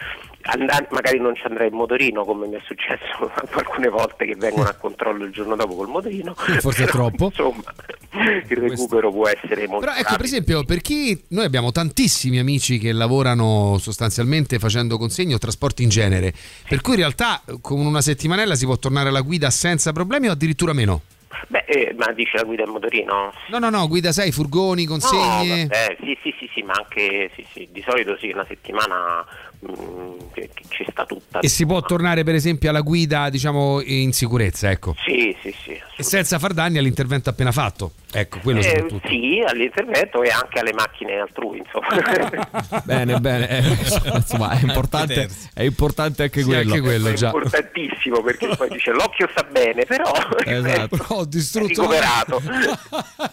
Andare- 0.48 0.86
magari 0.90 1.18
non 1.18 1.34
ci 1.34 1.42
andrai 1.46 1.68
in 1.68 1.74
motorino 1.74 2.24
come 2.24 2.46
mi 2.46 2.54
è 2.54 2.60
successo 2.64 3.30
alcune 3.56 3.88
volte 3.88 4.26
che 4.26 4.36
vengono 4.36 4.68
a 4.68 4.74
controllo 4.74 5.24
il 5.24 5.32
giorno 5.32 5.56
dopo 5.56 5.74
col 5.74 5.88
motorino. 5.88 6.34
Forse 6.34 6.84
Però, 6.84 7.08
troppo. 7.08 7.24
Insomma, 7.26 7.62
il 8.48 8.56
recupero 8.56 9.10
può 9.10 9.28
essere 9.28 9.66
molto 9.66 9.86
Però 9.86 9.92
ecco, 9.92 10.02
per 10.02 10.10
rapido. 10.12 10.24
esempio, 10.24 10.64
per 10.64 10.80
chi 10.82 11.20
noi 11.30 11.44
abbiamo 11.44 11.72
tantissimi 11.72 12.38
amici 12.38 12.78
che 12.78 12.92
lavorano 12.92 13.76
sostanzialmente 13.78 14.58
facendo 14.60 14.98
consegni 14.98 15.34
o 15.34 15.38
trasporti 15.38 15.82
in 15.82 15.88
genere, 15.88 16.32
per 16.68 16.80
cui 16.80 16.92
in 16.92 17.00
realtà 17.00 17.42
con 17.76 17.86
una 17.86 18.00
settimanella 18.00 18.54
si 18.54 18.64
può 18.64 18.76
tornare 18.78 19.10
alla 19.10 19.20
guida 19.20 19.50
senza 19.50 19.92
problemi 19.92 20.28
o 20.28 20.32
addirittura 20.32 20.72
meno? 20.72 21.02
Beh, 21.48 21.64
eh, 21.66 21.94
ma 21.96 22.10
dice 22.12 22.38
la 22.38 22.44
guida 22.44 22.64
in 22.64 22.70
motorino? 22.70 23.32
No, 23.48 23.58
no, 23.58 23.68
no, 23.68 23.86
guida 23.86 24.10
6, 24.10 24.32
furgoni, 24.32 24.86
consegne. 24.86 25.64
No, 25.64 25.68
vabbè, 25.68 25.96
sì, 26.00 26.18
sì, 26.22 26.34
sì, 26.38 26.50
sì, 26.54 26.62
ma 26.62 26.72
anche 26.72 27.30
sì, 27.34 27.46
sì, 27.52 27.68
di 27.70 27.84
solito 27.86 28.16
sì, 28.18 28.30
una 28.30 28.46
settimana 28.48 29.24
mm, 29.64 30.18
che- 30.32 30.50
che 30.52 30.62
ci 30.68 30.86
sta 30.90 31.04
tutta. 31.06 31.40
E 31.40 31.48
si 31.48 31.64
può 31.66 31.80
tornare 31.82 32.24
per 32.24 32.34
esempio 32.34 32.68
alla 32.70 32.80
guida, 32.80 33.28
diciamo, 33.30 33.80
in 33.82 34.12
sicurezza, 34.12 34.70
ecco. 34.70 34.94
Sì, 35.04 35.34
sì, 35.42 35.54
sì. 35.64 35.80
E 35.98 36.02
senza 36.02 36.38
far 36.38 36.52
danni 36.52 36.78
all'intervento 36.78 37.30
appena 37.30 37.52
fatto. 37.52 37.92
Ecco, 38.12 38.38
quello 38.42 38.60
Eh, 38.60 38.62
soprattutto. 38.64 39.08
sì, 39.08 39.42
all'intervento 39.46 40.22
e 40.22 40.28
anche 40.30 40.58
alle 40.60 40.72
macchine 40.72 41.18
altrui, 41.18 41.58
insomma. 41.58 41.86
Bene, 42.84 43.18
bene, 43.20 43.48
eh, 43.48 43.62
insomma 44.16 44.50
è 44.50 44.60
importante, 44.62 45.28
è 45.54 45.62
importante 45.62 46.22
anche 46.24 46.40
Sì, 46.40 46.46
quello. 46.46 46.70
anche 46.72 46.80
quello, 46.82 47.08
è 47.08 47.12
già. 47.14 47.26
importantissimo 47.26 48.22
perché 48.22 48.48
poi 48.56 48.68
dice 48.70 48.90
l'occhio 48.92 49.28
sta 49.30 49.42
bene, 49.50 49.84
però 49.84 50.04
Esatto. 50.44 51.04
Ho 51.08 51.24
distrutto 51.24 51.82
recuperato. 51.82 52.40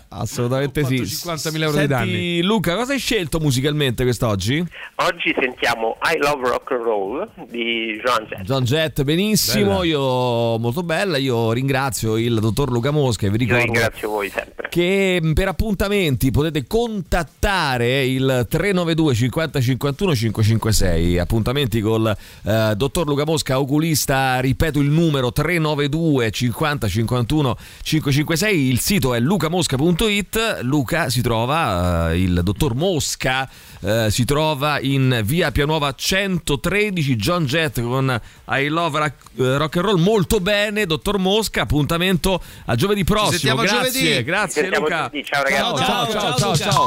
Assolutamente 0.09 0.83
sì. 0.85 0.95
50.000 1.01 1.55
euro 1.61 1.71
di 1.71 1.77
Senti, 1.77 1.87
danni. 1.87 2.41
Luca, 2.43 2.75
cosa 2.75 2.93
hai 2.93 2.99
scelto 2.99 3.39
musicalmente 3.39 4.03
quest'oggi? 4.03 4.63
Oggi 4.95 5.35
sentiamo 5.39 5.97
I 6.03 6.12
Love 6.17 6.49
Rock 6.49 6.71
and 6.71 6.81
Roll 6.83 7.29
di 7.49 7.99
Joan 8.03 8.25
Jett. 8.29 8.41
John 8.41 8.63
Jett, 8.63 9.03
benissimo, 9.03 9.79
Bella. 9.79 9.85
io 9.85 10.57
molto 10.59 10.83
bella, 10.83 11.17
io 11.17 11.51
ringrazio 11.51 12.17
il 12.17 12.39
dottor 12.39 12.71
Luca 12.71 12.91
Mosca 12.91 13.25
e 13.25 13.29
vi 13.29 13.35
Io 13.35 13.39
ricordo 13.45 13.63
ringrazio 13.63 14.09
voi 14.09 14.29
sempre. 14.29 14.67
che 14.69 15.19
mh, 15.21 15.33
per 15.33 15.47
appuntamenti 15.47 16.31
potete 16.31 16.65
contattare 16.67 18.05
il 18.05 18.45
392 18.49 19.13
50 19.15 19.61
51 19.61 20.15
556 20.15 21.19
appuntamenti 21.19 21.81
col 21.81 22.15
eh, 22.43 22.73
dottor 22.75 23.07
Luca 23.07 23.25
Mosca 23.25 23.59
oculista 23.59 24.39
ripeto 24.39 24.79
il 24.79 24.89
numero 24.89 25.31
392 25.31 26.31
50 26.31 26.87
51 26.87 27.55
556 27.83 28.67
il 28.69 28.79
sito 28.79 29.13
è 29.13 29.19
lucamosca.it 29.19 30.59
Luca 30.61 31.09
si 31.09 31.21
trova 31.21 32.11
eh, 32.11 32.21
il 32.21 32.41
dottor 32.43 32.75
Mosca 32.75 33.49
eh, 33.81 34.07
si 34.09 34.25
trova 34.25 34.79
in 34.79 35.21
via 35.23 35.51
Pianuova 35.51 35.93
113 36.05 37.15
John 37.15 37.45
Jett 37.45 37.79
con 37.81 38.21
I 38.49 38.67
Love 38.67 38.99
Rock, 38.99 39.13
eh, 39.37 39.57
rock 39.57 39.77
and 39.77 39.85
Roll 39.85 40.01
molto 40.01 40.41
bene 40.41 40.85
dottor 40.85 41.17
Mosca 41.17 41.61
appuntamento 41.61 42.41
a 42.65 42.75
giovedì 42.75 43.05
prossimo 43.05 43.55
grazie 43.55 44.01
giovedì. 44.01 44.23
grazie 44.23 44.67
Luca 44.69 45.09
giovedì. 45.09 45.23
Ciao, 45.23 45.43
ragazzi. 45.43 45.85
ciao 45.85 46.07
ciao 46.07 46.11
ciao 46.11 46.37
ciao, 46.37 46.55
ciao. 46.57 46.85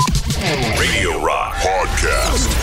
Radio 0.76 1.24
Rock 1.24 1.62
Podcast. 1.62 2.56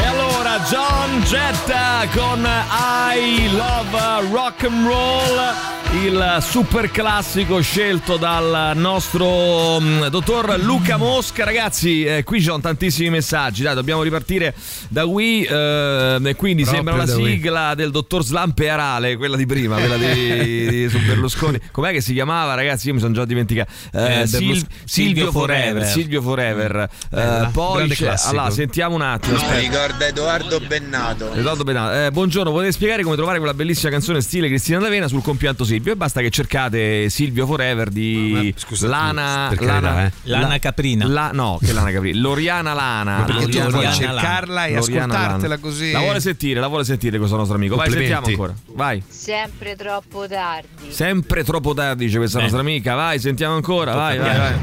E 0.00 0.04
allora 0.06 0.58
John 0.68 1.20
Jetta 1.22 2.08
con 2.12 2.44
I 2.44 3.48
Love 3.52 4.28
Rock 4.32 4.64
and 4.64 4.86
Roll, 4.86 5.54
il 5.94 6.38
super 6.40 6.90
classico 6.90 7.60
scelto 7.60 8.16
dal 8.16 8.72
nostro 8.76 9.78
mm, 9.78 10.06
dottor 10.06 10.58
Luca 10.58 10.96
Mosca. 10.96 11.44
Ragazzi, 11.44 12.04
eh, 12.04 12.24
qui 12.24 12.38
ci 12.38 12.46
sono 12.46 12.60
tantissimi 12.60 13.10
messaggi, 13.10 13.62
dai, 13.62 13.74
dobbiamo 13.74 14.02
ripartire 14.02 14.54
da 14.88 15.04
qui 15.06 15.44
eh, 15.44 16.18
e 16.22 16.34
quindi 16.34 16.62
Proprio 16.64 16.82
sembra 16.84 16.96
la 16.96 17.06
sigla 17.06 17.74
del 17.74 17.90
dottor 17.90 18.24
Slampe 18.24 18.70
Arale, 18.70 19.16
quella 19.16 19.36
di 19.36 19.44
prima, 19.44 19.76
quella 19.76 19.96
di, 19.98 20.68
di 20.68 20.88
su 20.90 20.98
Berlusconi. 20.98 21.60
Com'è 21.70 21.92
che 21.92 22.00
si 22.00 22.14
chiamava, 22.14 22.54
ragazzi? 22.54 22.88
Io 22.88 22.94
mi 22.94 23.00
sono 23.00 23.12
già 23.12 23.24
dimenticato. 23.26 23.70
Eh, 23.92 24.20
Eh, 24.22 24.26
Sil- 24.26 24.40
Silvio 24.40 24.66
Silvio 24.84 25.30
Forever. 25.30 25.64
Forever. 25.68 25.86
Silvio 25.86 26.22
Forever. 26.22 26.76
Eh, 26.80 26.88
Bella, 27.10 27.50
poi 27.52 27.88
c'è- 27.88 28.14
allora, 28.24 28.50
sentiamo 28.50 28.94
un 28.94 29.02
attimo. 29.02 29.36
aspetta. 29.36 29.58
ricorda 29.58 30.06
Edoardo 30.06 30.58
Bennato. 30.60 31.32
Edoardo 31.34 31.64
Bennato. 31.64 32.06
Eh, 32.06 32.10
buongiorno, 32.10 32.50
potete 32.50 32.72
spiegare 32.72 33.02
come 33.02 33.16
trovare 33.16 33.36
quella 33.38 33.54
bellissima 33.54 33.90
canzone 33.90 34.20
stile 34.22 34.48
Cristina 34.48 34.78
D'Avena 34.78 35.06
sul 35.06 35.22
compianto 35.22 35.64
Silvio? 35.64 35.80
E 35.84 35.96
basta 35.96 36.20
che 36.20 36.30
cercate 36.30 37.08
Silvio 37.10 37.46
Forever 37.46 37.88
di 37.90 38.54
Lana, 38.80 39.46
per 39.48 39.58
carità, 39.58 39.80
Lana, 39.80 40.06
eh. 40.06 40.12
Lana 40.24 40.58
Caprina. 40.58 41.06
La, 41.06 41.30
no, 41.32 41.58
che 41.60 41.72
Lana 41.72 41.90
Caprina. 41.90 42.20
Loriana 42.20 42.72
Lana. 42.72 43.18
Ma 43.18 43.24
perché 43.24 43.40
tu 43.46 43.58
Loriana 43.58 43.70
puoi 43.70 43.82
Lana. 43.82 43.94
cercarla 43.94 44.66
e 44.66 44.74
Loriana 44.74 45.14
ascoltartela 45.14 45.48
Lana. 45.48 45.60
così? 45.60 45.90
La 45.92 45.98
vuole 46.00 46.20
sentire, 46.20 46.60
la 46.60 46.66
vuole 46.68 46.84
sentire 46.84 47.18
questo 47.18 47.36
nostro 47.36 47.56
amico. 47.56 47.76
Vai, 47.76 47.90
sentiamo 47.90 48.26
ancora. 48.26 48.54
Vai. 48.74 49.02
Sempre 49.08 49.76
troppo 49.76 50.26
tardi. 50.28 50.90
Sempre 50.92 51.44
troppo 51.44 51.74
tardi, 51.74 52.04
dice 52.06 52.18
questa 52.18 52.38
Eh. 52.38 52.42
nostra 52.42 52.60
amica. 52.60 52.94
Vai, 52.94 53.18
sentiamo 53.18 53.54
ancora. 53.54 53.94
Vai, 53.94 54.18
vai, 54.18 54.36
vai. 54.36 54.54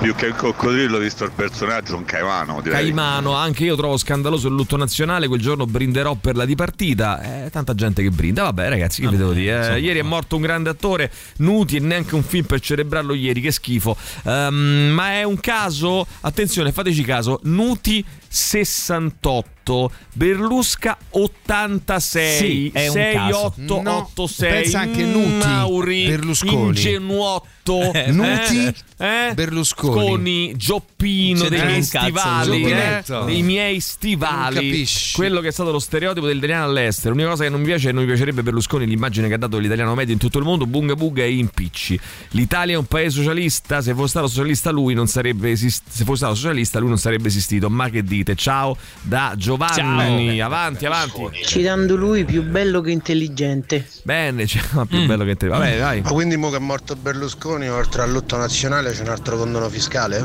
Più 0.00 0.14
che 0.16 0.26
il 0.26 0.34
coccodrillo, 0.34 0.98
visto 0.98 1.24
il 1.24 1.30
personaggio, 1.34 1.96
un 1.96 2.04
caimano, 2.04 2.60
direi. 2.60 2.78
Caimano, 2.82 3.32
anche 3.34 3.64
io 3.64 3.74
trovo 3.76 3.96
scandaloso 3.96 4.48
il 4.48 4.54
lutto 4.54 4.76
nazionale. 4.76 5.28
Quel 5.28 5.40
giorno 5.40 5.64
brinderò 5.66 6.14
per 6.16 6.36
la 6.36 6.44
dipartita. 6.44 7.44
Eh, 7.44 7.50
tanta 7.50 7.74
gente 7.74 8.02
che 8.02 8.10
brinda. 8.10 8.42
Vabbè, 8.42 8.68
ragazzi, 8.68 9.00
che 9.00 9.08
vi 9.08 9.16
devo 9.16 9.32
dire? 9.32 9.76
Eh, 9.76 9.80
ieri 9.80 10.00
è 10.00 10.02
morto 10.02 10.36
un 10.36 10.42
grande 10.42 10.63
attore, 10.68 11.10
Nuti, 11.38 11.76
e 11.76 11.80
neanche 11.80 12.14
un 12.14 12.22
film 12.22 12.46
per 12.46 12.60
celebrarlo 12.60 13.14
ieri. 13.14 13.40
Che 13.40 13.52
schifo. 13.52 13.96
Ehm, 14.24 14.90
ma 14.92 15.12
è 15.12 15.22
un 15.22 15.38
caso, 15.40 16.06
attenzione, 16.20 16.72
fateci 16.72 17.02
caso. 17.02 17.40
Nuti 17.44 18.04
68. 18.28 19.54
68, 19.64 19.90
Berlusca 20.12 20.96
86, 21.10 22.36
Sì, 22.36 22.70
è 22.72 22.88
un 22.88 22.94
caso. 22.94 23.52
6886. 23.56 24.48
pensa 24.50 24.80
anche 24.80 25.04
Nuti, 25.04 25.46
Mauri, 25.46 26.06
Berlusconi. 26.06 26.66
Ingenuotto, 26.68 27.63
Eh, 27.72 28.10
Nuti, 28.10 28.74
eh? 28.98 29.32
Berlusconi. 29.34 30.06
Sconi, 30.06 30.56
Gioppino 30.56 31.40
C'entra 31.40 31.58
dei 31.58 31.66
miei 31.66 31.82
stivali, 31.82 32.64
eh? 32.70 33.02
Dei 33.24 33.42
miei 33.42 33.80
stivali. 33.80 34.54
capisci. 34.54 35.14
Quello 35.14 35.40
che 35.40 35.48
è 35.48 35.52
stato 35.52 35.70
lo 35.70 35.78
stereotipo 35.78 36.26
dell'italiano 36.26 36.64
all'estero. 36.64 37.10
L'unica 37.10 37.30
cosa 37.30 37.44
che 37.44 37.50
non 37.50 37.60
mi 37.60 37.66
piace 37.66 37.88
e 37.88 37.92
non 37.92 38.02
mi 38.02 38.08
piacerebbe 38.08 38.42
Berlusconi 38.42 38.86
l'immagine 38.86 39.28
che 39.28 39.34
ha 39.34 39.38
dato 39.38 39.58
l'italiano 39.58 39.94
medio 39.94 40.12
in 40.12 40.18
tutto 40.18 40.38
il 40.38 40.44
mondo, 40.44 40.66
bunga 40.66 40.94
bunga 40.94 41.22
e 41.22 41.32
impicci. 41.32 41.98
L'Italia 42.30 42.74
è 42.74 42.78
un 42.78 42.86
paese 42.86 43.16
socialista, 43.16 43.80
se 43.80 43.94
fosse 43.94 44.08
stato 44.08 44.26
socialista 44.26 44.70
lui 44.70 44.94
non 44.94 45.06
sarebbe 45.06 45.50
esist- 45.50 45.84
se 45.88 46.04
fosse 46.04 46.18
stato 46.18 46.34
socialista 46.34 46.78
lui 46.78 46.88
non 46.88 46.98
sarebbe 46.98 47.28
esistito. 47.28 47.70
Ma 47.70 47.88
che 47.88 48.02
dite? 48.02 48.34
Ciao 48.34 48.76
da 49.00 49.34
Giovanni. 49.36 50.40
Avanti, 50.40 50.86
avanti. 50.86 51.22
Citando 51.44 51.96
lui 51.96 52.24
più 52.24 52.42
bello 52.42 52.80
che 52.80 52.90
intelligente. 52.90 53.86
Bene, 54.02 54.46
ma 54.72 54.84
più 54.86 55.06
bello 55.06 55.24
che 55.24 55.36
te. 55.36 55.46
Vabbè. 55.48 56.00
Ma 56.02 56.10
quindi 56.10 56.36
mo 56.36 56.50
che 56.50 56.56
è 56.56 56.60
morto 56.60 56.96
Berlusconi, 56.96 57.53
oltre 57.68 58.02
al 58.02 58.10
lutto 58.10 58.36
nazionale 58.36 58.92
c'è 58.92 59.02
un 59.02 59.08
altro 59.08 59.36
condono 59.36 59.68
fiscale? 59.68 60.24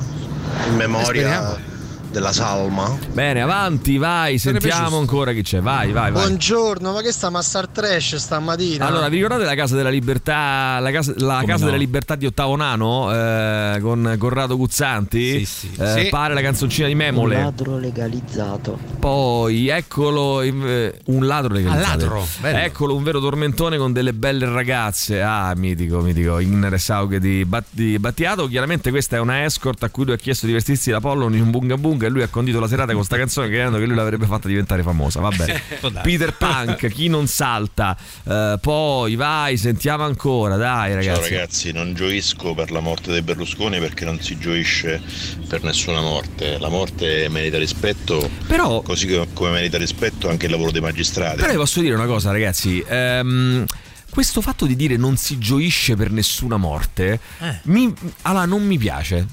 In 0.67 0.75
memoria 0.75 1.77
della 2.12 2.32
salma? 2.32 2.97
Bene, 3.12 3.41
avanti, 3.41 3.97
vai, 3.97 4.38
sentiamo 4.38 4.97
ancora 4.97 5.32
chi 5.34 5.41
c'è. 5.41 5.62
Vai, 5.62 5.91
vai, 5.91 6.12
vai. 6.12 6.24
Buongiorno, 6.28 6.91
ma 6.93 7.01
che 7.01 7.12
sta 7.12 7.28
a 7.32 7.41
Star 7.41 7.68
Trash 7.68 8.16
stamattina? 8.16 8.86
Allora, 8.86 9.07
vi 9.10 9.18
ricordate 9.18 9.43
la 9.43 9.55
Casa 9.55 9.76
della 9.76 9.89
Libertà, 9.89 10.80
la 10.80 10.91
casa, 10.91 11.14
la 11.18 11.43
casa 11.45 11.60
no? 11.60 11.66
della 11.66 11.78
Libertà 11.78 12.16
di 12.16 12.26
Ottavo 12.26 12.55
Nano 12.55 13.14
eh, 13.14 13.80
con 13.82 14.16
Corrado 14.18 14.57
Guzzanti? 14.57 15.41
Eh, 15.41 15.45
Sì. 15.45 16.07
Pare 16.10 16.34
la 16.34 16.41
canzoncina 16.41 16.88
di 16.88 16.93
Un 16.93 16.99
Memole. 16.99 17.36
ladro 17.38 17.78
legalizzato. 17.78 18.80
Poi 18.99 19.68
eccolo 19.70 20.41
eh, 20.41 20.99
un 21.05 21.26
ladro 21.28 21.53
legalizzato. 21.53 21.88
Ah, 21.88 21.95
ladro, 21.95 22.28
bello. 22.41 22.57
Eccolo 22.60 22.95
un 22.95 23.03
vero 23.03 23.20
tormentone 23.20 23.78
con 23.78 23.91
delle 23.93 24.14
belle 24.14 24.45
ragazze. 24.49 25.22
Ah, 25.22 25.53
mitico, 25.55 25.99
mitico. 25.99 26.39
In 26.39 26.74
Saughe 26.78 27.20
di, 27.20 27.45
Bat- 27.45 27.68
di 27.72 27.97
Battiato. 27.99 28.47
Chiaramente 28.47 28.89
questa 28.89 29.18
è 29.18 29.20
una 29.20 29.43
escort 29.45 29.84
a 29.84 29.89
cui 29.89 30.05
lui 30.05 30.14
ha 30.14 30.18
chiesto 30.18 30.45
di 30.45 30.53
vestirsi 30.53 30.89
da 30.91 30.99
Pollo 30.99 31.28
in 31.28 31.41
un 31.41 31.51
bunga 31.51 31.78
bunga 31.78 31.99
e 32.06 32.10
lui 32.10 32.22
ha 32.22 32.28
condito 32.28 32.60
la 32.60 32.68
serata 32.68 32.93
con 32.93 33.04
sta 33.04 33.18
canzone 33.18 33.47
credendo 33.47 33.78
che 33.78 33.86
lui 33.86 33.95
l'avrebbe 33.95 34.26
fatta 34.26 34.47
diventare 34.47 34.84
famosa. 34.84 35.20
Vabbè. 35.20 35.62
Peter 36.02 36.34
Punk, 36.36 36.88
chi 36.88 37.08
non 37.08 37.28
salta. 37.28 37.95
Eh, 38.28 38.58
poi 38.62 39.16
vai, 39.16 39.58
sentiamo 39.58 40.04
ancora. 40.04 40.56
Dai, 40.56 40.93
ragazzi. 40.93 41.22
Ciao 41.22 41.30
ragazzi, 41.30 41.72
non 41.72 41.93
gioisco 41.93 42.54
per 42.54 42.72
la 42.72 42.80
morte 42.80 43.14
di 43.14 43.22
Berlusconi 43.22 43.80
perché 43.80 44.06
non 44.06 44.20
si 44.22 44.38
gioisce 44.38 45.02
per 45.47 45.64
nessuna 45.64 46.02
morte. 46.02 46.58
La 46.60 46.70
morte 46.70 47.28
merita 47.30 47.58
rispetto, 47.58 48.30
Però- 48.47 48.82
così 48.82 49.08
co- 49.08 49.28
come 49.34 49.52
merita 49.52 49.78
rispetto 49.78 50.30
anche 50.30 50.45
il 50.45 50.52
lavoro 50.52 50.72
dei 50.72 50.82
magistrati. 50.82 51.38
Però 51.38 51.52
vi 51.52 51.58
posso 51.58 51.82
dire 51.82 51.95
una 51.95 52.06
cosa, 52.06 52.32
ragazzi. 52.32 52.84
ehm, 52.88 53.66
questo 54.10 54.41
fatto 54.41 54.66
di 54.66 54.76
dire 54.76 54.97
non 54.97 55.18
si 55.18 55.38
gioisce 55.38 55.95
per 55.95 56.12
nessuna 56.12 56.58
morte, 56.58 57.20
Eh. 57.39 57.60
mi, 57.64 57.93
allora 58.24 58.45
non 58.45 58.66
mi 58.66 58.78
piace. 58.78 59.28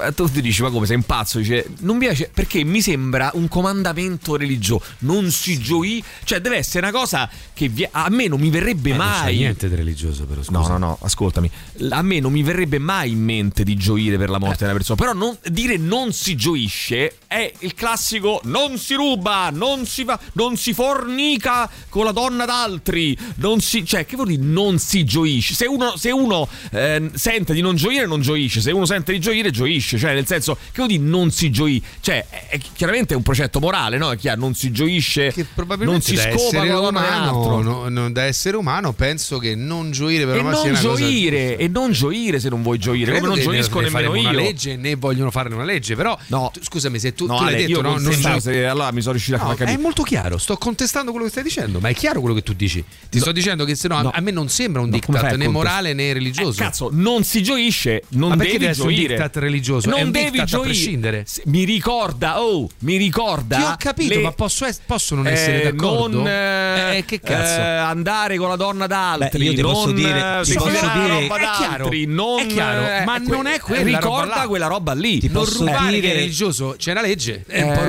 Eh, 0.00 0.12
Tu 0.14 0.28
ti 0.30 0.40
dici, 0.40 0.62
ma 0.62 0.70
come 0.70 0.86
sei 0.86 0.96
un 0.96 1.02
pazzo? 1.04 1.38
Dice, 1.38 1.68
non 1.80 1.96
mi 1.96 2.06
piace 2.06 2.30
perché 2.32 2.64
mi 2.64 2.80
sembra 2.80 3.30
un 3.34 3.48
comandamento 3.48 4.36
religioso. 4.36 4.82
Non 5.00 5.30
si 5.30 5.58
gioì, 5.58 6.02
cioè 6.24 6.40
deve 6.40 6.56
essere 6.56 6.86
una 6.88 6.96
cosa 6.96 7.28
che 7.52 7.68
vi- 7.68 7.86
a 7.90 8.08
me 8.10 8.26
non 8.28 8.40
mi 8.40 8.50
verrebbe 8.50 8.90
Eh, 8.90 8.96
non 8.96 9.06
c'è 9.06 9.22
mai. 9.22 9.36
niente 9.36 9.68
di 9.68 9.74
religioso, 9.74 10.24
però. 10.24 10.42
Scusa. 10.42 10.58
No, 10.58 10.66
no, 10.66 10.78
no, 10.78 10.98
ascoltami. 11.02 11.50
A 11.90 12.02
me 12.02 12.20
non 12.20 12.32
mi 12.32 12.42
verrebbe 12.42 12.78
mai 12.78 13.10
in 13.12 13.20
mente 13.22 13.62
di 13.64 13.76
gioire 13.76 14.16
per 14.18 14.30
la 14.30 14.38
morte 14.38 14.58
di 14.58 14.64
una 14.64 14.72
persona. 14.74 14.98
Però 14.98 15.12
non- 15.12 15.36
dire 15.50 15.76
non 15.76 16.12
si 16.12 16.34
gioisce 16.36 17.16
è 17.26 17.52
il 17.60 17.74
classico 17.74 18.40
non 18.44 18.78
si 18.78 18.94
ruba, 18.94 19.50
non 19.50 19.86
si, 19.86 20.04
va, 20.04 20.18
non 20.34 20.56
si 20.56 20.72
fornica 20.72 21.68
con 21.88 22.04
la 22.04 22.12
donna 22.12 22.44
d'altri. 22.44 23.16
Non 23.36 23.60
si, 23.60 23.84
cioè, 23.84 24.04
che 24.06 24.16
vuol 24.16 24.28
dire 24.28 24.42
non 24.42 24.78
si 24.78 25.04
gioisce? 25.04 25.54
Se 25.54 25.66
uno, 25.66 25.96
se 25.96 26.10
uno 26.10 26.48
eh, 26.70 27.10
sente 27.14 27.52
di 27.54 27.60
non 27.60 27.74
gioire, 27.76 28.06
non 28.06 28.20
gioisce. 28.20 28.60
Se 28.60 28.70
uno 28.72 28.84
sente 28.86 29.12
di 29.12 29.20
gioire, 29.20 29.50
gioisce. 29.50 29.73
Cioè, 29.80 30.14
nel 30.14 30.26
senso, 30.26 30.54
che 30.54 30.60
vuol 30.76 30.88
dire 30.88 31.02
non 31.02 31.30
si 31.30 31.50
gioì? 31.50 31.82
Cioè, 32.00 32.26
è, 32.28 32.46
è 32.50 32.60
chiaramente 32.74 33.14
un 33.14 33.22
precetto 33.22 33.60
morale, 33.60 33.96
no? 33.98 34.10
È 34.12 34.16
chiaro, 34.16 34.40
non 34.40 34.54
si 34.54 34.70
gioisce, 34.70 35.32
non 35.34 35.46
Probabilmente 35.54 36.04
si 36.06 36.14
da 36.14 36.30
scopa 36.32 36.66
con 36.66 36.96
altro. 36.96 37.62
no, 37.62 37.88
no, 37.88 38.10
da 38.10 38.22
essere 38.24 38.56
umano 38.56 38.92
penso 38.92 39.38
che 39.38 39.54
non 39.54 39.90
gioire 39.90 40.24
per 40.26 40.36
E 40.36 40.42
morte 40.42 40.68
non 40.68 40.76
sia 40.76 40.88
una 40.88 40.94
cosa 40.94 41.04
gioire, 41.04 41.56
e 41.56 41.68
non 41.68 41.92
gioire 41.92 42.40
se 42.40 42.48
non 42.48 42.62
vuoi 42.62 42.78
gioire, 42.78 43.04
Credo 43.12 43.18
come 43.20 43.28
non 43.28 43.36
che 43.38 43.42
gioisco 43.44 43.80
ne 43.80 43.84
nemmeno 43.90 44.14
io. 44.14 44.20
una 44.20 44.32
legge 44.32 44.76
né 44.76 44.94
vogliono 44.96 45.30
farne 45.30 45.54
una 45.54 45.64
legge, 45.64 45.94
però 45.96 46.16
tu- 46.50 46.60
scusami 46.62 46.98
se 46.98 47.14
tu, 47.14 47.26
No, 47.26 47.36
tu 47.38 47.44
l'hai 47.44 47.54
Ale, 47.54 47.66
detto, 47.66 47.80
no, 47.82 47.98
non 47.98 48.10
gio- 48.12 48.40
se- 48.40 48.66
allora 48.66 48.92
mi 48.92 49.00
sono 49.00 49.12
riuscito 49.12 49.36
a 49.36 49.40
No, 49.40 49.46
far 49.46 49.56
capire. 49.56 49.76
è 49.76 49.80
molto 49.80 50.02
chiaro, 50.02 50.38
sto 50.38 50.56
contestando 50.56 51.10
quello 51.10 51.26
che 51.26 51.32
stai 51.32 51.44
dicendo, 51.44 51.80
ma 51.80 51.88
è 51.88 51.94
chiaro 51.94 52.20
quello 52.20 52.34
che 52.34 52.42
tu 52.42 52.52
dici. 52.52 52.84
Ti 53.08 53.18
sto 53.20 53.32
dicendo 53.32 53.64
che 53.64 53.74
se 53.74 53.88
no, 53.88 53.96
a- 53.96 54.02
No. 54.02 54.10
a 54.14 54.20
me 54.20 54.30
non 54.30 54.48
sembra 54.48 54.80
un 54.82 54.88
No, 54.88 54.94
diktat 54.94 55.32
a 55.32 55.36
né 55.36 55.48
morale 55.48 55.92
né 55.94 56.12
religioso. 56.12 56.60
Eh, 56.60 56.64
cazzo, 56.64 56.88
non 56.92 57.24
si 57.24 57.42
gioisce, 57.42 58.02
non 58.10 58.30
Ma 58.30 58.36
devi 58.36 58.64
essere 58.64 58.88
un 58.88 58.94
gioire. 58.94 59.08
diktat 59.14 59.36
religioso? 59.36 59.63
Non 59.72 59.98
È 59.98 60.02
un 60.02 60.10
devi 60.10 60.44
gioire. 60.44 61.24
Mi 61.44 61.64
ricorda, 61.64 62.40
oh, 62.42 62.68
mi 62.80 62.96
ricorda. 62.96 63.56
Ti 63.56 63.62
ho 63.62 63.74
capito, 63.78 64.14
le- 64.14 64.20
ma 64.22 64.32
posso, 64.32 64.64
es- 64.66 64.80
posso 64.84 65.14
non 65.14 65.26
essere 65.26 65.62
eh, 65.62 65.72
d'accordo? 65.72 66.18
Non 66.18 66.28
eh, 66.28 66.96
Eh, 66.98 67.04
che 67.04 67.20
cazzo? 67.20 67.60
eh, 67.60 67.64
andare 67.64 68.36
con 68.36 68.48
la 68.48 68.56
donna 68.56 68.86
d'altri. 68.86 69.38
Beh, 69.38 69.44
io 69.44 69.54
ti 69.54 69.60
non, 69.62 69.72
posso 69.72 69.92
dire- 69.92 70.40
eh, 70.40 70.42
ti 70.44 70.54
posso 70.54 70.68
dire- 70.70 71.08
roba 71.08 71.36
È 71.36 71.56
chiaro, 71.56 71.76
d'altri, 71.84 72.06
non, 72.06 72.40
è 72.40 72.46
chiaro, 72.46 72.86
eh, 72.88 73.04
ma 73.04 73.20
que- 73.20 73.34
non 73.36 73.46
è 73.46 73.58
quella 73.60 73.82
roba 73.82 73.98
Ricorda 73.98 74.36
là. 74.40 74.46
quella 74.46 74.66
roba 74.66 74.92
lì. 74.94 75.18
Ti 75.20 75.28
non 75.30 75.42
posso 75.44 75.58
rubare 75.64 75.90
che 75.92 76.00
dire- 76.00 76.12
è 76.12 76.16
religioso, 76.16 76.74
c'è 76.78 76.90
una 76.92 77.02
legge, 77.02 77.44
è 77.46 77.62
un 77.62 77.72
po' 77.72 77.82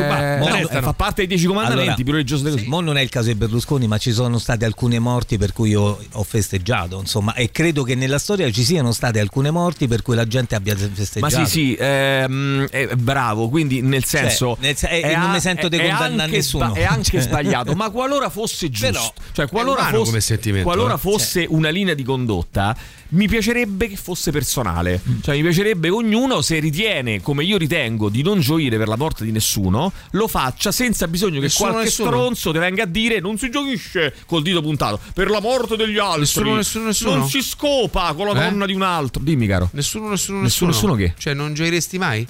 Eh, 0.75 0.81
fa 0.81 0.93
parte 0.93 1.13
dei 1.17 1.27
dieci 1.27 1.45
comandamenti, 1.45 1.81
Allora, 1.89 2.03
più 2.03 2.11
religioso 2.11 2.43
di 2.45 2.51
così. 2.51 2.67
Mo 2.67 2.79
non 2.81 2.97
è 2.97 3.01
il 3.01 3.09
caso 3.09 3.27
di 3.27 3.35
Berlusconi, 3.35 3.87
ma 3.87 3.97
ci 3.97 4.11
sono 4.11 4.37
state 4.37 4.65
alcune 4.65 4.99
morti 4.99 5.37
per 5.37 5.53
cui 5.53 5.69
io 5.71 5.99
ho 6.11 6.23
festeggiato, 6.23 6.99
insomma, 6.99 7.33
e 7.33 7.51
credo 7.51 7.83
che 7.83 7.95
nella 7.95 8.19
storia 8.19 8.49
ci 8.51 8.63
siano 8.63 8.91
state 8.91 9.19
alcune 9.19 9.51
morti 9.51 9.87
per 9.87 10.01
cui 10.01 10.15
la 10.15 10.27
gente 10.27 10.55
abbia 10.55 10.75
Ma 10.75 10.87
festeggiato. 10.93 11.45
sì, 11.45 11.64
sì, 11.65 11.75
ehm, 11.79 12.67
è 12.69 12.87
bravo, 12.95 13.49
quindi 13.49 13.81
nel 13.81 14.03
senso... 14.03 14.55
Cioè, 14.55 14.65
nel 14.65 14.75
se- 14.75 14.87
è 14.89 15.15
non 15.15 15.29
a- 15.29 15.33
mi 15.33 15.39
sento 15.39 15.67
di 15.67 15.77
condannare 15.77 16.31
nessuno. 16.31 16.69
sba- 16.69 16.79
è 16.79 16.83
anche 16.83 17.11
Cioè. 17.11 17.21
sbagliato, 17.27 17.73
ma 17.73 17.89
qualora 17.89 18.29
fosse 18.29 18.69
giusto, 18.69 18.91
Però, 18.91 19.13
cioè 19.31 19.47
qualora 19.47 19.85
fosse, 19.85 20.61
qualora 20.61 20.95
eh. 20.95 20.97
fosse 20.97 21.45
una 21.49 21.69
linea 21.69 21.93
di 21.93 22.03
condotta, 22.03 22.75
mi 23.15 23.27
piacerebbe 23.27 23.87
che 23.87 23.95
fosse 23.95 24.31
personale. 24.31 25.01
Mm. 25.07 25.21
Cioè 25.21 25.35
mi 25.35 25.41
piacerebbe 25.41 25.87
che 25.89 25.93
ognuno, 25.93 26.41
se 26.41 26.59
ritiene, 26.59 27.21
come 27.21 27.43
io 27.43 27.57
ritengo, 27.57 28.09
di 28.09 28.21
non 28.21 28.39
gioire 28.39 28.77
per 28.77 28.87
la 28.87 28.97
morte 28.97 29.23
di 29.25 29.31
nessuno, 29.31 29.91
lo 30.11 30.27
faccia 30.27 30.71
senza 30.71 31.07
bisogno 31.07 31.35
che 31.35 31.45
Nessuno, 31.45 31.69
qualche 31.71 31.87
nessuno. 31.89 32.09
stronzo 32.09 32.51
ti 32.51 32.57
venga 32.59 32.83
a 32.83 32.87
dire 32.87 33.19
non 33.19 33.37
si 33.37 33.49
gioisce 33.49 34.13
col 34.25 34.41
dito 34.41 34.61
puntato 34.61 34.99
per 35.13 35.29
la 35.29 35.39
morte 35.41 35.75
degli 35.75 35.97
altri. 35.97 36.19
Nessuno, 36.21 36.55
nessuno, 36.55 36.85
nessuno? 36.85 37.15
Non 37.15 37.27
si 37.29 37.41
scopa 37.41 38.13
con 38.13 38.27
la 38.27 38.33
Eh? 38.45 38.49
donna 38.49 38.65
di 38.65 38.73
un 38.73 38.81
altro. 38.81 39.21
Dimmi, 39.23 39.47
caro. 39.47 39.69
Nessuno, 39.73 40.09
nessuno, 40.09 40.41
Nessuno, 40.41 40.71
nessuno 40.71 40.95
che? 40.95 41.13
Cioè, 41.17 41.33
non 41.33 41.53
gioiresti 41.53 41.97
mai? 41.97 42.27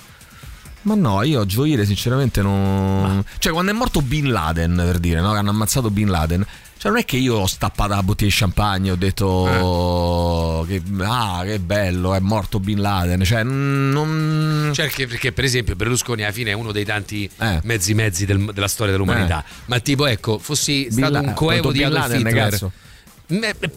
Ma 0.84 0.94
no, 0.94 1.24
io 1.24 1.42
a 1.42 1.46
gioire 1.48 1.84
sinceramente 1.84 2.44
non... 2.44 3.24
Cioè 3.40 3.52
quando 3.52 3.72
è 3.72 3.74
morto 3.74 4.02
Bin 4.04 4.30
Laden, 4.32 4.76
per 4.86 5.00
dire, 5.00 5.20
no? 5.20 5.32
Che 5.32 5.38
hanno 5.40 5.50
ammazzato 5.50 5.90
Bin 5.90 6.10
Laden. 6.10 6.46
Cioè 6.86 6.94
non 6.94 7.02
è 7.02 7.06
che 7.06 7.18
io 7.18 7.38
ho 7.38 7.48
stappato 7.48 7.96
la 7.96 8.04
bottiglia 8.04 8.30
di 8.30 8.36
champagne 8.38 8.90
e 8.90 8.92
ho 8.92 8.96
detto 8.96 10.64
che, 10.68 10.84
ah, 11.00 11.42
che 11.44 11.58
bello, 11.60 12.14
è 12.14 12.20
morto 12.20 12.60
Bin 12.60 12.80
Laden. 12.80 13.24
Cioè 13.24 13.42
non... 13.42 14.70
Cioè, 14.72 14.92
perché, 15.08 15.32
per 15.32 15.46
esempio 15.46 15.76
Berlusconi 15.76 16.22
alla 16.22 16.32
fine 16.32 16.52
è 16.52 16.54
uno 16.54 16.72
dei 16.72 16.86
tanti 16.86 17.28
Eh. 17.40 17.60
mezzi 17.64 17.96
mezzi 17.96 18.28
del- 18.28 18.52
della 18.54 18.68
storia 18.68 18.92
dell'umanità. 18.92 19.44
Ma 19.66 19.80
tipo, 19.80 20.06
ecco, 20.06 20.38
fossi 20.38 20.84
Bin 20.84 20.92
stato 20.92 21.12
La- 21.14 21.20
un 21.22 21.34
coevo 21.34 21.72
di 21.72 21.80
Bin 21.80 21.88
Adolf 21.88 22.02
Laden, 22.04 22.20
Hitler. 22.20 22.50
cazzo. 22.52 22.72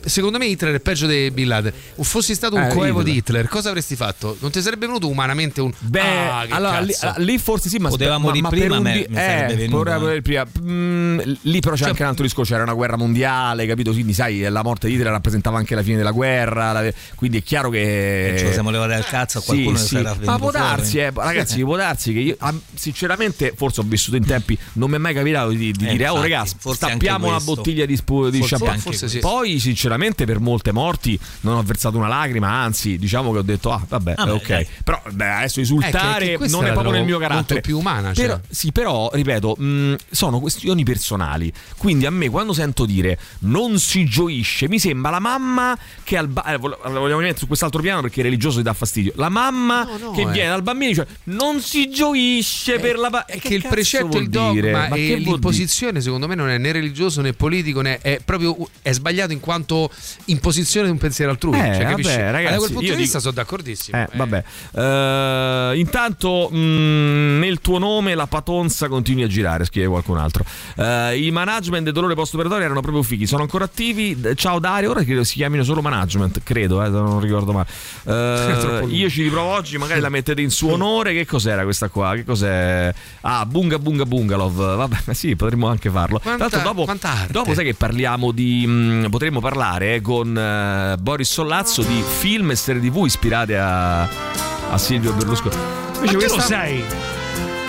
Secondo 0.05 0.39
me 0.39 0.47
Hitler 0.47 0.75
è 0.75 0.81
peggio 0.81 1.07
di 1.07 1.31
Bin 1.31 1.49
Laden. 1.49 1.73
O 1.97 2.03
fossi 2.03 2.35
stato 2.35 2.57
un 2.57 2.63
Eh, 2.65 2.69
coevo 2.69 3.01
Hitler. 3.01 3.05
di 3.05 3.19
Hitler, 3.19 3.49
cosa 3.49 3.69
avresti 3.69 3.97
fatto? 3.97 4.37
Non 4.41 4.51
ti 4.51 4.61
sarebbe 4.61 4.87
venuto 4.87 5.09
umanamente 5.09 5.61
un. 5.61 5.73
Beh, 5.79 6.01
ah, 6.01 6.45
che 6.47 6.53
allora 6.53 6.81
lì, 6.81 6.93
lì 7.19 7.39
forse 7.39 7.69
sì, 7.69 7.79
ma 7.79 7.89
Poteva 7.89 8.19
ma- 8.19 8.31
prima, 8.31 8.81
me- 8.81 8.93
di- 8.93 9.07
mi 9.09 9.17
eh, 9.17 9.55
venuto, 9.57 10.11
eh. 10.11 10.23
prima. 10.23 10.47
Mm, 10.61 11.21
lì 11.43 11.61
però 11.61 11.73
c'è 11.75 11.81
Cioè- 11.81 11.89
anche 11.91 12.03
un 12.03 12.09
altro 12.09 12.25
discorso, 12.25 12.53
c'era 12.53 12.65
una 12.65 12.75
guerra 12.75 12.97
mondiale, 12.97 13.67
capito? 13.67 13.93
Quindi 13.93 14.13
sai, 14.13 14.41
la 14.41 14.63
morte 14.63 14.89
di 14.89 14.95
Hitler 14.95 15.13
rappresentava 15.13 15.57
anche 15.59 15.75
la 15.75 15.83
fine 15.83 15.97
della 15.97 16.11
guerra, 16.13 16.73
la- 16.73 16.93
quindi 17.15 17.39
è 17.39 17.43
chiaro 17.43 17.71
che 17.71 18.41
lo 18.45 18.53
siamo 18.53 18.71
levati 18.71 18.91
dal 18.91 19.07
cazzo 19.07 19.39
a 19.39 19.43
qualcuno 19.43 19.77
Sì, 19.79 19.87
sì. 19.87 20.07
Ma 20.25 20.39
può 20.39 20.51
darsi, 20.51 20.99
eh, 20.99 21.13
ragazzi, 21.15 21.63
può 21.63 21.77
darsi 21.77 22.13
che 22.13 22.19
io 22.21 22.37
sinceramente 22.75 23.53
forse 23.57 23.81
ho 23.81 23.85
vissuto 23.87 24.17
in 24.17 24.25
tempi 24.27 24.57
non 24.75 24.91
mi 24.91 24.97
è 24.97 24.99
mai 24.99 25.15
capitato 25.15 25.51
di, 25.51 25.73
di 25.73 25.87
Eh, 25.87 25.91
dire 25.93 26.09
"Oh 26.09 26.15
infatti, 26.17 26.31
ragazzi, 26.33 26.55
forse 26.59 26.85
anche 26.85 26.97
stappiamo 27.07 27.27
una 27.29 27.41
bottiglia 27.41 27.87
di, 27.87 27.97
spu- 27.97 28.29
di 28.31 28.39
Forse 28.39 28.57
champagne". 28.57 28.81
Forse 28.81 29.09
sì. 29.09 29.19
Poi 29.19 29.38
poi, 29.39 29.61
sinceramente, 29.61 30.25
per 30.25 30.41
molte 30.41 30.73
morti 30.73 31.19
non 31.43 31.57
ho 31.57 31.63
versato 31.63 31.97
una 31.97 32.09
lacrima, 32.09 32.49
anzi, 32.51 32.99
diciamo 32.99 33.31
che 33.31 33.39
ho 33.39 33.43
detto, 33.43 33.71
ah, 33.71 33.81
vabbè, 33.87 34.15
Vabbè, 34.17 34.33
ok. 34.33 34.49
dai. 34.49 34.67
Però 34.83 35.01
beh, 35.13 35.31
adesso 35.31 35.61
Eh, 35.61 35.63
esultare 35.63 36.25
che- 36.25 36.31
che 36.33 36.37
questa 36.39 36.57
non 36.57 36.67
è 36.67 36.73
proprio 36.73 36.93
nel 36.93 37.05
mio 37.05 37.19
carattere. 37.19 37.45
molto 37.55 37.61
più 37.61 37.79
umana, 37.79 38.13
cioè. 38.13 38.25
Però, 38.27 38.41
sì, 38.51 38.73
però, 38.73 39.11
ripeto, 39.13 39.55
mh, 39.57 39.95
sono 40.11 40.41
questioni 40.41 40.83
personali. 40.83 41.53
Quindi 41.77 42.05
a 42.07 42.11
me 42.11 42.29
quando 42.29 42.53
sento 42.53 42.85
dire 42.85 43.17
non 43.41 43.79
si 43.79 44.07
gioisce, 44.07 44.69
mi 44.69 44.79
sembra 44.81 45.11
la 45.13 45.21
mamma 45.21 45.79
che 46.03 46.17
al 46.17 46.27
ba- 46.29 46.45
eh, 46.45 46.57
vogliamo 46.57 47.19
mettere 47.19 47.39
su 47.39 47.47
quest'altro 47.47 47.81
piano 47.81 48.01
perché 48.01 48.19
il 48.21 48.25
religioso 48.27 48.59
gli 48.59 48.63
dà 48.65 48.73
fastidio. 48.73 49.13
La 49.17 49.29
mamma 49.29 49.85
no, 50.01 50.11
che 50.11 50.23
eh. 50.23 50.31
viene 50.31 50.49
dal 50.49 50.63
bambino 50.63 50.91
e 50.91 50.95
dice 50.95 51.07
non 51.25 51.61
si 51.61 51.89
gioisce 51.91 52.79
per 52.81 52.99
la 52.99 53.09
pa-". 53.11 53.25
è 53.27 53.37
E 53.37 53.41
che 53.41 53.55
il 53.55 53.63
precetto 53.69 54.19
il 54.19 54.29
dogma 54.29 54.53
dire? 54.53 54.89
E 54.95 55.07
che 55.09 55.15
l'imposizione 55.17 56.01
secondo 56.01 56.27
me 56.27 56.35
non 56.35 56.49
è 56.49 56.59
né 56.59 56.73
religioso 56.73 57.21
né 57.21 57.33
politico 57.33 57.81
né 57.83 57.99
è 58.01 58.21
proprio 58.25 58.57
è 58.83 58.93
sbagliato 58.93 59.28
in 59.33 59.41
quanto 59.41 59.91
imposizione 60.27 60.87
di 60.87 60.93
un 60.93 60.99
pensiero 60.99 61.31
altrui 61.31 61.57
Eh, 61.59 61.63
cioè, 61.63 61.71
vabbè, 61.79 61.89
capisci? 61.91 62.17
ragazzi, 62.17 62.53
da 62.53 62.59
quel 62.59 62.73
punto 62.73 62.81
di 62.91 62.97
vista 62.97 63.19
dico- 63.19 63.21
sono 63.21 63.33
d'accordissimo 63.33 63.97
Eh, 63.99 64.09
vabbè. 64.15 64.45
Eh, 64.75 65.79
intanto 65.79 66.49
mh, 66.51 67.39
nel 67.39 67.61
tuo 67.61 67.79
nome 67.79 68.15
la 68.15 68.27
patonza 68.27 68.89
continui 68.89 69.23
a 69.23 69.27
girare, 69.27 69.65
scrive 69.65 69.87
qualcun 69.89 70.19
altro. 70.19 70.45
Eh, 70.77 71.19
I 71.27 71.31
management 71.31 71.85
del 71.85 71.93
dolore 71.93 72.15
post-operatorio 72.15 72.65
erano 72.65 72.81
proprio 72.81 73.03
fighi, 73.03 73.27
sono 73.27 73.43
ancora 73.43 73.65
attivi. 73.65 74.17
Ciao 74.35 74.59
Dario, 74.59 74.91
ora 74.91 75.03
credo 75.05 75.25
si 75.25 75.35
chiamino 75.35 75.63
solo 75.65 75.81
management, 75.83 76.41
credo, 76.43 76.83
eh, 76.83 76.89
non 76.89 77.21
ricordo 77.21 77.53
mai. 77.53 77.65
Eh, 78.09 78.57
lungo. 78.63 78.89
io 78.95 79.11
ci 79.11 79.23
riprovo 79.23 79.51
oggi, 79.51 79.77
magari 79.77 80.01
la 80.01 80.09
mettete 80.09 80.41
in 80.41 80.51
suo 80.51 80.73
onore. 80.73 81.13
Che 81.13 81.27
cos'era 81.27 81.63
questa 81.65 81.89
qua? 81.89 82.15
Che 82.15 82.25
cos'è? 82.25 82.93
Ah, 83.23 83.45
Bunga 83.45 83.79
Bunga 83.79 84.07
Bungalov. 84.07 84.77
Vabbè, 84.77 85.13
sì, 85.15 85.37
potremmo 85.37 85.69
anche 85.69 85.91
farlo. 85.91 86.19
Quanta- 86.19 86.49
l'altro 86.49 86.61
dopo, 86.85 86.93
dopo 87.31 87.55
sai 87.55 87.65
che 87.65 87.75
parliamo 87.75 88.33
di... 88.33 88.67
mh, 88.67 89.09
potremmo 89.19 89.41
parlare 89.41 89.97
eh, 89.97 90.01
con 90.01 90.39
eh, 90.39 90.97
Boris 90.97 91.29
Sollazzo 91.29 91.83
di 91.83 92.05
film 92.07 92.53
e 92.53 92.55
serie 92.55 92.81
tv 92.81 93.05
ispirate 93.05 93.59
a, 93.59 94.03
a 94.03 94.79
Silvio 94.79 95.13
Berlusconi. 95.13 95.57
ma 95.57 96.07
Invece 96.07 96.27
tu 96.29 96.37
lo 96.37 96.41
sai 96.41 96.85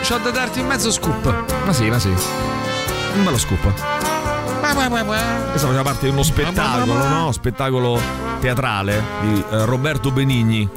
c'ho 0.08 0.18
da 0.20 0.30
darti 0.30 0.60
un 0.60 0.68
mezzo 0.68 0.92
scoop 0.92 1.46
Ma 1.66 1.74
sì, 1.74 1.90
ma 1.90 1.98
sì. 1.98 2.10
Un 3.16 3.24
bello 3.24 3.40
scoop. 3.40 3.64
Questa 5.50 5.66
faceva 5.68 5.82
parte 5.82 6.06
di 6.06 6.12
uno 6.12 6.22
spettacolo, 6.22 7.08
no? 7.08 7.32
Spettacolo 7.32 8.00
teatrale 8.40 9.04
di 9.22 9.44
eh, 9.50 9.66
Roberto 9.66 10.12
Benigni. 10.12 10.70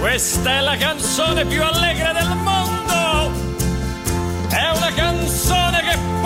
Questa 0.00 0.50
è 0.50 0.60
la 0.60 0.76
canzone 0.76 1.44
più 1.44 1.62
allegra 1.62 2.14
del 2.14 2.34
mondo. 2.42 3.30
È 4.48 4.70
una 4.74 4.92
canzone 4.94 5.25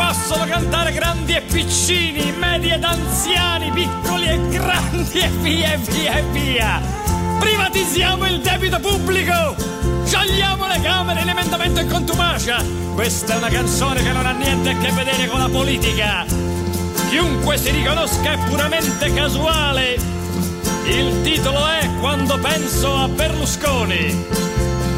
possono 0.01 0.47
cantare 0.47 0.93
grandi 0.93 1.35
e 1.35 1.43
piccini, 1.43 2.33
medi 2.33 2.71
ed 2.71 2.83
anziani, 2.83 3.71
piccoli 3.71 4.29
e 4.29 4.49
grandi 4.49 5.19
e 5.19 5.29
via 5.29 5.73
e 5.75 5.77
via 5.77 6.13
e 6.17 6.23
via. 6.33 6.81
Privatizziamo 7.39 8.27
il 8.27 8.41
debito 8.41 8.81
pubblico. 8.81 9.55
Sciogliamo 10.07 10.67
le 10.69 10.81
Camere 10.81 11.21
in 11.21 11.29
emendamento 11.29 11.81
e 11.81 11.87
contumacia. 11.87 12.65
Questa 12.95 13.35
è 13.35 13.37
una 13.37 13.51
canzone 13.51 14.03
che 14.03 14.13
non 14.13 14.25
ha 14.25 14.33
niente 14.33 14.71
a 14.71 14.79
che 14.79 14.91
vedere 14.91 15.27
con 15.27 15.39
la 15.39 15.49
politica. 15.51 16.25
Chiunque 17.11 17.59
si 17.59 17.71
riconosca 17.71 18.33
è 18.33 18.39
puramente 18.49 19.13
casuale. 19.13 19.99
Il 20.87 21.21
titolo 21.23 21.67
è 21.67 21.87
Quando 22.01 22.39
penso 22.39 22.97
a 22.97 23.07
Berlusconi. 23.07 24.27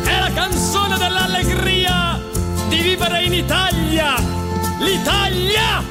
È 0.04 0.18
la 0.20 0.30
canzone 0.32 0.96
dell'allegria 0.96 2.20
di 2.68 2.76
vivere 2.76 3.24
in 3.24 3.32
Italia. 3.32 4.41
L'Italia! 4.82 5.82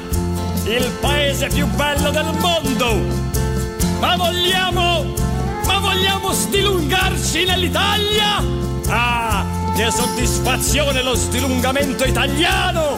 Il 0.64 0.90
paese 1.00 1.48
più 1.48 1.66
bello 1.66 2.10
del 2.10 2.30
mondo. 2.38 3.00
Ma 3.98 4.16
vogliamo, 4.16 5.04
ma 5.66 5.78
vogliamo 5.78 6.32
stilungarci 6.32 7.44
nell'Italia? 7.44 8.42
Ah, 8.88 9.44
che 9.74 9.90
soddisfazione 9.90 11.02
lo 11.02 11.14
stilungamento 11.14 12.04
italiano! 12.04 12.96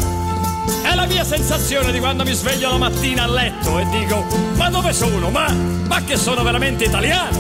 È 0.83 0.95
la 0.95 1.07
mia 1.07 1.25
sensazione 1.25 1.93
di 1.93 1.99
quando 1.99 2.25
mi 2.25 2.33
sveglio 2.33 2.71
la 2.71 2.79
mattina 2.79 3.25
a 3.25 3.27
letto 3.27 3.79
e 3.79 3.87
dico: 3.91 4.25
Ma 4.57 4.69
dove 4.71 4.93
sono? 4.93 5.31
Ma, 5.31 5.49
ma 5.51 6.03
che 6.03 6.17
sono 6.17 6.43
veramente 6.43 6.85
italiano? 6.85 7.39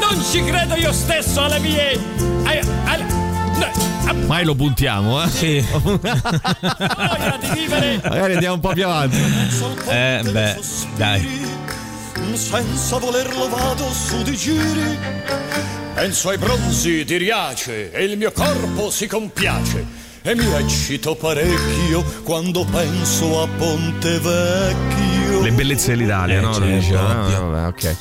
Non 0.00 0.22
ci 0.30 0.42
credo 0.44 0.74
io 0.76 0.92
stesso 0.92 1.42
alle 1.42 1.58
mie. 1.58 1.98
alle- 2.84 3.04
no, 3.58 3.64
a- 3.64 3.95
Mai 4.26 4.44
lo 4.44 4.54
puntiamo, 4.54 5.22
eh? 5.22 5.28
Sì. 5.28 5.64
voglia 5.70 7.38
di 7.40 7.48
vivere 7.60 8.00
Magari 8.02 8.32
andiamo 8.34 8.54
un 8.54 8.60
po' 8.60 8.72
più 8.72 8.84
avanti. 8.84 9.16
Eh, 9.88 10.20
beh, 10.30 10.58
dai. 10.96 11.28
senza 12.34 12.98
volerlo 12.98 13.48
vado 13.48 13.90
su 13.92 14.22
di 14.22 14.36
giri. 14.36 14.98
Penso 15.94 16.28
ai 16.28 16.38
bronzi 16.38 17.04
di 17.04 17.16
Riace 17.16 17.90
e 17.90 18.04
il 18.04 18.16
mio 18.18 18.32
corpo 18.32 18.90
si 18.90 19.06
compiace. 19.06 20.04
E 20.22 20.34
mi 20.34 20.44
eccito 20.54 21.14
parecchio 21.14 22.02
quando 22.24 22.64
penso 22.64 23.42
a 23.42 23.46
Ponte 23.56 24.18
Vecchio. 24.18 25.42
Le 25.42 25.52
bellezze 25.52 25.94
dell'Italia, 25.94 26.38
Eh, 26.38 26.40
no? 26.40 26.52
Certo, 26.52 26.68
dice, 26.68 26.92
no? 26.92 27.50
Vabbè, 27.50 27.66
ok. 27.68 27.96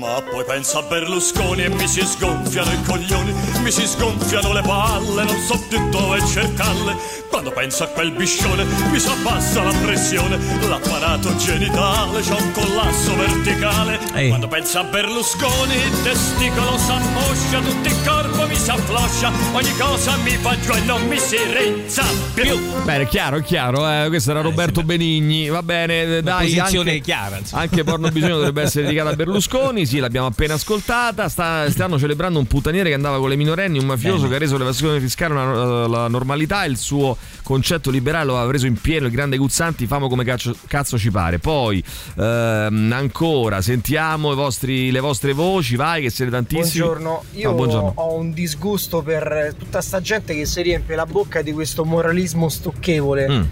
Ma 0.00 0.22
poi 0.22 0.42
penso 0.46 0.78
a 0.78 0.82
Berlusconi 0.82 1.64
e 1.64 1.68
mi 1.68 1.86
si 1.86 2.00
sgonfiano 2.00 2.72
i 2.72 2.82
coglioni, 2.84 3.34
mi 3.62 3.70
si 3.70 3.86
sgonfiano 3.86 4.54
le 4.54 4.62
palle, 4.62 5.24
non 5.24 5.38
so 5.46 5.62
più 5.68 5.90
dove 5.90 6.24
cercarle. 6.24 7.18
Quando 7.28 7.50
penso 7.50 7.84
a 7.84 7.86
quel 7.88 8.10
biscione 8.10 8.64
mi 8.90 8.98
si 8.98 9.08
abbassa 9.08 9.62
la 9.62 9.72
pressione, 9.84 10.38
l'apparato 10.68 11.36
genitale 11.36 12.22
c'ha 12.22 12.34
un 12.34 12.50
collasso 12.52 13.14
verticale. 13.14 13.98
Ehi. 14.14 14.28
Quando 14.28 14.48
penso 14.48 14.78
a 14.78 14.84
Berlusconi 14.84 15.74
il 15.74 16.02
testicolo 16.02 16.78
s'ammoscia, 16.78 17.60
tutto 17.60 17.88
il 17.88 17.96
corpo 18.04 18.46
mi 18.46 18.54
si 18.56 18.70
affloscia, 18.70 19.30
ogni 19.52 19.76
cosa 19.76 20.16
mi 20.16 20.30
fa 20.30 20.58
giù 20.60 20.72
e 20.72 20.80
non 20.80 21.06
mi 21.06 21.18
si 21.18 21.36
rizza 21.36 22.04
più. 22.32 22.58
Bene, 22.84 23.06
chiaro, 23.06 23.36
è 23.36 23.42
chiaro. 23.42 23.88
eh, 23.88 24.08
questo 24.08 24.30
era 24.30 24.40
Roberto 24.40 24.82
Benigni. 24.82 25.48
Va 25.48 25.62
bene, 25.62 26.22
dai. 26.22 26.46
posizione 26.46 26.90
anche, 26.90 27.02
chiara, 27.02 27.36
insomma. 27.36 27.62
Anche 27.62 27.84
Porno 27.84 28.08
Bisogno 28.08 28.36
dovrebbe 28.36 28.62
essere 28.62 28.84
dedicato 28.84 29.10
a 29.10 29.14
Berlusconi. 29.14 29.86
Sì, 29.90 29.98
l'abbiamo 29.98 30.28
appena 30.28 30.54
ascoltata. 30.54 31.28
Sta- 31.28 31.68
stanno 31.68 31.98
celebrando 31.98 32.38
un 32.38 32.46
puttaniere 32.46 32.90
che 32.90 32.94
andava 32.94 33.18
con 33.18 33.28
le 33.28 33.34
minorenni, 33.34 33.76
un 33.80 33.86
mafioso 33.86 34.28
che 34.28 34.36
ha 34.36 34.38
reso 34.38 34.56
l'evasione 34.56 35.00
fiscale 35.00 35.32
una- 35.34 35.88
la 35.88 36.06
normalità. 36.06 36.64
Il 36.64 36.76
suo 36.76 37.16
concetto 37.42 37.90
liberale 37.90 38.26
lo 38.26 38.34
aveva 38.36 38.48
preso 38.50 38.66
in 38.66 38.80
pieno 38.80 39.06
il 39.06 39.12
grande 39.12 39.36
Guzzanti, 39.36 39.88
famo 39.88 40.08
come 40.08 40.22
cazzo, 40.22 40.54
cazzo 40.68 40.96
ci 40.96 41.10
pare. 41.10 41.40
Poi, 41.40 41.82
ehm, 42.18 42.92
ancora, 42.94 43.60
sentiamo 43.62 44.30
i 44.30 44.36
vostri- 44.36 44.92
le 44.92 45.00
vostre 45.00 45.32
voci, 45.32 45.74
vai, 45.74 46.02
che 46.02 46.10
siete 46.10 46.30
tantissimi. 46.30 46.84
Buongiorno, 46.84 47.24
io 47.32 47.50
Ah, 47.50 47.54
buongiorno. 47.54 47.92
ho 47.96 48.14
un 48.14 48.32
disgusto 48.32 49.02
per 49.02 49.54
tutta 49.58 49.80
sta 49.80 50.00
gente 50.00 50.36
che 50.36 50.46
si 50.46 50.62
riempie 50.62 50.94
la 50.94 51.06
bocca 51.06 51.42
di 51.42 51.50
questo 51.50 51.84
moralismo 51.84 52.48
stucchevole. 52.48 53.28
Mm. 53.28 53.42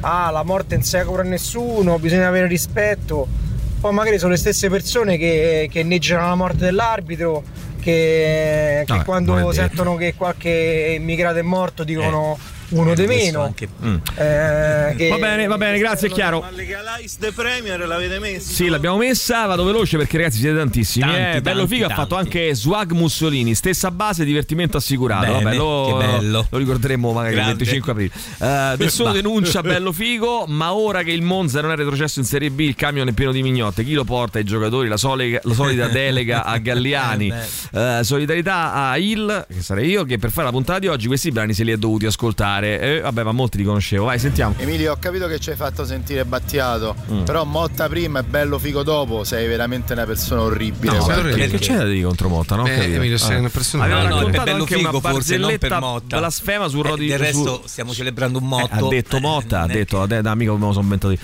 Ah, 0.00 0.30
la 0.32 0.42
morte 0.42 0.74
non 0.74 0.82
si 0.84 0.98
cura 1.06 1.22
a 1.22 1.24
nessuno, 1.24 2.00
bisogna 2.00 2.26
avere 2.26 2.48
rispetto. 2.48 3.50
Poi 3.82 3.92
magari 3.92 4.16
sono 4.16 4.30
le 4.30 4.36
stesse 4.38 4.70
persone 4.70 5.16
che, 5.16 5.68
che 5.68 5.82
neggiano 5.82 6.28
la 6.28 6.36
morte 6.36 6.58
dell'arbitro, 6.58 7.42
che, 7.80 8.84
che 8.86 8.92
non 8.92 9.00
è 9.00 9.04
quando 9.04 9.52
sentono 9.52 9.96
che 9.96 10.14
qualche 10.16 10.94
immigrato 11.00 11.38
è 11.38 11.42
morto 11.42 11.82
dicono 11.82 12.38
uno 12.72 12.94
di 12.94 13.04
Questo 13.04 13.24
meno. 13.24 13.42
anche- 13.44 13.68
Mm. 13.82 13.94
Eh, 14.16 14.94
che- 14.96 15.08
Va 15.08 15.16
bene, 15.18 15.46
va 15.46 15.56
bene, 15.56 15.78
grazie, 15.78 16.08
è 16.08 16.10
chiaro. 16.10 16.40
Ma 16.40 16.50
Legalize 16.50 17.16
the 17.20 17.32
Premier 17.32 17.86
l'avete 17.86 18.18
messa? 18.18 18.52
Sì, 18.52 18.68
l'abbiamo 18.68 18.96
messa, 18.98 19.46
vado 19.46 19.64
veloce 19.64 19.96
perché 19.96 20.16
ragazzi 20.18 20.38
siete 20.38 20.56
tantissimi. 20.56 21.04
Tanti, 21.06 21.36
eh, 21.36 21.40
bello 21.40 21.58
tanti, 21.60 21.74
figo, 21.74 21.84
ha 21.84 21.88
tanti. 21.88 22.02
fatto 22.02 22.16
anche 22.16 22.54
Swag 22.54 22.92
Mussolini, 22.92 23.54
stessa 23.54 23.90
base, 23.90 24.24
divertimento 24.24 24.76
assicurato. 24.76 25.26
Bene, 25.32 25.42
Vabbè, 25.42 25.56
lo, 25.56 25.96
che 25.98 26.06
bello. 26.06 26.46
lo 26.50 26.58
ricorderemo 26.58 27.12
magari 27.12 27.34
il 27.34 27.40
Grande. 27.40 27.64
25 27.64 27.92
aprile. 27.92 28.12
Eh, 28.38 28.76
nessuno 28.78 29.12
denuncia, 29.12 29.60
bello 29.62 29.92
figo, 29.92 30.44
ma 30.46 30.74
ora 30.74 31.02
che 31.02 31.12
il 31.12 31.22
Monza 31.22 31.60
non 31.60 31.72
è 31.72 31.76
retrocesso 31.76 32.18
in 32.20 32.24
Serie 32.24 32.50
B, 32.50 32.60
il 32.60 32.74
camion 32.74 33.08
è 33.08 33.12
pieno 33.12 33.32
di 33.32 33.42
mignotte. 33.42 33.84
Chi 33.84 33.92
lo 33.94 34.04
porta 34.04 34.38
ai 34.38 34.44
giocatori? 34.44 34.88
La, 34.88 34.96
soliga- 34.96 35.40
la 35.42 35.54
solita 35.54 35.88
delega 35.88 36.44
a 36.44 36.58
Galliani. 36.58 37.30
Eh, 37.72 37.98
Eh, 37.98 38.04
solidarietà 38.04 38.72
a 38.72 38.96
Il, 38.98 39.46
che 39.48 39.62
sarei 39.62 39.88
io, 39.90 40.04
che 40.04 40.18
per 40.18 40.30
fare 40.30 40.46
la 40.46 40.52
puntata 40.52 40.78
di 40.78 40.86
oggi 40.88 41.06
questi 41.06 41.30
brani 41.30 41.52
se 41.54 41.64
li 41.64 41.72
ha 41.72 41.76
dovuti 41.76 42.06
ascoltare. 42.06 42.61
Eh, 42.64 43.00
vabbè, 43.00 43.22
ma 43.22 43.32
molti 43.32 43.58
li 43.58 43.64
conoscevo. 43.64 44.04
Vai, 44.06 44.18
sentiamo. 44.18 44.54
Emilio, 44.58 44.92
ho 44.92 44.96
capito 44.98 45.26
che 45.26 45.38
ci 45.38 45.50
hai 45.50 45.56
fatto 45.56 45.84
sentire 45.84 46.24
Battiato, 46.24 46.94
Mm. 47.12 47.22
però 47.24 47.44
Motta 47.44 47.88
prima 47.88 48.20
e 48.20 48.22
bello 48.22 48.58
figo 48.58 48.82
dopo, 48.82 49.24
sei 49.24 49.46
veramente 49.48 49.92
una 49.92 50.04
persona 50.04 50.42
orribile. 50.42 50.96
No, 50.96 51.04
perché, 51.06 51.48
che 51.48 51.58
c'è 51.58 51.76
da 51.76 51.84
dire 51.84 52.04
contro 52.04 52.28
Motta? 52.28 52.56
No? 52.56 52.66
Eh, 52.66 52.94
Emilio, 52.94 53.18
sei 53.18 53.38
una 53.38 53.48
persona- 53.48 53.84
Aveva 53.84 54.02
No, 54.02 54.08
no, 54.08 54.14
raccontato 54.16 54.36
per 54.36 54.44
bello 54.52 54.62
anche 54.62 54.76
figo 54.76 54.88
una 54.90 55.00
forse, 55.00 55.36
non 55.36 55.58
per 55.58 55.78
Motta. 55.80 56.18
blasfema 56.18 56.68
su 56.68 56.78
Eh, 56.78 56.82
Rodi 56.82 57.06
del 57.06 57.18
resto 57.18 57.60
su- 57.62 57.68
stiamo 57.68 57.92
celebrando 57.92 58.38
un 58.38 58.44
Eh, 58.44 58.48
motto. 58.48 58.86
ha 58.86 58.88
detto 58.88 59.18
Motta, 59.20 59.60
ha 59.62 59.66
detto, 59.66 60.06
da, 60.06 60.20
da 60.20 60.30
amico 60.30 60.52
come 60.52 60.62
me 60.62 60.68
lo 60.68 60.72
sono 60.72 60.84
inventato 60.84 61.12
io. 61.12 61.18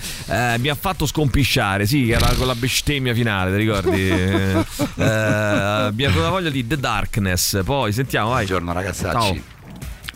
Eh, 0.53 0.57
mi 0.59 0.67
ha 0.69 0.75
fatto 0.75 1.05
scompisciare, 1.05 1.85
sì, 1.85 2.05
che 2.05 2.13
era 2.13 2.33
con 2.37 2.47
la 2.47 2.55
bestemmia 2.55 3.13
finale, 3.13 3.51
ti 3.51 3.57
ricordi? 3.57 4.09
eh, 4.09 4.65
eh, 4.95 5.89
mi 5.93 6.03
ha 6.05 6.11
voglia 6.29 6.49
di 6.49 6.65
The 6.67 6.77
Darkness. 6.77 7.61
Poi 7.63 7.91
sentiamo, 7.91 8.29
vai. 8.29 8.45
Buongiorno 8.45 8.73
ragazzacci. 8.73 9.11
Ciao. 9.41 9.57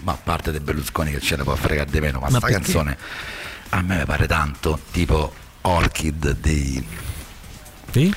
Ma 0.04 0.12
a 0.14 0.18
parte 0.22 0.52
del 0.52 0.62
Berlusconi 0.62 1.12
che 1.12 1.20
ce 1.20 1.36
ne 1.38 1.44
può 1.44 1.56
fregare 1.56 1.90
di 1.90 2.00
meno, 2.00 2.20
ma, 2.20 2.30
Ma 2.30 2.38
sta 2.38 2.48
perché? 2.48 2.62
canzone 2.62 2.98
a 3.70 3.82
me 3.82 4.04
pare 4.06 4.28
tanto 4.28 4.80
tipo 4.92 5.34
Orchid 5.62 6.38
dei... 6.40 6.86
Sì? 7.92 8.14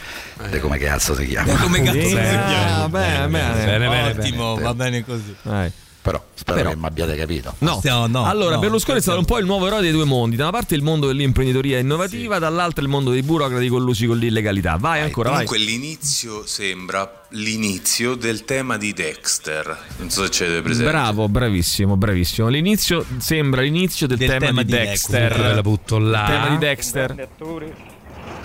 De 0.50 0.60
come 0.60 0.78
cazzo 0.78 1.14
si 1.14 1.26
chiama? 1.26 1.52
Eh, 1.52 1.56
come 1.56 1.82
cazzo 1.82 2.00
si 2.00 2.08
chiama? 2.14 2.82
Ah, 2.82 2.88
bene, 2.88 3.28
bene. 3.28 4.10
Ottimo, 4.10 4.56
va 4.56 4.74
bene 4.74 5.04
così. 5.04 5.34
Dai. 5.42 5.72
Però 6.06 6.22
spero 6.34 6.56
Però- 6.58 6.70
che 6.70 6.76
mi 6.76 6.86
abbiate 6.86 7.16
capito. 7.16 7.54
No. 7.58 7.78
Stiamo- 7.78 8.06
no, 8.06 8.26
allora, 8.26 8.54
no, 8.54 8.60
Berlusconi 8.60 8.98
è 8.98 9.00
stato 9.00 9.18
un 9.18 9.24
po' 9.24 9.38
il 9.38 9.44
nuovo 9.44 9.66
eroe 9.66 9.80
dei 9.80 9.90
due 9.90 10.04
mondi. 10.04 10.36
Da 10.36 10.44
una 10.44 10.52
parte 10.52 10.76
il 10.76 10.82
mondo 10.82 11.08
dell'imprenditoria 11.08 11.80
innovativa, 11.80 12.38
dall'altra 12.38 12.84
il 12.84 12.88
mondo 12.88 13.10
dei 13.10 13.22
burocrati 13.24 13.66
collusi 13.66 14.06
con 14.06 14.16
l'illegalità. 14.16 14.76
Vai 14.76 15.00
ancora, 15.00 15.30
vai. 15.30 15.46
Comunque 15.46 15.58
l'inizio 15.68 16.46
sembra 16.46 17.24
l'inizio 17.30 18.14
del 18.14 18.44
tema 18.44 18.76
di 18.76 18.92
Dexter. 18.92 19.76
Non 19.96 20.10
so 20.10 20.22
se 20.22 20.30
ce 20.30 20.44
l'avete 20.44 20.62
presente. 20.62 20.90
Bravo, 20.92 21.28
bravissimo, 21.28 21.96
bravissimo. 21.96 22.46
L'inizio 22.46 23.04
sembra 23.18 23.62
l'inizio 23.62 24.06
del, 24.06 24.18
tema, 24.18 24.62
di 24.62 24.70
Dexter. 24.70 25.32
Dexter. 25.32 25.54
La 25.56 25.62
butto 25.62 25.98
là. 25.98 26.20
Il 26.20 26.26
tema 26.26 26.48
di 26.50 26.58
Dexter. 26.58 27.28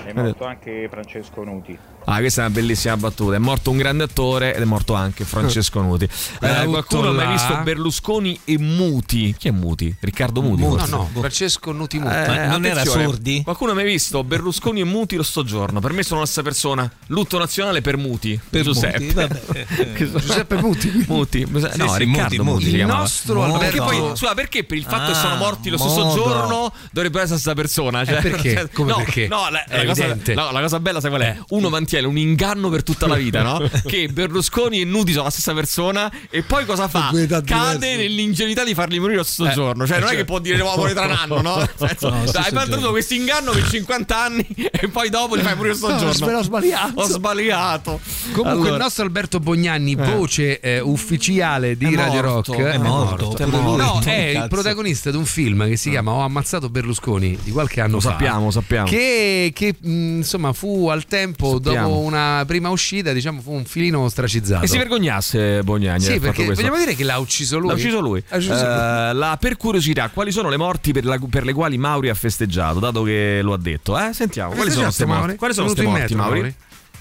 È 0.04 0.14
morto 0.14 0.46
anche 0.46 0.88
Francesco 0.90 1.44
Nuti. 1.44 1.78
Ah, 2.06 2.18
questa 2.20 2.42
è 2.42 2.46
una 2.46 2.54
bellissima 2.54 2.98
battuta. 2.98 3.36
È 3.36 3.40
morto 3.40 3.70
un 3.72 3.78
grande 3.78 4.04
attore 4.04 4.56
ed 4.56 4.62
è 4.62 4.66
morto 4.66 4.94
anche 4.96 5.24
Francesco 5.24 5.82
Nuti. 5.82 6.10
la 6.40 6.50
Eh, 6.50 6.66
butto 6.66 6.70
qualcuno 6.72 7.10
ha 7.10 7.14
mai 7.14 7.28
visto 7.28 7.56
Berlusconi 7.64 8.40
e 8.44 8.58
Muti? 8.58 9.36
Chi 9.38 9.48
è 9.48 9.52
Muti? 9.52 9.96
Riccardo 10.00 10.42
Muti? 10.42 10.62
No, 10.64 10.70
forse? 10.78 10.90
no, 10.92 11.10
Francesco 11.14 11.72
Nuti 11.72 12.00
Muti. 12.00 12.14
Eh, 12.16 12.26
Ma 12.28 12.46
non 12.48 12.66
era 12.66 12.84
sordi? 12.84 13.42
Qualcuno 13.44 13.72
ha 13.72 13.76
mai 13.76 13.86
visto 13.86 14.24
Berlusconi 14.24 14.82
e 14.82 14.84
Muti 14.84 15.16
lo 15.16 15.24
sto 15.24 15.44
giorno? 15.44 15.80
Per 15.80 15.94
me 15.94 16.04
sono 16.04 16.20
la 16.22 16.26
stessa 16.26 16.42
persona. 16.42 16.92
Lutto 17.08 17.38
nazionale 17.38 17.82
per 17.82 17.98
Muti. 17.98 18.40
Per 18.50 18.64
Giuseppe. 18.64 19.14
Muti. 19.30 19.66
Che 19.94 20.12
Giuseppe 20.12 20.56
Muti. 20.56 21.06
Muti. 21.08 21.46
No, 21.48 21.60
Sì, 21.60 21.68
sì, 21.70 21.98
Riccardo 21.98 22.08
Muti, 22.08 22.38
Muti. 22.38 22.66
Muti. 22.66 22.76
Il 22.78 22.86
nostro 22.86 23.42
Modo. 23.46 23.58
Perché 23.60 23.78
poi, 23.78 23.98
scusa, 24.16 24.34
perché 24.34 24.64
per 24.64 24.78
il 24.78 24.84
fatto 24.86 25.12
che 25.12 25.18
Ah, 25.18 25.22
sono 25.22 25.36
morti 25.36 25.70
lo 25.70 25.78
stesso 25.78 26.04
modo. 26.04 26.16
giorno 26.24 26.74
dovrebbe 26.92 27.18
essere 27.20 27.34
la 27.34 27.38
stessa 27.40 27.54
persona? 27.56 28.04
Cioè, 28.06 28.18
Eh, 28.18 28.22
perché? 28.22 28.54
cioè, 28.58 28.70
Come 28.72 28.90
no, 28.92 28.98
perché? 28.98 29.28
No, 29.28 29.50
la, 29.50 29.64
la 29.68 29.86
cosa, 29.86 30.08
no, 30.34 30.52
la 30.52 30.62
cosa 30.62 30.80
bella, 30.80 31.00
sai 31.00 31.10
qual 31.10 31.22
è? 31.22 31.38
Uno 31.50 31.70
mantiene 31.70 31.90
un 32.08 32.18
inganno 32.18 32.70
per 32.70 32.84
tutta 32.84 33.08
la 33.08 33.16
vita, 33.16 33.42
no? 33.42 33.62
Che 33.86 34.08
Berlusconi 34.08 34.82
e 34.82 34.86
Nuti 34.86 35.12
sono 35.12 35.26
la 35.26 35.30
stessa 35.30 35.54
persona 35.54 36.12
e 36.30 36.42
poi 36.44 36.66
cosa 36.66 36.88
fa? 36.88 37.10
Cade 37.12 37.28
diverse. 37.46 37.96
nell'ingenuità 37.98 38.64
di 38.64 38.74
farli 38.74 39.00
morire 39.00 39.18
lo 39.18 39.24
stesso 39.24 39.50
Eh, 39.50 39.54
giorno. 39.54 39.86
Cioè, 39.86 39.98
non 40.00 40.06
è 40.08 40.10
cioè- 40.12 40.20
che 40.20 40.26
può 40.26 40.40
dire 40.40 40.58
devo 40.58 40.74
morire 40.76 40.94
tra 40.96 41.06
un 41.06 41.12
anno, 41.12 41.42
no? 41.42 41.68
Cioè, 41.78 41.96
No, 42.02 42.08
hai 42.18 42.24
mantenuto 42.32 42.70
giorno. 42.72 42.92
questo 42.92 43.14
inganno 43.14 43.52
per 43.52 43.68
50 43.68 44.18
anni 44.24 44.48
e 44.72 44.88
poi 44.90 45.10
dopo 45.10 45.36
li 45.36 45.42
fai 45.42 45.56
morire 45.56 45.76
lo 45.80 45.88
stesso 45.88 46.06
No, 46.06 46.12
giorno. 46.14 46.38
ho 46.38 46.44
sbagliato. 46.44 47.00
Ho 47.02 47.04
sbagliato. 47.08 48.00
Comunque 48.32 48.52
Allora- 48.52 48.70
il 48.70 48.78
nostro 48.82 49.04
Alberto 49.04 49.40
Bognanni, 49.40 49.96
voce 49.96 50.60
eh, 50.60 50.80
ufficiale 50.80 51.76
di 51.78 51.86
È 51.86 51.96
Radio 51.96 52.22
morto, 52.24 52.54
Rock, 52.54 52.64
è 52.64 52.78
morto. 52.78 53.38
È 53.38 53.46
morto. 53.46 53.84
No, 53.84 54.00
Che 54.04 54.12
è 54.34 54.42
il 54.42 54.48
protagonista 54.50 55.12
di 55.12 55.18
un 55.18 55.26
film 55.26 55.68
che 55.68 55.76
si 55.78 55.90
chiama 55.90 56.12
Ho 56.12 56.22
ammazzato 56.22 56.70
Berlusconi 56.70 57.38
di 57.44 57.52
qualche 57.52 57.82
anno 57.82 57.94
Lo 57.96 58.00
fa. 58.00 58.10
sappiamo, 58.12 58.46
lo 58.46 58.52
sappiamo. 58.52 58.88
Che, 58.88 59.52
che, 59.54 59.76
mh, 59.80 59.90
insomma 60.18 60.54
fu 60.54 60.88
al 60.90 61.06
tempo, 61.06 61.54
Sappiamo. 61.62 61.81
Dopo 61.84 62.00
una 62.00 62.44
prima 62.48 62.70
uscita, 62.70 63.12
diciamo, 63.14 63.42
fu 63.42 63.52
un 63.54 63.66
filino 63.66 64.00
ostracizzato. 64.02 64.64
E 64.66 64.68
si 64.68 64.78
vergognasse 64.78 65.62
Bognani. 65.64 66.00
Sì, 66.02 66.14
fatto 66.14 66.22
perché 66.22 66.46
vogliamo 66.54 66.78
dire 66.78 66.96
che 66.96 67.04
l'ha 67.04 67.18
ucciso 67.18 67.58
lui. 67.60 67.68
L'ha 67.70 67.74
ucciso 67.76 68.00
lui. 68.00 68.24
Ha 68.30 68.36
ucciso 68.38 68.54
lui. 68.54 68.64
Eh, 68.64 69.14
la- 69.14 69.38
per 69.40 69.58
curiosità, 69.58 70.10
quali 70.10 70.32
sono 70.32 70.50
le 70.50 70.58
morti 70.58 70.92
per, 70.94 71.06
la- 71.06 71.20
per 71.30 71.44
le 71.46 71.54
quali 71.54 71.78
Mauri 71.78 72.10
ha 72.10 72.14
festeggiato? 72.14 72.80
Dato 72.80 73.04
che 73.04 73.40
lo 73.42 73.54
ha 73.54 73.58
detto, 73.58 73.98
eh? 74.00 74.12
Sentiamo. 74.14 74.54
Quali 74.54 74.72
sono 74.72 74.84
queste 74.86 75.06
Festeggiaste, 75.06 75.06
morti? 75.06 75.22
Mauri? 75.22 75.36
Quali 75.38 75.54
sono 75.54 75.66
queste 75.68 75.84
morti, 75.86 76.16
Mauri? 76.16 76.40
Mauri? 76.42 76.56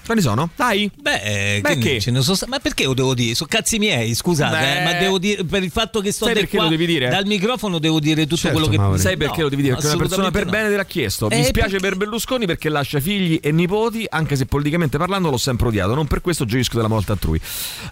Quali 0.05 0.21
sono? 0.21 0.49
Dai. 0.55 0.89
Beh, 0.99 1.21
eh, 1.57 1.61
Beh, 1.61 1.73
che 1.75 1.79
che? 1.93 1.99
ce 2.01 2.11
ne 2.11 2.21
so- 2.21 2.37
ma 2.47 2.59
perché 2.59 2.83
lo 2.85 2.93
devo 2.93 3.13
dire? 3.13 3.33
Sono 3.35 3.49
cazzi 3.49 3.77
miei, 3.77 4.13
scusate, 4.15 4.79
eh, 4.79 4.83
ma 4.83 4.93
devo 4.93 5.17
dire 5.19 5.43
per 5.45 5.63
il 5.63 5.71
fatto 5.71 6.01
che 6.01 6.11
sto 6.11 6.25
Sai 6.25 6.33
perché 6.33 6.55
qua, 6.57 6.63
lo 6.65 6.69
devi 6.69 6.85
dire? 6.85 7.07
dal 7.09 7.25
microfono 7.25 7.79
devo 7.79 7.99
dire 7.99 8.23
tutto 8.23 8.35
Certo, 8.37 8.57
quello 8.57 8.71
che 8.71 8.77
Mauri. 8.77 8.99
Sai 8.99 9.15
perché 9.17 9.37
No, 9.37 9.43
lo 9.43 9.49
devi 9.49 9.61
dire? 9.61 9.75
Perché 9.75 9.89
una 9.89 9.97
persona 9.97 10.31
per 10.31 10.45
no. 10.45 10.51
bene 10.51 10.69
te 10.69 10.75
l'ha 10.75 10.85
chiesto. 10.85 11.27
Mi 11.27 11.35
Eh, 11.39 11.43
spiace 11.43 11.69
perché- 11.69 11.87
per 11.87 11.97
Berlusconi 11.97 12.45
perché 12.45 12.69
lascia 12.69 12.99
figli 12.99 13.39
e 13.41 13.51
nipoti, 13.51 14.05
anche 14.09 14.35
se 14.35 14.45
politicamente 14.45 14.97
parlando 14.97 15.29
l'ho 15.29 15.37
sempre 15.37 15.67
odiato. 15.67 15.93
Non 15.93 16.07
per 16.07 16.21
questo 16.21 16.45
gioisco 16.45 16.75
della 16.75 16.87
morte 16.89 17.11
altrui. 17.11 17.39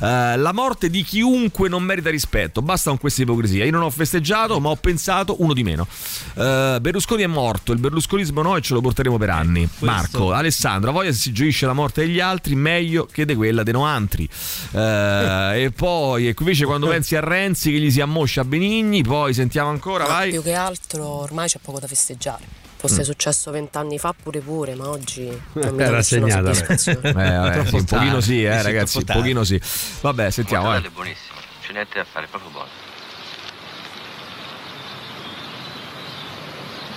Eh, 0.02 0.38
la 0.38 0.52
morte 0.54 0.90
di 0.90 1.04
chiunque 1.04 1.70
non 1.70 1.84
merita 1.84 2.10
rispetto. 2.10 2.62
Basta 2.62 2.90
con 2.90 3.00
questa 3.00 3.22
ipocrisia. 3.22 3.64
Io 3.66 3.72
non 3.72 3.84
ho 3.84 3.90
festeggiato, 3.90 4.60
ma 4.60 4.70
ho 4.70 4.76
pensato 4.76 5.36
uno 5.42 5.54
di 5.54 5.64
meno. 5.64 5.88
Eh, 6.36 6.78
Berlusconi 6.82 7.24
è 7.24 7.28
morto, 7.28 7.72
il 7.72 7.80
berlusconismo 7.80 8.42
no 8.42 8.56
e 8.58 8.62
ce 8.62 8.74
lo 8.74 8.82
porteremo 8.82 9.18
per 9.18 9.30
anni. 9.30 9.68
Marco, 9.80 10.32
Alessandro, 10.32 10.90
a 10.90 10.94
voglia 10.94 11.12
se 11.12 11.20
si 11.20 11.32
gioisce 11.32 11.66
la 11.66 11.74
morte 11.74 11.99
degli 12.00 12.20
altri, 12.20 12.56
meglio 12.56 13.06
che 13.06 13.26
di 13.26 13.36
quella 13.36 13.64
dei 13.64 13.74
noantri. 13.74 14.28
Eh, 14.72 15.64
e 15.64 15.72
poi, 15.76 16.28
e 16.30 16.36
invece, 16.38 16.66
quando 16.66 16.88
pensi 16.88 17.16
a 17.16 17.20
Renzi 17.20 17.72
che 17.72 17.80
gli 17.80 17.92
si 17.92 18.00
ammoscia 18.02 18.42
a 18.42 18.46
Benigni, 18.46 19.04
poi 19.04 19.34
sentiamo 19.34 19.70
ancora, 19.70 20.06
Ma 20.08 20.14
vai. 20.14 20.30
più 20.32 20.42
che 20.42 20.54
altro 20.54 21.06
ormai 21.06 21.48
c'è 21.48 21.60
poco 21.62 21.80
da 21.80 21.88
festeggiare. 21.88 22.68
Fosse 22.78 23.02
Mm. 23.02 23.04
successo 23.04 23.52
vent'anni 23.52 24.00
fa 24.00 24.14
pure 24.22 24.40
pure, 24.40 24.74
ma 24.76 24.88
oggi 24.88 25.26
non 25.54 25.76
mi 25.76 25.84
Era 25.84 26.02
soddisfazione. 26.02 27.00
Eh, 27.10 27.14
vabbè, 27.14 27.52
Troppo 27.52 27.68
sì, 27.70 27.76
un 27.76 27.84
pochino 27.86 28.22
sì, 28.22 28.44
eh, 28.44 28.62
ragazzi, 28.62 28.98
un 28.98 29.04
pochino 29.04 29.44
sì. 29.44 29.62
Vabbè, 30.00 30.30
sentiamo. 30.32 30.74
Eh. 30.74 30.82
è 30.82 30.90
buonissimo, 30.90 31.38
c'è 31.62 31.74
niente 31.74 31.98
da 31.98 32.06
fare, 32.06 32.26
è 32.26 32.30
proprio 32.30 32.52
buono. 32.52 32.70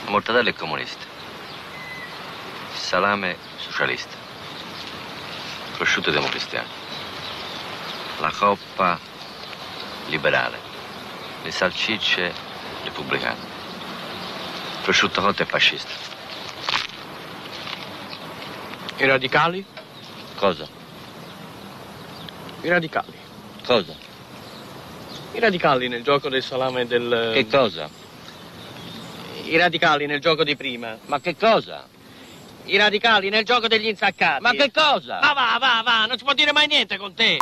La 0.04 0.10
mortadella 0.10 0.50
è 0.50 0.54
comunista. 0.54 1.04
Salame 2.74 3.36
socialista. 3.56 4.21
È 5.82 6.10
democristiano. 6.12 6.68
La 8.20 8.30
coppa 8.30 8.98
liberale. 10.06 10.56
Le 11.42 11.50
salsicce 11.50 12.32
repubblicane. 12.84 13.36
Prosciutto 14.82 15.20
cotto 15.20 15.42
è 15.42 15.44
fascista. 15.44 15.90
I 18.98 19.06
radicali? 19.06 19.66
Cosa? 20.36 20.68
I 22.60 22.68
radicali. 22.68 23.18
Cosa? 23.66 23.94
I 25.32 25.40
radicali 25.40 25.88
nel 25.88 26.04
gioco 26.04 26.28
del 26.28 26.44
salame 26.44 26.86
del... 26.86 27.32
Che 27.34 27.48
cosa? 27.48 27.90
I 29.44 29.56
radicali 29.56 30.06
nel 30.06 30.20
gioco 30.20 30.44
di 30.44 30.54
prima. 30.54 30.96
Ma 31.06 31.18
che 31.20 31.36
cosa? 31.36 31.88
I 32.64 32.76
radicali 32.76 33.28
nel 33.28 33.44
gioco 33.44 33.68
degli 33.68 33.86
insaccati. 33.86 34.42
Ma 34.42 34.52
che 34.52 34.70
cosa? 34.70 35.18
Ma 35.20 35.32
va, 35.32 35.56
va, 35.58 35.82
va, 35.84 36.06
non 36.06 36.16
si 36.16 36.24
può 36.24 36.32
dire 36.32 36.52
mai 36.52 36.66
niente 36.66 36.96
con 36.96 37.14
te. 37.14 37.38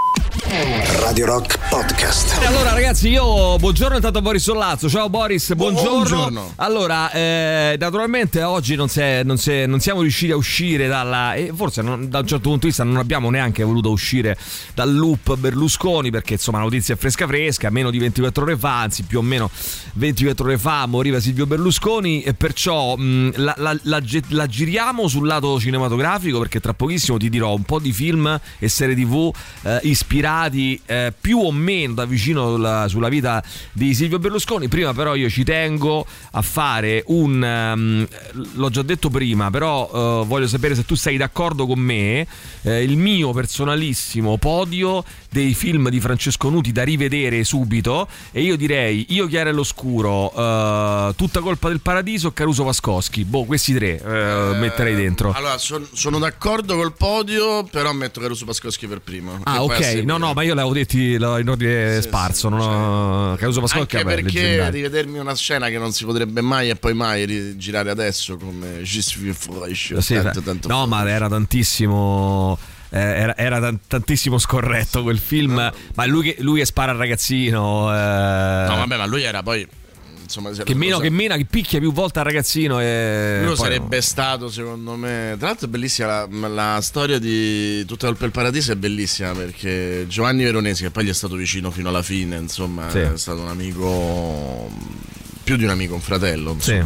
Radio 0.54 1.26
Rock 1.26 1.60
Podcast. 1.68 2.42
E 2.42 2.44
allora 2.44 2.72
ragazzi 2.72 3.08
io 3.08 3.56
buongiorno 3.56 3.94
intanto 3.94 4.20
Boris 4.20 4.42
Sollazzo 4.42 4.88
ciao 4.88 5.08
Boris 5.08 5.54
buongiorno, 5.54 5.90
Buongiorno. 5.90 6.52
allora 6.56 7.08
eh, 7.12 7.76
naturalmente 7.78 8.42
oggi 8.42 8.74
non, 8.74 8.88
è- 8.92 9.22
non 9.22 9.36
è- 9.44 9.66
non 9.66 9.78
siamo 9.78 10.00
riusciti 10.00 10.32
a 10.32 10.36
uscire 10.36 10.88
dalla 10.88 11.34
e 11.34 11.52
forse 11.54 11.82
non- 11.82 12.08
da 12.10 12.18
un 12.18 12.26
certo 12.26 12.48
punto 12.48 12.62
di 12.62 12.66
vista 12.66 12.82
non 12.82 12.96
abbiamo 12.96 13.30
neanche 13.30 13.62
voluto 13.62 13.90
uscire 13.92 14.36
dal 14.74 14.92
loop 14.92 15.36
Berlusconi 15.36 16.10
perché 16.10 16.32
insomma 16.32 16.58
la 16.58 16.64
notizia 16.64 16.94
è 16.94 16.96
fresca 16.96 17.28
fresca 17.28 17.70
meno 17.70 17.92
di 17.92 17.98
24 18.00 18.42
ore 18.42 18.56
fa 18.56 18.80
anzi 18.80 19.04
più 19.04 19.18
o 19.18 19.22
meno 19.22 19.48
24 19.94 20.44
ore 20.44 20.58
fa 20.58 20.84
moriva 20.86 21.20
Silvio 21.20 21.46
Berlusconi 21.46 22.22
e 22.22 22.34
perciò 22.34 22.96
mh, 22.96 23.34
la, 23.36 23.54
la- 23.56 23.78
la 23.82 24.00
ge- 24.00 24.24
la 24.30 24.48
giriamo 24.48 25.06
sul 25.06 25.28
lato 25.28 25.60
cinematografico 25.60 26.40
perché 26.40 26.58
tra 26.58 26.74
pochissimo 26.74 27.18
ti 27.18 27.28
dirò 27.30 27.54
un 27.54 27.62
po' 27.62 27.78
di 27.78 27.92
film 27.92 28.40
e 28.58 28.68
serie 28.68 28.96
tv 28.96 29.32
eh, 29.62 29.78
ispirati 30.40 30.80
eh, 30.86 31.12
più 31.18 31.38
o 31.38 31.52
meno 31.52 31.94
da 31.94 32.04
vicino 32.06 32.54
sulla, 32.54 32.88
sulla 32.88 33.08
vita 33.08 33.42
di 33.72 33.92
Silvio 33.94 34.18
Berlusconi. 34.18 34.68
Prima 34.68 34.94
però 34.94 35.14
io 35.14 35.28
ci 35.28 35.44
tengo 35.44 36.06
a 36.32 36.42
fare 36.42 37.02
un... 37.08 37.42
ehm, 37.42 38.08
l'ho 38.54 38.70
già 38.70 38.82
detto 38.82 39.10
prima, 39.10 39.50
però 39.50 40.22
eh, 40.22 40.26
voglio 40.26 40.46
sapere 40.46 40.74
se 40.74 40.84
tu 40.84 40.94
sei 40.94 41.16
d'accordo 41.16 41.66
con 41.66 41.78
me, 41.78 42.26
eh, 42.62 42.82
il 42.82 42.96
mio 42.96 43.32
personalissimo 43.32 44.38
podio 44.38 45.04
dei 45.30 45.54
film 45.54 45.88
di 45.90 46.00
Francesco 46.00 46.48
Nuti 46.48 46.72
da 46.72 46.82
rivedere 46.82 47.44
subito 47.44 48.08
e 48.32 48.42
io 48.42 48.56
direi 48.56 49.06
Io 49.10 49.26
Chiara 49.26 49.50
e 49.50 49.52
l'Oscuro, 49.52 50.32
eh, 50.34 51.14
Tutta 51.16 51.40
colpa 51.40 51.68
del 51.68 51.80
paradiso, 51.80 52.32
Caruso 52.32 52.64
Vascoschi. 52.64 53.24
Boh, 53.24 53.44
questi 53.44 53.74
tre 53.74 54.00
eh, 54.00 54.56
metterei 54.58 54.94
dentro. 54.94 55.32
Allora, 55.32 55.58
son- 55.58 55.86
sono 55.92 56.18
d'accordo 56.18 56.76
col 56.76 56.92
podio, 56.92 57.64
però 57.64 57.92
metto 57.92 58.20
Caruso 58.20 58.44
Pascoschi 58.44 58.86
per 58.86 59.00
primo. 59.00 59.38
Ah, 59.44 59.62
ok. 59.62 59.82
seguire. 59.82 60.04
No, 60.04 60.29
no, 60.30 60.34
ma 60.34 60.42
io 60.42 60.54
l'avevo 60.54 60.74
detti 60.74 61.18
lo- 61.18 61.38
in 61.38 61.48
ordine 61.48 62.00
sparso. 62.00 62.48
non 62.48 62.60
ho... 62.60 63.36
Caruso 63.36 63.60
Pascocchi 63.60 63.96
Anche 63.96 64.02
vabbè, 64.08 64.22
perché 64.22 64.40
leggendario. 64.40 64.72
rivedermi 64.72 65.18
una 65.18 65.34
scena 65.34 65.68
che 65.68 65.78
non 65.78 65.92
si 65.92 66.04
potrebbe 66.04 66.40
mai 66.40 66.70
e 66.70 66.76
poi 66.76 66.94
mai 66.94 67.56
girare 67.58 67.90
adesso 67.90 68.36
come 68.36 68.82
Je 68.82 69.02
suis 69.02 69.36
fresh. 69.36 69.96
Sì, 69.98 70.14
tanto, 70.14 70.30
ta- 70.40 70.40
tanto 70.40 70.68
no, 70.68 70.86
ma 70.86 71.08
era 71.08 71.28
tantissimo. 71.28 72.58
eh, 72.90 72.98
era, 72.98 73.36
era 73.36 73.60
tan- 73.60 73.78
tantissimo 73.86 74.38
scorretto 74.38 75.02
quel 75.02 75.18
film. 75.18 75.72
Ma 75.94 76.06
lui 76.06 76.22
che, 76.32 76.42
lui 76.42 76.58
che 76.60 76.64
spara 76.66 76.92
al 76.92 76.98
ragazzino. 76.98 77.88
eh, 77.92 78.66
No, 78.68 78.76
vabbè, 78.76 78.96
ma 78.96 79.06
lui 79.06 79.22
era 79.22 79.42
poi. 79.42 79.66
Insomma, 80.30 80.50
che, 80.50 80.74
meno, 80.76 80.96
lo- 80.96 81.02
che 81.02 81.10
mena, 81.10 81.36
che 81.36 81.44
picchia 81.44 81.80
più 81.80 81.92
volte 81.92 82.20
al 82.20 82.24
ragazzino. 82.24 82.80
E 82.80 83.42
poi- 83.44 83.56
sarebbe 83.56 84.00
stato, 84.00 84.48
secondo 84.48 84.94
me. 84.94 85.34
Tra 85.38 85.48
l'altro, 85.48 85.66
è 85.66 85.68
bellissima 85.70 86.26
la, 86.28 86.48
la 86.48 86.78
storia 86.80 87.18
di 87.18 87.84
Tutta 87.84 88.06
colpa 88.06 88.22
del 88.22 88.30
paradiso. 88.30 88.70
È 88.72 88.76
bellissima 88.76 89.32
perché 89.32 90.04
Giovanni 90.08 90.44
Veronesi, 90.44 90.84
che 90.84 90.90
poi 90.90 91.04
gli 91.04 91.08
è 91.08 91.14
stato 91.14 91.34
vicino 91.34 91.70
fino 91.72 91.88
alla 91.88 92.02
fine, 92.02 92.36
insomma, 92.36 92.88
Sì. 92.90 92.98
è 92.98 93.16
stato 93.16 93.40
un 93.40 93.48
amico, 93.48 94.70
più 95.42 95.56
di 95.56 95.64
un 95.64 95.70
amico, 95.70 95.94
un 95.94 96.00
fratello, 96.00 96.56
Sì. 96.60 96.80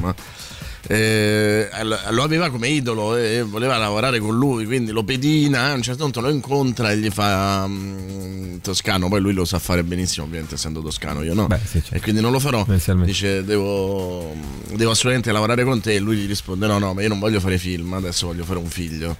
Eh, 0.86 1.68
lo 2.10 2.22
aveva 2.22 2.50
come 2.50 2.68
idolo 2.68 3.16
e 3.16 3.42
voleva 3.42 3.76
lavorare 3.78 4.18
con 4.18 4.36
lui, 4.36 4.66
quindi 4.66 4.90
lo 4.90 5.02
pedina, 5.02 5.70
a 5.70 5.74
un 5.74 5.82
certo 5.82 6.02
punto 6.02 6.20
lo 6.20 6.28
incontra 6.30 6.90
e 6.92 6.98
gli 6.98 7.10
fa 7.10 7.66
mm, 7.66 8.58
toscano, 8.58 9.08
poi 9.08 9.20
lui 9.20 9.32
lo 9.32 9.44
sa 9.44 9.58
fare 9.58 9.82
benissimo, 9.82 10.26
ovviamente 10.26 10.56
essendo 10.56 10.82
toscano, 10.82 11.22
io 11.22 11.34
no. 11.34 11.46
Beh, 11.46 11.58
sì, 11.64 11.80
certo. 11.80 11.94
E 11.94 12.00
quindi 12.00 12.20
non 12.20 12.32
lo 12.32 12.38
farò. 12.38 12.64
Dice 13.04 13.44
devo, 13.44 14.34
devo 14.72 14.90
assolutamente 14.90 15.32
lavorare 15.32 15.64
con 15.64 15.80
te 15.80 15.94
e 15.94 15.98
lui 15.98 16.16
gli 16.16 16.26
risponde 16.26 16.66
no 16.66 16.78
no 16.78 16.94
ma 16.94 17.02
io 17.02 17.08
non 17.08 17.18
voglio 17.18 17.40
fare 17.40 17.58
film, 17.58 17.94
adesso 17.94 18.26
voglio 18.26 18.44
fare 18.44 18.58
un 18.58 18.68
figlio. 18.68 19.16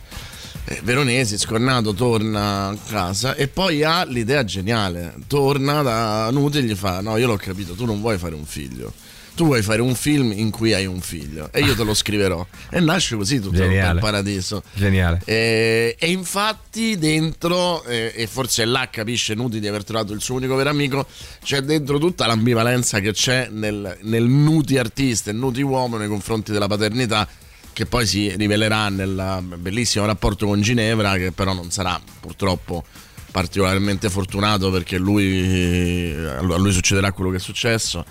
Eh, 0.66 0.80
Veronesi, 0.82 1.36
scornato, 1.36 1.92
torna 1.92 2.68
a 2.68 2.76
casa 2.88 3.34
e 3.34 3.48
poi 3.48 3.82
ha 3.82 4.04
l'idea 4.04 4.44
geniale. 4.44 5.14
Torna 5.26 5.82
da 5.82 6.30
Nuti 6.30 6.58
e 6.58 6.62
gli 6.62 6.74
fa: 6.74 7.00
No, 7.00 7.16
io 7.18 7.26
l'ho 7.26 7.36
capito, 7.36 7.74
tu 7.74 7.84
non 7.84 8.00
vuoi 8.00 8.16
fare 8.16 8.34
un 8.34 8.46
figlio. 8.46 8.92
Tu 9.34 9.44
vuoi 9.44 9.62
fare 9.62 9.82
un 9.82 9.94
film 9.94 10.32
in 10.32 10.50
cui 10.50 10.72
hai 10.74 10.86
un 10.86 11.00
figlio 11.00 11.48
e 11.52 11.60
io 11.60 11.74
te 11.74 11.82
lo 11.82 11.92
scriverò. 11.92 12.46
E 12.70 12.78
nasce 12.80 13.16
così 13.16 13.40
tutto 13.40 13.56
Geniale. 13.56 13.94
il 13.94 14.00
paradiso. 14.00 14.62
Geniale. 14.72 15.20
E, 15.24 15.96
e 15.98 16.10
infatti 16.10 16.96
dentro, 16.98 17.82
eh, 17.84 18.12
e 18.14 18.26
forse 18.28 18.64
là 18.64 18.88
capisce 18.90 19.34
Nuti 19.34 19.58
di 19.58 19.66
aver 19.66 19.82
trovato 19.82 20.12
il 20.12 20.20
suo 20.20 20.36
unico 20.36 20.54
vero 20.54 20.70
amico, 20.70 21.06
c'è 21.42 21.62
dentro 21.62 21.98
tutta 21.98 22.26
l'ambivalenza 22.26 23.00
che 23.00 23.12
c'è 23.12 23.48
nel, 23.50 23.98
nel 24.02 24.24
Nuti 24.24 24.78
artista 24.78 25.30
e 25.30 25.32
Nuti 25.32 25.62
uomo 25.62 25.96
nei 25.96 26.08
confronti 26.08 26.52
della 26.52 26.68
paternità 26.68 27.26
che 27.72 27.86
poi 27.86 28.06
si 28.06 28.32
rivelerà 28.36 28.88
nel 28.88 29.42
bellissimo 29.58 30.06
rapporto 30.06 30.46
con 30.46 30.60
Ginevra 30.60 31.16
che 31.16 31.32
però 31.32 31.52
non 31.52 31.72
sarà 31.72 32.00
purtroppo 32.20 32.84
particolarmente 33.32 34.08
fortunato 34.10 34.70
perché 34.70 34.96
lui, 34.96 36.14
a 36.14 36.40
lui 36.40 36.72
succederà 36.72 37.10
quello 37.10 37.30
che 37.30 37.38
è 37.38 37.40
successo 37.40 38.04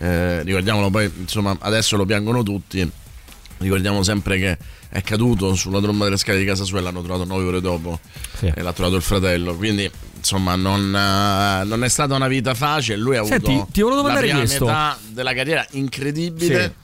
Eh, 0.00 0.42
ricordiamolo 0.42 0.90
poi 0.90 1.10
insomma 1.18 1.56
adesso 1.60 1.96
lo 1.96 2.04
piangono 2.04 2.42
tutti. 2.42 2.88
Ricordiamo 3.58 4.02
sempre 4.04 4.38
che 4.38 4.56
è 4.88 5.02
caduto 5.02 5.54
sulla 5.54 5.80
tromba 5.80 6.04
delle 6.04 6.16
scale 6.16 6.38
di 6.38 6.44
casa 6.44 6.64
sua 6.64 6.78
e 6.78 6.82
l'hanno 6.82 7.02
trovato 7.02 7.24
nove 7.24 7.44
ore 7.44 7.60
dopo. 7.60 7.98
Sì. 8.36 8.52
e 8.54 8.62
l'ha 8.62 8.72
trovato 8.72 8.96
il 8.96 9.02
fratello. 9.02 9.56
Quindi 9.56 9.90
insomma 10.16 10.54
non, 10.54 10.94
eh, 10.94 11.64
non 11.64 11.82
è 11.82 11.88
stata 11.88 12.14
una 12.14 12.28
vita 12.28 12.54
facile. 12.54 12.96
Lui 12.98 13.16
ha 13.16 13.20
avuto 13.20 13.34
Senti, 13.46 13.72
ti 13.72 13.82
volevo 13.82 14.06
la 14.06 14.14
prima 14.14 14.38
questo. 14.38 14.66
metà 14.66 14.98
della 15.08 15.34
carriera 15.34 15.66
incredibile 15.72 16.74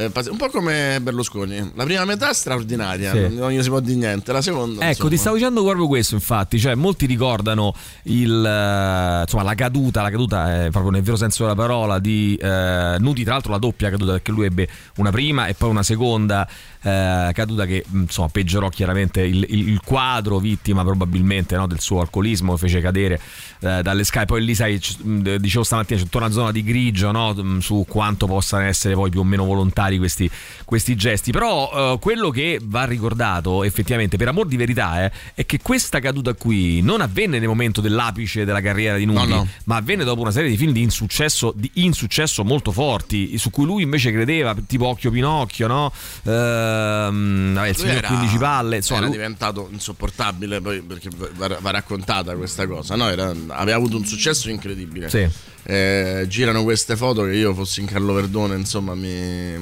Eh, 0.00 0.10
un 0.30 0.36
po' 0.36 0.48
come 0.48 0.98
Berlusconi 1.02 1.72
la 1.74 1.82
prima 1.84 2.04
metà 2.04 2.30
è 2.30 2.34
straordinaria 2.34 3.10
Sì. 3.12 3.34
non, 3.34 3.50
gli 3.50 3.60
si 3.62 3.68
può 3.68 3.80
dire 3.80 3.96
niente 3.96 4.30
la 4.32 4.40
seconda 4.42 4.80
Ecco, 4.82 4.88
insomma. 4.90 5.10
ti 5.10 5.16
stavo 5.16 5.36
dicendo 5.36 5.64
proprio 5.64 5.86
questo, 5.88 6.14
infatti, 6.14 6.58
cioè 6.60 6.74
molti 6.76 7.06
ricordano 7.06 7.74
il, 8.04 8.44
eh, 8.44 9.20
insomma, 9.22 9.42
la 9.42 9.54
caduta, 9.54 10.02
la 10.02 10.10
caduta 10.10 10.64
è 10.66 10.70
proprio 10.70 10.92
nel 10.92 11.02
vero 11.02 11.16
senso 11.16 11.42
della 11.42 11.54
parola 11.56 11.98
di 11.98 12.36
eh, 12.40 12.96
Nuti, 13.00 13.24
tra 13.24 13.32
l'altro 13.32 13.50
la 13.52 13.58
doppia 13.58 13.90
caduta 13.90 14.12
perché 14.12 14.30
lui 14.30 14.44
ebbe 14.46 14.68
una 14.96 15.10
prima 15.10 15.46
e 15.46 15.54
poi 15.54 15.70
una 15.70 15.82
seconda 15.82 16.46
eh, 16.82 17.30
caduta 17.32 17.66
che 17.66 17.84
mh, 17.86 18.00
insomma 18.02 18.28
peggiorò 18.28 18.68
chiaramente 18.68 19.20
il, 19.22 19.44
il- 19.48 19.68
il 19.68 19.80
quadro, 19.84 20.38
vittima 20.38 20.82
probabilmente 20.84 21.56
no, 21.56 21.66
del 21.66 21.80
suo 21.80 22.00
alcolismo, 22.00 22.56
fece 22.56 22.80
cadere 22.80 23.20
eh, 23.60 23.82
dalle 23.82 24.04
scale, 24.04 24.26
poi 24.26 24.44
lì 24.44 24.54
sai, 24.54 24.80
mh, 25.02 25.36
dicevo 25.36 25.64
stamattina 25.64 25.98
c'è 25.98 26.04
tutta 26.04 26.18
una 26.18 26.30
zona 26.30 26.52
di 26.52 26.62
grigio 26.62 27.10
no, 27.10 27.32
mh, 27.34 27.58
su 27.58 27.84
quanto 27.88 28.26
possano 28.26 28.64
essere 28.64 28.94
poi 28.94 29.10
più 29.10 29.20
o 29.20 29.24
meno 29.24 29.44
volontari 29.44 29.87
questi, 29.96 30.28
questi 30.66 30.94
gesti, 30.96 31.32
però 31.32 31.94
eh, 31.94 31.98
quello 31.98 32.28
che 32.28 32.58
va 32.62 32.84
ricordato 32.84 33.64
effettivamente 33.64 34.18
per 34.18 34.28
amor 34.28 34.46
di 34.46 34.56
verità 34.56 35.04
eh, 35.06 35.12
è 35.34 35.46
che 35.46 35.60
questa 35.62 36.00
caduta 36.00 36.34
qui 36.34 36.82
non 36.82 37.00
avvenne 37.00 37.38
nel 37.38 37.48
momento 37.48 37.80
dell'apice 37.80 38.44
della 38.44 38.60
carriera 38.60 38.96
di 38.98 39.06
Nuti, 39.06 39.26
No, 39.28 39.34
no. 39.36 39.48
ma 39.64 39.76
avvenne 39.76 40.04
dopo 40.04 40.20
una 40.20 40.32
serie 40.32 40.50
di 40.50 40.56
film 40.56 40.72
di 40.72 40.82
insuccesso, 40.82 41.52
di 41.56 41.70
insuccesso 41.74 42.44
molto 42.44 42.72
forti, 42.72 43.38
su 43.38 43.50
cui 43.50 43.64
lui 43.64 43.82
invece 43.84 44.12
credeva, 44.12 44.54
tipo 44.66 44.86
Occhio 44.88 45.10
Pinocchio, 45.10 45.66
no? 45.68 45.92
Ehm, 46.24 47.54
vabbè, 47.54 47.68
il 47.68 47.76
signor 47.76 47.96
era- 47.96 48.08
15 48.08 48.36
palle, 48.38 48.76
insomma, 48.76 48.98
era 49.00 49.08
lui- 49.08 49.16
diventato 49.16 49.68
insopportabile 49.70 50.60
poi 50.60 50.80
perché 50.82 51.08
va, 51.36 51.56
va 51.60 51.70
raccontata 51.70 52.34
questa 52.34 52.66
cosa 52.66 52.96
no? 52.96 53.08
Era- 53.08 53.32
aveva 53.48 53.76
avuto 53.76 53.96
un 53.96 54.04
successo 54.04 54.50
incredibile 54.50 55.08
Sì. 55.08 55.26
Eh, 55.70 56.24
girano 56.28 56.62
queste 56.62 56.96
foto 56.96 57.24
che 57.24 57.34
io 57.34 57.52
fossi 57.52 57.80
in 57.80 57.86
Carlo 57.86 58.14
Verdone 58.14 58.54
insomma 58.56 58.94
mi- 58.94 59.56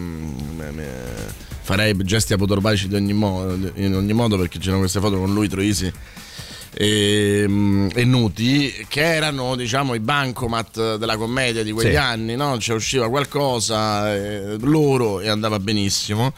farei 1.63 1.95
gesti 2.05 2.33
ogni, 2.95 3.13
modo, 3.13 3.71
in 3.75 3.95
ogni 3.95 4.13
modo 4.13 4.37
perché 4.39 4.59
girano 4.59 4.81
queste 4.81 5.01
foto 5.01 5.19
con 5.19 5.33
lui 5.35 5.49
Troisi 5.49 5.93
e, 6.79 7.41
e 7.95 8.05
Nuti 8.05 8.73
che 8.89 9.01
erano 9.15 9.57
diciamo 9.57 9.95
i 9.95 10.01
bancomat 10.01 10.97
della 10.97 11.17
commedia 11.17 11.63
di 11.63 11.73
quegli 11.73 11.91
Sì. 11.91 11.97
anni 11.97 12.37
no? 12.37 12.59
cioè 12.59 12.77
usciva 12.77 13.09
qualcosa 13.09 14.15
eh, 14.15 14.57
loro 14.61 15.21
e 15.21 15.29
andava 15.29 15.59
benissimo 15.59 16.33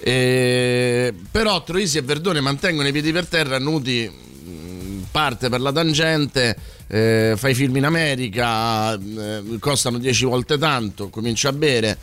e- 0.00 1.14
però 1.30 1.62
Troisi 1.62 1.98
e 1.98 2.02
Verdone 2.02 2.40
mantengono 2.40 2.88
i 2.88 2.92
piedi 2.92 3.12
per 3.12 3.26
terra 3.26 3.58
Nuti 3.58 4.08
mh, 4.10 5.04
parte 5.10 5.48
per 5.48 5.60
la 5.60 5.72
tangente 5.72 6.56
eh, 6.88 7.34
fa 7.36 7.48
i 7.48 7.54
film 7.54 7.76
in 7.76 7.84
America 7.84 8.92
eh, 8.94 9.42
costano 9.58 9.98
10 9.98 10.24
volte 10.26 10.58
tanto 10.58 11.08
comincia 11.08 11.48
a 11.48 11.52
bere 11.52 11.96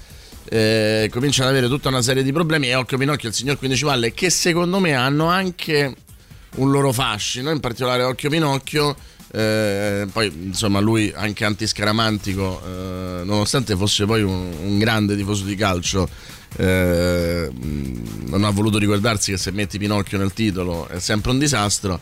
eh, 0.50 1.10
comincia 1.12 1.44
ad 1.44 1.50
avere 1.50 1.68
tutta 1.68 1.90
una 1.90 2.02
serie 2.02 2.24
di 2.24 2.32
problemi 2.32 2.70
e 2.70 2.76
Occhio 2.76 2.98
Pinocchio 2.98 3.28
e 3.28 3.32
il 3.32 3.38
signor 3.38 3.58
15 3.58 3.84
Valle 3.84 4.14
che 4.14 4.30
secondo 4.30 4.80
me 4.80 4.94
hanno 4.94 5.26
anche 5.28 5.96
un 6.56 6.72
loro 6.72 6.92
fascino, 6.92 7.50
in 7.52 7.60
particolare 7.60 8.04
Occhio 8.04 8.30
Pinocchio. 8.30 8.96
eh, 9.32 10.06
poi 10.12 10.32
insomma 10.44 10.80
lui 10.80 11.12
anche 11.16 11.44
antiscaramantico, 11.44 12.62
eh, 12.64 13.24
nonostante 13.24 13.76
fosse 13.76 14.06
poi 14.06 14.22
un, 14.22 14.54
un 14.62 14.78
grande 14.78 15.16
tifoso 15.16 15.44
di 15.46 15.56
calcio, 15.56 16.08
eh, 16.58 17.50
non 17.52 18.44
ha 18.44 18.50
voluto 18.52 18.78
ricordarsi 18.78 19.32
che 19.32 19.38
se 19.38 19.52
metti 19.52 19.80
Pinocchio 19.80 20.18
nel 20.20 20.34
titolo 20.34 20.88
è 20.88 21.00
sempre 21.00 21.32
un 21.32 21.40
disastro. 21.40 22.00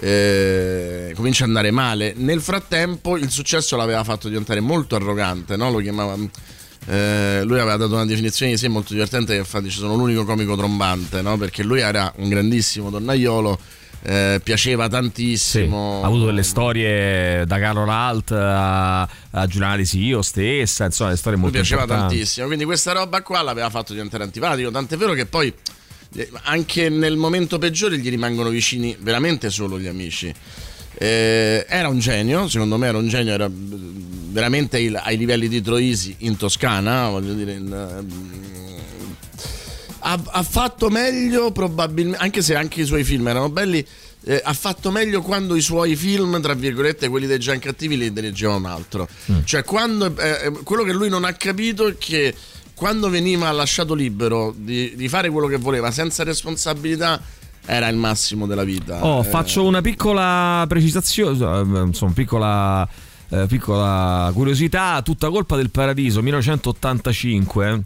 eh, 0.00 1.12
comincia 1.14 1.44
ad 1.44 1.48
andare 1.50 1.70
male. 1.70 2.12
Nel 2.14 2.42
frattempo 2.42 3.16
il 3.16 3.30
successo 3.30 3.76
l'aveva 3.76 4.04
fatto 4.04 4.28
diventare 4.28 4.60
molto 4.60 4.96
arrogante, 4.96 5.56
no? 5.56 5.70
lo 5.70 5.78
chiamava. 5.78 6.14
Eh, 6.88 7.42
lui 7.44 7.58
aveva 7.58 7.76
dato 7.76 7.94
una 7.94 8.04
definizione 8.06 8.52
di 8.52 8.58
sé 8.58 8.68
molto 8.68 8.92
divertente 8.92 9.32
che 9.32 9.38
infatti 9.40 9.70
ci 9.70 9.78
sono 9.78 9.96
l'unico 9.96 10.24
comico 10.24 10.56
trombante 10.56 11.20
no? 11.22 11.36
perché 11.36 11.62
lui 11.62 11.80
era 11.80 12.12
un 12.16 12.28
grandissimo 12.28 12.90
donnaiolo 12.90 13.58
eh, 14.02 14.40
piaceva 14.44 14.88
tantissimo 14.88 16.02
ha 16.02 16.06
avuto 16.06 16.26
delle 16.26 16.44
storie 16.44 17.44
da 17.44 17.58
Carlo 17.58 17.84
Ralt 17.84 18.30
a, 18.30 19.02
a 19.02 19.46
Giuliana 19.46 19.82
Sio 19.82 20.22
stessa, 20.22 20.84
insomma, 20.84 21.10
le 21.10 21.16
storie 21.16 21.36
mi 21.38 21.44
molto 21.44 21.58
piaceva 21.58 21.82
importanti. 21.82 22.14
tantissimo 22.14 22.46
quindi 22.46 22.64
questa 22.64 22.92
roba 22.92 23.22
qua 23.22 23.42
l'aveva 23.42 23.68
fatto 23.70 23.92
diventare 23.92 24.22
antipatico 24.22 24.70
tant'è 24.70 24.96
vero 24.96 25.12
che 25.14 25.26
poi 25.26 25.52
eh, 26.14 26.30
anche 26.44 26.88
nel 26.88 27.16
momento 27.16 27.58
peggiore 27.58 27.98
gli 27.98 28.08
rimangono 28.08 28.48
vicini 28.48 28.96
veramente 29.00 29.50
solo 29.50 29.76
gli 29.78 29.88
amici 29.88 30.32
Eh, 30.98 31.66
era 31.68 31.88
un 31.88 31.98
genio 31.98 32.48
secondo 32.48 32.78
me 32.78 32.86
era 32.86 32.96
un 32.96 33.06
genio 33.08 33.34
era 33.34 33.50
veramente 34.36 34.78
il- 34.78 35.00
ai 35.02 35.16
livelli 35.16 35.48
di 35.48 35.62
Troisi 35.62 36.14
in 36.18 36.36
Toscana 36.36 37.08
voglio 37.08 37.32
dire 37.32 37.52
in, 37.54 37.64
mm, 38.02 38.76
ha, 40.00 40.20
ha 40.24 40.42
fatto 40.42 40.90
meglio 40.90 41.52
probabilmente 41.52 42.22
anche 42.22 42.42
se 42.42 42.54
anche 42.54 42.82
i 42.82 42.84
suoi 42.84 43.02
film 43.02 43.26
erano 43.28 43.48
belli 43.48 43.84
eh, 44.24 44.42
ha 44.44 44.52
fatto 44.52 44.90
meglio 44.90 45.22
quando 45.22 45.54
i 45.56 45.62
suoi 45.62 45.96
film 45.96 46.38
tra 46.42 46.52
virgolette 46.52 47.08
quelli 47.08 47.26
dei 47.26 47.38
Gian 47.38 47.58
Cattivi 47.60 47.96
li 47.96 48.12
dirigeva 48.12 48.56
un 48.56 48.66
altro. 48.66 49.08
Cioè 49.44 49.62
quando 49.64 50.14
eh, 50.18 50.50
quello 50.64 50.82
che 50.82 50.92
lui 50.92 51.08
non 51.08 51.24
ha 51.24 51.32
capito 51.32 51.86
è 51.86 51.96
che 51.96 52.34
quando 52.74 53.08
veniva 53.08 53.50
lasciato 53.52 53.94
libero 53.94 54.52
di, 54.56 54.94
di 54.96 55.08
fare 55.08 55.30
quello 55.30 55.46
che 55.46 55.56
voleva 55.58 55.92
senza 55.92 56.24
responsabilità 56.24 57.22
era 57.64 57.86
il 57.88 57.96
massimo 57.96 58.46
della 58.46 58.64
vita. 58.64 59.02
Oh, 59.04 59.20
Eh, 59.20 59.24
faccio 59.24 59.62
una 59.64 59.80
piccola 59.80 60.64
precisazione, 60.68 61.38
eh, 61.38 61.82
insomma, 61.86 62.12
piccola, 62.12 62.88
eh, 63.28 63.46
piccola 63.46 64.30
curiosità, 64.32 65.00
tutta 65.02 65.30
colpa 65.30 65.56
del 65.56 65.70
Paradiso 65.70 66.22
1985 66.22 67.82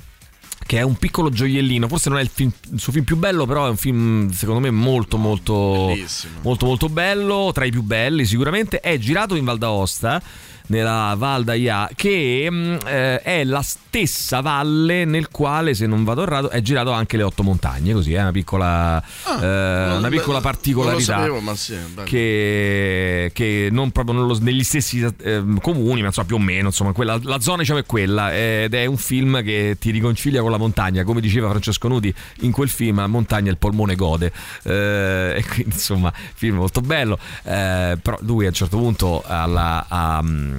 che 0.66 0.78
è 0.78 0.82
un 0.82 0.94
piccolo 0.94 1.30
gioiellino, 1.30 1.88
forse 1.88 2.10
non 2.10 2.18
è 2.18 2.22
il, 2.22 2.30
film- 2.32 2.52
il 2.70 2.78
suo 2.78 2.92
film 2.92 3.04
più 3.04 3.16
bello, 3.16 3.44
però 3.44 3.66
è 3.66 3.70
un 3.70 3.76
film 3.76 4.30
secondo 4.30 4.60
me 4.60 4.70
molto 4.70 5.16
molto 5.16 5.86
Bellissimo. 5.88 6.34
molto 6.42 6.66
molto 6.66 6.88
bello, 6.88 7.50
tra 7.52 7.64
i 7.64 7.70
più 7.72 7.82
belli 7.82 8.24
sicuramente, 8.24 8.78
è 8.78 8.96
girato 8.98 9.34
in 9.34 9.44
Val 9.44 9.58
d'Aosta 9.58 10.22
nella 10.70 11.14
Val 11.16 11.44
d'Aia 11.44 11.88
che 11.94 12.48
mm, 12.50 12.76
eh, 12.86 13.22
è 13.22 13.44
la 13.44 13.62
stessa 13.62 14.40
valle 14.40 15.04
nel 15.04 15.28
quale 15.30 15.74
se 15.74 15.86
non 15.86 16.04
vado 16.04 16.22
errato 16.22 16.50
è 16.50 16.60
girato 16.60 16.90
anche 16.90 17.16
le 17.16 17.22
otto 17.22 17.42
montagne 17.42 17.92
così 17.92 18.14
è 18.14 18.20
una 18.20 18.32
piccola 18.32 19.02
eh, 19.40 19.96
una 19.96 20.08
piccola 20.08 20.34
non 20.34 20.42
particolarità 20.42 21.16
lo 21.16 21.20
sapevo 21.20 21.40
ma 21.40 21.54
sì 21.54 21.76
bello. 21.92 22.08
che, 22.08 23.30
che 23.32 23.68
non 23.70 23.90
proprio 23.90 24.18
nello- 24.20 24.38
negli 24.40 24.62
stessi 24.62 25.06
ehm, 25.22 25.60
comuni, 25.60 26.00
ma 26.00 26.08
insomma 26.08 26.26
più 26.26 26.36
o 26.36 26.38
meno, 26.38 26.68
insomma, 26.68 26.92
quella, 26.92 27.18
la 27.22 27.40
zona 27.40 27.58
diciamo 27.58 27.80
è 27.80 27.86
quella 27.86 28.34
ed 28.34 28.74
è 28.74 28.86
un 28.86 28.96
film 28.96 29.42
che 29.42 29.76
ti 29.78 29.90
riconcilia 29.90 30.40
con 30.40 30.50
la 30.50 30.56
montagna, 30.56 31.04
come 31.04 31.20
diceva 31.20 31.48
Francesco 31.48 31.88
Nuti 31.88 32.12
in 32.40 32.52
quel 32.52 32.68
film, 32.68 32.98
a 32.98 33.06
montagna 33.06 33.50
il 33.50 33.58
polmone 33.58 33.94
gode. 33.94 34.32
Eh, 34.62 35.34
e 35.40 35.44
quindi 35.44 35.74
insomma, 35.74 36.12
film 36.34 36.56
molto 36.56 36.80
bello. 36.80 37.18
Eh, 37.42 37.98
però 38.00 38.18
lui 38.20 38.44
a 38.44 38.48
un 38.48 38.54
certo 38.54 38.76
punto 38.76 39.22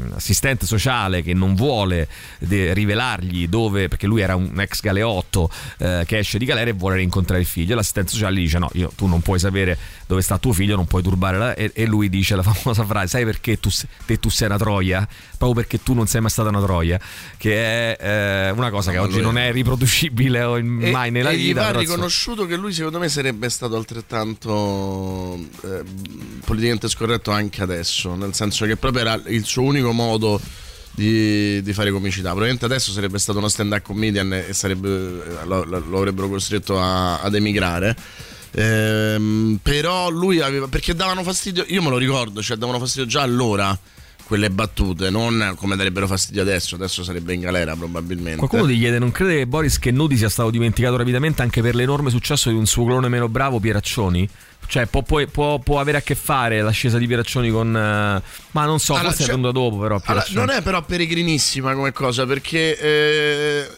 all'assistente 0.05 0.65
sociale 0.65 1.21
che 1.21 1.33
non 1.33 1.55
vuole 1.55 2.07
de- 2.39 2.73
rivelargli 2.73 3.47
dove, 3.47 3.87
perché 3.87 4.07
lui 4.07 4.21
era 4.21 4.35
un 4.35 4.59
ex 4.59 4.81
galeotto 4.81 5.49
eh, 5.79 6.03
che 6.05 6.19
esce 6.19 6.37
di 6.37 6.45
galera 6.45 6.69
e 6.69 6.73
vuole 6.73 6.97
rincontrare 6.97 7.41
il 7.41 7.47
figlio. 7.47 7.75
L'assistente 7.75 8.11
sociale 8.11 8.35
gli 8.35 8.41
dice: 8.41 8.59
No, 8.59 8.69
io, 8.73 8.91
tu 8.95 9.07
non 9.07 9.21
puoi 9.21 9.39
sapere 9.39 9.77
dove 10.07 10.21
sta 10.21 10.37
tuo 10.37 10.53
figlio, 10.53 10.75
non 10.75 10.85
puoi 10.87 11.01
turbare. 11.03 11.37
La... 11.37 11.53
E, 11.53 11.71
e 11.73 11.85
lui 11.85 12.09
dice 12.09 12.35
la 12.35 12.43
famosa 12.47 12.85
frase: 12.85 13.07
Sai 13.07 13.25
perché 13.25 13.59
tu, 13.59 13.69
te 14.05 14.19
tu 14.19 14.29
sei 14.29 14.47
una 14.47 14.57
troia? 14.57 15.07
Proprio 15.37 15.61
perché 15.63 15.81
tu 15.83 15.93
non 15.93 16.05
sei 16.07 16.21
mai 16.21 16.29
stata 16.29 16.49
una 16.49 16.61
troia, 16.61 16.99
che 17.37 17.95
è 17.97 18.47
eh, 18.47 18.49
una 18.51 18.69
cosa 18.69 18.91
che 18.91 18.97
No, 18.97 19.03
oggi 19.03 19.13
lui- 19.15 19.23
non 19.23 19.37
è 19.39 19.51
riproducibile 19.51 20.43
o 20.43 20.57
E- 20.57 20.61
mai 20.61 21.09
nella 21.09 21.31
e 21.31 21.35
vita. 21.35 21.61
va 21.61 21.67
però, 21.67 21.79
insomma- 21.79 21.95
riconosciuto 21.95 22.45
che 22.45 22.55
lui 22.55 22.71
secondo 22.73 22.99
me 22.99 23.09
sarebbe 23.09 23.49
stato 23.49 23.75
altrettanto 23.75 25.35
eh, 25.63 25.83
politicamente 26.45 26.87
scorretto 26.87 27.31
anche 27.31 27.61
adesso, 27.63 28.13
nel 28.15 28.33
senso 28.33 28.65
che 28.65 28.75
proprio 28.77 29.01
era 29.01 29.21
il 29.27 29.43
suo 29.45 29.63
unico 29.63 29.80
modo 29.89 30.39
di, 30.91 31.61
di 31.63 31.73
fare 31.73 31.91
comicità. 31.91 32.29
Probabilmente 32.29 32.65
adesso 32.65 32.91
sarebbe 32.91 33.17
stato 33.17 33.39
uno 33.39 33.47
stand-up 33.47 33.81
comedian 33.81 34.31
e 34.33 34.53
sarebbe, 34.53 34.89
lo, 35.45 35.63
lo- 35.63 35.83
lo 35.87 35.97
avrebbero 35.97 36.29
costretto 36.29 36.79
a- 36.79 37.19
ad 37.21 37.33
emigrare. 37.33 37.95
Ehm, 38.53 39.59
però 39.63 40.09
lui 40.09 40.41
aveva 40.41 40.67
perché 40.67 40.93
davano 40.93 41.23
fastidio, 41.23 41.63
io 41.67 41.81
me 41.81 41.89
lo 41.89 41.97
ricordo, 41.97 42.41
cioè 42.43 42.57
davano 42.57 42.79
fastidio 42.79 43.07
già 43.07 43.21
allora 43.21 43.77
quelle 44.31 44.49
battute, 44.49 45.09
non 45.09 45.55
come 45.57 45.75
darebbero 45.75 46.07
fastidio 46.07 46.41
adesso, 46.41 46.75
adesso 46.75 47.03
sarebbe 47.03 47.33
in 47.33 47.41
galera 47.41 47.75
probabilmente. 47.75 48.37
Qualcuno 48.37 48.65
ti 48.65 48.77
chiede: 48.77 48.97
non 48.97 49.11
crede 49.11 49.39
che 49.39 49.45
Boris 49.45 49.77
che 49.77 49.91
Nudi 49.91 50.15
sia 50.15 50.29
stato 50.29 50.49
dimenticato 50.51 50.95
rapidamente 50.95 51.41
anche 51.41 51.61
per 51.61 51.75
l'enorme 51.75 52.09
successo 52.09 52.49
di 52.49 52.55
un 52.55 52.65
suo 52.65 52.85
clone 52.85 53.09
meno 53.09 53.27
bravo, 53.27 53.59
Pieraccioni? 53.59 54.29
Cioè, 54.67 54.85
può, 54.85 55.01
può- 55.01 55.25
può- 55.25 55.59
può 55.59 55.79
avere 55.81 55.97
a 55.97 56.01
che 56.01 56.15
fare 56.15 56.61
l'ascesa 56.61 56.97
di 56.97 57.05
Pieraccioni 57.07 57.49
con. 57.49 57.75
eh, 57.75 58.21
ma 58.51 58.65
non 58.65 58.79
so, 58.79 58.93
Allora, 58.93 59.09
forse 59.09 59.23
cioè- 59.25 59.33
è 59.33 59.35
venuto 59.37 59.51
dopo, 59.51 59.77
però. 59.79 60.01
Allora, 60.05 60.25
non 60.29 60.49
è 60.49 60.61
però 60.61 60.81
peregrinissima 60.81 61.73
come 61.73 61.91
cosa 61.91 62.25
perché 62.25 62.79
eh, 62.79 63.69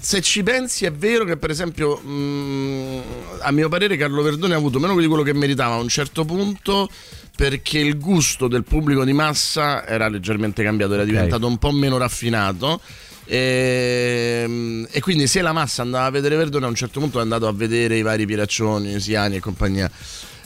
se 0.00 0.20
ci 0.22 0.42
pensi 0.42 0.86
è 0.86 0.92
vero 0.92 1.24
che 1.24 1.36
per 1.36 1.50
esempio 1.50 1.96
mh, 1.98 3.02
a 3.40 3.50
mio 3.52 3.68
parere 3.68 3.96
Carlo 3.96 4.22
Verdone 4.22 4.54
ha 4.54 4.56
avuto 4.56 4.78
meno 4.78 4.98
di 4.98 5.06
quello 5.06 5.22
che 5.22 5.34
meritava 5.34 5.74
a 5.74 5.78
un 5.78 5.88
certo 5.88 6.24
punto 6.24 6.88
perché 7.36 7.78
il 7.78 7.98
gusto 7.98 8.48
del 8.48 8.64
pubblico 8.64 9.04
di 9.04 9.12
massa 9.12 9.86
era 9.86 10.08
leggermente 10.08 10.62
cambiato, 10.62 10.92
era 10.94 11.04
diventato 11.04 11.46
un 11.46 11.56
po' 11.56 11.70
meno 11.72 11.96
raffinato. 11.96 12.80
E, 13.24 14.86
e 14.90 15.00
quindi 15.00 15.26
se 15.26 15.40
la 15.40 15.52
massa 15.52 15.80
andava 15.82 16.04
a 16.04 16.10
vedere 16.10 16.36
Verdone 16.36 16.66
a 16.66 16.68
un 16.68 16.74
certo 16.74 17.00
punto 17.00 17.18
è 17.18 17.22
andato 17.22 17.46
a 17.46 17.52
vedere 17.52 17.96
i 17.96 18.02
vari 18.02 18.26
Piraccioni, 18.26 19.00
Siani 19.00 19.36
e 19.36 19.40
compagnia. 19.40 19.90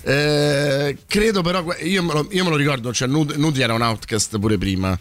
Eh, 0.03 0.99
credo 1.09 1.41
però, 1.41 1.65
io 1.83 2.03
me 2.03 2.13
lo, 2.13 2.29
io 2.31 2.45
me 2.45 2.51
lo 2.51 2.57
ricordo, 2.57 2.93
cioè 2.93 3.09
Nuti 3.09 3.61
era 3.61 3.73
un 3.73 3.83
outcast 3.83 4.39
pure 4.39 4.57
prima. 4.59 4.97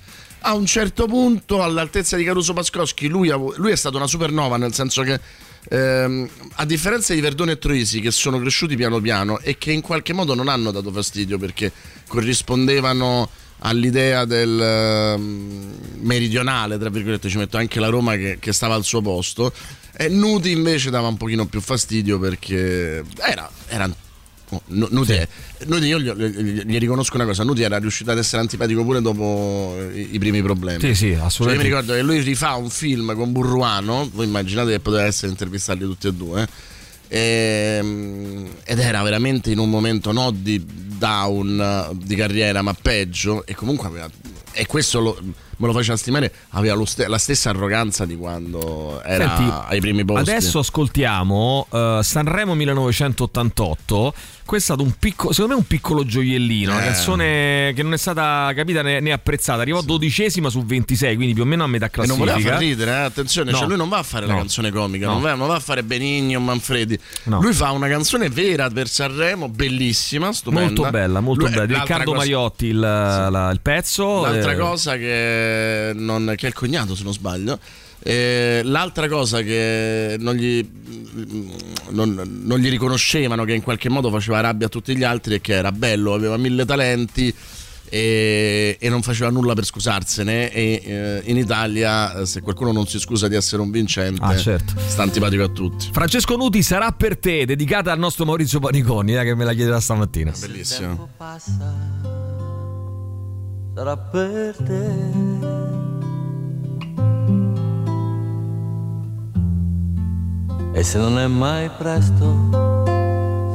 A 0.45 0.55
un 0.55 0.65
certo 0.65 1.05
punto, 1.05 1.63
all'altezza 1.63 2.17
di 2.17 2.25
Caruso 2.25 2.51
Pascoschi, 2.51 3.07
lui, 3.07 3.29
lui 3.29 3.71
è 3.71 3.75
stato 3.77 3.95
una 3.95 4.07
supernova, 4.07 4.57
nel 4.57 4.73
senso 4.73 5.01
che 5.01 5.17
ehm, 5.69 6.29
a 6.55 6.65
differenza 6.65 7.13
di 7.13 7.21
Verdone 7.21 7.53
e 7.53 7.57
Troisi, 7.57 8.01
che 8.01 8.11
sono 8.11 8.39
cresciuti 8.39 8.75
piano 8.75 8.99
piano 8.99 9.39
e 9.39 9.57
che 9.57 9.71
in 9.71 9.79
qualche 9.79 10.11
modo 10.11 10.33
non 10.35 10.49
hanno 10.49 10.71
dato 10.71 10.91
fastidio 10.91 11.37
perché 11.37 11.71
corrispondevano 12.07 13.29
all'idea 13.59 14.25
del 14.25 14.59
ehm, 14.59 15.75
meridionale, 16.01 16.77
tra 16.77 16.89
virgolette, 16.89 17.29
ci 17.29 17.37
metto 17.37 17.55
anche 17.55 17.79
la 17.79 17.87
Roma 17.87 18.17
che, 18.17 18.37
che 18.37 18.51
stava 18.51 18.75
al 18.75 18.83
suo 18.83 19.01
posto. 19.01 19.53
E 19.95 20.09
Nuti 20.09 20.51
invece 20.51 20.89
dava 20.89 21.07
un 21.07 21.15
pochino 21.15 21.45
più 21.45 21.61
fastidio 21.61 22.19
perché 22.19 23.01
era, 23.15 23.49
era 23.67 23.89
Nu- 24.67 24.87
Nuti, 24.91 25.13
è- 25.13 25.27
Nuti 25.65 25.85
io 25.85 25.99
gli, 25.99 26.11
gli- 26.11 26.61
gli 26.63 26.77
riconosco 26.77 27.15
una 27.15 27.25
cosa, 27.25 27.43
Nuti 27.43 27.61
era 27.63 27.77
riuscito 27.77 28.11
ad 28.11 28.17
essere 28.17 28.41
antipatico 28.41 28.83
pure 28.83 29.01
dopo 29.01 29.75
i, 29.93 30.09
i 30.15 30.19
primi 30.19 30.41
problemi. 30.41 30.79
Sì, 30.79 30.93
sì, 30.95 31.07
Cioè, 31.09 31.17
io 31.17 31.23
assolutamente. 31.23 31.63
mi 31.63 31.69
ricordo 31.75 31.93
che 31.93 32.01
lui 32.01 32.19
rifà 32.21 32.53
un 32.55 32.69
film 32.69 33.15
con 33.15 33.31
Burruano, 33.31 34.09
voi 34.13 34.25
immaginate 34.25 34.71
che 34.71 34.79
poteva 34.79 35.03
essere 35.03 35.31
intervistarli 35.31 35.83
tutti 35.83 36.07
e 36.07 36.13
due. 36.13 36.47
ehm, 37.07 38.47
ed 38.63 38.79
era 38.79 39.01
veramente 39.03 39.51
in 39.51 39.59
un 39.59 39.69
momento 39.69 40.11
no 40.11 40.31
di 40.31 40.63
down 40.97 41.59
eh, 41.59 41.95
di 42.05 42.15
carriera, 42.15 42.61
ma 42.61 42.73
peggio. 42.73 43.45
E 43.45 43.55
comunque 43.55 43.87
aveva. 43.87 44.09
E 44.51 44.65
questo 44.65 44.99
lo- 44.99 45.19
me 45.57 45.67
lo 45.67 45.73
faceva 45.73 45.97
stimare. 45.97 46.31
Aveva 46.49 46.83
ste- 46.85 47.07
la 47.07 47.17
stessa 47.17 47.49
arroganza 47.51 48.05
di 48.05 48.15
quando 48.15 49.01
era 49.03 49.35
Senti, 49.35 49.53
ai 49.67 49.79
primi 49.79 50.03
posti. 50.05 50.29
Adesso 50.29 50.59
ascoltiamo 50.59 51.67
eh, 51.71 51.99
Sanremo 52.01 52.53
1988. 52.55 54.13
Questo 54.45 54.73
è 54.73 54.75
stato 54.75 54.83
un 54.83 54.93
piccolo, 54.99 55.31
secondo 55.31 55.53
me 55.53 55.59
un 55.61 55.67
piccolo 55.67 56.03
gioiellino, 56.05 56.73
una 56.73 56.81
Eh. 56.81 56.85
canzone 56.87 57.71
che 57.73 57.81
non 57.81 57.93
è 57.93 57.97
stata 57.97 58.51
capita 58.53 58.81
né, 58.81 58.99
né 58.99 59.13
apprezzata. 59.13 59.61
Arrivò 59.61 59.81
dodicesima 59.81 60.49
su 60.49 60.63
26, 60.65 61.15
quindi 61.15 61.33
più 61.33 61.43
o 61.43 61.45
meno 61.45 61.63
a 61.63 61.67
metà 61.67 61.85
E 61.85 61.89
classifica. 61.89 62.25
non 62.25 62.33
voleva 62.33 62.51
far 62.51 62.59
ridere, 62.61 62.91
eh, 62.91 62.95
attenzione, 62.95 63.51
No. 63.51 63.57
cioè 63.57 63.67
lui 63.67 63.77
non 63.77 63.87
va 63.87 63.99
a 63.99 64.03
fare 64.03 64.25
la 64.25 64.33
No. 64.33 64.39
canzone 64.39 64.69
comica, 64.71 65.05
No. 65.05 65.13
non, 65.13 65.21
va, 65.21 65.33
non 65.35 65.47
va 65.47 65.55
a 65.55 65.59
fare 65.61 65.81
Benigni 65.83 66.35
o 66.35 66.41
Manfredi. 66.41 66.99
Lui 67.23 67.53
fa 67.53 67.71
una 67.71 67.87
canzone 67.87 68.27
vera 68.29 68.69
per 68.69 68.89
Sanremo, 68.89 69.47
bellissima, 69.47 70.33
stupenda. 70.33 70.65
Molto 70.65 70.89
bella, 70.89 71.19
molto 71.21 71.45
Lui- 71.45 71.53
bella. 71.53 71.79
Riccardo 71.79 72.03
cosa- 72.11 72.17
Mariotti 72.17 72.65
il, 72.65 72.79
la- 72.79 73.49
il 73.51 73.61
pezzo. 73.61 74.21
L'altra 74.23 74.51
eh, 74.51 74.57
cosa 74.57 74.97
che, 74.97 75.42
non- 75.95 76.33
che 76.35 76.45
è 76.45 76.49
il 76.49 76.55
cognato, 76.55 76.95
se 76.95 77.03
non 77.03 77.13
sbaglio. 77.13 77.59
eh, 78.05 78.61
l'altra 78.65 79.07
cosa 79.07 79.41
che 79.41 80.17
non 80.19 80.35
gli, 80.35 80.67
non, 81.91 82.41
non 82.43 82.59
gli 82.59 82.69
riconoscevano, 82.69 83.45
che 83.45 83.53
in 83.53 83.61
qualche 83.61 83.87
modo 83.89 84.09
faceva 84.11 84.41
rabbia 84.41 84.67
a 84.67 84.69
tutti 84.69 84.95
gli 84.95 85.03
altri, 85.03 85.35
è 85.35 85.41
che 85.41 85.53
era 85.53 85.71
bello, 85.71 86.13
aveva 86.13 86.35
mille 86.37 86.65
talenti 86.65 87.33
e, 87.89 88.75
e 88.79 88.89
non 88.89 89.01
faceva 89.03 89.29
nulla 89.29 89.53
per 89.53 89.63
scusarsene. 89.65 90.51
E 90.51 90.81
eh, 90.83 91.21
in 91.25 91.37
Italia, 91.37 92.25
se 92.25 92.41
qualcuno 92.41 92.71
non 92.73 92.87
si 92.87 92.99
scusa 92.99 93.27
di 93.29 93.35
essere 93.35 93.61
un 93.61 93.71
vincente, 93.71 94.19
Ah, 94.21 94.35
certo. 94.35 94.73
sta 94.85 95.03
antipatico 95.03 95.43
a 95.43 95.49
tutti. 95.49 95.87
Francesco 95.93 96.35
Nuti 96.35 96.61
sarà 96.61 96.91
per 96.91 97.17
te, 97.17 97.45
dedicata 97.45 97.91
al 97.93 97.99
nostro 97.99 98.25
Maurizio 98.25 98.59
Paniconi, 98.59 99.15
eh, 99.15 99.23
che 99.23 99.33
me 99.35 99.45
la 99.45 99.53
chiedeva 99.53 99.79
stamattina. 99.79 100.33
Bellissimo. 100.37 101.07
Sarà 103.75 103.97
per 103.97 104.55
te. 104.57 104.85
E 110.73 110.83
se 110.83 110.97
non 110.97 111.19
è 111.19 111.27
mai 111.27 111.69
presto, 111.77 112.25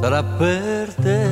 sarà 0.01 0.23
per 0.23 0.93
te. 0.95 1.27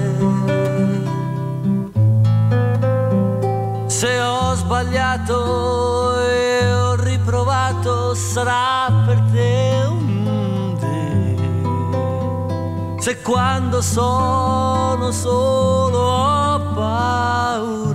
Se 3.87 4.19
ho 4.19 4.53
sbagliato 4.55 6.19
e 6.21 6.73
ho 6.73 6.95
riprovato, 6.95 8.13
sarà 8.13 8.91
per 9.05 9.19
te 9.31 9.85
un 9.87 10.75
te. 10.79 11.35
Se 13.01 13.21
quando 13.21 13.81
sono 13.81 15.11
solo 15.11 15.99
ho 15.99 16.59
paura, 16.73 17.86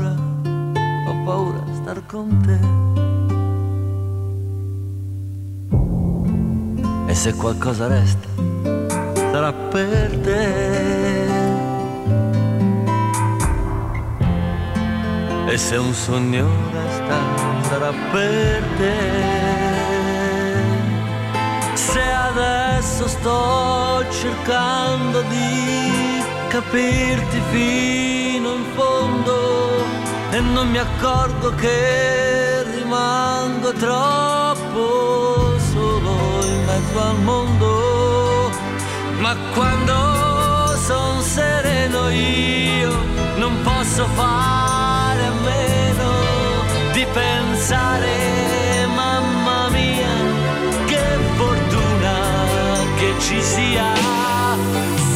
con 2.13 2.29
te. 2.45 2.59
E 7.11 7.15
se 7.15 7.33
qualcosa 7.35 7.87
resta, 7.87 8.29
sarà 9.15 9.53
per 9.53 10.11
te. 10.27 10.45
E 15.53 15.57
se 15.57 15.77
un 15.77 15.95
sogno 15.95 16.47
resta, 16.73 17.19
sarà 17.69 17.93
per 18.13 18.63
te. 18.79 18.99
Se 21.73 22.03
adesso 22.29 23.09
sto 23.09 24.05
cercando 24.11 25.23
di 25.23 26.23
capirti 26.49 27.41
fino 27.53 28.53
in 28.53 28.65
fondo 28.75 29.72
e 30.33 30.41
non 30.41 30.71
mi 30.71 30.79
accorgo 30.79 31.55
che 31.57 32.65
rimango 32.75 33.71
troppo 33.75 35.59
solo 35.59 36.43
in 36.47 36.65
mezzo 36.65 36.99
al 36.99 37.19
mondo. 37.21 38.51
Ma 39.19 39.37
quando 39.55 40.75
son 40.87 41.23
sereno 41.23 42.09
io 42.09 42.93
non 43.37 43.61
posso 43.63 44.07
fare 44.15 45.23
a 45.27 45.35
meno 45.45 46.11
di 46.93 47.07
pensare, 47.13 48.87
mamma 48.87 49.69
mia, 49.69 50.15
che 50.87 51.05
fortuna 51.37 52.15
che 52.97 53.15
ci 53.19 53.43
sia. 53.43 53.93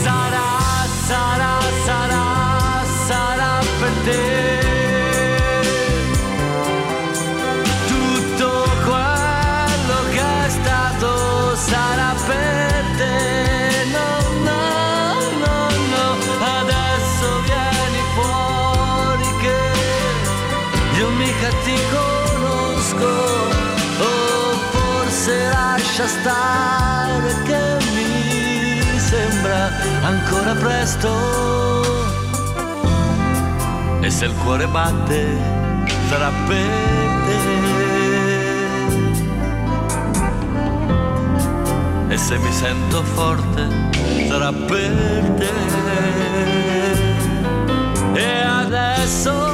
Sarà, 0.03 0.85
sarà, 1.07 1.59
sarà, 1.87 2.85
sarà 3.07 3.59
per 3.81 3.93
te. 4.05 4.36
Lascia 26.07 27.43
che 27.45 27.79
mi 27.95 28.99
sembra 28.99 29.71
ancora 30.03 30.55
presto. 30.55 31.11
E 34.01 34.11
se 34.11 34.27
il 34.27 34.35
cuore 34.45 34.67
batte 34.69 35.37
sarà 36.09 36.31
per 36.47 36.67
te. 37.27 37.39
E 42.09 42.17
se 42.17 42.39
mi 42.39 42.53
sento 42.53 43.03
forte 43.03 43.69
sarà 44.29 44.53
per 44.53 45.35
te. 45.39 45.51
E 48.15 48.43
adesso 48.43 49.46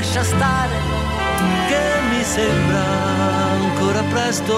lascia 0.00 0.24
stare 0.24 0.76
che 1.68 2.16
mi 2.16 2.24
sembra 2.24 2.84
ancora 3.52 4.02
presto. 4.04 4.54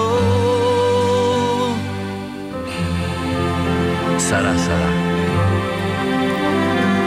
Sarà, 4.15 4.57
sarà. 4.57 5.11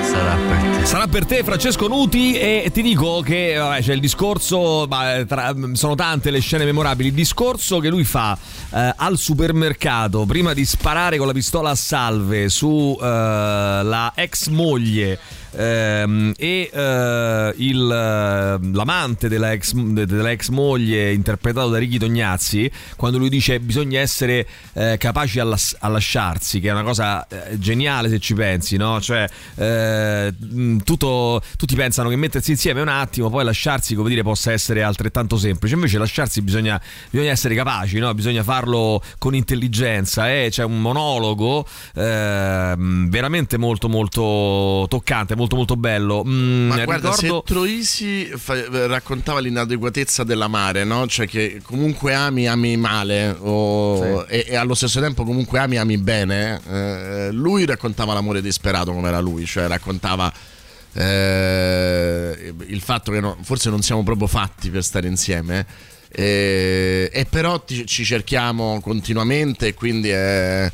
Sarà 0.02 0.36
per 0.36 0.76
te. 0.76 0.84
Sarà 0.84 1.06
per 1.08 1.24
te 1.24 1.44
Francesco 1.44 1.88
Nuti 1.88 2.38
e 2.38 2.70
ti 2.74 2.82
dico 2.82 3.20
che 3.20 3.54
vabbè, 3.56 3.80
c'è 3.80 3.94
il 3.94 4.00
discorso, 4.00 4.86
ma, 4.86 5.24
tra- 5.26 5.54
sono 5.72 5.94
tante 5.94 6.30
le 6.30 6.40
scene 6.40 6.66
memorabili, 6.66 7.08
il 7.08 7.14
discorso 7.14 7.78
che 7.78 7.88
lui 7.88 8.04
fa 8.04 8.36
eh, 8.70 8.92
al 8.96 9.16
supermercato 9.16 10.26
prima 10.26 10.52
di 10.52 10.66
sparare 10.66 11.16
con 11.16 11.26
la 11.26 11.32
pistola 11.32 11.70
a 11.70 11.74
salve 11.74 12.50
su 12.50 12.98
eh, 13.00 14.10
ex 14.14 14.48
moglie 14.48 15.18
ehm, 15.56 16.32
e 16.36 16.70
eh, 16.72 17.54
il, 17.56 17.90
eh, 17.90 18.72
l'amante 18.72 19.28
della 19.28 19.52
ex, 19.52 19.72
della 19.72 20.30
ex 20.30 20.48
moglie 20.48 21.12
interpretato 21.12 21.68
da 21.68 21.78
Ricky 21.78 21.98
Tognazzi 21.98 22.70
quando 22.96 23.18
lui 23.18 23.28
dice 23.28 23.58
bisogna 23.60 24.00
essere 24.00 24.46
eh, 24.74 24.96
capaci 24.98 25.40
a, 25.40 25.44
las- 25.44 25.76
a 25.78 25.88
lasciarsi 25.88 26.60
che 26.60 26.68
è 26.68 26.72
una 26.72 26.82
cosa 26.82 27.26
eh, 27.26 27.58
geniale 27.58 28.08
se 28.08 28.18
ci 28.18 28.34
pensi 28.34 28.76
no? 28.76 29.00
cioè 29.00 29.26
eh, 29.56 30.32
mh, 30.38 30.78
tutto, 30.78 31.42
tutti 31.56 31.74
pensano 31.74 32.08
che 32.08 32.16
mettersi 32.16 32.50
insieme 32.50 32.80
un 32.80 32.88
attimo 32.88 33.30
poi 33.30 33.44
lasciarsi 33.44 33.94
come 33.94 34.08
dire 34.08 34.22
possa 34.22 34.52
essere 34.52 34.82
altrettanto 34.82 35.36
semplice 35.36 35.74
invece 35.74 35.98
lasciarsi 35.98 36.42
bisogna, 36.42 36.80
bisogna 37.10 37.30
essere 37.30 37.54
capaci 37.54 37.98
no? 37.98 38.12
bisogna 38.14 38.42
farlo 38.42 39.02
con 39.18 39.34
intelligenza 39.34 40.30
eh? 40.30 40.48
c'è 40.50 40.64
un 40.64 40.80
monologo 40.80 41.66
ehm, 41.94 43.08
veramente 43.08 43.56
molto 43.56 43.88
molto 43.88 44.86
toccante 44.88 45.34
molto 45.34 45.45
molto 45.54 45.76
bello 45.76 46.24
Mm, 46.26 46.66
Ma 46.68 46.82
guarda, 46.84 47.10
ricordo 47.14 47.42
se 47.44 47.52
Troisi 47.54 48.24
fa- 48.36 48.86
raccontava 48.88 49.38
l'inadeguatezza 49.38 50.24
dell'amare, 50.24 50.82
no? 50.82 51.06
Cioè 51.06 51.28
che 51.28 51.60
comunque 51.62 52.14
ami, 52.14 52.48
ami 52.48 52.76
male 52.76 53.36
o- 53.38 54.24
e, 54.28 54.46
e 54.48 54.56
allo 54.56 54.74
stesso 54.74 54.98
tempo 55.00 55.22
comunque 55.22 55.60
ami, 55.60 55.76
ami 55.76 55.98
bene. 55.98 56.60
eh, 56.68 57.28
lui 57.30 57.64
raccontava 57.66 58.14
l'amore 58.14 58.40
disperato 58.42 58.92
come 58.92 59.06
era 59.08 59.20
lui, 59.20 59.46
cioè 59.46 59.68
raccontava 59.68 60.32
eh, 61.26 62.54
il 62.66 62.80
fatto 62.80 63.12
che 63.12 63.20
no- 63.20 63.36
forse 63.42 63.70
non 63.70 63.82
siamo 63.82 64.02
proprio 64.02 64.26
fatti 64.26 64.70
per 64.70 64.82
stare 64.82 65.06
insieme. 65.08 65.66
eh, 66.18 67.10
e 67.12 67.26
però 67.26 67.60
ti- 67.60 67.84
ci 67.84 68.02
cerchiamo 68.04 68.80
continuamente 68.80 69.66
e 69.66 69.74
quindi 69.74 70.08
è- 70.08 70.70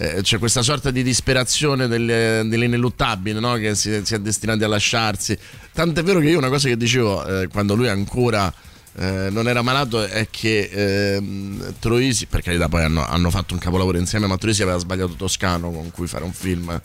eh, 0.00 0.22
c'è 0.22 0.38
questa 0.38 0.62
sorta 0.62 0.90
di 0.90 1.02
disperazione 1.02 1.86
delle- 1.86 2.42
dell'ineluttabile 2.46 3.38
no? 3.38 3.54
che 3.56 3.74
si, 3.74 4.00
si 4.02 4.14
è 4.14 4.18
destinati 4.18 4.64
a 4.64 4.68
lasciarsi. 4.68 5.36
Tant'è 5.74 6.02
vero 6.02 6.20
che 6.20 6.28
io 6.30 6.38
una 6.38 6.48
cosa 6.48 6.68
che 6.68 6.76
dicevo 6.78 7.42
eh, 7.42 7.48
quando 7.48 7.74
lui 7.74 7.86
ancora 7.88 8.50
eh, 8.96 9.28
non 9.30 9.46
era 9.46 9.60
malato 9.60 10.02
è 10.02 10.26
che 10.30 10.70
ehm, 10.72 11.74
Troisi, 11.78 12.24
per 12.24 12.40
carità 12.40 12.68
poi 12.70 12.82
hanno, 12.82 13.06
hanno 13.06 13.28
fatto 13.28 13.52
un 13.52 13.60
capolavoro 13.60 13.98
insieme, 13.98 14.26
ma 14.26 14.38
Troisi 14.38 14.62
aveva 14.62 14.78
sbagliato 14.78 15.12
Toscano 15.12 15.70
con 15.70 15.90
cui 15.90 16.06
fare 16.06 16.24
un 16.24 16.32
film 16.32 16.80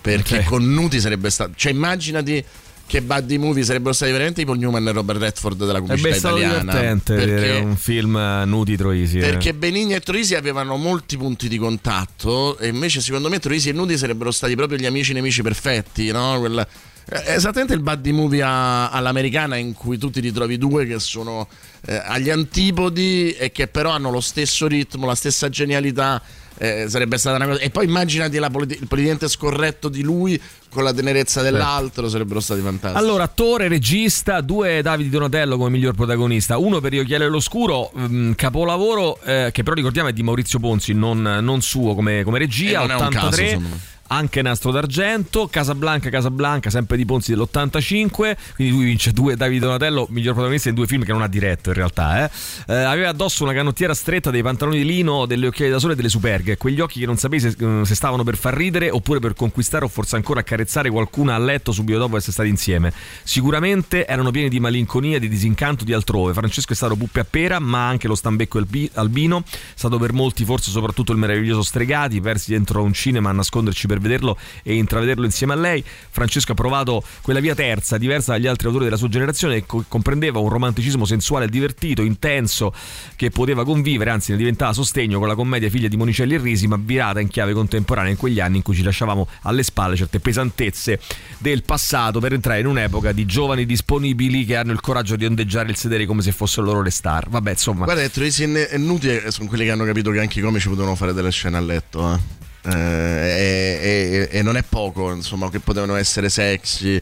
perché 0.00 0.38
Ok. 0.38 0.44
con 0.44 0.68
Nuti 0.68 1.00
sarebbe 1.00 1.30
stato... 1.30 1.52
Cioè 1.54 1.70
immaginati 1.70 2.44
che 2.88 3.02
buddy 3.02 3.36
movie 3.36 3.62
sarebbero 3.62 3.92
stati 3.92 4.10
veramente 4.10 4.40
tipo 4.40 4.54
Newman 4.54 4.88
e 4.88 4.92
Robert 4.92 5.20
Redford 5.20 5.58
della 5.58 5.78
è 5.78 5.82
comicità 5.82 6.14
stato 6.14 6.38
italiana. 6.38 6.72
divertente 6.72 7.14
perché 7.14 7.50
un 7.62 7.76
film 7.76 8.16
eh, 8.16 8.44
Nuti 8.46 8.76
Troisi 8.76 9.18
eh. 9.18 9.20
perché 9.20 9.52
Benigni 9.52 9.92
e 9.92 10.00
Troisi 10.00 10.34
avevano 10.34 10.76
molti 10.76 11.16
punti 11.18 11.48
di 11.48 11.58
contatto 11.58 12.56
e 12.58 12.68
invece 12.68 13.00
secondo 13.02 13.28
me 13.28 13.38
Troisi 13.38 13.68
e 13.68 13.72
Nudi 13.72 13.96
sarebbero 13.98 14.30
stati 14.30 14.56
proprio 14.56 14.78
gli 14.78 14.86
amici 14.86 15.12
nemici 15.12 15.42
perfetti, 15.42 16.10
no? 16.10 16.38
Quel- 16.40 16.66
è 17.10 17.32
esattamente 17.36 17.72
il 17.74 17.80
buddy 17.80 18.10
movie 18.12 18.42
a- 18.42 18.90
all'americana 18.90 19.56
in 19.56 19.72
cui 19.74 19.96
tu 19.98 20.10
ti 20.10 20.20
ritrovi 20.20 20.58
due 20.58 20.86
che 20.86 20.98
sono 20.98 21.46
eh, 21.86 21.94
agli 22.04 22.30
antipodi 22.30 23.32
e 23.32 23.52
che 23.52 23.66
però 23.68 23.90
hanno 23.90 24.10
lo 24.10 24.20
stesso 24.20 24.66
ritmo, 24.66 25.06
la 25.06 25.14
stessa 25.14 25.48
genialità. 25.48 26.20
Eh, 26.58 26.86
sarebbe 26.88 27.16
stata 27.18 27.36
una 27.36 27.46
cosa. 27.46 27.60
E 27.60 27.70
poi 27.70 27.86
immaginati 27.86 28.38
la 28.38 28.50
politi- 28.50 28.74
il 28.80 28.86
politicamente 28.86 29.28
scorretto 29.28 29.88
di 29.88 30.02
lui 30.02 30.40
con 30.70 30.84
la 30.84 30.92
tenerezza 30.92 31.40
dell'altro, 31.40 32.08
sarebbero 32.08 32.40
stati 32.40 32.60
fantastici. 32.60 33.02
Allora, 33.02 33.24
attore, 33.24 33.68
regista, 33.68 34.40
due 34.40 34.82
Davide 34.82 35.08
Donatello 35.08 35.56
come 35.56 35.70
miglior 35.70 35.94
protagonista, 35.94 36.58
uno 36.58 36.80
per 36.80 36.92
Io 36.92 37.04
Chiaro 37.04 37.24
e 37.24 37.28
l'Oscuro, 37.28 37.90
mm, 37.96 38.32
capolavoro 38.32 39.18
eh, 39.22 39.50
che 39.52 39.62
però 39.62 39.74
ricordiamo 39.74 40.08
è 40.08 40.12
di 40.12 40.22
Maurizio 40.22 40.58
Ponzi, 40.58 40.92
non, 40.92 41.22
non 41.22 41.62
suo 41.62 41.94
come, 41.94 42.22
come 42.22 42.38
regia, 42.38 42.82
E 42.82 42.86
non 42.86 42.90
è 42.90 43.00
un 43.00 43.08
caso, 43.10 43.26
83. 43.26 43.46
secondo 43.48 43.68
me. 43.68 43.80
Anche 44.08 44.42
Nastro 44.42 44.70
d'Argento, 44.70 45.48
Casablanca, 45.48 46.10
Casablanca, 46.10 46.70
sempre 46.70 46.96
di 46.96 47.04
Ponzi 47.04 47.34
dell'85, 47.34 48.36
quindi 48.54 48.74
lui 48.74 48.84
vince 48.84 49.12
due 49.12 49.36
Davide 49.36 49.66
Donatello, 49.66 50.06
miglior 50.10 50.34
protagonista 50.34 50.68
in 50.68 50.74
due 50.74 50.86
film 50.86 51.04
che 51.04 51.12
non 51.12 51.22
ha 51.22 51.28
diretto 51.28 51.70
in 51.70 51.74
realtà. 51.74 52.24
eh. 52.24 52.30
Eh, 52.66 52.74
aveva 52.74 53.08
addosso 53.08 53.44
una 53.44 53.52
canottiera 53.52 53.94
stretta, 53.94 54.30
dei 54.30 54.42
pantaloni 54.42 54.78
di 54.78 54.84
lino, 54.84 55.26
delle 55.26 55.46
occhiaie 55.46 55.70
da 55.70 55.78
sole 55.78 55.92
e 55.92 55.96
delle 55.96 56.08
superghe, 56.08 56.56
quegli 56.56 56.80
occhi 56.80 57.00
che 57.00 57.06
non 57.06 57.16
sapevi 57.16 57.40
se, 57.40 57.56
eh, 57.58 57.84
se 57.84 57.94
stavano 57.94 58.24
per 58.24 58.36
far 58.36 58.54
ridere 58.54 58.90
oppure 58.90 59.20
per 59.20 59.34
conquistare 59.34 59.84
o 59.84 59.88
forse 59.88 60.16
ancora 60.16 60.40
accarezzare 60.40 60.90
qualcuna 60.90 61.34
a 61.34 61.38
letto 61.38 61.72
subito 61.72 61.98
dopo 61.98 62.16
essere 62.16 62.32
stati 62.32 62.48
insieme. 62.48 62.92
Sicuramente 63.22 64.06
erano 64.06 64.30
pieni 64.30 64.48
di 64.48 64.60
malinconia, 64.60 65.18
di 65.18 65.28
disincanto 65.28 65.84
di 65.84 65.92
altrove. 65.92 66.32
Francesco 66.32 66.72
è 66.72 66.76
stato 66.76 66.96
Puppe 66.96 67.20
a 67.20 67.26
Pera, 67.28 67.58
ma 67.58 67.86
anche 67.86 68.08
lo 68.08 68.14
Stambecco 68.14 68.58
albi- 68.58 68.90
Albino, 68.94 69.44
stato 69.74 69.98
per 69.98 70.12
molti 70.12 70.44
forse 70.44 70.70
soprattutto 70.70 71.12
il 71.12 71.18
meraviglioso 71.18 71.62
Stregati, 71.62 72.20
persi 72.20 72.50
dentro 72.52 72.82
un 72.82 72.92
cinema 72.92 73.30
a 73.30 73.32
nasconderci 73.32 73.86
per 73.86 73.97
per 73.98 74.08
vederlo 74.08 74.38
e 74.62 74.74
intravederlo 74.74 75.24
insieme 75.24 75.52
a 75.52 75.56
lei. 75.56 75.84
Francesco 76.10 76.52
ha 76.52 76.54
provato 76.54 77.02
quella 77.22 77.40
via 77.40 77.54
terza, 77.54 77.98
diversa 77.98 78.32
dagli 78.32 78.46
altri 78.46 78.66
autori 78.66 78.84
della 78.84 78.96
sua 78.96 79.08
generazione, 79.08 79.54
che 79.56 79.66
co- 79.66 79.84
comprendeva 79.86 80.38
un 80.38 80.48
romanticismo 80.48 81.04
sensuale 81.04 81.48
divertito, 81.48 82.02
intenso, 82.02 82.72
che 83.16 83.30
poteva 83.30 83.64
convivere, 83.64 84.10
anzi 84.10 84.30
ne 84.32 84.36
diventava 84.36 84.72
sostegno 84.72 85.18
con 85.18 85.28
la 85.28 85.34
commedia 85.34 85.68
figlia 85.68 85.88
di 85.88 85.96
Monicelli 85.96 86.34
e 86.34 86.38
Risi, 86.38 86.66
ma 86.66 86.78
virata 86.80 87.20
in 87.20 87.28
chiave 87.28 87.52
contemporanea 87.52 88.10
in 88.10 88.16
quegli 88.16 88.40
anni 88.40 88.56
in 88.58 88.62
cui 88.62 88.74
ci 88.74 88.82
lasciavamo 88.82 89.28
alle 89.42 89.62
spalle 89.62 89.96
certe 89.96 90.20
pesantezze 90.20 91.00
del 91.38 91.62
passato 91.62 92.20
per 92.20 92.32
entrare 92.32 92.60
in 92.60 92.66
un'epoca 92.66 93.12
di 93.12 93.26
giovani 93.26 93.66
disponibili 93.66 94.44
che 94.44 94.56
hanno 94.56 94.72
il 94.72 94.80
coraggio 94.80 95.16
di 95.16 95.24
ondeggiare 95.24 95.70
il 95.70 95.76
sedere 95.76 96.06
come 96.06 96.22
se 96.22 96.32
fossero 96.32 96.66
loro 96.66 96.82
le 96.82 96.90
star. 96.90 97.28
Vabbè, 97.28 97.50
insomma. 97.50 97.84
Guarda, 97.84 98.08
Troisi 98.08 98.44
e 98.44 98.78
Nuti 98.78 99.08
eh, 99.08 99.30
sono 99.30 99.48
quelli 99.48 99.64
che 99.64 99.70
hanno 99.70 99.84
capito 99.84 100.10
che 100.10 100.20
anche 100.20 100.38
i 100.38 100.42
comici 100.42 100.68
potevano 100.68 100.94
fare 100.94 101.12
delle 101.12 101.30
scene 101.30 101.56
a 101.56 101.60
letto. 101.60 102.12
eh. 102.12 102.37
Eh, 102.74 103.78
e, 103.80 104.28
e- 104.30 104.38
e 104.38 104.42
non 104.42 104.56
è 104.56 104.62
poco, 104.62 105.12
insomma, 105.12 105.50
che 105.50 105.60
potevano 105.60 105.96
essere 105.96 106.28
sexy. 106.28 107.00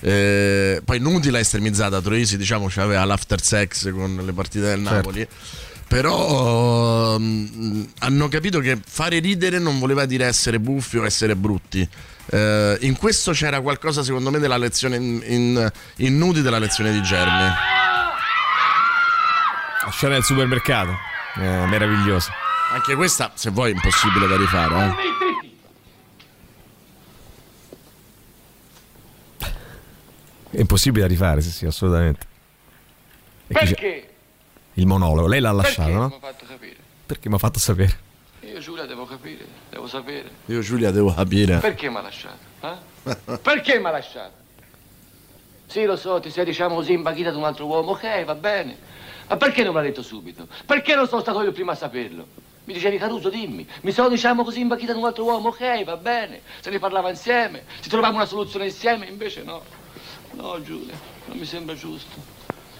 Eh, 0.00 0.82
poi 0.84 0.98
Nuti 0.98 1.30
l'ha 1.30 1.38
estremizzata, 1.38 2.00
Troisi 2.02 2.36
diciamo 2.36 2.68
aveva 2.76 3.04
l'after 3.04 3.40
sex 3.40 3.90
con 3.90 4.20
le 4.22 4.32
partite 4.32 4.66
del 4.66 4.82
Certo. 4.82 4.94
Napoli. 4.94 5.26
Però 5.86 7.18
mm, 7.18 7.82
hanno 8.00 8.28
capito 8.28 8.58
che 8.60 8.78
fare 8.84 9.18
ridere 9.20 9.58
non 9.58 9.78
voleva 9.78 10.06
dire 10.06 10.26
essere 10.26 10.58
buffi 10.58 10.98
o 10.98 11.04
essere 11.04 11.36
brutti. 11.36 11.88
Eh, 12.26 12.78
in 12.80 12.96
questo 12.96 13.32
c'era 13.32 13.60
qualcosa, 13.60 14.02
secondo 14.02 14.30
me, 14.30 14.38
della 14.38 14.56
lezione 14.56 14.96
in, 14.96 15.22
in, 15.26 15.72
in 15.96 16.18
Nuti 16.18 16.42
della 16.42 16.58
lezione 16.58 16.90
di 16.90 17.02
Germi. 17.02 17.48
La 19.84 19.90
scena 19.90 20.14
del 20.14 20.24
supermercato, 20.24 20.90
eh, 21.36 21.66
meravigliosa. 21.66 22.32
Anche 22.72 22.94
questa, 22.96 23.30
se 23.34 23.50
vuoi, 23.50 23.70
è 23.70 23.74
impossibile 23.74 24.26
da 24.26 24.36
rifare. 24.36 24.74
Eh. 24.88 25.12
È 30.50 30.60
impossibile 30.60 31.02
da 31.02 31.08
rifare, 31.08 31.40
sì, 31.40 31.50
sì, 31.50 31.66
assolutamente. 31.66 32.26
E 33.48 33.52
Perché? 33.52 34.08
Il 34.74 34.86
monologo, 34.86 35.26
lei 35.26 35.40
l'ha 35.40 35.52
lasciato, 35.52 35.88
Perché 35.90 35.98
no? 35.98 36.08
mi 36.08 36.14
ha 36.14 36.18
fatto 36.18 36.44
capire? 36.46 36.76
Perché 37.06 37.28
mi 37.28 37.34
ha 37.34 37.38
fatto 37.38 37.58
sapere. 37.58 37.98
Io 38.40 38.58
Giulia 38.60 38.84
devo 38.86 39.04
capire, 39.06 39.44
devo 39.70 39.86
sapere. 39.86 40.30
Io 40.46 40.60
Giulia 40.60 40.90
devo 40.90 41.12
capire. 41.14 41.58
Perché 41.58 41.88
mi 41.90 41.96
ha 41.96 42.00
lasciato? 42.02 42.36
eh? 42.60 43.38
Perché 43.42 43.78
mi 43.78 43.86
ha 43.86 43.90
lasciato? 43.90 44.42
Sì, 45.66 45.84
lo 45.84 45.96
so, 45.96 46.20
ti 46.20 46.30
sei, 46.30 46.44
diciamo 46.44 46.76
così, 46.76 46.92
imbaghita 46.92 47.30
di 47.30 47.36
un 47.36 47.44
altro 47.44 47.66
uomo, 47.66 47.92
ok, 47.92 48.24
va 48.24 48.34
bene. 48.34 48.76
Ma 49.28 49.36
perché 49.36 49.62
non 49.64 49.74
me 49.74 49.80
l'ha 49.80 49.86
detto 49.86 50.02
subito? 50.02 50.46
Perché 50.66 50.94
non 50.94 51.08
sono 51.08 51.20
stato 51.22 51.40
io 51.42 51.48
il 51.48 51.54
primo 51.54 51.70
a 51.70 51.74
saperlo? 51.74 52.26
Mi 52.64 52.72
dicevi 52.72 52.96
Caruso, 52.96 53.28
dimmi. 53.28 53.68
Mi 53.82 53.92
sono, 53.92 54.08
diciamo 54.08 54.42
così, 54.42 54.60
imbaghita 54.60 54.92
di 54.92 54.98
un 54.98 55.04
altro 55.04 55.24
uomo, 55.24 55.48
ok, 55.48 55.84
va 55.84 55.96
bene. 55.96 56.40
Se 56.60 56.70
ne 56.70 56.78
parlava 56.78 57.10
insieme, 57.10 57.64
ci 57.80 57.90
trovavamo 57.90 58.18
una 58.18 58.26
soluzione 58.26 58.64
insieme, 58.64 59.06
invece 59.06 59.42
no. 59.42 59.62
No, 60.30 60.60
Giulia, 60.62 60.98
non 61.26 61.36
mi 61.36 61.44
sembra 61.44 61.74
giusto. 61.74 62.32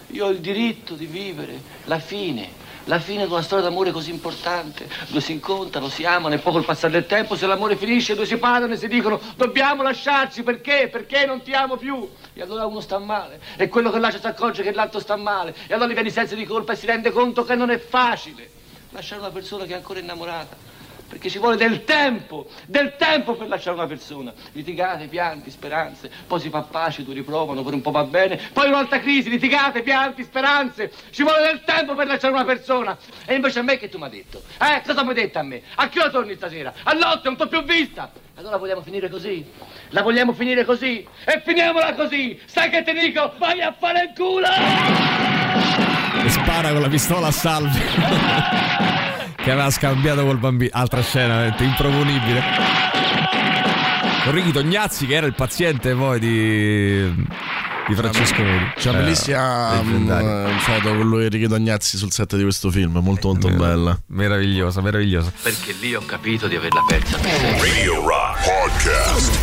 Io 0.07 0.25
ho 0.25 0.29
il 0.29 0.39
diritto 0.39 0.95
di 0.95 1.05
vivere 1.05 1.61
la 1.85 1.99
fine, 1.99 2.53
la 2.85 2.99
fine 2.99 3.25
di 3.25 3.31
una 3.31 3.43
storia 3.43 3.63
d'amore 3.65 3.91
così 3.91 4.09
importante. 4.09 4.89
Due 5.07 5.21
si 5.21 5.33
incontrano, 5.33 5.87
si 5.87 6.03
amano 6.03 6.33
e 6.33 6.39
poi 6.39 6.53
col 6.53 6.65
passare 6.65 6.93
del 6.93 7.05
tempo, 7.05 7.35
se 7.35 7.45
l'amore 7.45 7.75
finisce, 7.75 8.15
due 8.15 8.25
si 8.25 8.37
parlano 8.37 8.73
e 8.73 8.77
si 8.77 8.87
dicono 8.87 9.19
dobbiamo 9.35 9.83
lasciarci, 9.83 10.41
perché? 10.41 10.89
Perché 10.91 11.27
non 11.27 11.43
ti 11.43 11.53
amo 11.53 11.77
più. 11.77 12.09
E 12.33 12.41
allora 12.41 12.65
uno 12.65 12.79
sta 12.79 12.97
male 12.97 13.39
e 13.55 13.67
quello 13.67 13.91
che 13.91 13.99
lascia 13.99 14.19
si 14.19 14.25
accorge 14.25 14.63
che 14.63 14.73
l'altro 14.73 14.99
sta 14.99 15.15
male 15.15 15.55
e 15.67 15.73
allora 15.73 15.89
gli 15.89 15.93
viene 15.93 16.09
senso 16.09 16.33
di 16.33 16.45
colpa 16.45 16.73
e 16.73 16.75
si 16.75 16.87
rende 16.87 17.11
conto 17.11 17.43
che 17.43 17.55
non 17.55 17.69
è 17.69 17.77
facile 17.77 18.54
lasciare 18.95 19.21
una 19.21 19.29
persona 19.29 19.65
che 19.65 19.73
è 19.73 19.75
ancora 19.75 19.99
innamorata. 19.99 20.73
Perché 21.07 21.29
ci 21.29 21.37
vuole 21.37 21.55
del 21.55 21.83
tempo, 21.83 22.47
del 22.65 22.95
tempo 22.95 23.35
per 23.35 23.47
lasciare 23.47 23.75
una 23.75 23.85
persona. 23.85 24.33
Litigate, 24.53 25.05
pianti, 25.05 25.51
speranze, 25.51 26.09
poi 26.25 26.39
si 26.39 26.49
fa 26.49 26.63
pace, 26.63 27.03
due 27.03 27.13
riprovano, 27.13 27.61
per 27.61 27.73
un 27.73 27.81
po' 27.81 27.91
va 27.91 28.03
bene, 28.03 28.41
poi 28.51 28.67
un'altra 28.67 28.99
crisi, 28.99 29.29
litigate, 29.29 29.83
pianti, 29.83 30.23
speranze. 30.23 30.91
Ci 31.11 31.21
vuole 31.21 31.45
del 31.45 31.63
tempo 31.63 31.93
per 31.93 32.07
lasciare 32.07 32.33
una 32.33 32.43
persona. 32.43 32.97
E 33.25 33.35
invece 33.35 33.59
a 33.59 33.61
me 33.61 33.77
che 33.77 33.87
tu 33.87 33.99
mi 33.99 34.05
hai 34.05 34.09
detto? 34.09 34.41
Eh, 34.59 34.81
cosa 34.83 35.03
mi 35.03 35.09
hai 35.09 35.15
detto 35.15 35.37
a 35.37 35.43
me? 35.43 35.61
A 35.75 35.87
che 35.89 35.99
ora 35.99 36.09
torni 36.09 36.33
stasera? 36.33 36.73
All'otto, 36.83 37.21
non 37.25 37.37
t'ho 37.37 37.47
più 37.47 37.63
vista. 37.63 38.11
Allora 38.37 38.57
vogliamo 38.57 38.81
finire 38.81 39.07
così? 39.07 39.45
La 39.89 40.01
vogliamo 40.01 40.33
finire 40.33 40.65
così? 40.65 41.07
E 41.23 41.41
finiamola 41.45 41.93
così! 41.93 42.41
Sai 42.45 42.69
che 42.69 42.83
ti 42.83 42.93
dico? 42.93 43.31
Vai 43.37 43.61
a 43.61 43.71
fare 43.71 44.03
il 44.05 44.13
culo! 44.15 45.94
E 46.23 46.29
spara 46.29 46.71
con 46.71 46.81
la 46.81 46.89
pistola 46.89 47.27
a 47.27 47.31
salve. 47.31 47.79
che 49.35 49.51
aveva 49.51 49.69
scambiato 49.69 50.25
col 50.25 50.37
bambino. 50.37 50.71
Altra 50.73 51.01
scena, 51.01 51.35
veramente 51.35 51.63
improponibile. 51.63 52.41
Con 54.23 54.33
Ricky 54.33 54.51
Tognazzi, 54.51 55.05
che 55.05 55.13
era 55.13 55.27
il 55.27 55.35
paziente 55.35 55.93
poi 55.93 56.19
di, 56.19 57.25
di 57.87 57.93
Francesco 57.95 58.41
Neri. 58.41 58.71
C'è 58.75 58.89
una 58.89 58.99
Eh, 58.99 59.03
bellissima 59.03 59.81
mm, 59.83 60.57
foto 60.57 60.95
con 60.95 61.07
lui 61.07 61.21
e 61.21 61.25
Enrico 61.25 61.47
Tognazzi 61.47 61.97
sul 61.97 62.11
set 62.11 62.35
di 62.35 62.41
questo 62.41 62.71
film, 62.71 62.97
molto 63.03 63.27
molto 63.27 63.49
bella. 63.49 63.95
Meravigliosa, 64.07 64.81
meravigliosa. 64.81 65.31
Perché 65.43 65.75
lì 65.79 65.93
ho 65.93 66.01
capito 66.07 66.47
di 66.47 66.55
averla 66.55 66.83
persa. 66.87 67.17
Radio 67.21 68.01
Rock 68.01 68.43
Podcast. 68.43 69.37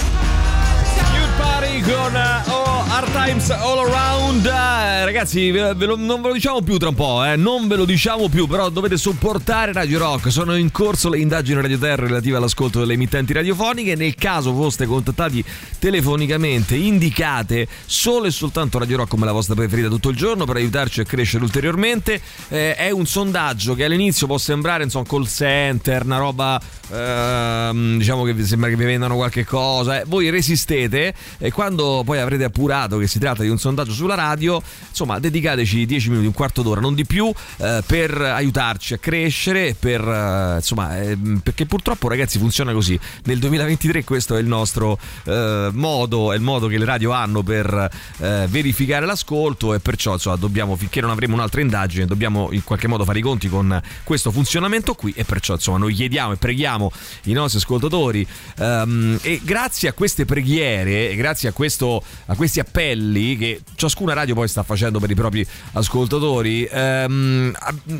Cute 1.12 1.30
Party 1.38 1.80
con 1.80 2.42
oh, 2.46 2.61
Hard 3.02 3.12
Times 3.12 3.50
All 3.50 3.78
Around. 3.78 4.46
Eh, 4.46 5.04
ragazzi, 5.04 5.50
ve- 5.50 5.74
lo- 5.74 5.96
non 5.96 6.22
ve 6.22 6.28
lo 6.28 6.34
diciamo 6.34 6.62
più 6.62 6.76
tra 6.76 6.90
un 6.90 6.94
po', 6.94 7.24
eh, 7.24 7.34
non 7.34 7.66
ve 7.66 7.74
lo 7.74 7.84
diciamo 7.84 8.28
più, 8.28 8.46
però 8.46 8.68
dovete 8.68 8.96
supportare 8.96 9.72
Radio 9.72 9.98
Rock. 9.98 10.30
Sono 10.30 10.54
in 10.54 10.70
corso 10.70 11.08
le 11.08 11.18
indagini 11.18 11.60
Radio 11.60 11.78
Terra 11.78 12.06
relative 12.06 12.36
all'ascolto 12.36 12.78
delle 12.78 12.92
emittenti 12.92 13.32
radiofoniche. 13.32 13.96
Nel 13.96 14.14
caso 14.14 14.54
foste 14.54 14.86
contattati 14.86 15.44
telefonicamente, 15.80 16.76
indicate 16.76 17.66
solo 17.86 18.26
e 18.26 18.30
soltanto 18.30 18.78
Radio 18.78 18.98
Rock 18.98 19.08
come 19.10 19.26
la 19.26 19.32
vostra 19.32 19.56
preferita 19.56 19.88
tutto 19.88 20.08
il 20.10 20.16
giorno 20.16 20.44
per 20.44 20.56
aiutarci 20.56 21.00
a 21.00 21.04
crescere 21.04 21.42
ulteriormente. 21.42 22.20
Eh, 22.50 22.76
è 22.76 22.90
un 22.90 23.06
sondaggio 23.06 23.74
che 23.74 23.84
all'inizio 23.84 24.28
può 24.28 24.38
sembrare 24.38 24.84
insomma 24.84 25.06
call 25.08 25.26
center, 25.26 26.04
una 26.04 26.18
roba 26.18 26.60
ehm, 26.88 27.98
diciamo 27.98 28.22
che 28.22 28.32
vi 28.32 28.44
sembra 28.44 28.68
che 28.68 28.76
vi 28.76 28.84
vendano 28.84 29.16
qualche 29.16 29.44
cosa. 29.44 30.00
Eh, 30.00 30.04
voi 30.06 30.30
resistete 30.30 31.12
e 31.38 31.50
quando 31.50 32.02
poi 32.04 32.18
avrete 32.18 32.44
appurato 32.44 32.91
che 32.98 33.06
si 33.06 33.18
tratta 33.18 33.42
di 33.42 33.48
un 33.48 33.58
sondaggio 33.58 33.92
sulla 33.92 34.14
radio, 34.14 34.62
insomma, 34.88 35.18
dedicateci 35.18 35.86
10 35.86 36.08
minuti, 36.08 36.26
un 36.26 36.32
quarto 36.32 36.62
d'ora, 36.62 36.80
non 36.80 36.94
di 36.94 37.04
più, 37.04 37.32
eh, 37.58 37.82
per 37.86 38.20
aiutarci 38.20 38.94
a 38.94 38.98
crescere, 38.98 39.74
per, 39.78 40.00
eh, 40.00 40.56
insomma, 40.56 41.00
ehm, 41.00 41.40
perché 41.42 41.66
purtroppo 41.66 42.08
ragazzi 42.08 42.38
funziona 42.38 42.72
così. 42.72 42.98
Nel 43.24 43.38
2023 43.38 44.04
questo 44.04 44.36
è 44.36 44.40
il 44.40 44.46
nostro 44.46 44.98
eh, 45.24 45.70
modo, 45.72 46.32
è 46.32 46.36
il 46.36 46.42
modo 46.42 46.66
che 46.66 46.78
le 46.78 46.84
radio 46.84 47.12
hanno 47.12 47.42
per 47.42 47.90
eh, 48.18 48.46
verificare 48.48 49.06
l'ascolto 49.06 49.74
e 49.74 49.80
perciò 49.80 50.14
insomma, 50.14 50.36
dobbiamo, 50.36 50.76
finché 50.76 51.00
non 51.00 51.10
avremo 51.10 51.34
un'altra 51.34 51.60
indagine, 51.60 52.06
dobbiamo 52.06 52.48
in 52.52 52.64
qualche 52.64 52.88
modo 52.88 53.04
fare 53.04 53.18
i 53.18 53.22
conti 53.22 53.48
con 53.48 53.80
questo 54.04 54.30
funzionamento 54.30 54.94
qui 54.94 55.12
e 55.16 55.24
perciò 55.24 55.54
insomma 55.54 55.78
noi 55.78 55.94
chiediamo 55.94 56.32
e 56.32 56.36
preghiamo 56.36 56.90
i 57.24 57.32
nostri 57.32 57.58
ascoltatori 57.58 58.26
ehm, 58.58 59.18
e 59.22 59.40
grazie 59.42 59.88
a 59.88 59.92
queste 59.92 60.24
preghiere 60.24 61.14
grazie 61.14 61.48
a, 61.48 61.52
questo, 61.52 62.02
a 62.26 62.34
questi 62.34 62.60
appelli 62.60 62.71
che 62.72 63.60
ciascuna 63.76 64.14
radio 64.14 64.34
poi 64.34 64.48
sta 64.48 64.62
facendo 64.62 64.98
per 64.98 65.10
i 65.10 65.14
propri 65.14 65.46
ascoltatori 65.72 66.68
ehm, 66.70 67.52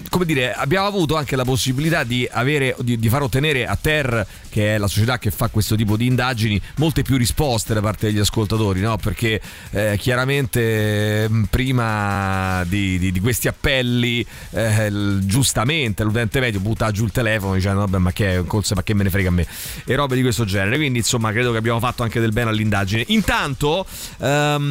come 0.09 0.25
dire 0.25 0.53
abbiamo 0.53 0.87
avuto 0.87 1.17
anche 1.17 1.37
la 1.37 1.45
possibilità 1.45 2.05
di 2.05 2.29
avere 2.31 2.75
di, 2.81 2.99
di 2.99 3.09
far 3.09 3.23
ottenere 3.23 3.67
a 3.67 3.77
Ter 3.81 4.27
che 4.49 4.75
è 4.75 4.79
la 4.79 4.87
società 4.87 5.19
che 5.19 5.31
fa 5.31 5.49
questo 5.49 5.77
tipo 5.77 5.97
di 5.97 6.07
indagini 6.07 6.61
molte 6.77 7.03
più 7.03 7.17
risposte 7.17 7.75
da 7.75 7.81
parte 7.81 8.07
degli 8.07 8.19
ascoltatori 8.19 8.81
no? 8.81 8.97
perché 8.97 9.41
eh, 9.71 9.97
chiaramente 9.99 11.29
mh, 11.29 11.43
prima 11.45 12.65
di, 12.67 12.99
di- 12.99 13.13
di 13.13 13.21
questi 13.21 13.49
appelli 13.49 14.25
eh, 14.51 14.91
giustamente 15.21 16.03
l'utente 16.05 16.41
medio 16.41 16.61
butta 16.61 16.91
giù 16.91 17.05
il 17.05 17.13
telefono 17.13 17.55
dicendo 17.55 17.81
vabbè 17.81 17.99
ma 17.99 18.13
che, 18.13 18.37
è, 18.37 18.45
col- 18.45 18.65
ma 18.75 18.83
che 18.83 18.95
me 18.95 19.05
ne 19.05 19.11
frega 19.11 19.29
a 19.29 19.33
me? 19.33 19.47
E 19.85 19.95
robe 19.95 20.17
di 20.17 20.23
questo 20.23 20.45
genere. 20.45 20.77
Quindi 20.77 20.99
insomma 20.99 21.31
credo 21.33 21.53
che 21.53 21.59
abbiamo 21.59 21.79
fatto 21.79 22.03
anche 22.03 22.21
del 22.21 22.33
bene 22.33 22.51
all'indagine. 22.51 23.05
Intanto 23.09 23.87
ehm, 24.19 24.62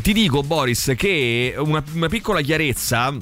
ti 0.00 0.12
dico 0.12 0.42
Boris 0.42 0.92
che 0.96 1.54
una, 1.56 1.82
una 1.94 2.08
piccola 2.08 2.40
chiarezza 2.40 3.14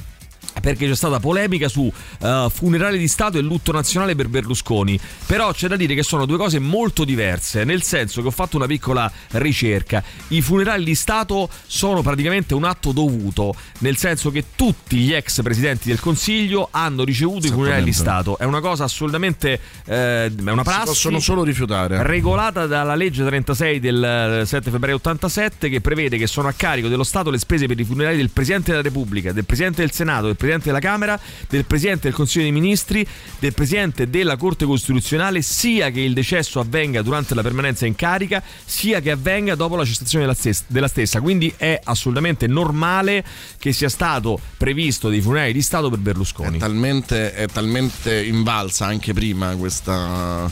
perché 0.60 0.86
c'è 0.88 0.94
stata 0.94 1.20
polemica 1.20 1.68
su 1.68 1.90
eh, 2.20 2.48
funerale 2.52 2.98
di 2.98 3.08
Stato 3.08 3.38
e 3.38 3.40
lutto 3.40 3.72
nazionale 3.72 4.14
per 4.14 4.28
Berlusconi. 4.28 4.98
Però 5.26 5.52
c'è 5.52 5.68
da 5.68 5.76
dire 5.76 5.94
che 5.94 6.02
sono 6.02 6.26
due 6.26 6.36
cose 6.36 6.58
molto 6.58 7.04
diverse, 7.04 7.64
nel 7.64 7.82
senso 7.82 8.20
che 8.22 8.28
ho 8.28 8.32
fatto 8.32 8.56
una 8.56 8.66
piccola 8.66 9.10
ricerca. 9.32 10.02
I 10.28 10.40
funerali 10.40 10.84
di 10.84 10.94
Stato 10.94 11.48
sono 11.66 12.02
praticamente 12.02 12.54
un 12.54 12.64
atto 12.64 12.92
dovuto, 12.92 13.54
nel 13.78 13.96
senso 13.96 14.30
che 14.30 14.44
tutti 14.54 14.96
gli 14.96 15.12
ex 15.12 15.42
presidenti 15.42 15.88
del 15.88 16.00
Consiglio 16.00 16.68
hanno 16.70 17.04
ricevuto 17.04 17.46
i 17.46 17.50
funerali 17.50 17.84
di 17.84 17.92
Stato. 17.92 18.38
È 18.38 18.44
una 18.44 18.60
cosa 18.60 18.84
assolutamente 18.84 19.60
eh, 19.84 20.26
è 20.26 20.50
una 20.50 20.62
Si 20.62 20.68
prassi 20.68 20.86
possono 20.86 21.20
solo 21.20 21.44
rifiutare. 21.44 22.02
regolata 22.02 22.66
dalla 22.66 22.94
legge 22.94 23.24
36 23.24 23.80
del 23.80 24.42
7 24.44 24.70
febbraio 24.70 24.96
87 24.96 25.68
che 25.68 25.80
prevede 25.80 26.16
che 26.16 26.26
sono 26.26 26.48
a 26.48 26.52
carico 26.52 26.88
dello 26.88 27.04
Stato 27.04 27.30
le 27.30 27.38
spese 27.38 27.66
per 27.66 27.78
i 27.78 27.84
funerali 27.84 28.16
del 28.16 28.30
Presidente 28.30 28.70
della 28.70 28.82
Repubblica, 28.82 29.32
del 29.32 29.44
Presidente 29.44 29.80
del 29.80 29.92
Senato, 29.92 30.26
del 30.26 30.36
Presidente 30.36 30.47
Presidente 30.48 30.66
della 30.66 30.80
Camera, 30.80 31.20
del 31.48 31.64
Presidente 31.64 32.08
del 32.08 32.14
Consiglio 32.14 32.44
dei 32.44 32.52
Ministri, 32.52 33.06
del 33.38 33.52
Presidente 33.52 34.08
della 34.08 34.36
Corte 34.36 34.64
Costituzionale, 34.64 35.42
sia 35.42 35.90
che 35.90 36.00
il 36.00 36.14
decesso 36.14 36.58
avvenga 36.60 37.02
durante 37.02 37.34
la 37.34 37.42
permanenza 37.42 37.84
in 37.84 37.94
carica, 37.94 38.42
sia 38.64 39.00
che 39.00 39.10
avvenga 39.10 39.54
dopo 39.54 39.76
la 39.76 39.84
cessazione 39.84 40.24
della 40.24 40.36
stessa. 40.36 40.64
Della 40.66 40.88
stessa. 40.88 41.20
Quindi 41.20 41.52
è 41.56 41.78
assolutamente 41.84 42.46
normale 42.46 43.24
che 43.58 43.72
sia 43.72 43.88
stato 43.88 44.40
previsto 44.56 45.08
dei 45.08 45.20
funerali 45.20 45.52
di 45.52 45.62
Stato 45.62 45.90
per 45.90 45.98
Berlusconi. 45.98 46.56
È 46.56 46.60
talmente, 46.60 47.34
è 47.34 47.46
talmente 47.46 48.24
invalsa 48.24 48.86
anche 48.86 49.12
prima 49.12 49.54
questa, 49.56 50.50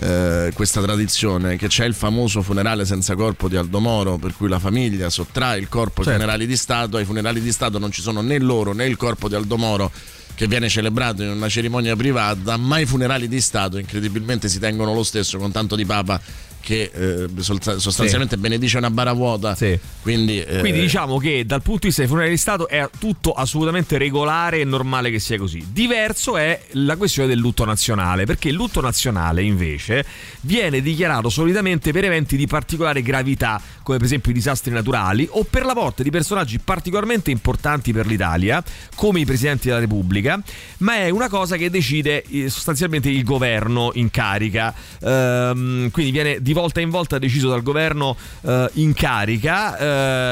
eh, 0.00 0.50
questa 0.54 0.80
tradizione 0.80 1.56
che 1.56 1.68
c'è 1.68 1.84
il 1.84 1.94
famoso 1.94 2.42
funerale 2.42 2.84
senza 2.86 3.14
corpo 3.14 3.48
di 3.48 3.56
Aldo 3.56 3.80
Moro 3.80 4.16
per 4.16 4.34
cui 4.34 4.48
la 4.48 4.58
famiglia 4.58 5.10
sottrae 5.10 5.58
il 5.58 5.68
corpo 5.68 6.00
ai 6.00 6.06
Certo. 6.06 6.20
funerali 6.20 6.46
di 6.46 6.56
Stato 6.56 6.96
ai 6.96 7.04
funerali 7.04 7.40
di 7.40 7.52
Stato 7.52 7.78
non 7.78 7.90
ci 7.90 8.00
sono 8.00 8.20
né 8.22 8.38
loro 8.38 8.72
né 8.72 8.86
il 8.86 8.96
corpo 8.96 9.28
di 9.28 9.34
Aldo 9.34 9.56
Moro 9.58 9.90
che 10.34 10.46
viene 10.46 10.68
celebrato 10.70 11.22
in 11.22 11.28
una 11.30 11.48
cerimonia 11.50 11.94
privata 11.96 12.56
ma 12.56 12.78
i 12.78 12.86
funerali 12.86 13.28
di 13.28 13.40
Stato 13.40 13.76
incredibilmente 13.76 14.48
si 14.48 14.58
tengono 14.58 14.94
lo 14.94 15.02
stesso 15.02 15.36
con 15.36 15.50
tanto 15.52 15.76
di 15.76 15.84
Papa 15.84 16.18
che 16.60 16.90
eh, 16.92 17.28
sostanzialmente 17.42 18.36
benedice 18.36 18.78
una 18.78 18.90
bara 18.90 19.12
vuota 19.12 19.56
quindi, 20.02 20.42
eh, 20.42 20.60
Quindi 20.60 20.80
diciamo 20.80 21.18
che 21.18 21.44
dal 21.44 21.62
punto 21.62 21.80
di 21.82 21.86
vista 21.88 22.02
dei 22.02 22.10
funerali 22.10 22.34
di 22.34 22.40
Stato 22.40 22.68
è 22.68 22.88
tutto 22.98 23.32
assolutamente 23.32 23.98
regolare 23.98 24.60
e 24.60 24.64
normale 24.64 25.10
che 25.10 25.18
sia 25.18 25.36
così. 25.36 25.66
Diverso 25.72 26.36
è 26.36 26.60
la 26.72 26.96
questione 26.96 27.28
del 27.28 27.38
lutto 27.38 27.64
nazionale, 27.64 28.24
perché 28.24 28.48
il 28.48 28.54
lutto 28.54 28.80
nazionale 28.80 29.42
invece 29.42 30.04
viene 30.42 30.80
dichiarato 30.80 31.28
solitamente 31.28 31.92
per 31.92 32.04
eventi 32.04 32.36
di 32.36 32.46
particolare 32.46 33.02
gravità, 33.02 33.60
come 33.82 33.98
per 33.98 34.06
esempio 34.06 34.30
i 34.30 34.34
disastri 34.34 34.72
naturali 34.72 35.26
o 35.30 35.44
per 35.44 35.64
la 35.64 35.74
morte 35.74 36.02
di 36.02 36.10
personaggi 36.10 36.58
particolarmente 36.58 37.30
importanti 37.30 37.92
per 37.92 38.06
l'Italia, 38.06 38.62
come 38.94 39.20
i 39.20 39.24
presidenti 39.24 39.68
della 39.68 39.80
Repubblica, 39.80 40.40
ma 40.78 40.96
è 40.96 41.10
una 41.10 41.28
cosa 41.28 41.56
che 41.56 41.68
decide 41.70 42.22
eh, 42.22 42.48
sostanzialmente 42.48 43.10
il 43.10 43.24
governo 43.24 43.90
in 43.94 44.10
carica. 44.10 44.74
Ehm, 45.02 45.90
quindi 45.90 46.12
viene 46.12 46.40
di 46.50 46.52
volta 46.52 46.80
in 46.80 46.90
volta 46.90 47.18
deciso 47.18 47.48
dal 47.48 47.62
governo 47.62 48.16
eh, 48.40 48.68
in 48.74 48.92
carica. 48.92 49.78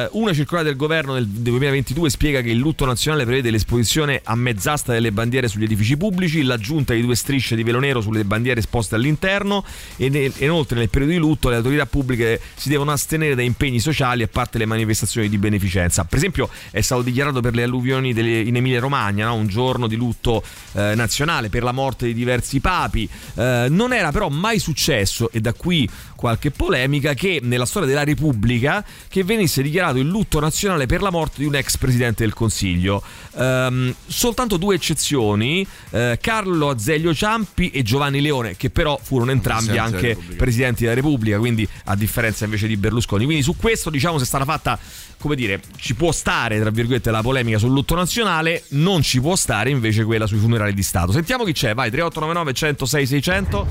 Eh, 0.05 0.09
una 0.12 0.32
circolare 0.35 0.66
del 0.66 0.77
governo 0.77 1.15
del 1.15 1.27
2022 1.28 2.11
spiega 2.11 2.40
che 2.40 2.51
il 2.51 2.59
lutto 2.59 2.85
nazionale 2.85 3.24
prevede 3.24 3.53
l'esposizione 3.53 4.20
a 4.24 4.35
mezz'asta 4.35 4.93
delle 4.93 5.12
bandiere 5.12 5.47
sugli 5.47 5.62
edifici 5.62 5.97
pubblici, 5.97 6.43
l'aggiunta 6.43 6.93
di 6.93 7.03
due 7.03 7.15
strisce 7.15 7.55
di 7.55 7.62
velo 7.62 7.78
nero 7.78 8.01
sulle 8.01 8.24
bandiere 8.24 8.59
esposte 8.59 8.97
all'interno 8.97 9.65
e 9.97 10.09
ne- 10.09 10.32
inoltre 10.39 10.78
nel 10.78 10.89
periodo 10.89 11.12
di 11.12 11.19
lutto 11.19 11.51
le 11.51 11.57
autorità 11.57 11.86
pubbliche 11.86 12.40
si 12.57 12.69
devono 12.69 12.90
astenere 12.90 13.36
da 13.36 13.43
impegni 13.43 13.78
sociali 13.78 14.24
a 14.24 14.28
parte 14.28 14.59
le 14.59 14.66
manifestazioni 14.66 15.28
di 15.28 15.39
beneficenza. 15.39 16.05
Per 16.05 16.19
esempio 16.19 16.51
è 16.73 16.81
stato 16.81 17.03
dichiarato 17.03 17.40
per 17.40 17.55
le 17.55 17.62
alluvioni 17.62 18.12
delle- 18.12 18.40
in 18.40 18.57
Emilia 18.57 18.81
Romagna 18.81 19.27
no? 19.27 19.35
un 19.35 19.47
giorno 19.47 19.86
di 19.86 19.95
lutto 19.95 20.43
eh, 20.73 20.95
nazionale 20.97 21.49
per 21.49 21.62
la 21.62 21.73
morte 21.73 22.07
di 22.07 22.15
diversi 22.15 22.59
papi. 22.59 23.09
Eh, 23.35 23.66
non 23.70 23.93
era 23.93 24.11
però 24.11 24.28
mai 24.28 24.59
successo 24.59 25.31
e 25.31 25.40
da 25.40 25.53
qui 25.53 25.89
qualche 26.19 26.51
polemica 26.51 27.15
che 27.15 27.39
nella 27.40 27.65
storia 27.65 27.86
della 27.86 28.03
Repubblica 28.03 28.85
che 29.09 29.23
venisse 29.23 29.62
dichiarato 29.62 29.99
il 29.99 30.09
lutto 30.09 30.40
nazionale 30.40 30.86
per 30.86 31.01
la 31.01 31.11
morte 31.11 31.36
di 31.39 31.45
un 31.45 31.55
ex 31.55 31.77
presidente 31.77 32.24
del 32.24 32.35
Consiglio. 32.35 33.01
Ehm, 33.36 33.95
soltanto 34.05 34.57
due 34.57 34.74
eccezioni, 34.74 35.65
eh, 35.90 36.19
Carlo 36.20 36.70
Azeglio 36.70 37.15
Ciampi 37.15 37.70
e 37.70 37.85
Giovanni 37.85 38.20
Leone, 38.20 38.57
che 38.57 38.69
però 38.69 38.99
furono 39.01 39.31
entrambi 39.31 39.66
Presidente 39.66 39.90
della 39.90 39.97
anche 39.97 40.09
Repubblica. 40.09 40.43
presidenti 40.43 40.82
della 40.82 40.95
Repubblica, 40.97 41.39
quindi 41.39 41.69
a 41.85 41.95
differenza 41.95 42.45
invece 42.47 42.66
di 42.66 42.77
Berlusconi. 42.77 43.24
Quindi 43.24 43.45
su 43.45 43.57
questo 43.57 43.89
diciamo 43.89 44.19
se 44.19 44.24
è 44.24 44.27
stata 44.27 44.45
fatta, 44.45 44.77
come 45.19 45.36
dire, 45.36 45.61
ci 45.77 45.95
può 45.95 46.11
stare 46.11 46.59
tra 46.59 46.70
virgolette 46.70 47.12
la 47.12 47.23
polemica 47.23 47.59
sul 47.59 47.70
lutto 47.70 47.95
nazionale, 47.95 48.65
non 48.70 49.03
ci 49.03 49.20
può 49.20 49.36
stare 49.36 49.70
invece 49.70 50.03
quella 50.03 50.27
sui 50.27 50.39
funerali 50.39 50.74
di 50.74 50.82
Stato. 50.82 51.12
Sentiamo 51.12 51.45
chi 51.45 51.53
c'è, 51.53 51.74
vai 51.74 51.90
3899 51.93 52.53
106 52.53 53.07
600. 53.07 53.66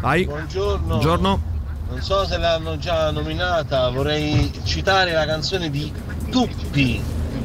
Vai. 0.00 0.24
Buongiorno. 0.24 0.86
Buongiorno. 0.86 1.52
Non 1.92 2.00
so 2.00 2.24
se 2.26 2.38
l'hanno 2.38 2.78
già 2.78 3.10
nominata, 3.10 3.90
vorrei 3.90 4.50
citare 4.64 5.12
la 5.12 5.26
canzone 5.26 5.68
di 5.70 5.92
Tuppi, 6.30 7.00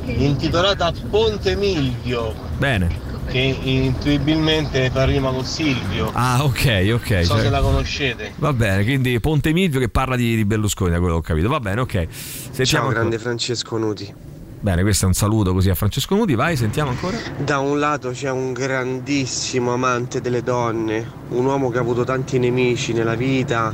intitolata 0.06 0.94
Ponte 1.10 1.56
Milvio, 1.58 2.34
Bene. 2.58 2.88
che 3.28 3.40
intuibilmente 3.62 4.90
fa 4.90 5.04
rima 5.04 5.32
con 5.32 5.44
Silvio. 5.44 6.12
Ah, 6.14 6.46
ok, 6.46 6.92
ok. 6.94 7.10
Non 7.10 7.24
so 7.24 7.34
cioè- 7.34 7.42
se 7.42 7.50
la 7.50 7.60
conoscete. 7.62 8.32
Va 8.38 8.54
bene, 8.54 8.84
quindi 8.86 9.20
Ponte 9.20 9.52
Milvio 9.52 9.82
che 9.82 9.90
parla 9.90 10.16
di, 10.16 10.36
di 10.38 10.46
Berlusconi, 10.46 10.92
da 10.92 11.00
quello 11.00 11.16
che 11.16 11.20
ho 11.20 11.24
capito. 11.24 11.50
Va 11.50 11.60
bene, 11.60 11.82
ok. 11.82 12.08
Sentiamo 12.10 12.66
Ciao 12.66 12.78
ancora. 12.80 13.00
grande 13.00 13.20
Francesco 13.20 13.78
Nuti. 13.78 14.14
Bene, 14.60 14.82
questo 14.82 15.06
è 15.06 15.08
un 15.08 15.14
saluto 15.14 15.54
così 15.54 15.70
a 15.70 15.76
Francesco 15.76 16.16
Nuti. 16.16 16.34
Vai, 16.36 16.58
sentiamo 16.58 16.90
ancora. 16.90 17.18
Da 17.38 17.60
un 17.60 17.80
lato 17.80 18.10
c'è 18.10 18.32
un 18.32 18.54
grandissimo 18.54 19.72
amante 19.74 20.20
delle 20.20 20.42
donne, 20.42 21.06
un 21.30 21.46
uomo 21.46 21.70
che 21.70 21.78
ha 21.78 21.82
avuto 21.82 22.04
tanti 22.04 22.40
nemici 22.40 22.92
nella 22.94 23.16
vita. 23.16 23.74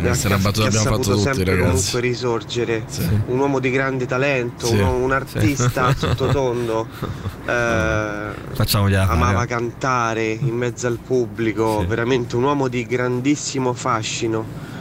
Questa 0.00 0.24
è 0.24 0.26
una 0.32 0.36
che- 0.38 0.42
battuta 0.42 0.68
che 0.68 0.76
abbiamo 0.76 0.84
saputo 0.96 1.02
fatto 1.02 1.14
tutti, 1.22 1.22
sempre 1.36 1.44
ragazzi. 1.56 1.70
comunque 1.70 2.00
risorgere. 2.00 2.82
Sì. 2.86 3.08
Un 3.26 3.38
uomo 3.38 3.60
di 3.60 3.70
grande 3.70 4.06
talento, 4.06 4.66
Sì. 4.66 4.76
un, 4.78 4.88
un 5.02 5.12
artista 5.12 5.92
Sì. 5.92 5.98
sottotondo. 6.00 6.86
eh, 7.46 8.28
Facciamogliela 8.54 9.06
fare. 9.06 9.16
amava 9.16 9.46
cantare 9.46 10.26
in 10.32 10.54
mezzo 10.56 10.88
al 10.88 10.98
pubblico, 10.98 11.84
veramente 11.86 12.34
un 12.34 12.42
uomo 12.42 12.66
di 12.66 12.84
grandissimo 12.86 13.72
fascino. 13.72 14.72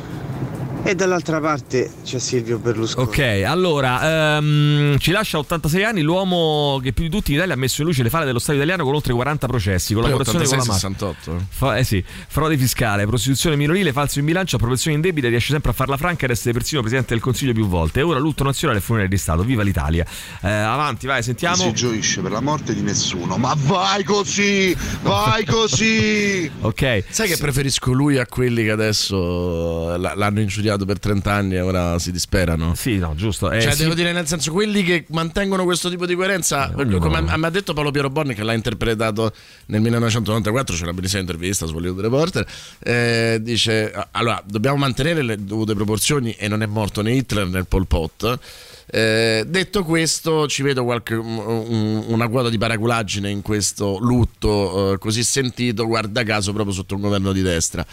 E 0.86 0.96
dall'altra 0.96 1.40
parte 1.40 1.90
c'è 2.04 2.20
Silvio 2.20 2.58
Berlusconi. 2.58 3.08
Ok, 3.08 3.44
allora 3.48 4.36
ehm, 4.38 4.98
ci 4.98 5.12
lascia 5.12 5.38
a 5.38 5.40
86 5.40 5.84
anni 5.86 6.02
l'uomo 6.02 6.78
che 6.84 6.92
più 6.92 7.06
di 7.06 7.10
tutti 7.10 7.32
in 7.32 7.38
Italia 7.38 7.54
ha 7.54 7.58
messo 7.58 7.80
in 7.82 7.88
luce 7.88 8.04
le 8.04 8.10
falle 8.10 8.26
dello 8.26 8.38
Stato 8.38 8.58
italiano 8.58 8.84
con 8.84 8.94
oltre 8.94 9.14
40 9.14 9.48
processi, 9.48 9.94
collaborazione 9.94 10.46
con 10.46 10.58
la 10.58 10.66
mafia. 10.66 10.74
68. 10.74 11.46
Fa- 11.50 11.78
eh 11.78 11.86
sì, 11.86 12.04
frode 12.28 12.58
fiscale, 12.58 13.06
prostituzione 13.06 13.56
minorile, 13.56 13.94
falso 13.94 14.20
in 14.20 14.26
bilancio, 14.26 14.56
appropriazione 14.56 14.98
in 14.98 15.02
debita, 15.02 15.30
riesce 15.30 15.54
sempre 15.54 15.72
a 15.72 15.74
farla 15.74 15.96
franca 15.96 16.26
ed 16.26 16.32
essere 16.32 16.52
persino 16.52 16.82
presidente 16.82 17.14
del 17.14 17.24
Consiglio 17.24 17.54
più 17.54 17.66
volte. 17.66 18.02
E 18.02 18.04
ora 18.04 18.20
lutto 18.20 18.44
nazionale 18.44 18.80
e 18.80 18.82
funerale 18.82 19.10
di 19.10 19.18
Stato. 19.18 19.44
Viva 19.44 19.64
l'Italia! 19.64 20.06
Eh, 20.42 20.50
avanti, 20.52 21.08
vai, 21.08 21.24
sentiamo. 21.24 21.64
Non 21.64 21.68
si 21.68 21.74
gioisce 21.76 22.20
per 22.20 22.32
la 22.32 22.42
morte 22.42 22.74
di 22.74 22.82
nessuno, 22.82 23.38
ma 23.38 23.56
vai 23.58 24.04
così, 24.04 24.76
vai 25.02 25.46
così. 25.46 26.52
Ok. 26.64 27.04
Sai 27.10 27.28
che 27.28 27.38
preferisco 27.38 27.92
lui 27.92 28.18
a 28.18 28.26
quelli 28.26 28.64
che 28.64 28.72
adesso 28.72 29.96
l'hanno 29.98 30.40
ingiuriato 30.40 30.73
per 30.86 31.00
30 31.00 31.32
anni 31.32 31.56
e 31.56 31.62
ora 31.62 31.98
si 32.00 32.12
disperano? 32.12 32.74
Sì, 32.76 32.98
no, 32.98 33.14
giusto. 33.16 33.50
Eh, 33.52 33.62
cioè, 33.62 33.72
sì. 33.74 33.84
devo 33.84 33.94
dire, 33.94 34.12
nel 34.12 34.28
senso, 34.28 34.52
quelli 34.52 34.84
che 34.84 35.06
mantengono 35.10 35.64
questo 35.64 35.90
tipo 35.90 36.06
di 36.06 36.16
coerenza, 36.16 36.72
ognuno- 36.76 37.00
come 37.00 37.22
mi 37.22 37.46
ha 37.46 37.50
detto 37.50 37.74
Paolo 37.74 37.92
Piero 37.92 38.10
Bonni, 38.10 38.34
che 38.34 38.44
l'ha 38.44 38.54
interpretato 38.54 39.32
nel 39.68 39.82
1994, 39.82 40.76
c'è 40.76 40.84
una 40.84 40.94
bellissima 40.94 41.22
intervista 41.22 41.66
su 41.66 41.76
Hollywood 41.76 42.00
Reporter, 42.02 42.46
eh, 42.80 43.40
dice, 43.42 43.92
"Ah, 43.94 44.08
allora, 44.12 44.42
dobbiamo 44.46 44.78
mantenere 44.78 45.22
le 45.22 45.44
dovute 45.44 45.74
proporzioni 45.74 46.32
e 46.34 46.48
non 46.48 46.62
è 46.62 46.66
morto 46.66 47.02
né 47.02 47.12
Hitler 47.14 47.48
né 47.48 47.64
Pol 47.64 47.88
Pot. 47.88 48.40
Eh, 48.86 49.46
detto 49.48 49.84
questo, 49.84 50.48
ci 50.48 50.62
vedo 50.62 50.84
qualche, 50.84 51.16
un- 51.16 52.04
una 52.08 52.28
quota 52.28 52.50
di 52.50 52.58
paraculaggine 52.58 53.30
in 53.30 53.42
questo 53.42 53.98
lutto 54.00 54.94
eh, 54.94 54.98
così 54.98 55.24
sentito, 55.24 55.88
guarda 55.88 56.24
caso, 56.24 56.52
proprio 56.54 56.74
sotto 56.76 56.96
un 56.96 57.02
governo 57.02 57.32
di 57.32 57.42
destra. 57.42 57.86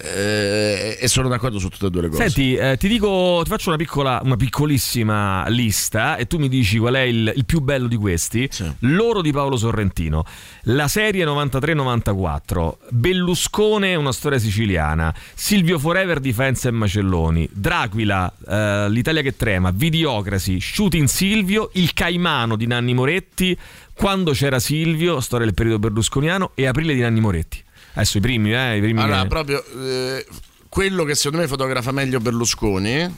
Eh, 0.00 0.96
e 1.00 1.08
sono 1.08 1.28
d'accordo 1.28 1.58
su 1.58 1.68
tutte 1.68 1.86
e 1.86 1.90
due 1.90 2.02
le 2.02 2.08
cose. 2.08 2.22
Senti, 2.22 2.54
eh, 2.54 2.76
ti 2.76 2.86
dico, 2.86 3.40
ti 3.42 3.50
faccio 3.50 3.68
una 3.70 3.78
piccola, 3.78 4.20
una 4.22 4.36
piccolissima 4.36 5.48
lista 5.48 6.16
e 6.16 6.26
tu 6.26 6.38
mi 6.38 6.48
dici 6.48 6.78
qual 6.78 6.94
è 6.94 7.00
il, 7.00 7.32
il 7.34 7.44
più 7.44 7.60
bello 7.60 7.88
di 7.88 7.96
questi. 7.96 8.48
L'oro 8.80 9.22
di 9.22 9.32
Paolo 9.32 9.56
Sorrentino, 9.56 10.24
la 10.64 10.86
serie 10.86 11.24
93-94, 11.24 12.74
Belluscone, 12.90 13.94
una 13.96 14.12
storia 14.12 14.38
siciliana, 14.38 15.12
Silvio 15.34 15.78
Forever 15.78 16.20
di 16.20 16.32
Faenza 16.32 16.68
e 16.68 16.72
Macelloni, 16.72 17.48
Dracula, 17.52 18.32
eh, 18.48 18.86
l'Italia 18.90 19.22
che 19.22 19.36
trema, 19.36 19.72
Videocracy, 19.72 20.60
Shooting 20.60 21.08
Silvio, 21.08 21.70
Il 21.74 21.92
Caimano 21.92 22.54
di 22.56 22.66
Nanni 22.66 22.94
Moretti, 22.94 23.58
Quando 23.94 24.30
c'era 24.30 24.60
Silvio, 24.60 25.18
storia 25.18 25.46
del 25.46 25.54
periodo 25.54 25.80
berlusconiano 25.80 26.52
e 26.54 26.66
Aprile 26.68 26.94
di 26.94 27.00
Nanni 27.00 27.18
Moretti. 27.18 27.66
Adesso 27.98 28.18
i 28.18 28.20
primi, 28.20 28.54
eh, 28.54 28.76
i 28.76 28.80
primi 28.80 29.00
Allora, 29.00 29.22
che- 29.22 29.26
proprio 29.28 29.64
eh, 29.82 30.24
quello 30.68 31.02
che 31.02 31.16
secondo 31.16 31.38
me 31.38 31.48
fotografa 31.48 31.90
meglio 31.90 32.20
Berlusconi 32.20 33.16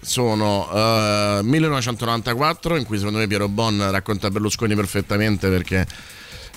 sono 0.00 0.70
eh, 0.72 1.40
1994, 1.42 2.76
in 2.76 2.84
cui 2.84 2.96
secondo 2.96 3.18
me 3.18 3.26
Piero 3.26 3.48
Bon 3.48 3.90
racconta 3.90 4.30
Berlusconi 4.30 4.74
perfettamente 4.74 5.48
perché 5.50 5.86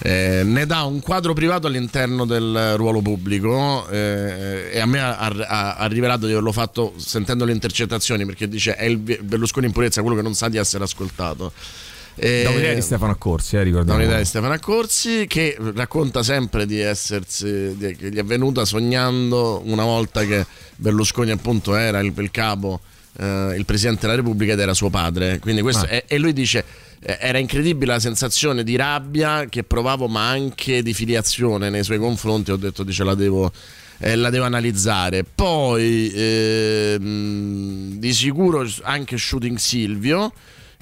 eh, 0.04 0.44
ne 0.46 0.66
dà 0.66 0.84
un 0.84 1.02
quadro 1.02 1.34
privato 1.34 1.68
all'interno 1.68 2.26
del 2.26 2.76
ruolo 2.78 3.02
pubblico 3.02 3.88
eh, 3.90 4.70
e 4.72 4.80
a 4.80 4.86
me 4.86 5.00
ha, 5.02 5.18
ha- 5.18 5.76
ha 5.76 5.86
rivelato 5.88 6.26
di 6.28 6.32
averlo 6.32 6.52
fatto 6.54 6.94
sentendo 6.98 7.44
le 7.44 7.52
intercettazioni 7.52 8.26
perché 8.26 8.48
dice 8.48 8.76
è 8.76 8.86
il 8.86 8.98
Berlusconi 8.98 9.66
in 9.66 9.74
purezza, 9.74 10.00
quello 10.02 10.16
che 10.16 10.22
non 10.24 10.34
sa 10.34 10.48
di 10.48 10.56
essere 10.58 10.86
ascoltato. 10.86 11.52
Eh, 12.18 12.44
Da 12.44 12.50
un'idea 12.52 12.74
di 12.74 12.82
Stefano 12.82 13.12
Accorsi, 13.12 13.56
eh, 13.58 13.64
ricordiamo. 13.64 13.98
da 13.98 14.04
un'idea 14.04 14.20
di 14.22 14.26
Stefano 14.26 14.54
Accorsi 14.54 15.26
che 15.28 15.58
racconta 15.74 16.24
sempre 16.24 16.66
di 16.66 16.80
essersi 16.80 17.76
di- 17.78 17.96
che 17.96 18.10
gli 18.10 18.18
è 18.18 18.24
venuta 18.24 18.64
sognando 18.66 19.62
una 19.66 19.84
volta 19.84 20.24
che 20.26 20.46
Berlusconi 20.78 21.32
appunto 21.32 21.76
era 21.76 22.00
il, 22.00 22.14
il 22.18 22.32
capo 22.32 22.80
eh, 23.18 23.54
il 23.58 23.66
presidente 23.66 24.02
della 24.02 24.16
Repubblica 24.16 24.54
ed 24.54 24.60
era 24.60 24.74
suo 24.74 24.90
padre 24.90 25.40
quindi 25.40 25.62
questo 25.62 25.86
Ah. 25.86 25.90
è- 25.90 26.04
e 26.08 26.18
lui 26.18 26.32
dice 26.34 26.64
eh, 27.02 27.18
era 27.20 27.38
incredibile 27.38 27.92
la 27.94 28.00
sensazione 28.00 28.64
di 28.64 28.76
rabbia 28.78 29.46
che 29.50 29.64
provavo, 29.64 30.08
ma 30.08 30.30
anche 30.30 30.82
di 30.82 30.94
filiazione 30.94 31.70
nei 31.70 31.84
suoi 31.84 32.00
confronti. 32.00 32.50
Ho 32.52 32.56
detto, 32.56 32.84
dice, 32.84 33.04
la 33.04 33.14
devo. 33.14 33.52
eh, 34.00 34.16
la 34.16 34.30
devo 34.30 34.46
analizzare 34.46 35.24
poi 35.24 36.12
ehm, 36.16 37.98
di 38.00 38.14
sicuro 38.14 38.66
anche 38.84 39.18
Shooting 39.18 39.58
Silvio 39.58 40.32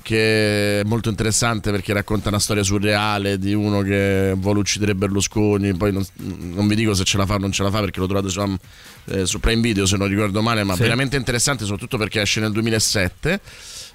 che 0.04 0.82
è 0.82 0.84
molto 0.84 1.10
interessante 1.10 1.72
perché 1.72 1.94
racconta 1.94 2.30
una 2.30 2.38
storia 2.40 2.62
surreale 2.62 3.40
di 3.40 3.54
uno 3.54 3.82
che 3.82 4.34
vuole 4.38 4.60
uccidere 4.60 4.94
Berlusconi 4.94 5.74
poi 5.76 5.92
non, 5.94 6.06
non 6.18 6.68
vi 6.68 6.76
dico 6.76 6.94
se 6.94 7.04
ce 7.06 7.18
la 7.18 7.26
fa 7.26 7.36
o 7.36 7.38
non 7.40 7.52
ce 7.52 7.64
la 7.64 7.72
fa 7.72 7.80
perché 7.80 8.00
l'ho 8.00 8.06
trovato 8.06 8.30
su, 8.30 8.58
eh, 9.06 9.26
su 9.26 9.40
Prime 9.40 9.62
Video 9.62 9.86
se 9.86 9.98
non 9.98 10.08
ricordo 10.08 10.42
male 10.42 10.64
ma 10.64 10.76
Sì. 10.76 10.82
veramente 10.82 11.16
interessante 11.16 11.64
soprattutto 11.64 11.98
perché 11.98 12.22
esce 12.22 12.40
nel 12.42 12.52
2007 12.52 13.40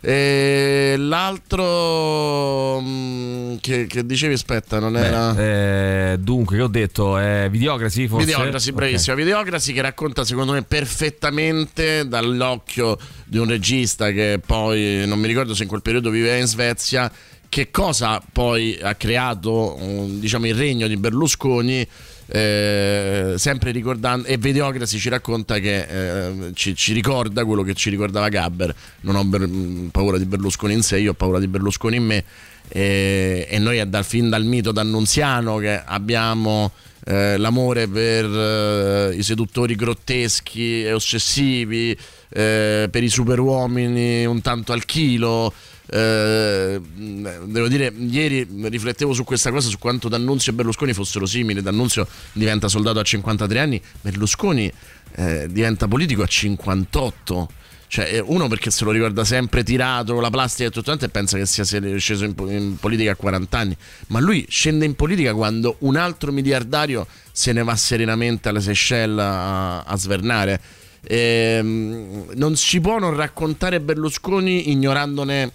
e 0.00 0.94
l'altro 0.96 2.80
mm, 2.80 3.56
che, 3.60 3.86
che 3.86 4.06
dicevi 4.06 4.34
aspetta 4.34 4.78
non 4.78 4.96
era 4.96 5.32
Beh, 5.32 6.12
eh, 6.12 6.18
dunque, 6.18 6.56
che 6.56 6.62
ho 6.62 6.68
detto? 6.68 7.18
Eh, 7.18 7.48
Videocracy 7.50 8.06
forse? 8.06 8.26
Videocracy, 8.26 8.68
Ok. 8.70 8.74
bravissima. 8.76 9.16
Videocracy 9.16 9.72
che 9.72 9.80
racconta 9.82 10.24
secondo 10.24 10.52
me 10.52 10.62
perfettamente 10.62 12.06
dall'occhio 12.06 12.96
di 13.24 13.38
un 13.38 13.48
regista 13.48 14.10
che 14.12 14.40
poi 14.44 15.02
non 15.06 15.18
mi 15.18 15.26
ricordo 15.26 15.54
se 15.54 15.62
in 15.64 15.68
quel 15.68 15.82
periodo 15.82 16.10
viveva 16.10 16.36
in 16.36 16.46
Svezia 16.46 17.10
che 17.48 17.70
cosa 17.70 18.22
poi 18.30 18.78
ha 18.80 18.94
creato 18.94 19.78
diciamo 19.80 20.46
il 20.46 20.54
regno 20.54 20.86
di 20.86 20.96
Berlusconi 20.96 21.86
eh, 22.30 23.34
sempre 23.36 23.70
ricordando 23.70 24.26
e 24.26 24.36
Videocracy 24.36 24.98
ci 24.98 25.08
racconta 25.08 25.58
che 25.58 25.86
eh, 25.88 26.50
ci, 26.54 26.74
ci 26.74 26.92
ricorda 26.92 27.44
quello 27.44 27.62
che 27.62 27.72
ci 27.72 27.88
ricordava 27.88 28.28
Gabber 28.28 28.74
non 29.00 29.16
ho 29.16 29.24
ber- 29.24 29.48
mh, 29.48 29.88
paura 29.90 30.18
di 30.18 30.26
Berlusconi 30.26 30.74
in 30.74 30.82
sé 30.82 30.98
io 30.98 31.12
ho 31.12 31.14
paura 31.14 31.38
di 31.38 31.48
Berlusconi 31.48 31.96
in 31.96 32.04
me. 32.04 32.24
E, 32.70 33.46
e 33.48 33.58
noi 33.58 33.78
è 33.78 33.86
dal 33.86 34.04
fin 34.04 34.28
dal 34.28 34.44
mito 34.44 34.72
d'Annunziano 34.72 35.56
che 35.56 35.82
abbiamo 35.82 36.70
eh, 37.06 37.38
l'amore 37.38 37.88
per 37.88 38.26
eh, 38.26 39.14
i 39.16 39.22
seduttori 39.22 39.74
grotteschi 39.74 40.84
e 40.84 40.92
ossessivi 40.92 41.96
eh, 42.28 42.88
per 42.90 43.02
i 43.02 43.08
superuomini 43.08 44.26
un 44.26 44.42
tanto 44.42 44.72
al 44.72 44.84
chilo 44.84 45.50
eh, 45.90 46.80
devo 46.82 47.68
dire, 47.68 47.92
ieri 47.96 48.46
riflettevo 48.62 49.12
su 49.14 49.24
questa 49.24 49.50
cosa, 49.50 49.68
su 49.68 49.78
quanto 49.78 50.08
D'Annunzio 50.08 50.52
e 50.52 50.54
Berlusconi 50.54 50.92
fossero 50.92 51.24
simili. 51.24 51.62
D'Annunzio 51.62 52.06
diventa 52.32 52.68
soldato 52.68 52.98
a 52.98 53.02
53 53.02 53.58
anni, 53.58 53.80
Berlusconi 54.02 54.70
eh, 55.14 55.46
diventa 55.50 55.88
politico 55.88 56.22
a 56.22 56.26
58. 56.26 57.48
Cioè, 57.90 58.16
eh, 58.16 58.18
uno 58.20 58.48
perché 58.48 58.70
se 58.70 58.84
lo 58.84 58.90
ricorda 58.90 59.24
sempre 59.24 59.62
tirato 59.62 60.20
la 60.20 60.28
plastica 60.28 60.68
e 60.68 60.70
tutto 60.70 60.84
quanto 60.84 61.06
e 61.06 61.08
pensa 61.08 61.38
che 61.38 61.46
sia 61.46 61.64
sceso 61.64 62.24
in, 62.26 62.34
in 62.48 62.76
politica 62.78 63.12
a 63.12 63.16
40 63.16 63.58
anni. 63.58 63.76
Ma 64.08 64.20
lui 64.20 64.44
scende 64.50 64.84
in 64.84 64.94
politica 64.94 65.32
quando 65.32 65.76
un 65.80 65.96
altro 65.96 66.30
miliardario 66.30 67.06
se 67.32 67.52
ne 67.52 67.62
va 67.62 67.74
serenamente 67.76 68.50
alle 68.50 68.60
Seychelles 68.60 69.18
a, 69.18 69.80
a 69.84 69.96
svernare. 69.96 70.60
Ehm, 71.00 72.32
non 72.34 72.56
si 72.56 72.78
può 72.80 72.98
non 72.98 73.14
raccontare 73.14 73.80
Berlusconi 73.80 74.70
ignorandone 74.70 75.52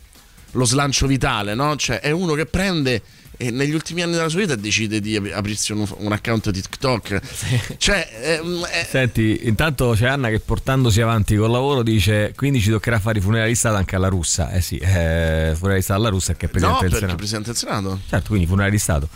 lo 0.53 0.65
slancio 0.65 1.05
vitale, 1.07 1.53
no? 1.53 1.75
Cioè, 1.75 1.99
è 1.99 2.09
uno 2.11 2.33
che 2.33 2.45
prende 2.45 3.01
e 3.35 3.49
negli 3.49 3.73
ultimi 3.73 4.03
anni 4.03 4.13
della 4.13 4.29
sua 4.29 4.41
vita 4.41 4.55
decide 4.55 4.99
di 4.99 5.15
ap- 5.15 5.31
aprirsi 5.33 5.71
un, 5.71 5.85
un 5.97 6.11
account 6.11 6.51
TikTok. 6.51 7.19
Cioè, 7.77 8.09
ehm, 8.39 8.63
è- 8.65 8.87
Senti, 8.87 9.41
intanto 9.47 9.93
c'è 9.95 10.07
Anna 10.07 10.29
che 10.29 10.39
portandosi 10.39 11.01
avanti 11.01 11.35
col 11.35 11.49
lavoro 11.49 11.81
dice 11.81 12.33
quindi 12.35 12.61
ci 12.61 12.69
toccherà 12.69 12.99
fare 12.99 13.17
i 13.17 13.21
funerali 13.21 13.49
di 13.49 13.55
Stato 13.55 13.75
anche 13.75 13.95
alla 13.95 14.07
russa. 14.07 14.51
Eh 14.51 14.61
sì, 14.61 14.77
eh, 14.77 15.53
funerali 15.55 15.77
di 15.77 15.81
Stato 15.83 15.99
alla 15.99 16.09
russa 16.09 16.35
che 16.35 16.45
è 16.45 16.49
no, 16.49 16.51
presidente 16.51 16.79
del 16.81 16.89
perché 16.89 16.99
Senato. 16.99 17.15
Presidente 17.17 17.49
del 17.49 17.57
Senato? 17.59 17.99
Certo, 18.07 18.27
quindi 18.29 18.45
funerali 18.47 18.71
di 18.71 18.79
Stato. 18.79 19.09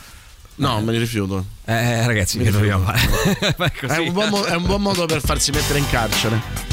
No, 0.56 0.82
me 0.82 0.92
ne 0.92 0.98
rifiuto. 0.98 1.46
Eh, 1.66 2.06
ragazzi, 2.08 2.40
Mi 2.40 2.46
che 2.46 2.50
dobbiamo 2.52 2.92
rifiuto. 2.92 3.16
fare? 3.40 3.56
Ma 3.88 3.96
è 3.96 3.98
un, 4.00 4.12
buon 4.12 4.46
è 4.48 4.56
un 4.56 4.66
buon 4.66 4.82
modo 4.82 5.06
per 5.06 5.22
farsi 5.22 5.52
mettere 5.52 5.78
in 5.78 5.88
carcere. 5.90 6.67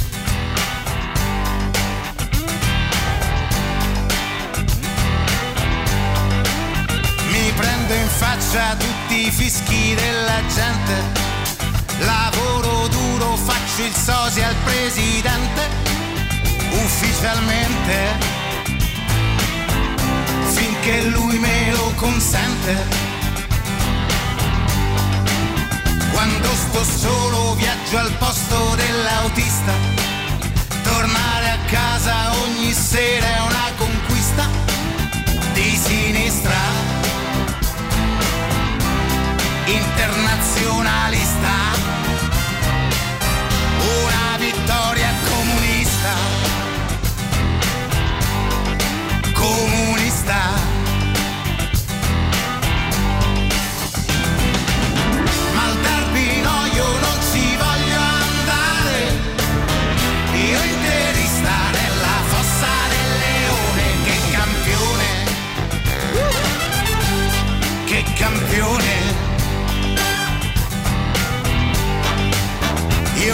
Faccia 8.55 8.77
tutti 8.77 9.27
i 9.27 9.31
fischi 9.33 9.95
della 9.97 10.41
gente. 10.47 11.03
Lavoro 11.99 12.87
duro, 12.87 13.37
faccio 13.37 13.83
il 13.83 13.93
sosia 13.93 14.47
al 14.47 14.55
presidente. 14.63 15.69
Ufficialmente. 16.71 17.97
Finché 20.53 21.03
lui 21.03 21.39
me 21.39 21.73
lo 21.73 21.93
consente. 21.97 22.77
Quando 26.13 26.49
sto 26.55 26.85
solo 26.85 27.55
viaggio 27.55 27.99
al 27.99 28.13
posto 28.19 28.75
dell'autista. 28.77 29.73
Tornare 30.83 31.51
a 31.51 31.59
casa 31.67 32.33
ogni 32.45 32.73
sera 32.73 33.27
è 33.27 33.41
una 33.41 33.73
conquista 33.77 34.49
di 35.55 35.77
sinistra 35.77 36.64
internazionalista 40.45 41.64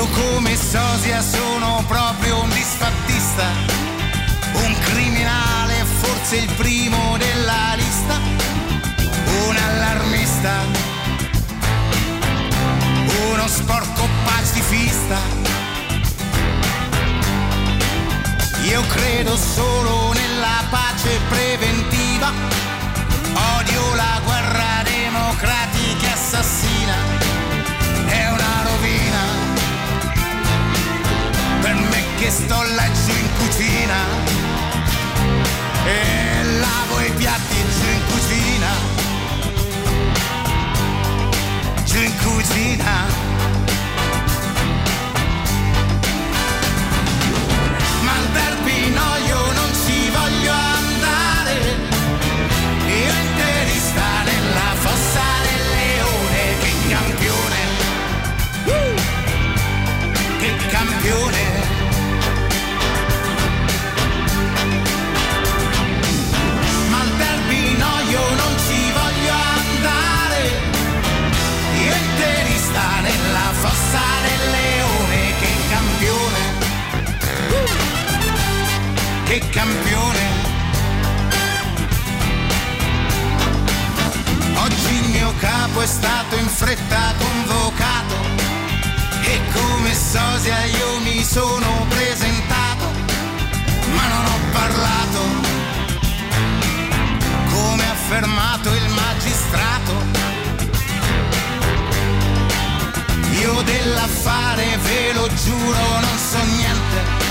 io 0.01 0.09
come 0.09 0.56
sosia 0.56 1.20
sono 1.20 1.85
proprio 1.86 2.40
un 2.40 2.48
disfattista. 2.48 3.44
Un 4.55 4.74
criminale 4.81 5.85
forse 6.01 6.36
il 6.36 6.51
primo 6.55 7.18
della 7.18 7.74
lista. 7.74 8.14
Un 9.47 9.56
allarmista. 9.56 10.52
Uno 13.31 13.47
sporco 13.47 14.09
pacifista. 14.24 15.18
Io 18.62 18.82
credo 18.86 19.36
solo 19.36 20.12
nella 20.14 20.64
pace 20.70 21.20
preventiva. 21.28 22.32
Odio 23.59 23.94
la 23.97 24.20
guerra 24.24 24.82
democratica 24.82 26.12
assassina 26.14 27.40
che 32.21 32.31
sto 32.31 32.63
laggiù 32.75 33.13
in 33.13 33.29
cucina. 33.39 33.97
E 35.87 36.45
lavo 36.59 37.01
i 37.01 37.11
piatti 37.13 37.57
giù 37.79 37.87
in 37.89 38.03
cucina. 38.11 38.69
Giù 41.85 41.99
in 41.99 42.17
cucina 42.19 43.30
è 85.82 85.86
stato 85.86 86.36
in 86.36 86.47
fretta 86.47 87.15
convocato 87.16 88.15
e 89.23 89.40
come 89.52 89.94
sosia 89.94 90.62
io 90.65 90.98
mi 91.01 91.24
sono 91.24 91.86
presentato, 91.89 92.85
ma 93.94 94.07
non 94.09 94.24
ho 94.27 94.39
parlato, 94.52 95.20
come 97.48 97.86
ha 97.86 97.93
affermato 97.93 98.74
il 98.74 98.89
magistrato. 98.90 99.93
Io 103.40 103.62
dell'affare 103.62 104.77
ve 104.82 105.12
lo 105.15 105.28
giuro 105.32 105.98
non 106.01 106.19
so 106.19 106.43
niente. 106.57 107.28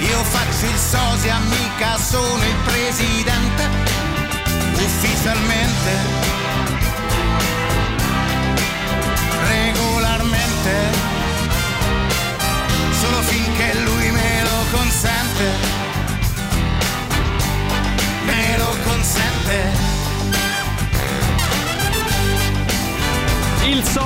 Io 0.00 0.22
faccio 0.24 0.64
il 0.64 0.78
sosia, 0.78 1.38
mica 1.40 1.98
sono 1.98 2.42
il 2.42 2.56
presidente, 2.64 3.68
ufficialmente. 4.72 6.45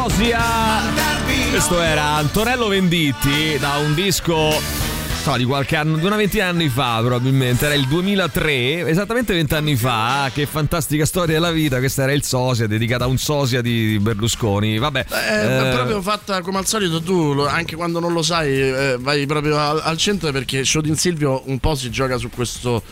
Il 0.00 0.12
Sosia. 0.12 0.40
Questo 1.50 1.78
era 1.78 2.14
Antonello 2.14 2.68
Venditti 2.68 3.58
da 3.58 3.76
un 3.76 3.94
disco 3.94 4.48
no, 5.26 5.36
di 5.36 5.44
qualche 5.44 5.76
anno, 5.76 5.98
di 5.98 6.06
una 6.06 6.16
ventina 6.16 6.44
di 6.44 6.50
anni 6.50 6.68
fa 6.70 7.00
probabilmente, 7.00 7.66
era 7.66 7.74
il 7.74 7.86
2003, 7.86 8.88
esattamente 8.88 9.34
vent'anni 9.34 9.76
fa, 9.76 10.30
che 10.32 10.46
fantastica 10.46 11.04
storia 11.04 11.34
della 11.34 11.50
vita, 11.50 11.78
questa 11.80 12.04
era 12.04 12.12
il 12.12 12.22
Sosia, 12.22 12.66
dedicata 12.66 13.04
a 13.04 13.08
un 13.08 13.18
Sosia 13.18 13.60
di 13.60 13.98
Berlusconi, 14.00 14.78
vabbè. 14.78 15.04
Eh, 15.10 15.68
eh, 15.68 15.70
proprio 15.74 16.00
fatta 16.00 16.40
come 16.40 16.58
al 16.58 16.66
solito 16.66 17.02
tu, 17.02 17.38
anche 17.46 17.76
quando 17.76 18.00
non 18.00 18.14
lo 18.14 18.22
sai, 18.22 18.58
eh, 18.58 18.96
vai 18.98 19.26
proprio 19.26 19.58
al, 19.58 19.80
al 19.84 19.98
centro 19.98 20.32
perché 20.32 20.64
Shodin 20.64 20.96
Silvio 20.96 21.42
un 21.46 21.58
po' 21.58 21.74
si 21.74 21.90
gioca 21.90 22.16
su 22.16 22.30
questo. 22.30 22.82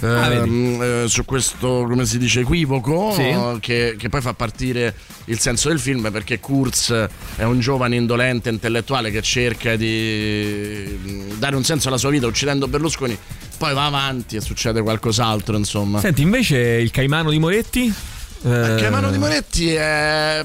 Ah, 0.00 0.30
ehm, 0.30 0.82
eh, 0.82 1.04
su 1.08 1.24
questo 1.24 1.86
come 1.88 2.04
si 2.04 2.18
dice 2.18 2.40
equivoco 2.40 3.12
Sì. 3.14 3.34
che, 3.60 3.94
che 3.98 4.08
poi 4.10 4.20
fa 4.20 4.34
partire 4.34 4.94
il 5.26 5.38
senso 5.38 5.68
del 5.70 5.80
film 5.80 6.10
perché 6.10 6.38
Kurz 6.38 6.92
è 7.36 7.44
un 7.44 7.60
giovane 7.60 7.96
indolente 7.96 8.50
intellettuale 8.50 9.10
che 9.10 9.22
cerca 9.22 9.74
di 9.74 10.98
mm, 11.08 11.30
dare 11.38 11.56
un 11.56 11.64
senso 11.64 11.88
alla 11.88 11.96
sua 11.96 12.10
vita 12.10 12.26
uccidendo 12.26 12.68
Berlusconi 12.68 13.16
poi 13.56 13.72
va 13.72 13.86
avanti 13.86 14.36
e 14.36 14.42
succede 14.42 14.82
qualcos'altro 14.82 15.56
insomma 15.56 15.98
Senti, 16.00 16.20
invece 16.20 16.58
il 16.58 16.90
Caimano 16.90 17.30
di 17.30 17.38
Moretti? 17.38 17.86
Eh, 18.42 18.74
Caimano 18.78 19.10
di 19.10 19.16
Moretti 19.16 19.72
è 19.72 20.44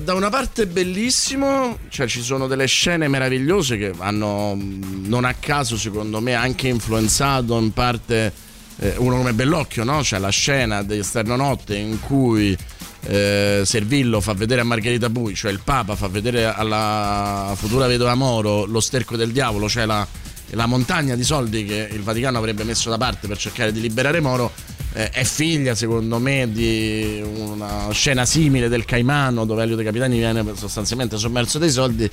da 0.00 0.14
una 0.14 0.30
parte 0.30 0.66
bellissimo, 0.66 1.78
cioè 1.88 2.06
ci 2.06 2.22
sono 2.22 2.46
delle 2.46 2.66
scene 2.66 3.08
meravigliose 3.08 3.76
che 3.76 3.92
hanno 3.98 4.54
mh, 4.54 5.06
non 5.06 5.24
a 5.24 5.34
caso 5.34 5.76
secondo 5.76 6.20
me 6.20 6.34
anche 6.34 6.68
influenzato 6.68 7.58
in 7.58 7.72
parte 7.72 8.32
eh, 8.78 8.94
uno 8.98 9.16
come 9.16 9.32
Bellocchio, 9.32 9.84
no? 9.84 10.00
C'è 10.00 10.18
la 10.18 10.28
scena 10.28 10.82
di 10.82 10.98
Esterno 10.98 11.36
Notte 11.36 11.76
in 11.76 12.00
cui 12.00 12.56
eh, 13.02 13.62
Servillo 13.64 14.20
fa 14.20 14.34
vedere 14.34 14.60
a 14.60 14.64
Margherita 14.64 15.08
Bui, 15.10 15.34
cioè 15.34 15.50
il 15.50 15.60
Papa 15.62 15.96
fa 15.96 16.08
vedere 16.08 16.44
alla 16.44 17.52
futura 17.56 17.86
vedova 17.86 18.14
Moro 18.14 18.64
lo 18.64 18.80
sterco 18.80 19.16
del 19.16 19.32
diavolo, 19.32 19.68
cioè 19.68 19.86
la, 19.86 20.06
la 20.50 20.66
montagna 20.66 21.14
di 21.14 21.24
soldi 21.24 21.64
che 21.64 21.88
il 21.90 22.02
Vaticano 22.02 22.38
avrebbe 22.38 22.64
messo 22.64 22.90
da 22.90 22.98
parte 22.98 23.26
per 23.26 23.38
cercare 23.38 23.72
di 23.72 23.80
liberare 23.80 24.20
Moro 24.20 24.52
eh, 24.92 25.10
è 25.10 25.24
figlia 25.24 25.74
secondo 25.74 26.18
me 26.18 26.50
di 26.50 27.22
una 27.22 27.88
scena 27.92 28.24
simile 28.24 28.68
del 28.68 28.84
Caimano 28.84 29.44
dove 29.44 29.62
Elio 29.62 29.76
De 29.76 29.84
Capitani 29.84 30.18
viene 30.18 30.44
sostanzialmente 30.54 31.16
sommerso 31.16 31.58
dai 31.58 31.70
soldi. 31.70 32.08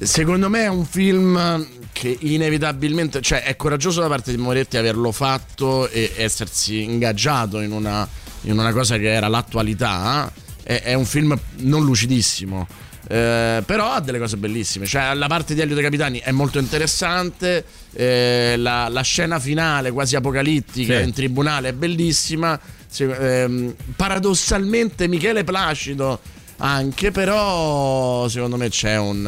Secondo 0.00 0.48
me 0.48 0.62
è 0.62 0.68
un 0.68 0.84
film 0.84 1.66
che 1.92 2.16
inevitabilmente 2.20 3.20
cioè 3.20 3.42
è 3.42 3.54
coraggioso 3.54 4.00
da 4.00 4.08
parte 4.08 4.30
di 4.34 4.38
Moretti 4.38 4.76
averlo 4.76 5.12
fatto 5.12 5.88
e 5.88 6.12
essersi 6.16 6.82
ingaggiato 6.82 7.60
in 7.60 7.70
una, 7.72 8.08
in 8.42 8.58
una 8.58 8.72
cosa 8.72 8.96
che 8.96 9.12
era 9.12 9.28
l'attualità 9.28 10.32
è, 10.62 10.80
è 10.82 10.94
un 10.94 11.04
film 11.04 11.38
non 11.58 11.84
lucidissimo 11.84 12.66
eh, 13.12 13.62
però 13.66 13.90
ha 13.92 14.00
delle 14.00 14.18
cose 14.18 14.38
bellissime. 14.38 14.86
Cioè, 14.86 15.12
la 15.14 15.26
parte 15.26 15.52
di 15.54 15.60
Elio 15.60 15.74
De 15.74 15.82
Capitani 15.82 16.18
è 16.20 16.30
molto 16.30 16.58
interessante. 16.58 17.62
eh, 17.92 18.54
la, 18.56 18.88
la 18.88 19.02
scena 19.02 19.38
finale, 19.38 19.90
quasi 19.90 20.16
apocalittica, 20.16 20.96
Sì. 20.98 21.04
in 21.04 21.12
tribunale 21.12 21.68
è 21.68 21.72
bellissima. 21.74 22.58
Se- 22.88 23.42
ehm, 23.42 23.74
paradossalmente, 23.96 25.08
Michele 25.08 25.44
Placido 25.44 26.20
anche, 26.58 27.10
però, 27.10 28.28
secondo 28.28 28.56
me 28.56 28.70
c'è 28.70 28.96
un. 28.98 29.26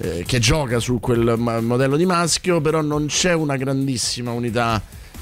eh, 0.00 0.22
che 0.24 0.38
gioca 0.38 0.78
su 0.78 1.00
quel 1.00 1.34
modello 1.36 1.96
di 1.96 2.06
maschio, 2.06 2.60
però 2.60 2.82
non 2.82 3.06
c'è 3.06 3.32
una 3.32 3.56
grandissima 3.56 4.30
unità 4.30 4.80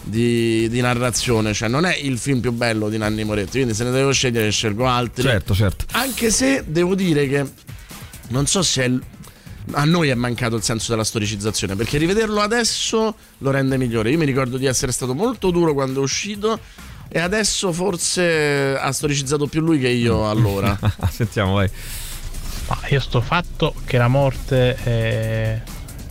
di, 0.08 0.68
di 0.68 0.80
narrazione, 0.80 1.52
cioè 1.52 1.68
non 1.68 1.84
è 1.84 1.94
il 1.96 2.16
film 2.18 2.38
più 2.40 2.52
bello 2.52 2.88
di 2.88 2.96
Nanni 2.96 3.24
Moretti, 3.24 3.50
quindi 3.58 3.74
se 3.74 3.82
ne 3.84 3.90
devo 3.90 4.12
scegliere 4.12 4.50
scelgo 4.50 4.86
altri. 4.86 5.22
Certo, 5.22 5.52
certo. 5.54 5.84
Anche 5.92 6.30
se 6.30 6.62
devo 6.66 6.94
dire 6.94 7.26
che 7.28 7.44
non 8.28 8.46
so 8.46 8.62
se 8.62 8.82
è 8.82 8.86
il- 8.86 9.02
a 9.72 9.84
noi 9.84 10.10
è 10.10 10.14
mancato 10.14 10.54
il 10.54 10.62
senso 10.62 10.92
della 10.92 11.02
storicizzazione, 11.02 11.74
perché 11.74 11.98
rivederlo 11.98 12.40
adesso 12.40 13.16
lo 13.38 13.50
rende 13.50 13.76
migliore. 13.76 14.10
Io 14.10 14.18
mi 14.18 14.24
ricordo 14.24 14.56
di 14.58 14.66
essere 14.66 14.92
stato 14.92 15.12
molto 15.12 15.50
duro 15.50 15.74
quando 15.74 15.98
è 16.00 16.02
uscito 16.04 16.60
e 17.08 17.18
adesso 17.18 17.72
forse 17.72 18.76
ha 18.78 18.92
storicizzato 18.92 19.46
più 19.48 19.60
lui 19.60 19.80
che 19.80 19.88
io 19.88 20.30
allora. 20.30 20.78
Sentiamo, 21.10 21.54
vai. 21.54 21.68
Ma 22.68 22.78
io 22.90 23.00
sto 23.00 23.20
fatto 23.20 23.74
che 23.84 23.98
la 23.98 24.06
morte 24.08 24.76
eh, 24.84 25.60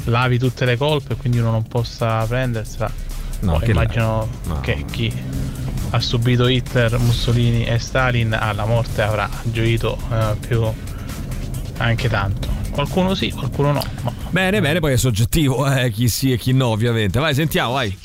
lavi 0.06 0.38
tutte 0.38 0.66
le 0.66 0.76
colpe 0.76 1.14
e 1.14 1.16
quindi 1.16 1.38
uno 1.40 1.52
non 1.52 1.64
possa 1.66 2.26
prendersela. 2.26 2.92
No, 3.42 3.60
che 3.60 3.72
immagino 3.72 4.28
no. 4.46 4.60
che 4.62 4.86
chi 4.90 5.14
ha 5.92 6.00
subito 6.00 6.48
Hitler, 6.48 6.98
Mussolini 6.98 7.66
e 7.66 7.80
Stalin 7.80 8.34
alla 8.34 8.66
morte 8.66 9.02
avrà 9.02 9.30
gioito 9.44 9.98
eh, 10.12 10.36
più 10.46 10.64
anche 11.78 12.10
tanto. 12.10 12.48
Qualcuno 12.72 13.16
sì, 13.16 13.32
qualcuno 13.32 13.72
no. 13.72 13.84
Ma 14.02 14.14
Bene, 14.36 14.60
bene, 14.60 14.82
poi 14.82 14.92
è 14.92 14.98
soggettivo, 14.98 15.66
eh, 15.72 15.90
chi 15.92 16.10
sì 16.10 16.34
e 16.34 16.38
chi 16.38 16.52
no, 16.52 16.68
ovviamente. 16.68 17.20
Vai, 17.20 17.34
sentiamo, 17.34 17.72
vai. 17.72 17.98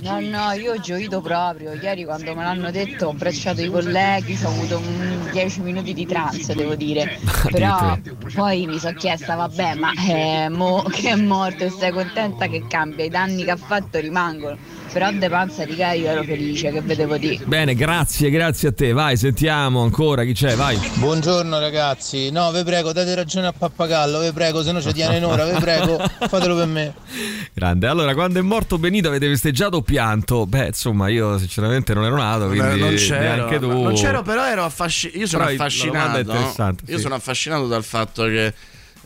No, 0.00 0.20
no, 0.20 0.52
io 0.52 0.74
ho 0.74 0.78
gioito 0.78 1.20
proprio. 1.20 1.72
Ieri 1.72 2.04
quando 2.04 2.34
me 2.34 2.42
l'hanno 2.42 2.70
detto 2.70 3.06
ho 3.06 3.10
abbracciato 3.10 3.60
i 3.62 3.70
colleghi, 3.70 4.38
ho 4.42 4.48
avuto 4.48 4.78
un 4.78 5.28
10 5.32 5.60
minuti 5.60 5.94
di 5.94 6.06
trance, 6.06 6.54
devo 6.54 6.74
dire. 6.74 7.18
Però 7.50 7.98
poi 8.34 8.66
mi 8.66 8.78
sono 8.78 8.96
chiesta, 8.96 9.34
vabbè, 9.34 9.74
ma 9.74 9.92
eh, 9.92 10.48
mo 10.48 10.82
che 10.90 11.10
è 11.10 11.16
morto 11.16 11.64
e 11.64 11.70
sei 11.70 11.92
contenta 11.92 12.46
che 12.46 12.66
cambia? 12.66 13.04
I 13.04 13.08
danni 13.08 13.44
che 13.44 13.50
ha 13.50 13.56
fatto 13.56 13.98
rimangono. 13.98 14.56
Però 14.96 15.12
de 15.12 15.28
panza 15.28 15.66
di 15.66 15.76
ca 15.76 15.92
io 15.92 16.06
ero 16.08 16.22
felice, 16.22 16.72
che 16.72 16.80
vedevo 16.80 17.18
di. 17.18 17.38
Bene, 17.44 17.74
grazie, 17.74 18.30
grazie 18.30 18.68
a 18.68 18.72
te. 18.72 18.92
Vai, 18.92 19.18
sentiamo 19.18 19.82
ancora 19.82 20.24
chi 20.24 20.32
c'è, 20.32 20.54
vai. 20.56 20.78
Buongiorno 20.94 21.58
ragazzi, 21.58 22.30
no 22.30 22.50
vi 22.50 22.62
prego 22.64 22.94
date 22.94 23.14
ragione 23.14 23.48
a 23.48 23.52
Pappagallo, 23.52 24.20
vi 24.20 24.32
prego, 24.32 24.62
se 24.62 24.72
no 24.72 24.80
ci 24.80 24.94
tiene 24.94 25.18
in 25.18 25.26
ora, 25.26 25.44
vi 25.44 25.60
prego, 25.60 25.98
fatelo 26.26 26.56
per 26.56 26.66
me. 26.66 26.94
Grande. 27.52 27.86
Allora, 27.86 28.14
quando 28.14 28.38
è 28.38 28.42
morto 28.42 28.78
Benito 28.78 29.08
avete 29.08 29.28
festeggiato 29.28 29.76
o 29.76 29.82
pianto? 29.82 30.46
Beh, 30.46 30.68
insomma, 30.68 31.08
io 31.08 31.36
sinceramente 31.36 31.92
non 31.92 32.04
ero 32.06 32.16
nato, 32.16 32.46
quindi 32.46 32.80
non 32.80 32.94
c'ero, 32.94 33.20
neanche 33.20 33.58
tu. 33.58 33.68
non 33.82 33.92
c'ero, 33.92 34.22
però 34.22 34.46
ero 34.46 34.64
affascinato. 34.64 35.18
Io 35.18 35.26
sono 35.26 35.44
Però 35.44 35.54
affascinato. 35.56 36.18
interessante, 36.20 36.84
Io 36.90 36.96
sì. 36.96 37.02
sono 37.02 37.14
affascinato 37.16 37.66
dal 37.66 37.84
fatto 37.84 38.24
che 38.24 38.54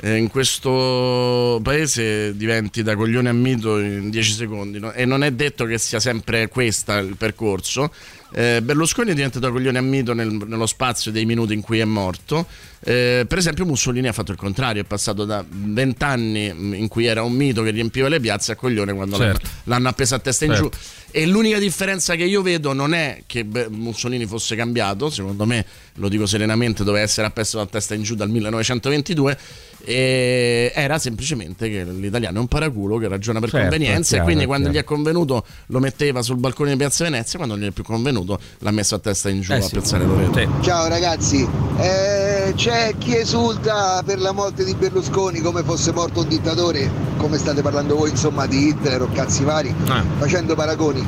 eh, 0.03 0.17
in 0.17 0.29
questo 0.29 1.61
paese 1.63 2.37
diventi 2.37 2.83
da 2.83 2.97
coglione 2.97 3.29
a 3.29 3.33
mito 3.33 3.79
in 3.79 4.11
10 4.11 4.33
secondi 4.33 4.79
no? 4.79 4.93
e 4.93 5.05
non 5.05 5.23
è 5.23 5.31
detto 5.33 5.67
che 5.67 5.79
sia 5.79 6.01
sempre 6.01 6.49
questo 6.49 6.97
il 6.97 7.17
percorso. 7.17 7.93
Eh, 8.33 8.61
Berlusconi 8.63 9.11
è 9.11 9.15
diventato 9.15 9.51
coglione 9.51 9.79
a 9.79 9.83
mito 9.83 10.15
nel- 10.15 10.45
nello 10.47 10.67
spazio 10.67 11.11
dei 11.11 11.27
minuti 11.27 11.53
in 11.53 11.61
cui 11.61 11.81
è 11.81 11.85
morto. 11.85 12.47
Eh, 12.83 13.25
per 13.29 13.37
esempio, 13.39 13.67
Mussolini 13.67 14.09
ha 14.09 14.13
fatto 14.13 14.33
il 14.33 14.39
contrario, 14.39 14.81
è 14.81 14.85
passato 14.85 15.25
da 15.27 15.45
20 15.47 16.03
anni 16.05 16.53
mh, 16.53 16.75
in 16.75 16.89
cui 16.89 17.05
era 17.05 17.23
un 17.23 17.33
mito 17.33 17.63
che 17.63 17.71
riempiva 17.71 18.09
le 18.09 18.21
piazze 18.21 18.53
a 18.53 18.57
coglione 18.57 18.95
quando 18.95 19.19
l'hanno- 19.19 19.33
Certo. 19.35 19.49
l'hanno 19.65 19.89
appesa 19.89 20.17
a 20.17 20.19
testa 20.19 20.45
in 20.47 20.53
Certo. 20.55 20.69
giù. 20.71 20.77
E 21.13 21.27
l'unica 21.27 21.59
differenza 21.59 22.15
che 22.15 22.23
io 22.25 22.41
vedo 22.41 22.73
non 22.73 22.95
è 22.95 23.23
che 23.27 23.45
Mussolini 23.69 24.25
fosse 24.27 24.55
cambiato, 24.57 25.11
secondo 25.11 25.45
me, 25.45 25.67
lo 25.95 26.09
dico 26.09 26.25
serenamente, 26.25 26.85
doveva 26.85 27.03
essere 27.05 27.27
appeso 27.27 27.61
a 27.61 27.67
testa 27.67 27.95
in 27.95 28.03
giù 28.03 28.15
dal 28.15 28.31
1922. 28.31 29.37
E 29.83 30.71
era 30.75 30.99
semplicemente 30.99 31.69
che 31.71 31.85
l'italiano 31.85 32.37
è 32.37 32.41
un 32.41 32.49
paraculo 32.49 32.99
che 32.99 33.09
ragiona 33.09 33.41
per 33.41 33.49
Certo, 33.51 33.69
convenienza 33.71 34.09
chiaro, 34.11 34.23
e 34.23 34.27
quindi 34.27 34.45
quando 34.47 34.69
chiaro. 34.71 34.79
gli 34.79 34.83
è 34.83 34.87
convenuto 34.87 35.47
lo 35.67 35.79
metteva 35.81 36.21
sul 36.23 36.37
balcone 36.37 36.71
di 36.73 36.77
Piazza 36.77 37.05
Venezia, 37.05 37.39
quando 37.39 37.57
non 37.57 37.65
gli 37.65 37.69
è 37.69 37.73
più 37.73 37.83
convenuto 37.83 38.39
l'ha 38.59 38.71
messo 38.71 38.95
a 38.95 38.99
testa 38.99 39.31
in 39.31 39.41
giù 39.41 39.53
Eh 39.53 39.57
a 39.57 39.61
sì. 39.63 39.71
Piazzale 39.71 40.05
Loreto. 40.05 40.61
Ciao 40.63 40.87
ragazzi, 40.87 41.49
Eh, 41.79 42.40
c'è 42.55 42.95
chi 42.99 43.17
esulta 43.17 44.03
per 44.05 44.19
la 44.21 44.33
morte 44.33 44.65
di 44.65 44.75
Berlusconi 44.75 45.41
come 45.41 45.63
fosse 45.63 45.93
morto 45.93 46.21
un 46.21 46.29
dittatore, 46.29 46.91
come 47.17 47.39
state 47.39 47.63
parlando 47.63 47.97
voi 47.97 48.11
insomma 48.11 48.47
di 48.47 48.69
Hitler 48.69 49.03
o 49.03 49.09
cazzi 49.13 49.45
vari, 49.45 49.75
facendo 50.19 50.55
paragoni. 50.55 51.05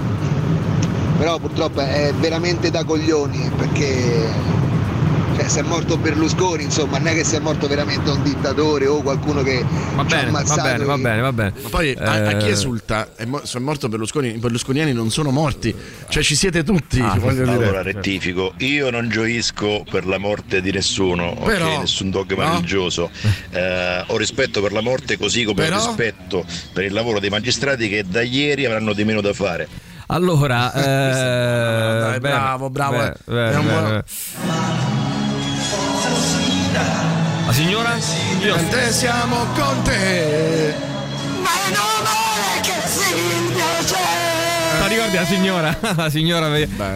Però 1.18 1.38
purtroppo 1.38 1.80
è 1.80 2.12
veramente 2.18 2.70
da 2.70 2.84
coglioni 2.84 3.50
perché 3.56 4.28
Cioè, 5.34 5.48
se 5.48 5.60
è 5.60 5.62
morto 5.62 5.96
Berlusconi, 5.96 6.64
insomma, 6.64 6.98
non 6.98 7.08
è 7.08 7.14
che 7.14 7.24
sia 7.24 7.40
morto 7.40 7.66
veramente 7.66 8.10
un 8.10 8.22
dittatore 8.22 8.86
o 8.86 9.00
qualcuno 9.02 9.42
che 9.42 9.64
Va 9.94 10.04
ci 10.06 10.14
ha 10.14 10.18
bene, 10.18 10.30
va 10.30 10.38
ammazzato 10.38 10.62
bene, 10.62 10.84
va 10.84 10.98
bene, 10.98 11.20
va 11.20 11.32
bene. 11.32 11.52
Ma 11.62 11.68
poi 11.68 11.94
a, 11.98 12.12
a 12.28 12.32
chi 12.36 12.46
Eh, 12.46 12.50
esulta? 12.50 13.08
È 13.16 13.24
mo- 13.24 13.40
se 13.44 13.58
è 13.58 13.60
morto 13.60 13.88
Berlusconi, 13.88 14.34
i 14.34 14.38
berlusconiani 14.38 14.92
non 14.92 15.10
sono 15.10 15.30
morti, 15.30 15.74
cioè 16.08 16.22
ci 16.22 16.34
siete 16.36 16.62
tutti. 16.62 17.00
Ah, 17.00 17.16
voglio 17.18 17.44
dire. 17.44 17.56
Allora 17.64 17.82
rettifico, 17.82 18.52
io 18.58 18.90
non 18.90 19.08
gioisco 19.08 19.84
per 19.90 20.06
la 20.06 20.18
morte 20.18 20.60
di 20.60 20.70
nessuno? 20.70 21.34
Però- 21.42 21.78
nessun 21.80 22.10
dogma 22.10 22.44
no. 22.44 22.50
religioso. 22.54 23.10
Eh, 23.52 24.04
ho 24.06 24.16
rispetto 24.16 24.62
per 24.62 24.72
la 24.72 24.80
morte 24.80 25.18
così 25.18 25.44
come 25.44 25.64
Però- 25.64 25.76
ho 25.76 25.86
rispetto 25.86 26.44
per 26.72 26.84
il 26.84 26.92
lavoro 26.92 27.20
dei 27.20 27.28
magistrati 27.30 27.88
che 27.88 28.02
da 28.06 28.22
ieri 28.22 28.64
avranno 28.64 28.92
di 28.94 29.04
meno 29.04 29.20
da 29.20 29.32
fare. 29.34 29.68
Allora, 30.06 30.72
eh, 30.74 30.80
Dai, 32.00 32.20
bravo, 32.20 32.70
bravo, 32.70 32.96
bene, 32.96 33.10
eh. 33.10 33.22
bene, 33.62 34.04
signora? 37.52 37.98
Io 38.40 38.56
te 38.70 38.92
siamo 38.92 39.46
con 39.54 39.84
te. 39.84 40.91
Ricordi 44.92 45.16
la 45.16 45.24
signora? 45.24 45.78
La 45.96 46.10
signora 46.10 46.48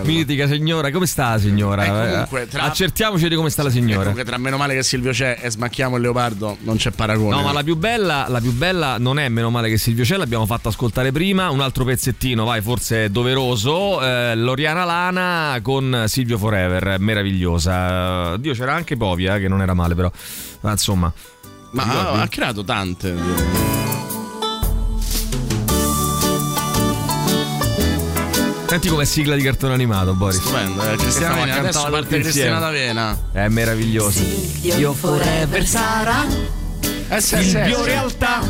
mitica 0.02 0.46
signora, 0.46 0.90
come 0.90 1.06
sta 1.06 1.30
la 1.30 1.38
signora? 1.38 1.84
Eh, 1.84 2.10
comunque, 2.10 2.46
tra- 2.46 2.62
Accertiamoci 2.62 3.28
di 3.28 3.34
come 3.34 3.50
sta 3.50 3.62
la 3.62 3.70
signora. 3.70 4.00
Comunque, 4.00 4.24
tra 4.24 4.38
meno 4.38 4.56
male 4.56 4.74
che 4.74 4.82
Silvio 4.82 5.12
c'è 5.12 5.38
e 5.40 5.50
smacchiamo 5.50 5.96
il 5.96 6.02
leopardo, 6.02 6.56
non 6.60 6.76
c'è 6.76 6.90
paragone. 6.90 7.36
No, 7.36 7.42
ma 7.42 7.52
la 7.52 7.62
più 7.62 7.76
bella, 7.76 8.26
la 8.28 8.40
più 8.40 8.52
bella 8.52 8.96
non 8.98 9.18
è 9.18 9.28
meno 9.28 9.50
male 9.50 9.68
che 9.68 9.78
Silvio 9.78 10.04
c'è, 10.04 10.16
l'abbiamo 10.16 10.46
fatto 10.46 10.68
ascoltare 10.68 11.12
prima, 11.12 11.50
un 11.50 11.60
altro 11.60 11.84
pezzettino, 11.84 12.44
vai, 12.44 12.60
forse 12.62 13.04
è 13.04 13.08
doveroso, 13.08 14.02
eh, 14.02 14.34
Loriana 14.34 14.84
Lana 14.84 15.58
con 15.62 16.04
Silvio 16.06 16.38
Forever, 16.38 16.98
meravigliosa. 16.98 18.34
Eh, 18.34 18.40
Dio 18.40 18.54
c'era 18.54 18.74
anche 18.74 18.96
Povia, 18.96 19.36
eh, 19.36 19.40
che 19.40 19.48
non 19.48 19.60
era 19.60 19.74
male 19.74 19.94
però. 19.94 20.10
Ma 20.60 20.70
insomma, 20.70 21.12
Ma 21.72 21.82
ha, 21.82 22.22
ha 22.22 22.28
creato 22.28 22.64
tante. 22.64 23.14
Senti 28.68 28.88
come 28.88 29.04
sigla 29.04 29.36
di 29.36 29.42
cartone 29.42 29.74
animato, 29.74 30.12
Boris. 30.14 30.40
Stupendo, 30.40 30.82
eh, 30.82 30.96
Cristina 30.96 31.28
Che 31.28 31.34
D'Avena, 31.36 31.56
adesso 31.58 31.88
parte 31.88 32.16
insieme. 32.16 32.58
D'Avena. 32.58 33.18
È 33.32 33.48
meraviglioso. 33.48 34.20
Io 34.62 34.92
forever 34.92 35.64
sarà 35.66 36.24
Eh, 37.08 37.20
Silvio 37.20 37.84
realtà. 37.84 38.40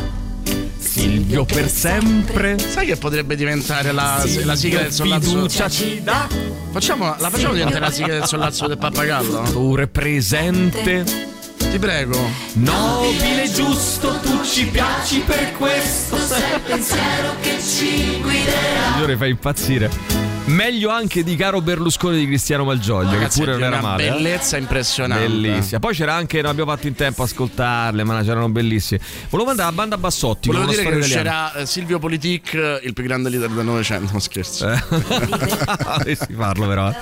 Silvio 0.79 1.45
per 1.45 1.69
sempre. 1.69 2.57
Sai 2.57 2.87
che 2.87 2.95
potrebbe 2.95 3.35
diventare 3.35 3.91
la, 3.91 4.23
la 4.43 4.55
sigla 4.55 4.81
del 4.81 4.91
sollazzo? 4.91 5.29
Fiducia 5.29 5.69
ci 5.69 6.01
dà. 6.03 6.27
Facciamo, 6.71 7.15
la 7.19 7.29
facciamo 7.29 7.53
diventare 7.53 7.79
la 7.79 7.91
sigla 7.91 8.13
del 8.13 8.25
sollazzo 8.25 8.67
del 8.67 8.77
pappagallo? 8.79 9.41
Pure 9.51 9.87
presente. 9.87 11.35
Ti 11.71 11.79
prego. 11.79 12.17
Nobile 12.53 13.51
giusto, 13.51 14.19
tu 14.21 14.43
ci 14.43 14.65
piaci 14.67 15.19
per 15.19 15.51
questo. 15.53 16.17
sei 16.17 16.53
il 16.53 16.61
pensiero 16.61 17.35
che 17.41 17.59
ci 17.61 18.19
guiderà. 18.21 18.93
Signore, 18.93 19.17
fai 19.17 19.29
impazzire. 19.29 20.36
Meglio 20.47 20.89
anche 20.89 21.23
di 21.23 21.35
Caro 21.35 21.61
Berlusconi 21.61 22.17
di 22.19 22.25
Cristiano 22.25 22.63
Malgioglio, 22.63 23.11
Ragazzi, 23.11 23.39
che 23.39 23.45
pure 23.45 23.57
non 23.57 23.67
era 23.67 23.77
una 23.79 23.87
male. 23.89 24.07
eh. 24.07 24.11
bellezza 24.11 24.55
impressionante. 24.57 25.27
Bellissima. 25.27 25.79
Poi 25.79 25.93
c'era 25.93 26.13
anche, 26.13 26.41
non 26.41 26.51
abbiamo 26.51 26.71
fatto 26.71 26.87
in 26.87 26.95
tempo 26.95 27.21
a 27.21 27.25
ascoltarle, 27.25 28.03
ma 28.05 28.21
c'erano 28.23 28.47
bellissime. 28.49 29.01
Volevo 29.29 29.49
andare 29.49 29.69
a 29.69 29.71
Banda 29.73 29.97
Bassotti. 29.97 30.47
Volevo 30.47 30.65
con 30.67 30.73
dire 30.75 30.89
che 30.89 30.95
uscirà 30.97 31.53
eh, 31.53 31.65
Silvio 31.65 31.99
Politic, 31.99 32.53
eh, 32.53 32.79
il 32.83 32.93
più 32.93 33.03
grande 33.03 33.29
leader 33.29 33.49
del 33.49 33.65
Novecento. 33.65 34.09
Non 34.11 34.21
scherzo. 34.21 34.69
Eh. 34.71 34.81
Dovresti 34.89 36.33
farlo 36.33 36.65
però, 36.67 36.89
eh. 36.89 36.95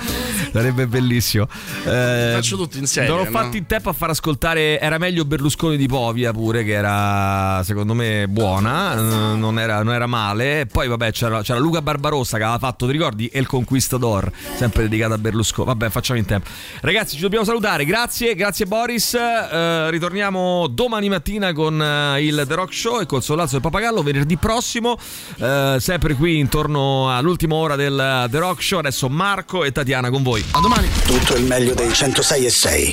sarebbe 0.52 0.88
bellissimo. 0.88 1.46
Eh, 1.84 2.32
Faccio 2.34 2.56
tutto 2.56 2.78
in 2.78 2.86
serie, 2.86 3.08
Non 3.08 3.20
ho 3.20 3.24
no? 3.24 3.30
fatto 3.30 3.56
in 3.56 3.66
tempo 3.66 3.88
a 3.90 3.92
far 3.92 4.10
ascoltare. 4.10 4.80
Era 4.80 4.98
meglio 4.98 5.24
Berlusconi 5.24 5.76
di 5.76 5.86
Povia 5.86 6.32
pure, 6.32 6.64
che 6.64 6.72
era 6.72 7.62
secondo 7.62 7.94
me 7.94 8.26
buona, 8.28 8.94
eh, 8.94 9.36
non 9.36 9.58
era, 9.60 9.84
non 9.84 9.94
era 9.94 10.06
male. 10.06 10.66
Poi 10.70 10.88
vabbè 10.88 11.12
c'era, 11.12 11.42
c'era 11.42 11.60
Luca 11.60 11.80
Barbarossa 11.80 12.38
che 12.38 12.42
aveva 12.42 12.58
fatto, 12.58 12.86
ti 12.86 12.92
ricordi? 12.92 13.30
El 13.36 13.46
Conquistador, 13.46 14.30
sempre 14.56 14.82
dedicato 14.84 15.14
a 15.14 15.18
Berlusconi. 15.18 15.66
Vabbè, 15.68 15.90
facciamo 15.90 16.18
in 16.18 16.24
tempo. 16.24 16.48
Ragazzi, 16.80 17.16
ci 17.16 17.22
dobbiamo 17.22 17.44
salutare. 17.44 17.84
Grazie, 17.84 18.34
grazie 18.34 18.66
Boris. 18.66 19.14
Eh, 19.14 19.90
ritorniamo 19.90 20.66
domani 20.68 21.08
mattina 21.08 21.52
con 21.52 21.80
eh, 21.80 22.22
il 22.24 22.44
The 22.46 22.54
Rock 22.54 22.72
Show 22.74 23.00
e 23.00 23.06
col 23.06 23.22
Solazzo 23.22 23.52
del 23.52 23.60
Papagallo 23.60 24.02
venerdì 24.02 24.36
prossimo. 24.36 24.98
eh, 25.38 25.76
sempre 25.80 26.14
qui 26.14 26.38
intorno 26.38 27.14
all'ultima 27.14 27.54
ora 27.54 27.76
del 27.76 28.26
The 28.30 28.38
Rock 28.38 28.62
Show. 28.62 28.78
Adesso 28.78 29.08
Marco 29.08 29.64
e 29.64 29.72
Tatiana 29.72 30.10
con 30.10 30.22
voi. 30.22 30.44
A 30.52 30.60
domani. 30.60 30.88
Tutto 31.04 31.36
il 31.36 31.44
meglio 31.44 31.74
dei 31.74 31.92
106 31.92 32.44
e 32.46 32.50
6. 32.50 32.92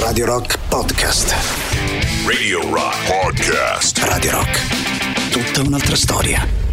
Radio 0.00 0.26
Rock 0.26 0.58
Podcast. 0.68 1.34
Radio 2.26 2.60
Rock 2.72 2.96
Podcast. 3.06 3.98
Radio 3.98 4.30
Rock. 4.32 5.30
Tutta 5.30 5.62
un'altra 5.66 5.96
storia. 5.96 6.69